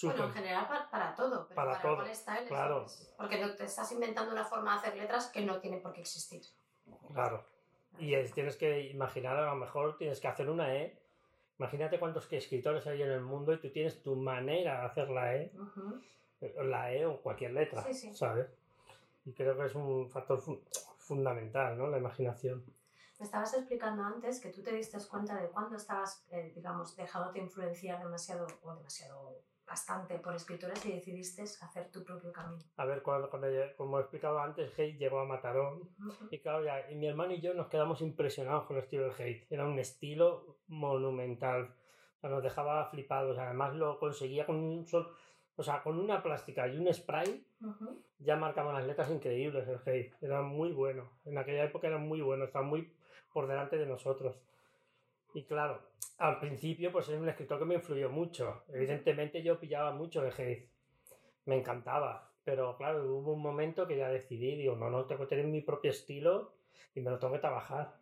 Bueno, 0.03 0.25
en 0.25 0.33
general 0.33 0.67
para, 0.91 1.15
todo, 1.15 1.47
pero 1.49 1.55
para, 1.55 1.81
todo, 1.81 2.05
Style 2.13 2.49
claro. 2.49 2.85
porque 3.17 3.41
no 3.41 3.55
te 3.55 3.65
estás 3.65 3.91
inventando 3.93 4.33
una 4.33 4.45
forma 4.45 4.73
de 4.73 4.79
hacer 4.79 4.97
letras 4.97 5.31
que 5.31 5.43
no 5.43 5.61
tiene 5.61 5.79
por 5.79 5.93
qué 5.93 6.01
existir. 6.01 6.43
Claro. 7.13 7.54
Y 7.99 8.15
tienes 8.33 8.57
que 8.57 8.89
imaginar, 8.91 9.37
a 9.37 9.47
lo 9.47 9.57
mejor 9.57 9.97
tienes 9.97 10.21
que 10.21 10.29
hacer 10.29 10.51
una 10.51 10.75
E. 10.75 10.99
Imagínate 11.59 11.99
cuántos 11.99 12.31
escritores 12.33 12.87
hay 12.87 13.03
en 13.03 13.11
el 13.11 13.21
mundo 13.21 13.53
y 13.53 13.59
tú 13.59 13.71
tienes 13.71 14.03
tu 14.03 14.17
manera 14.17 14.81
de 14.81 14.87
hacer 14.87 15.11
la 15.11 15.37
E. 15.37 15.53
La 16.65 16.93
E 16.93 17.07
o 17.07 17.21
cualquier 17.21 17.53
letra, 17.53 17.85
¿sabes? 18.13 18.49
Y 19.25 19.33
creo 19.33 19.57
que 19.57 19.67
es 19.67 19.75
un 19.75 20.11
factor 20.11 20.43
fundamental, 20.99 21.79
¿no? 21.79 21.89
La 21.89 21.99
imaginación. 21.99 22.65
Me 23.19 23.25
estabas 23.25 23.55
explicando 23.55 24.03
antes 24.03 24.41
que 24.41 24.51
tú 24.51 24.63
te 24.63 24.73
diste 24.73 24.99
cuenta 25.09 25.41
de 25.41 25.49
cuando 25.49 25.77
estabas, 25.77 26.25
eh, 26.31 26.53
digamos, 26.55 26.97
dejándote 26.97 27.39
influenciar 27.39 28.03
demasiado 28.03 28.47
o 28.63 28.75
demasiado 28.75 29.39
bastante 29.67 30.19
por 30.19 30.35
escritores 30.35 30.85
y 30.87 30.93
decidiste 30.93 31.43
hacer 31.43 31.91
tu 31.91 32.05
propio 32.05 32.33
camino. 32.33 32.63
A 32.77 32.85
ver, 32.85 33.03
cuando, 33.03 33.31
como 33.77 33.99
he 33.99 34.03
explicado 34.03 34.39
antes, 34.39 34.73
Hate 34.73 34.99
llegó 34.99 35.21
a 35.21 35.25
Matarón 35.25 35.89
y 36.31 36.39
claro, 36.41 36.65
ya, 36.65 36.91
y 36.91 36.97
mi 36.97 37.07
hermano 37.07 37.33
y 37.33 37.41
yo 37.41 37.55
nos 37.55 37.69
quedamos 37.69 38.01
impresionados 38.01 38.65
con 38.65 38.77
el 38.77 38.83
estilo 38.83 39.05
de 39.05 39.13
Hate. 39.13 39.47
Era 39.51 39.67
un 39.67 39.79
estilo 39.79 40.59
monumental. 40.67 41.75
O 42.17 42.21
sea, 42.21 42.31
nos 42.31 42.43
dejaba 42.43 42.91
flipados. 42.91 43.39
Además 43.39 43.75
lo 43.75 43.99
conseguía 43.99 44.47
con 44.47 44.57
un 44.57 44.87
sol, 44.87 45.15
o 45.57 45.63
sea, 45.63 45.83
con 45.83 45.99
una 45.99 46.23
plástica 46.23 46.69
y 46.69 46.77
un 46.77 46.93
spray 46.93 47.47
ya 48.19 48.37
marcaban 48.37 48.75
las 48.75 48.87
letras 48.87 49.11
increíbles 49.11 49.67
el 49.69 49.81
Hate. 49.85 50.15
Era 50.21 50.43
muy 50.43 50.73
bueno. 50.73 51.11
En 51.25 51.39
aquella 51.39 51.65
época 51.65 51.87
era 51.87 51.99
muy 51.99 52.21
bueno, 52.21 52.45
estaba 52.45 52.65
muy 52.65 52.95
por 53.33 53.47
delante 53.47 53.79
de 53.79 53.87
nosotros. 53.87 54.39
Y 55.35 55.45
claro, 55.45 55.83
al 56.19 56.39
principio 56.39 56.93
pues 56.93 57.09
es 57.09 57.19
un 57.21 57.29
escritor 57.29 57.59
que 57.59 57.65
me 57.65 57.75
influyó 57.75 58.09
mucho. 58.09 58.65
Evidentemente 58.69 59.43
yo 59.43 59.59
pillaba 59.59 59.93
mucho 59.93 60.23
de 60.23 60.31
Hayes. 60.31 60.71
Me 61.47 61.57
encantaba. 61.57 62.31
Pero 62.45 62.77
claro, 62.77 63.05
hubo 63.05 63.33
un 63.33 63.43
momento 63.43 63.87
que 63.87 63.97
ya 63.97 64.09
decidí, 64.09 64.57
digo, 64.57 64.77
no, 64.77 64.91
no, 64.91 65.07
tengo 65.07 65.23
que 65.23 65.31
tener 65.31 65.47
mi 65.47 65.63
propio 65.63 65.91
estilo 65.91 66.55
y 66.95 67.01
me 67.01 67.11
lo 67.11 67.19
tengo 67.19 67.33
que 67.33 67.41
trabajar. 67.41 67.97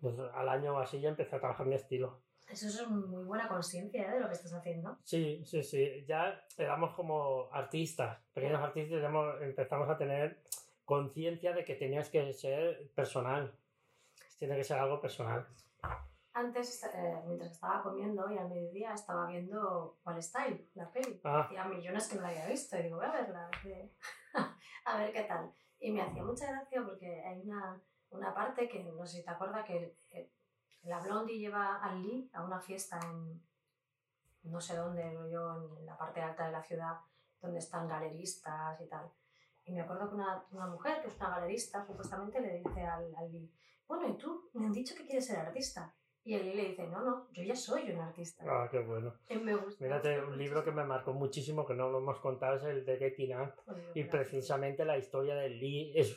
Pues 0.00 0.18
al 0.18 0.48
año 0.48 0.78
así 0.78 1.00
ya 1.00 1.08
empecé 1.08 1.36
a 1.36 1.40
trabajar 1.40 1.66
mi 1.66 1.76
estilo. 1.76 2.20
Eso 2.48 2.66
es 2.66 2.88
muy 2.88 3.24
buena 3.24 3.46
conciencia 3.46 4.10
¿eh? 4.10 4.14
de 4.14 4.20
lo 4.20 4.26
que 4.26 4.34
estás 4.34 4.52
haciendo. 4.52 4.98
Sí, 5.04 5.42
sí, 5.44 5.62
sí. 5.62 6.04
Ya 6.06 6.44
éramos 6.58 6.94
como 6.94 7.48
artistas, 7.52 8.18
pequeños 8.34 8.60
artistas, 8.60 9.02
empezamos 9.40 9.88
a 9.88 9.96
tener 9.96 10.42
conciencia 10.84 11.52
de 11.52 11.64
que 11.64 11.76
tenías 11.76 12.08
que 12.10 12.32
ser 12.32 12.90
personal. 12.92 13.54
Tiene 14.38 14.56
que 14.56 14.64
ser 14.64 14.78
algo 14.78 15.00
personal. 15.00 15.46
Antes, 16.32 16.84
eh, 16.84 17.22
mientras 17.26 17.50
estaba 17.50 17.82
comiendo 17.82 18.30
y 18.30 18.38
al 18.38 18.48
mediodía 18.48 18.94
estaba 18.94 19.26
viendo 19.26 19.98
Wall 20.04 20.22
Style, 20.22 20.70
la 20.74 20.90
peli. 20.90 21.20
Ah. 21.24 21.40
Hacía 21.40 21.64
millones 21.64 22.08
que 22.08 22.16
no 22.16 22.22
la 22.22 22.28
había 22.28 22.46
visto 22.46 22.76
y 22.78 22.84
digo, 22.84 22.96
voy 22.96 23.06
a 23.06 23.12
verla, 23.12 23.50
a 24.84 24.98
ver 24.98 25.12
qué 25.12 25.22
tal. 25.24 25.52
Y 25.80 25.90
me 25.92 26.02
hacía 26.02 26.22
mucha 26.22 26.50
gracia 26.50 26.82
porque 26.84 27.22
hay 27.24 27.40
una, 27.40 27.80
una 28.10 28.32
parte 28.32 28.68
que 28.68 28.84
no 28.84 29.04
sé 29.06 29.18
si 29.18 29.24
te 29.24 29.30
acuerdas 29.30 29.64
que 29.66 29.96
la 30.82 31.00
Blondie 31.00 31.38
lleva 31.38 31.76
a 31.76 31.94
Lee 31.94 32.30
a 32.32 32.42
una 32.44 32.60
fiesta 32.60 32.98
en 33.02 33.42
no 34.44 34.60
sé 34.60 34.76
dónde, 34.76 35.02
yo 35.30 35.76
en 35.78 35.86
la 35.86 35.96
parte 35.96 36.20
alta 36.20 36.46
de 36.46 36.52
la 36.52 36.62
ciudad, 36.62 36.98
donde 37.40 37.58
están 37.58 37.88
galeristas 37.88 38.80
y 38.80 38.86
tal. 38.86 39.10
Y 39.64 39.72
me 39.72 39.82
acuerdo 39.82 40.08
que 40.08 40.14
una, 40.14 40.44
una 40.50 40.66
mujer, 40.66 41.02
que 41.02 41.08
es 41.08 41.16
una 41.16 41.30
galerista, 41.30 41.84
supuestamente 41.84 42.40
le 42.40 42.58
dice 42.58 42.86
al, 42.86 43.14
al 43.14 43.30
Lee, 43.30 43.52
bueno, 43.86 44.08
¿y 44.08 44.16
tú? 44.16 44.48
Me 44.54 44.66
han 44.66 44.72
dicho 44.72 44.94
que 44.94 45.04
quieres 45.04 45.26
ser 45.26 45.38
artista. 45.38 45.94
Y 46.24 46.34
él 46.34 46.54
le 46.54 46.68
dice, 46.68 46.86
no, 46.86 47.02
no, 47.02 47.28
yo 47.32 47.42
ya 47.42 47.56
soy 47.56 47.90
un 47.90 47.98
artista. 47.98 48.44
Ah, 48.46 48.68
qué 48.70 48.80
bueno. 48.80 49.14
me 49.42 49.54
gusta. 49.54 49.82
Mírate, 49.82 50.20
un 50.22 50.36
libro 50.36 50.62
que 50.62 50.70
me 50.70 50.84
marcó 50.84 51.14
muchísimo, 51.14 51.66
que 51.66 51.74
no 51.74 51.88
lo 51.88 51.98
hemos 51.98 52.20
contado, 52.20 52.56
es 52.56 52.64
el 52.64 52.84
de 52.84 52.98
Getting 52.98 53.36
Up. 53.36 53.54
Y 53.94 54.04
precisamente 54.04 54.84
la 54.84 54.98
historia 54.98 55.34
de 55.34 55.48
Lee 55.48 55.92
es... 55.94 56.16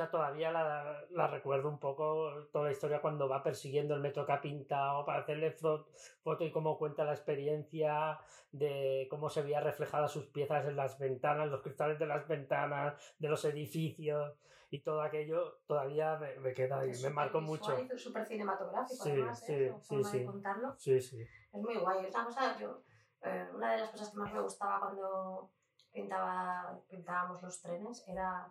Sea, 0.00 0.10
todavía 0.10 0.50
la, 0.50 1.04
la, 1.10 1.26
recuerdo 1.26 1.68
un 1.68 1.78
poco, 1.78 2.46
toda 2.52 2.64
la 2.64 2.72
historia 2.72 3.02
cuando 3.02 3.28
va 3.28 3.42
persiguiendo 3.42 3.94
el 3.94 4.00
metro 4.00 4.24
que 4.24 4.32
ha 4.32 4.40
pintado 4.40 5.04
para 5.04 5.20
hacerle 5.20 5.50
foto 5.50 6.42
y 6.42 6.50
cómo 6.50 6.78
cuenta 6.78 7.04
la 7.04 7.12
experiencia 7.12 8.18
de 8.50 9.06
cómo 9.10 9.28
se 9.28 9.42
veía 9.42 9.60
reflejadas 9.60 10.10
sus 10.10 10.26
piezas 10.28 10.64
en 10.66 10.76
las 10.76 10.98
ventanas, 10.98 11.50
los 11.50 11.60
cristales 11.60 11.98
de 11.98 12.06
las 12.06 12.26
ventanas, 12.26 12.94
de 13.18 13.28
los 13.28 13.44
edificios 13.44 14.38
y 14.70 14.80
todo 14.80 15.02
aquello 15.02 15.58
todavía 15.66 16.16
me, 16.16 16.34
me 16.36 16.54
queda 16.54 16.86
y 16.86 16.92
me 17.02 17.10
marcó 17.10 17.42
mucho. 17.42 17.76
Es 17.76 18.02
súper 18.02 18.24
cinematográfico, 18.24 19.04
sí, 19.04 19.10
además, 19.10 19.40
sí, 19.40 19.52
¿eh? 19.52 19.74
sí, 19.82 20.04
sí. 20.04 20.24
contarlo. 20.24 20.74
Sí, 20.78 20.98
sí. 20.98 21.20
Es 21.20 21.60
muy 21.60 21.76
guay. 21.76 22.06
Una, 22.06 22.24
cosa, 22.24 22.58
yo, 22.58 22.82
eh, 23.20 23.50
una 23.54 23.72
de 23.72 23.80
las 23.80 23.90
cosas 23.90 24.08
que 24.12 24.16
más 24.16 24.32
me 24.32 24.40
gustaba 24.40 24.80
cuando 24.80 25.50
pintaba, 25.92 26.80
pintábamos 26.88 27.42
los 27.42 27.60
trenes 27.60 28.02
era 28.08 28.48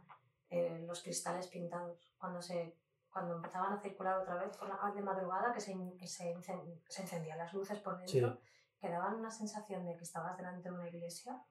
eh, 0.50 0.84
los 0.86 1.04
cristales 1.04 1.48
pintados. 1.48 2.14
Cuando, 2.18 2.42
se, 2.42 2.76
cuando 3.12 3.36
empezaban 3.36 3.74
a 3.74 3.82
circular 3.82 4.20
otra 4.20 4.36
vez 4.36 4.56
por 4.58 4.68
la 4.68 4.92
de 4.92 5.02
madrugada, 5.02 5.54
que 5.54 5.62
se, 5.62 5.74
que 5.98 6.08
se, 6.08 6.36
se 6.42 7.02
encendían 7.02 7.38
las 7.38 7.54
luces 7.54 7.80
por 7.80 7.98
dentro, 7.98 8.38
que 8.80 8.90
daban 8.90 9.16
una 9.16 9.32
sensación 9.32 9.86
de 9.86 9.96
que 9.96 10.04
estabas 10.04 10.38
delante 10.38 10.70
de 10.70 10.76
una 10.76 10.88
iglesia. 10.88 11.44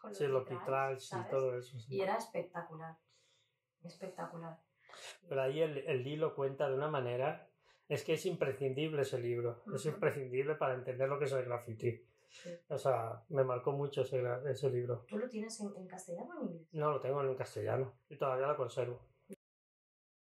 Con 0.00 0.14
sí, 0.14 0.26
los 0.26 0.48
vitrales 0.48 1.12
y 1.12 1.30
todo 1.30 1.56
eso. 1.56 1.76
Y 1.88 2.00
era 2.00 2.16
espectacular 2.16 2.96
espectacular. 3.84 4.58
Pero 5.28 5.42
ahí 5.42 5.60
el, 5.60 5.78
el 5.78 6.20
lo 6.20 6.34
cuenta 6.34 6.68
de 6.68 6.74
una 6.74 6.88
manera, 6.88 7.48
es 7.88 8.04
que 8.04 8.14
es 8.14 8.26
imprescindible 8.26 9.02
ese 9.02 9.18
libro, 9.18 9.62
es 9.74 9.84
imprescindible 9.86 10.54
para 10.54 10.74
entender 10.74 11.08
lo 11.08 11.18
que 11.18 11.26
es 11.26 11.32
el 11.32 11.44
graffiti. 11.44 12.04
O 12.68 12.78
sea, 12.78 13.22
me 13.28 13.44
marcó 13.44 13.72
mucho 13.72 14.02
ese, 14.02 14.22
ese 14.48 14.70
libro. 14.70 15.04
¿Tú 15.08 15.18
lo 15.18 15.28
tienes 15.28 15.60
en, 15.60 15.86
castellano 15.86 16.34
o 16.38 16.42
en 16.42 16.48
inglés? 16.48 16.68
No, 16.72 16.90
lo 16.92 17.00
tengo 17.00 17.22
en 17.22 17.34
castellano 17.34 17.94
y 18.08 18.16
todavía 18.16 18.46
lo 18.46 18.56
conservo. 18.56 19.00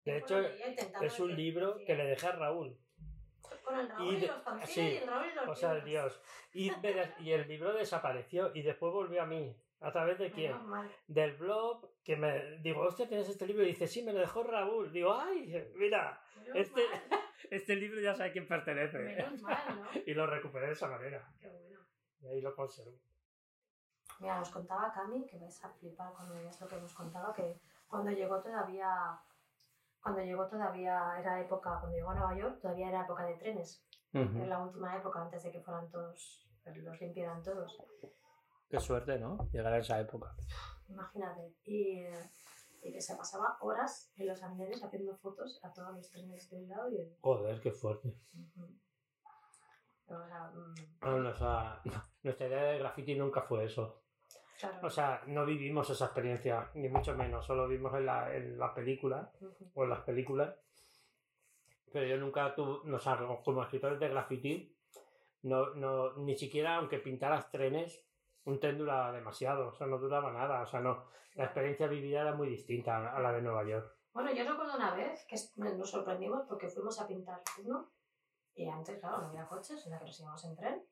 De 0.05 0.19
hecho, 0.19 0.41
es 0.41 1.21
un 1.21 1.35
libro 1.35 1.79
que 1.85 1.97
le 1.97 2.07
dejé 2.07 2.29
a 2.29 2.33
Raúl. 2.33 2.79
Con 3.65 3.79
el 3.79 3.89
Raúl 3.89 4.15
y, 4.15 4.27
los 4.27 4.69
sí, 4.69 4.81
y 4.81 4.97
el 4.99 5.07
Raúl 5.09 5.27
y 5.31 5.35
los 5.35 5.49
O 5.49 5.55
sea, 5.57 5.75
Dios. 5.81 6.21
Y, 6.55 6.71
y 7.21 7.33
el 7.33 7.49
libro 7.49 7.73
desapareció 7.73 8.53
y 8.55 8.63
después 8.63 8.93
volvió 8.93 9.23
a 9.23 9.27
mí. 9.27 9.57
¿A 9.81 9.93
través 9.93 10.19
de 10.19 10.31
quién? 10.31 10.57
Del 11.07 11.37
blog, 11.37 11.91
que 12.03 12.17
me 12.17 12.59
digo, 12.59 12.83
hostia, 12.83 13.09
tienes 13.09 13.29
este 13.29 13.47
libro 13.47 13.63
y 13.63 13.69
dice, 13.69 13.87
sí, 13.87 14.03
me 14.03 14.13
lo 14.13 14.21
dejó 14.21 14.43
Raúl. 14.43 14.91
Digo, 14.93 15.13
ay, 15.13 15.71
mira, 15.75 16.23
este, 16.55 16.81
este 17.51 17.77
libro 17.77 18.01
ya 18.01 18.15
sabe 18.15 18.31
a 18.31 18.33
quién 18.33 18.47
pertenece. 18.47 18.99
Menos 18.99 19.43
mal, 19.43 19.59
¿no? 19.77 19.89
y 20.07 20.15
lo 20.15 20.27
recuperé 20.27 20.69
de 20.69 20.73
esa 20.73 20.89
manera. 20.89 21.29
Qué 21.41 21.49
bueno. 21.49 21.76
Y 22.21 22.27
ahí 22.27 22.41
lo 22.41 22.55
conservo. 22.55 22.99
Mira, 24.19 24.39
nos 24.39 24.51
contaba 24.51 24.93
Cami, 24.93 25.27
que 25.27 25.39
vais 25.39 25.65
a 25.65 25.69
flipar 25.69 26.13
cuando 26.15 26.35
veáis 26.35 26.61
lo 26.61 26.69
que 26.69 26.81
nos 26.81 26.95
contaba, 26.95 27.35
que 27.35 27.61
cuando 27.87 28.11
llegó 28.11 28.41
todavía, 28.41 29.21
cuando 30.03 30.23
llegó 30.23 30.47
todavía 30.47 31.19
era 31.19 31.41
época, 31.41 31.79
cuando 31.81 31.97
llegó 31.97 32.11
a 32.11 32.15
Nueva 32.15 32.37
York, 32.37 32.61
todavía 32.61 32.89
era 32.89 33.03
época 33.03 33.25
de 33.25 33.35
trenes. 33.35 33.83
Era 34.13 34.47
la 34.47 34.59
última 34.61 34.97
época 34.97 35.21
antes 35.21 35.43
de 35.43 35.51
que 35.51 35.61
fueran 35.61 35.91
todos, 35.91 36.49
los 36.65 37.01
limpiaran 37.01 37.43
todos. 37.43 37.77
Qué 38.69 38.81
suerte, 38.81 39.19
¿no? 39.19 39.49
Llegar 39.53 39.75
a 39.75 39.79
esa 39.79 40.01
época. 40.01 40.35
Imagínate. 40.89 41.55
Y, 41.65 42.01
y, 42.83 42.93
que 42.93 43.01
se 43.01 43.15
pasaba 43.15 43.59
horas 43.61 44.11
en 44.17 44.29
los 44.29 44.43
andenes 44.43 44.83
haciendo 44.83 45.15
fotos 45.17 45.61
a 45.63 45.73
todos 45.73 45.95
los 45.95 46.11
trenes 46.11 46.49
de 46.49 46.57
un 46.57 46.69
lado 46.69 46.89
y 46.89 46.97
de... 46.97 47.17
Joder, 47.21 47.61
qué 47.61 47.73
fuerte. 47.73 48.17
O 50.09 50.27
sea, 50.27 50.53
mm, 51.03 51.27
o 51.27 51.35
sea, 51.35 51.83
nuestra 52.23 52.47
idea 52.47 52.63
de 52.63 52.79
graffiti 52.79 53.15
nunca 53.15 53.43
fue 53.43 53.65
eso. 53.65 54.03
O 54.83 54.89
sea, 54.89 55.23
no 55.27 55.45
vivimos 55.45 55.91
esa 55.91 56.07
experiencia, 56.07 56.71
ni 56.75 56.89
mucho 56.89 57.15
menos, 57.15 57.45
solo 57.45 57.69
vimos 57.69 57.93
en 57.95 58.07
la, 58.07 58.35
en 58.35 58.59
la 58.59 58.75
película 58.75 59.31
o 59.75 59.85
en 59.85 59.91
las 59.91 60.01
películas. 60.01 60.55
Pero 61.93 62.07
yo 62.07 62.17
nunca 62.17 62.55
tuve, 62.55 62.91
o 62.91 62.99
sea, 62.99 63.19
como 63.45 63.63
escritores 63.63 64.01
de 64.01 64.09
graffiti, 64.09 64.77
no, 65.43 65.75
no, 65.75 66.15
ni 66.17 66.37
siquiera 66.37 66.77
aunque 66.77 66.99
pintaras 66.99 67.51
trenes, 67.51 68.03
un 68.45 68.59
tren 68.59 68.79
duraba 68.79 69.13
demasiado, 69.13 69.69
o 69.69 69.73
sea, 69.75 69.87
no 69.87 69.99
duraba 69.99 70.33
nada, 70.33 70.63
o 70.63 70.67
sea, 70.67 70.81
no. 70.81 71.05
La 71.35 71.45
experiencia 71.45 71.87
vivida 71.87 72.23
era 72.23 72.35
muy 72.35 72.49
distinta 72.49 73.15
a 73.15 73.21
la 73.21 73.33
de 73.33 73.43
Nueva 73.43 73.65
York. 73.65 73.95
Bueno, 74.15 74.33
yo 74.33 74.51
recuerdo 74.51 74.77
una 74.77 74.95
vez 74.95 75.27
que 75.27 75.37
nos 75.57 75.91
sorprendimos 75.91 76.47
porque 76.49 76.69
fuimos 76.69 76.99
a 76.99 77.07
pintar 77.07 77.43
uno 77.63 77.91
y 78.57 78.69
antes, 78.69 78.99
claro, 78.99 79.19
no 79.21 79.29
había 79.29 79.47
coches, 79.47 79.81
sino 79.81 79.99
que 79.99 80.07
nos 80.07 80.19
íbamos 80.21 80.45
en 80.45 80.57
tren. 80.57 80.83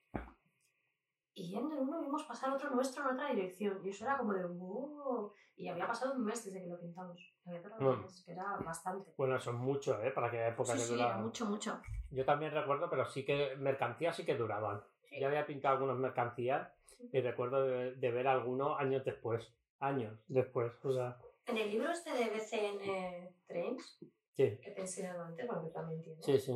y 1.36 1.57
en 1.57 1.73
el 1.73 1.78
uno 1.81 2.01
vimos 2.01 2.23
pasar 2.24 2.53
otro 2.53 2.70
nuestro 2.70 3.03
en 3.03 3.16
otra 3.16 3.31
dirección. 3.31 3.81
Y 3.85 3.89
eso 3.89 4.05
era 4.05 4.16
como 4.19 4.32
de 4.35 4.45
wow. 4.47 5.32
Y 5.57 5.66
había 5.69 5.86
pasado 5.86 6.15
un 6.15 6.24
mes 6.24 6.45
desde 6.45 6.61
que 6.62 6.69
lo 6.69 6.78
pintamos. 6.78 7.35
Había 7.45 7.61
tardado 7.62 7.97
mes, 7.97 8.23
que 8.24 8.32
era 8.32 8.57
bastante. 8.65 9.12
Bueno, 9.16 9.36
eso 9.36 9.51
es 9.51 9.57
mucho, 9.57 10.01
¿eh? 10.03 10.11
Para 10.12 10.31
que 10.31 10.47
época 10.47 10.73
sí, 10.73 10.78
que 10.78 10.85
sí, 10.85 10.93
duraba. 10.93 11.16
mucho, 11.19 11.47
mucho. 11.47 11.81
Yo 12.11 12.24
también 12.24 12.53
recuerdo, 12.53 12.89
pero 12.89 13.05
sí 13.07 13.24
que 13.24 13.57
mercancías 13.57 14.15
sí 14.16 14.24
que 14.24 14.36
duraban. 14.36 14.82
Yo 15.20 15.27
había 15.27 15.47
pintado 15.47 15.74
algunas 15.74 15.97
mercancías 15.97 16.70
y 17.12 17.20
recuerdo 17.20 17.62
de, 17.65 17.95
de 17.97 18.11
ver 18.12 18.28
algunos 18.28 18.78
años 18.78 19.05
después. 19.05 19.53
Años 19.81 20.19
después. 20.28 20.73
O 20.85 20.93
sea, 20.93 21.19
En 21.47 21.59
el 21.59 21.70
libro 21.70 21.91
este 21.91 22.12
de 22.12 22.31
BCN 22.31 23.35
Trains, 23.47 23.99
sí, 24.36 24.59
que 24.62 24.70
te 24.70 24.78
he 24.78 24.81
enseñado 24.81 25.24
antes, 25.24 25.47
porque 25.47 25.70
también 25.70 26.01
tiene, 26.03 26.23
sí, 26.23 26.39
sí. 26.39 26.53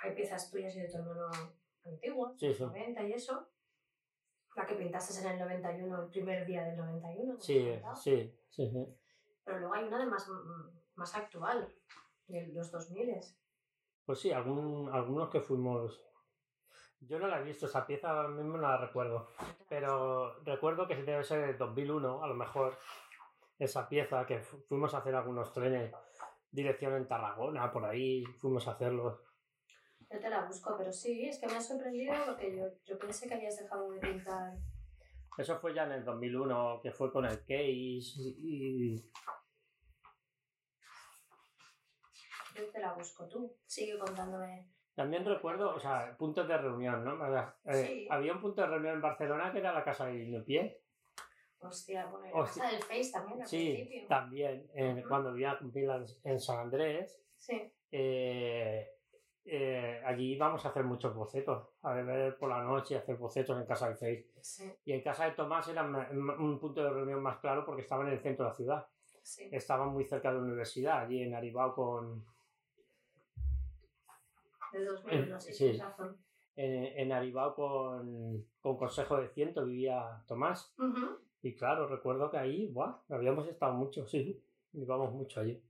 Hay 0.00 0.14
piezas 0.14 0.50
tuyas 0.50 0.74
y 0.76 0.80
de 0.80 0.88
tu 0.88 0.98
hermano 0.98 1.30
antiguas, 1.84 2.32
Sí, 2.38 2.52
sí. 2.54 2.62
90 2.64 3.02
y 3.04 3.12
eso. 3.12 3.48
La 4.56 4.66
que 4.66 4.74
pintaste 4.76 5.20
en 5.20 5.32
el 5.32 5.38
91, 5.40 6.02
el 6.04 6.08
primer 6.10 6.46
día 6.46 6.64
del 6.64 6.76
91. 6.76 7.34
¿no? 7.34 7.40
Sí, 7.40 7.76
sí, 7.96 8.38
sí, 8.50 8.70
sí. 8.70 8.86
Pero 9.44 9.58
luego 9.58 9.74
hay 9.74 9.84
una 9.84 9.98
de 9.98 10.06
más, 10.06 10.28
más 10.94 11.14
actual, 11.16 11.74
de 12.28 12.46
los 12.48 12.70
2000. 12.70 13.20
Pues 14.06 14.20
sí, 14.20 14.30
algún, 14.32 14.88
algunos 14.92 15.28
que 15.30 15.40
fuimos. 15.40 16.00
Yo 17.00 17.18
no 17.18 17.26
la 17.26 17.40
he 17.40 17.44
visto, 17.44 17.66
esa 17.66 17.86
pieza 17.86 18.10
ahora 18.10 18.28
mismo 18.28 18.56
no 18.56 18.62
la 18.68 18.76
recuerdo. 18.78 19.28
Pero 19.68 20.40
recuerdo 20.44 20.86
que 20.86 20.96
debe 21.02 21.24
ser 21.24 21.46
del 21.46 21.58
2001, 21.58 22.22
a 22.22 22.26
lo 22.28 22.34
mejor, 22.34 22.78
esa 23.58 23.88
pieza 23.88 24.24
que 24.24 24.38
fu- 24.38 24.62
fuimos 24.68 24.94
a 24.94 24.98
hacer 24.98 25.14
algunos 25.14 25.52
trenes, 25.52 25.92
dirección 26.50 26.94
en 26.94 27.08
Tarragona, 27.08 27.70
por 27.72 27.84
ahí, 27.84 28.24
fuimos 28.38 28.66
a 28.68 28.72
hacerlos. 28.72 29.18
Yo 30.14 30.20
te 30.20 30.30
la 30.30 30.44
busco, 30.44 30.76
pero 30.78 30.92
sí, 30.92 31.28
es 31.28 31.40
que 31.40 31.46
me 31.48 31.54
ha 31.56 31.60
sorprendido 31.60 32.14
porque 32.24 32.56
yo, 32.56 32.66
yo 32.84 32.96
pensé 33.00 33.26
que 33.26 33.34
habías 33.34 33.56
dejado 33.58 33.90
de 33.90 33.98
pintar. 33.98 34.52
Eso 35.36 35.58
fue 35.58 35.74
ya 35.74 35.82
en 35.86 35.90
el 35.92 36.04
2001, 36.04 36.78
que 36.84 36.92
fue 36.92 37.10
con 37.10 37.24
el 37.24 37.40
case 37.40 37.56
y... 38.38 38.94
Yo 42.54 42.70
te 42.70 42.78
la 42.78 42.92
busco 42.92 43.26
tú. 43.26 43.56
Sigue 43.66 43.98
contándome. 43.98 44.70
También 44.94 45.24
recuerdo, 45.24 45.74
o 45.74 45.80
sea, 45.80 46.16
puntos 46.16 46.46
de 46.46 46.56
reunión, 46.58 47.04
¿no? 47.04 47.36
Eh, 47.64 47.84
Sí. 47.84 48.06
Había 48.08 48.32
un 48.34 48.40
punto 48.40 48.60
de 48.62 48.68
reunión 48.68 48.94
en 48.94 49.02
Barcelona 49.02 49.50
que 49.52 49.58
era 49.58 49.72
la 49.72 49.82
casa 49.82 50.06
de 50.06 50.22
Inupié. 50.22 50.80
Hostia, 51.58 52.06
bueno, 52.06 52.26
la 52.28 52.40
Hostia. 52.42 52.62
casa 52.62 52.74
del 52.76 52.84
Face 52.84 53.10
también 53.12 53.40
al 53.42 53.48
Sí, 53.48 53.72
principio. 53.74 54.06
también. 54.06 54.70
en- 54.74 54.98
Ujú. 55.00 55.08
cuando 55.08 55.32
vivía 55.32 55.58
Pilar 55.72 56.04
en 56.22 56.38
San 56.38 56.58
Andrés, 56.60 57.20
Sí. 57.36 57.60
eh, 57.90 58.88
eh, 59.46 60.02
allí 60.04 60.32
íbamos 60.34 60.64
a 60.64 60.68
hacer 60.68 60.84
muchos 60.84 61.14
bocetos, 61.14 61.68
a 61.82 61.92
beber 61.92 62.36
por 62.38 62.48
la 62.48 62.62
noche 62.62 62.94
y 62.94 62.96
hacer 62.96 63.16
bocetos 63.16 63.58
en 63.60 63.66
casa 63.66 63.88
del 63.88 63.96
Face. 63.96 64.30
Sí, 64.40 64.72
Y 64.84 64.92
en 64.92 65.02
casa 65.02 65.26
de 65.26 65.32
Tomás 65.32 65.68
era 65.68 65.82
un 65.84 66.58
punto 66.58 66.82
de 66.82 66.90
reunión 66.90 67.22
más 67.22 67.38
claro 67.38 67.64
porque 67.64 67.82
estaba 67.82 68.04
en 68.06 68.12
el 68.12 68.20
centro 68.20 68.44
de 68.44 68.50
la 68.50 68.56
ciudad. 68.56 68.86
sí. 69.22 69.48
Estaba 69.52 69.86
muy 69.86 70.04
cerca 70.04 70.30
de 70.30 70.38
la 70.38 70.44
universidad, 70.44 71.00
allí 71.00 71.22
en 71.22 71.34
Aribao 71.34 71.74
con... 71.74 72.24
De 74.72 74.84
2001, 74.84 75.40
sí, 75.40 75.52
Sí. 75.52 75.58
tienes 75.70 75.82
razón. 75.82 76.16
En, 76.56 76.84
en 76.98 77.12
Aribao 77.12 77.54
con, 77.54 78.44
con 78.60 78.76
Consejo 78.76 79.16
de 79.18 79.28
Ciento 79.28 79.64
vivía 79.64 80.22
Tomás. 80.26 80.74
Y 81.42 81.54
claro, 81.54 81.86
recuerdo 81.86 82.30
que 82.30 82.38
ahí, 82.38 82.66
¡buah! 82.72 82.96
Habíamos 83.10 83.46
estado 83.48 83.72
mucho, 83.74 84.06
sí. 84.06 84.42
Íbamos 84.72 85.12
mucho 85.12 85.40
allí. 85.40 85.62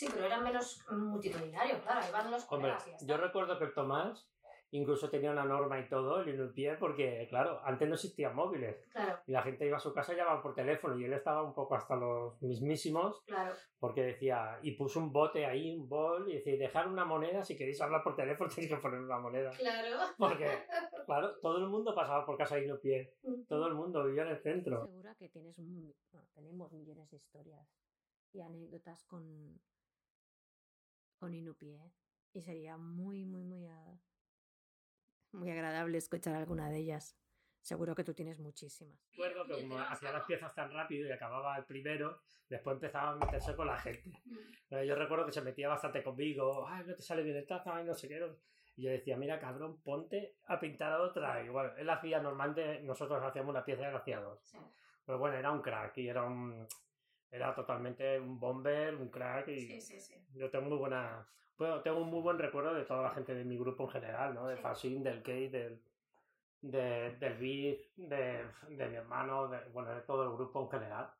Sí, 0.00 0.08
pero 0.10 0.24
era 0.24 0.40
menos 0.40 0.82
multitudinario, 0.90 1.78
claro, 1.82 2.00
iban 2.08 2.30
los 2.30 2.50
Hombre, 2.50 2.72
yo 3.02 3.18
recuerdo 3.18 3.58
que 3.58 3.64
el 3.64 3.74
Tomás 3.74 4.26
incluso 4.70 5.10
tenía 5.10 5.30
una 5.30 5.44
norma 5.44 5.78
y 5.78 5.90
todo, 5.90 6.22
el 6.22 6.30
Inupié, 6.30 6.76
porque, 6.76 7.26
claro, 7.28 7.60
antes 7.64 7.86
no 7.86 7.96
existían 7.96 8.34
móviles. 8.34 8.88
Claro, 8.92 9.18
Y 9.26 9.32
la 9.32 9.42
gente 9.42 9.66
iba 9.66 9.76
a 9.76 9.80
su 9.80 9.92
casa 9.92 10.14
y 10.14 10.16
llamaba 10.16 10.40
por 10.40 10.54
teléfono. 10.54 10.98
Y 10.98 11.04
él 11.04 11.12
estaba 11.12 11.42
un 11.42 11.52
poco 11.52 11.74
hasta 11.74 11.96
los 11.96 12.40
mismísimos, 12.40 13.20
claro. 13.26 13.54
porque 13.78 14.02
decía, 14.02 14.58
y 14.62 14.70
puso 14.72 15.00
un 15.00 15.12
bote 15.12 15.44
ahí, 15.44 15.76
un 15.76 15.86
bol, 15.86 16.30
y 16.30 16.36
decía, 16.36 16.56
dejar 16.56 16.88
una 16.88 17.04
moneda, 17.04 17.44
si 17.44 17.54
queréis 17.54 17.82
hablar 17.82 18.02
por 18.02 18.16
teléfono 18.16 18.48
tenéis 18.54 18.72
que 18.72 18.80
poner 18.80 19.00
una 19.00 19.18
moneda. 19.18 19.50
Claro. 19.50 19.98
Porque, 20.16 20.48
claro, 21.04 21.36
todo 21.42 21.58
el 21.58 21.68
mundo 21.68 21.94
pasaba 21.94 22.24
por 22.24 22.38
casa 22.38 22.56
de 22.56 22.64
Inupié. 22.64 23.12
Todo 23.46 23.66
el 23.66 23.74
mundo 23.74 24.02
vivía 24.06 24.22
en 24.22 24.28
el 24.28 24.40
centro. 24.40 24.86
Segura 24.86 25.14
que 25.16 25.28
tienes 25.28 25.56
bueno, 25.58 26.26
tenemos 26.32 26.72
millones 26.72 27.10
de 27.10 27.18
historias 27.18 27.68
y 28.32 28.40
anécdotas 28.40 29.04
con, 29.04 29.60
con 31.20 31.34
Inupié. 31.34 31.92
Y 32.32 32.40
sería 32.40 32.76
muy, 32.76 33.24
muy, 33.24 33.44
muy, 33.44 33.66
a- 33.66 34.00
muy 35.32 35.50
agradable 35.50 35.98
escuchar 35.98 36.34
alguna 36.34 36.68
de 36.70 36.78
ellas. 36.78 37.16
Seguro 37.60 37.94
que 37.94 38.04
tú 38.04 38.14
tienes 38.14 38.40
muchísimas. 38.40 38.98
Recuerdo 39.12 39.44
que 39.46 39.60
como 39.62 39.78
hacía 39.78 40.12
las 40.12 40.24
piezas 40.24 40.54
tan 40.54 40.72
rápido 40.72 41.06
y 41.06 41.12
acababa 41.12 41.56
el 41.58 41.64
primero, 41.66 42.22
después 42.48 42.74
empezaba 42.74 43.10
a 43.10 43.16
meterse 43.16 43.54
con 43.54 43.66
la 43.66 43.78
gente. 43.78 44.10
Pero 44.68 44.82
yo 44.82 44.94
recuerdo 44.94 45.26
que 45.26 45.32
se 45.32 45.42
metía 45.42 45.68
bastante 45.68 46.02
conmigo, 46.02 46.66
ay, 46.66 46.84
no 46.86 46.94
te 46.94 47.02
sale 47.02 47.22
bien 47.22 47.36
el 47.36 47.46
trazo, 47.46 47.70
ay, 47.72 47.84
no 47.84 47.94
sé 47.94 48.08
qué. 48.08 48.18
no". 48.18 48.28
Y 48.76 48.84
yo 48.84 48.90
decía, 48.90 49.16
mira, 49.18 49.38
cabrón, 49.38 49.78
ponte 49.82 50.36
a 50.46 50.58
pintar 50.58 50.92
a 50.92 51.02
otra. 51.02 51.44
Y 51.44 51.48
bueno, 51.50 51.76
él 51.76 51.90
hacía, 51.90 52.22
normalmente 52.22 52.80
nosotros 52.80 53.22
hacíamos 53.22 53.50
una 53.50 53.64
pieza 53.64 53.82
y 53.82 53.86
él 53.86 53.96
hacía 53.96 54.20
dos. 54.20 54.40
Sí. 54.42 54.56
Pero 55.04 55.18
bueno, 55.18 55.36
era 55.36 55.52
un 55.52 55.60
crack 55.60 55.98
y 55.98 56.08
era 56.08 56.22
un... 56.24 56.66
Era 57.30 57.54
totalmente 57.54 58.18
un 58.18 58.38
bomber, 58.40 58.94
un 58.96 59.08
crack 59.08 59.48
y 59.48 59.60
Sí, 59.60 59.80
sí, 59.80 60.00
sí. 60.00 60.14
yo 60.34 60.50
tengo 60.50 60.68
muy 60.68 60.78
buena... 60.78 61.26
Bueno, 61.56 61.80
tengo 61.82 62.00
un 62.00 62.08
muy 62.08 62.22
buen 62.22 62.38
recuerdo 62.38 62.72
de 62.74 62.84
toda 62.84 63.02
la 63.02 63.10
gente 63.10 63.34
de 63.34 63.44
mi 63.44 63.58
grupo 63.58 63.84
en 63.84 63.90
general, 63.90 64.34
¿no? 64.34 64.46
De. 64.46 64.56
Fasin, 64.56 65.02
del 65.02 65.18
Kate, 65.18 65.50
del, 65.50 65.82
de, 66.62 67.16
del 67.16 67.34
Vic, 67.34 67.92
de, 67.96 68.46
de 68.68 68.88
mi 68.88 68.96
hermano, 68.96 69.48
de, 69.48 69.58
bueno, 69.68 69.94
de 69.94 70.00
todo 70.00 70.24
el 70.24 70.30
grupo 70.36 70.62
en 70.62 70.70
general. 70.70 71.10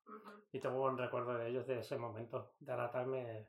Y 0.53 0.59
tengo 0.59 0.79
buen 0.79 0.97
recuerdo 0.97 1.37
de 1.37 1.49
ellos 1.49 1.67
de 1.67 1.81
ese 1.81 1.97
momento, 1.99 2.55
de 2.59 2.73
adaptarme, 2.73 3.49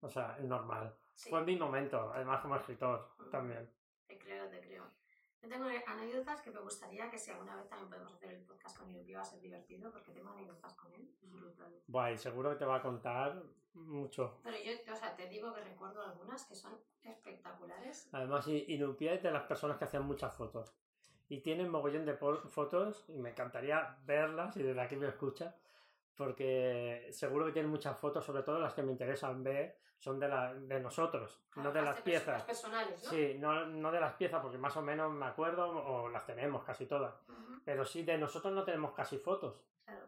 o 0.00 0.08
sea, 0.08 0.36
es 0.38 0.44
normal. 0.44 0.92
Fue 1.14 1.42
mi 1.44 1.56
momento, 1.56 2.10
además 2.14 2.40
como 2.40 2.56
escritor 2.56 3.08
también. 3.30 3.70
te 4.06 4.18
creo, 4.18 4.48
te 4.48 4.60
creo. 4.60 4.84
Yo 5.42 5.48
tengo 5.48 5.64
anécdotas 5.86 6.42
que 6.42 6.50
me 6.50 6.60
gustaría 6.60 7.10
que 7.10 7.18
si 7.18 7.30
alguna 7.30 7.56
vez 7.56 7.68
también 7.68 7.88
podemos 7.88 8.12
hacer 8.12 8.30
el 8.32 8.42
podcast 8.42 8.76
con 8.78 8.90
Irupi 8.90 9.14
va 9.14 9.22
a 9.22 9.24
ser 9.24 9.40
divertido 9.40 9.90
porque 9.90 10.12
tengo 10.12 10.30
anécdotas 10.30 10.74
con 10.74 10.92
él 10.92 11.08
brutales. 11.22 11.82
Buah, 11.86 12.12
y 12.12 12.18
seguro 12.18 12.50
que 12.50 12.56
te 12.56 12.64
va 12.66 12.76
a 12.76 12.82
contar 12.82 13.42
mucho. 13.72 14.38
Pero 14.42 14.56
yo, 14.58 14.72
o 14.92 14.96
sea, 14.96 15.16
te 15.16 15.28
digo 15.28 15.54
que 15.54 15.62
recuerdo 15.62 16.02
algunas 16.02 16.44
que 16.44 16.54
son 16.54 16.78
espectaculares. 17.02 18.08
Además, 18.12 18.46
I- 18.48 18.66
Inupié 18.68 19.14
es 19.14 19.22
de 19.22 19.30
las 19.30 19.44
personas 19.44 19.78
que 19.78 19.84
hacen 19.84 20.02
muchas 20.02 20.34
fotos. 20.34 20.74
Y 21.28 21.40
tienen 21.40 21.70
mogollón 21.70 22.04
de 22.04 22.14
fotos 22.14 23.04
y 23.08 23.18
me 23.18 23.30
encantaría 23.30 23.96
verlas 24.04 24.56
y 24.56 24.62
desde 24.62 24.80
aquí 24.80 24.96
me 24.96 25.08
escucha. 25.08 25.56
Porque 26.16 27.08
seguro 27.12 27.46
que 27.46 27.52
tienen 27.52 27.70
muchas 27.70 27.98
fotos, 27.98 28.24
sobre 28.24 28.42
todo 28.42 28.58
las 28.58 28.74
que 28.74 28.82
me 28.82 28.92
interesan 28.92 29.42
ver, 29.42 29.78
son 30.00 30.18
de, 30.18 30.28
la, 30.28 30.54
de 30.54 30.80
nosotros, 30.80 31.38
no 31.56 31.70
de 31.70 31.82
Las 31.82 32.00
piezas. 32.00 32.42
Personales, 32.44 33.04
¿no? 33.04 33.10
Sí, 33.10 33.36
no, 33.38 33.66
no 33.66 33.92
de 33.92 34.00
las 34.00 34.14
piezas, 34.14 34.40
porque 34.40 34.56
más 34.58 34.74
o 34.76 34.82
menos 34.82 35.12
me 35.12 35.26
acuerdo 35.26 35.68
o 35.68 36.08
las 36.08 36.24
tenemos 36.24 36.64
casi 36.64 36.86
todas. 36.86 37.14
Ujú, 37.28 37.60
Pero 37.64 37.84
sí, 37.84 38.02
de 38.02 38.16
nosotros 38.16 38.52
no 38.54 38.64
tenemos 38.64 38.92
casi 38.94 39.18
fotos. 39.18 39.62
Claro. 39.84 40.06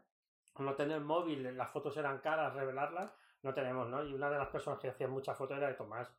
No 0.59 0.75
tener 0.75 1.01
móvil, 1.01 1.57
las 1.57 1.71
fotos 1.71 1.95
eran 1.99 2.19
caras, 2.21 2.55
revelarlas, 2.55 3.13
no 3.43 3.53
tenemos, 3.53 3.87
¿no? 3.89 4.03
Y 4.03 4.15
una 4.15 4.31
de 4.31 4.39
las 4.39 4.49
personas 4.49 4.81
que 4.81 4.89
hacía 4.89 5.09
muchas 5.09 5.37
fotos 5.37 5.59
era 5.59 5.69
de 5.69 5.75
Tomás. 5.75 6.11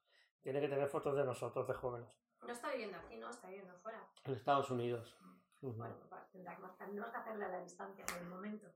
Tiene 0.41 0.61
que 0.61 0.67
tener 0.69 0.87
fotos 0.87 1.15
de 1.15 1.23
nosotros, 1.23 1.67
de 1.67 1.73
jóvenes. 1.73 2.09
No 2.41 2.51
está 2.51 2.69
viviendo 2.71 2.97
aquí, 2.99 3.17
¿no? 3.17 3.29
Está 3.29 3.47
viviendo 3.47 3.73
fuera. 3.79 4.05
En 4.25 4.33
Estados 4.33 4.69
Unidos. 4.69 5.17
Ujú. 5.61 5.73
Bueno, 5.77 5.95
pues 6.09 6.29
tendrá 6.31 6.55
que 6.57 7.17
hacerle 7.17 7.45
a 7.45 7.49
la 7.49 7.59
distancia 7.61 8.05
por 8.05 8.17
el 8.17 8.25
momento. 8.27 8.67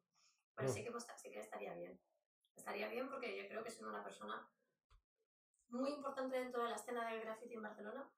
Pero 0.56 0.70
Mm. 0.70 0.72
sí 0.72 0.84
que, 0.84 0.92
pues, 0.92 1.06
sí 1.18 1.30
que 1.30 1.40
estaría 1.42 1.74
bien. 1.76 2.00
Estaría 2.56 2.88
bien 2.88 3.08
porque 3.10 3.38
yo 3.40 3.48
creo 3.48 3.62
que 3.62 3.70
es 3.70 3.80
una 3.82 4.04
persona 4.04 4.48
muy 5.70 5.92
importante 5.92 6.38
dentro 6.40 6.64
de 6.64 6.70
la 6.70 6.76
escena 6.76 7.10
del 7.12 7.22
graffiti 7.22 7.56
en 7.56 7.62
Barcelona. 7.64 8.10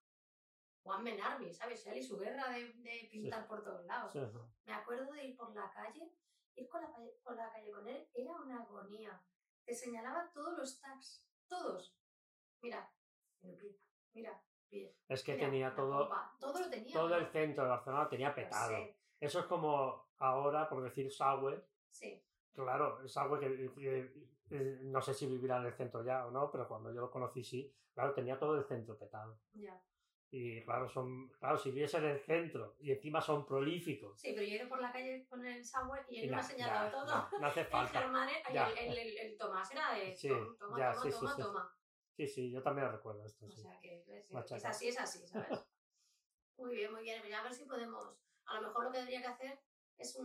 Juan 0.84 1.04
Menarmi, 1.04 1.54
¿sabes? 1.54 1.86
Él 1.88 1.98
y 1.98 2.04
su 2.04 2.18
guerra 2.18 2.50
de, 2.52 2.74
de 2.74 3.10
pintar 3.12 3.48
por 3.48 3.64
todos 3.64 3.86
lados. 3.86 4.14
Sí. 4.14 4.20
Me 4.66 4.74
acuerdo 4.74 5.12
de 5.12 5.26
ir 5.26 5.36
por 5.38 5.54
la 5.54 5.70
calle, 5.72 6.14
ir 6.56 6.70
con 6.70 6.82
la, 6.82 6.92
calle- 6.92 7.20
por 7.24 7.36
la 7.36 7.52
calle 7.52 7.72
con 7.72 7.88
él, 7.88 8.08
era 8.14 8.32
una 8.34 8.62
agonía. 8.64 9.22
Te 9.66 9.74
señalaba 9.76 10.32
todos 10.34 10.58
los 10.58 10.80
tags, 10.80 11.26
todos. 11.48 11.96
Mira, 12.62 12.92
el 13.42 13.56
pie, 13.58 13.78
mira, 14.14 14.42
pie. 14.70 14.96
Es 15.08 15.24
que 15.24 15.34
mira, 15.36 15.46
tenía 15.48 15.76
todo, 15.76 16.00
pompa, 16.08 16.36
todo 16.40 16.60
lo 16.60 16.70
tenía. 16.70 16.94
todo 16.94 17.10
¿no? 17.10 17.16
el 17.18 17.28
centro 17.28 17.64
de 17.66 17.70
Barcelona 17.70 18.10
tenía 18.10 18.34
petado. 18.34 18.76
Sí, 18.78 18.96
Eso 19.20 19.40
es 19.42 19.46
como 19.46 20.10
ahora, 20.18 20.68
por 20.70 20.82
decir 20.84 21.12
Sauer. 21.12 21.68
sí. 21.92 22.24
Claro, 22.54 23.00
algo 23.16 23.40
que, 23.40 23.72
que- 23.76 24.14
eh, 24.52 24.80
no 24.84 25.02
sé 25.02 25.14
si 25.14 25.26
vivirá 25.28 25.58
en 25.58 25.66
el 25.68 25.74
centro 25.74 26.04
ya 26.04 26.26
o 26.26 26.32
no, 26.32 26.52
pero 26.52 26.68
cuando 26.68 26.94
yo 26.94 27.02
lo 27.02 27.12
conocí 27.12 27.44
sí. 27.44 27.74
Claro, 27.94 28.14
tenía 28.14 28.38
todo 28.40 28.56
el 28.58 28.64
centro 28.66 28.98
petado. 28.98 29.40
Ya. 29.54 29.82
Y 30.32 30.64
claro, 30.64 30.88
son, 30.88 31.30
claro, 31.40 31.58
si 31.58 31.72
vives 31.72 31.94
en 31.96 32.06
el 32.06 32.20
centro 32.20 32.76
y 32.80 32.92
encima 32.92 33.20
son 33.20 33.46
prolíficos. 33.48 34.22
Sí, 34.22 34.32
pero 34.34 34.46
yo 34.46 34.54
he 34.54 34.56
ido 34.58 34.70
por 34.70 34.80
la 34.80 34.92
calle 34.92 35.26
con 35.28 35.44
el 35.46 35.66
Subway 35.66 36.04
y 36.08 36.20
él 36.20 36.26
y 36.26 36.30
me 36.30 36.38
ha 36.38 36.44
señalado 36.44 36.92
todo. 36.92 37.06
no, 37.06 37.40
no 37.40 37.48
hace 37.48 37.62
El 37.62 37.66
falta. 37.68 38.00
Germán, 38.02 38.30
y 38.30 38.54
Ya. 38.54 38.70
el, 38.70 38.78
el, 38.78 38.98
el, 38.98 39.18
el 39.18 39.38
Tomás 39.38 39.72
era 39.72 39.94
de 39.96 40.16
Sí, 40.16 40.30
toma, 40.60 40.78
ya, 40.78 40.94
toma, 40.94 41.04
sí, 41.04 41.12
sí, 41.12 41.20
toma, 41.20 41.36
sí. 41.36 41.42
toma. 41.42 41.76
Sí, 42.16 42.28
sí, 42.28 42.52
yo 42.52 42.62
también 42.62 42.92
recuerdo 42.92 43.26
esto. 43.26 43.46
O 43.48 43.50
Sí. 43.50 43.62
sea 43.62 43.80
que 43.80 44.04
es, 44.08 44.30
es 44.32 44.66
así, 44.66 44.88
es 44.90 45.00
así, 45.00 45.26
¿sabes? 45.28 45.48
muy 46.58 46.76
bien, 46.76 46.92
muy 46.92 47.02
bien. 47.02 47.22
Pues 47.22 47.34
a 47.34 47.44
ver 47.44 47.54
si 47.54 47.66
podemos 47.66 48.16
A 48.46 48.56
lo 48.62 48.68
mejor 48.68 48.84
lo 48.86 48.92
que 48.92 48.98
debería 49.00 49.22
que 49.22 49.28
hacer 49.28 49.60
es 49.98 50.16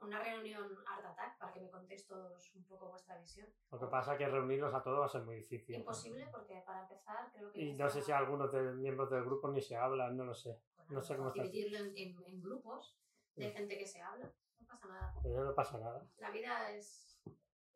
una 0.00 0.22
reunión 0.22 0.78
Art 0.86 1.04
Attack 1.04 1.38
para 1.38 1.52
que 1.52 1.60
me 1.60 1.70
contéis 1.70 2.06
todos 2.06 2.54
un 2.54 2.64
poco 2.64 2.88
vuestra 2.88 3.18
visión. 3.18 3.46
Lo 3.70 3.78
que 3.78 3.86
pasa 3.86 4.12
es 4.12 4.18
que 4.18 4.28
reunirlos 4.28 4.74
a 4.74 4.82
todos 4.82 5.00
va 5.00 5.06
a 5.06 5.08
ser 5.08 5.22
muy 5.22 5.36
difícil. 5.36 5.76
Imposible 5.76 6.26
porque 6.30 6.62
para 6.64 6.82
empezar 6.82 7.30
creo 7.32 7.52
que... 7.52 7.60
Y 7.60 7.74
no 7.74 7.88
sé 7.88 8.02
si 8.02 8.12
algunos 8.12 8.52
de 8.52 8.62
miembros 8.72 9.10
del 9.10 9.24
grupo 9.24 9.48
ni 9.48 9.60
se 9.60 9.76
hablan, 9.76 10.16
no 10.16 10.24
lo 10.24 10.34
sé. 10.34 10.60
no 10.88 11.02
sé 11.02 11.16
cómo 11.16 11.30
Dividirlo 11.32 11.78
en, 11.78 11.96
en, 11.96 12.40
grupos 12.40 12.96
de 13.36 13.50
gente 13.50 13.78
que 13.78 13.86
se 13.86 14.00
habla. 14.00 14.32
No 14.58 14.66
pasa 14.66 14.88
nada. 14.88 15.14
Pero 15.22 15.44
no 15.44 15.54
pasa 15.54 15.78
nada. 15.78 16.06
La 16.18 16.30
vida 16.30 16.70
es, 16.70 17.20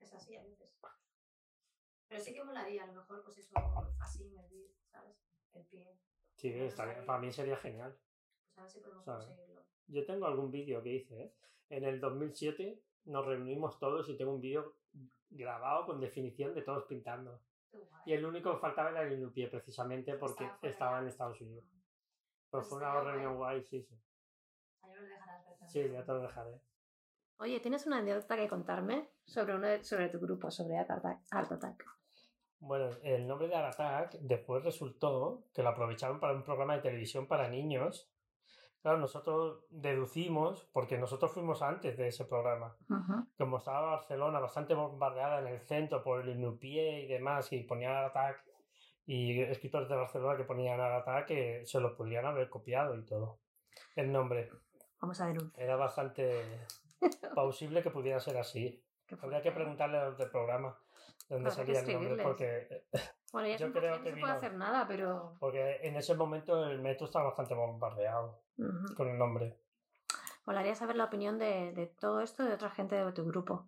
es 0.00 0.14
así 0.14 0.36
a 0.36 0.42
veces. 0.42 0.78
Pero 2.08 2.20
sí 2.22 2.32
que 2.32 2.44
molaría, 2.44 2.84
a 2.84 2.86
lo 2.86 2.92
mejor, 2.92 3.24
pues 3.24 3.38
eso, 3.38 3.54
así, 3.98 4.30
medir, 4.30 4.72
¿sabes? 4.86 5.16
El 5.52 5.64
pie. 5.66 5.98
Sí, 6.36 6.68
para 6.76 7.18
mí 7.18 7.32
sería 7.32 7.56
genial. 7.56 7.98
Pues 8.54 8.58
a 8.58 8.62
ver 8.62 8.70
si 8.70 8.80
podemos 8.80 9.04
conseguirlo. 9.04 9.53
Yo 9.86 10.04
tengo 10.06 10.26
algún 10.26 10.50
vídeo 10.50 10.82
que 10.82 10.94
hice, 10.94 11.22
¿eh? 11.22 11.32
En 11.70 11.84
el 11.84 12.00
2007 12.00 12.80
nos 13.06 13.26
reunimos 13.26 13.78
todos 13.78 14.08
y 14.08 14.16
tengo 14.16 14.32
un 14.32 14.40
vídeo 14.40 14.76
grabado 15.30 15.86
con 15.86 16.00
definición 16.00 16.54
de 16.54 16.62
todos 16.62 16.84
pintando. 16.84 17.40
Y 18.06 18.12
el 18.12 18.24
único 18.24 18.52
que 18.52 18.60
faltaba 18.60 18.90
era 18.90 19.02
el 19.02 19.14
Inupié, 19.14 19.48
precisamente 19.48 20.14
porque 20.14 20.48
estaba, 20.62 21.00
en 21.00 21.08
Estados 21.08 21.40
Unidos. 21.40 21.64
Pero 22.50 22.62
pues 22.62 22.68
fue 22.68 22.78
una 22.78 23.00
reunión 23.00 23.36
guay, 23.36 23.64
sí, 23.64 23.82
sí. 23.82 23.94
Ya 24.82 24.94
lo 24.94 25.02
dejarás 25.02 25.44
Sí, 25.66 25.90
ya 25.90 26.04
te 26.04 26.12
lo 26.12 26.20
dejaré. 26.20 26.60
Oye, 27.38 27.58
¿tienes 27.60 27.86
una 27.86 27.98
anécdota 27.98 28.36
que 28.36 28.48
contarme 28.48 29.08
sobre, 29.24 29.56
uno 29.56 29.66
sobre 29.82 30.08
tu 30.08 30.20
grupo, 30.20 30.50
sobre 30.50 30.76
Art 30.76 30.90
Attack? 30.90 31.84
Bueno, 32.60 32.90
el 33.02 33.26
nombre 33.26 33.48
de 33.48 33.56
Art 33.56 33.74
Attack 33.78 34.20
después 34.20 34.62
resultó 34.62 35.44
que 35.52 35.62
lo 35.62 35.70
aprovecharon 35.70 36.20
para 36.20 36.34
un 36.34 36.44
programa 36.44 36.76
de 36.76 36.82
televisión 36.82 37.26
para 37.26 37.48
niños 37.48 38.08
Claro, 38.84 38.98
nosotros 38.98 39.64
deducimos, 39.70 40.68
porque 40.70 40.98
nosotros 40.98 41.32
fuimos 41.32 41.62
antes 41.62 41.96
de 41.96 42.08
ese 42.08 42.26
programa, 42.26 42.76
como 43.38 43.56
estaba 43.56 43.92
Barcelona 43.92 44.40
bastante 44.40 44.74
bombardeada 44.74 45.40
en 45.40 45.46
el 45.46 45.60
centro 45.62 46.02
por 46.02 46.20
el 46.20 46.28
Inupié 46.28 47.00
y 47.00 47.06
demás, 47.06 47.50
y 47.54 47.62
ponían 47.62 47.96
ataque 47.96 48.42
y 49.06 49.40
escritores 49.40 49.88
de 49.88 49.96
Barcelona 49.96 50.36
que 50.36 50.44
ponían 50.44 50.78
ataque 50.82 51.34
que 51.34 51.66
se 51.66 51.80
lo 51.80 51.96
podrían 51.96 52.26
haber 52.26 52.50
copiado 52.50 52.94
y 52.94 53.06
todo. 53.06 53.38
El 53.96 54.12
nombre. 54.12 54.50
Vamos 55.00 55.18
a 55.18 55.28
denunciar. 55.28 55.64
Era 55.64 55.76
bastante 55.76 56.42
plausible 57.32 57.82
que 57.82 57.88
pudiera 57.88 58.20
ser 58.20 58.36
así. 58.36 58.84
Habría 59.22 59.40
que 59.40 59.52
preguntarle 59.52 59.96
a 59.96 60.04
los 60.10 60.18
del 60.18 60.28
programa 60.28 60.78
dónde 61.30 61.50
salía 61.50 61.80
el 61.80 61.90
nombre, 61.90 62.22
porque 62.22 62.84
bueno, 63.32 63.48
ya 63.48 63.56
yo 63.56 63.72
creo 63.72 64.02
que 64.02 64.10
no 64.10 64.16
se 64.16 64.20
puede 64.20 64.32
hacer 64.34 64.54
nada, 64.56 64.86
pero... 64.86 65.38
Porque 65.40 65.78
en 65.80 65.96
ese 65.96 66.14
momento 66.14 66.66
el 66.66 66.82
metro 66.82 67.06
estaba 67.06 67.28
bastante 67.28 67.54
bombardeado 67.54 68.43
con 68.96 69.08
el 69.08 69.18
nombre. 69.18 69.58
Molaría 70.46 70.74
saber 70.74 70.96
la 70.96 71.04
opinión 71.04 71.38
de, 71.38 71.72
de, 71.72 71.86
todo 71.86 72.20
esto 72.20 72.44
de 72.44 72.52
otra 72.52 72.70
gente 72.70 72.96
de 72.96 73.12
tu 73.12 73.24
grupo. 73.24 73.66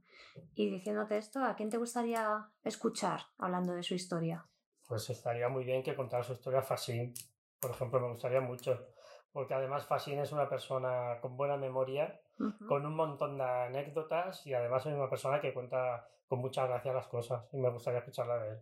Y 0.54 0.68
diciéndote 0.68 1.16
esto, 1.16 1.42
¿a 1.42 1.54
quién 1.56 1.70
te 1.70 1.78
gustaría 1.78 2.50
escuchar 2.64 3.20
hablando 3.38 3.72
de 3.72 3.82
su 3.82 3.94
historia? 3.94 4.46
Pues 4.86 5.08
estaría 5.10 5.48
muy 5.48 5.64
bien 5.64 5.82
que 5.82 5.94
contara 5.94 6.22
su 6.22 6.34
historia 6.34 6.62
Fasín. 6.62 7.14
Por 7.60 7.70
ejemplo, 7.70 7.98
me 8.00 8.08
gustaría 8.08 8.40
mucho. 8.40 8.88
Porque 9.32 9.54
además 9.54 9.86
Fasín 9.86 10.18
es 10.18 10.32
una 10.32 10.48
persona 10.48 11.18
con 11.20 11.36
buena 11.36 11.56
memoria, 11.56 12.20
con 12.68 12.86
un 12.86 12.94
montón 12.94 13.36
de 13.38 13.44
anécdotas 13.44 14.46
y 14.46 14.54
además 14.54 14.86
es 14.86 14.94
una 14.94 15.10
persona 15.10 15.40
que 15.40 15.52
cuenta 15.52 16.08
con 16.28 16.38
mucha 16.38 16.66
gracia 16.66 16.92
las 16.92 17.06
cosas. 17.08 17.46
Y 17.52 17.58
me 17.58 17.70
gustaría 17.70 18.00
escucharla 18.00 18.38
de 18.38 18.50
él. 18.50 18.58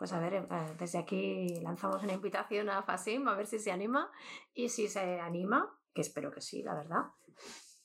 Pues 0.00 0.14
a 0.14 0.18
ver, 0.18 0.32
eh, 0.32 0.46
desde 0.78 0.98
aquí 0.98 1.60
lanzamos 1.60 2.02
una 2.02 2.14
invitación 2.14 2.70
a 2.70 2.82
Fasim 2.82 3.28
a 3.28 3.34
ver 3.34 3.46
si 3.46 3.58
se 3.58 3.70
anima 3.70 4.10
y 4.54 4.70
si 4.70 4.88
se 4.88 5.20
anima, 5.20 5.76
que 5.92 6.00
espero 6.00 6.30
que 6.30 6.40
sí, 6.40 6.62
la 6.62 6.74
verdad, 6.74 7.02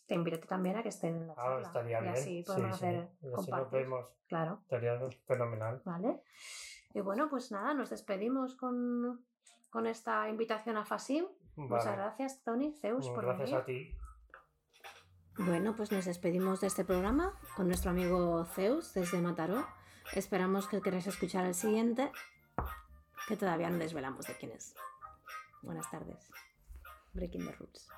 te 0.07 0.15
invito 0.15 0.39
también 0.47 0.77
a 0.77 0.81
que 0.81 0.87
esté 0.87 1.09
en 1.09 1.27
la 1.27 1.33
ah, 1.33 1.35
charla. 1.35 1.57
Ah, 1.57 1.61
estaría 1.61 1.99
bien. 1.99 2.15
Y 2.15 2.17
así 2.17 2.43
podemos 2.47 2.71
hacer 2.71 3.09
sí. 3.19 3.27
así 3.37 3.51
nos 3.51 3.69
vemos. 3.69 4.05
Claro. 4.29 4.59
Estaría 4.61 4.97
fenomenal. 5.27 5.81
Vale. 5.83 6.21
Y 6.93 7.01
bueno, 7.01 7.27
pues 7.29 7.51
nada, 7.51 7.73
nos 7.73 7.89
despedimos 7.89 8.55
con, 8.55 9.25
con 9.69 9.85
esta 9.85 10.29
invitación 10.29 10.77
a 10.77 10.85
Fasim. 10.85 11.25
Muchas 11.57 11.97
gracias, 11.97 12.41
Tony, 12.45 12.71
Zeus, 12.79 13.09
por 13.09 13.25
gracias 13.25 13.51
venir. 13.51 13.61
a 13.61 13.65
ti. 13.65 13.97
Bueno, 15.37 15.75
pues 15.75 15.91
nos 15.91 16.05
despedimos 16.05 16.61
de 16.61 16.67
este 16.67 16.85
programa 16.85 17.37
con 17.57 17.67
nuestro 17.67 17.91
amigo 17.91 18.45
Zeus 18.45 18.93
desde 18.93 19.19
Mataró. 19.19 19.65
Esperamos 20.13 20.67
que 20.67 20.81
queráis 20.81 21.07
escuchar 21.07 21.45
el 21.45 21.55
siguiente, 21.55 22.11
que 23.27 23.35
todavía 23.35 23.69
no 23.69 23.77
desvelamos 23.77 24.25
de 24.27 24.37
quién 24.37 24.51
es. 24.51 24.73
Buenas 25.61 25.89
tardes. 25.89 26.29
Breaking 27.13 27.45
the 27.45 27.51
Roots. 27.53 27.89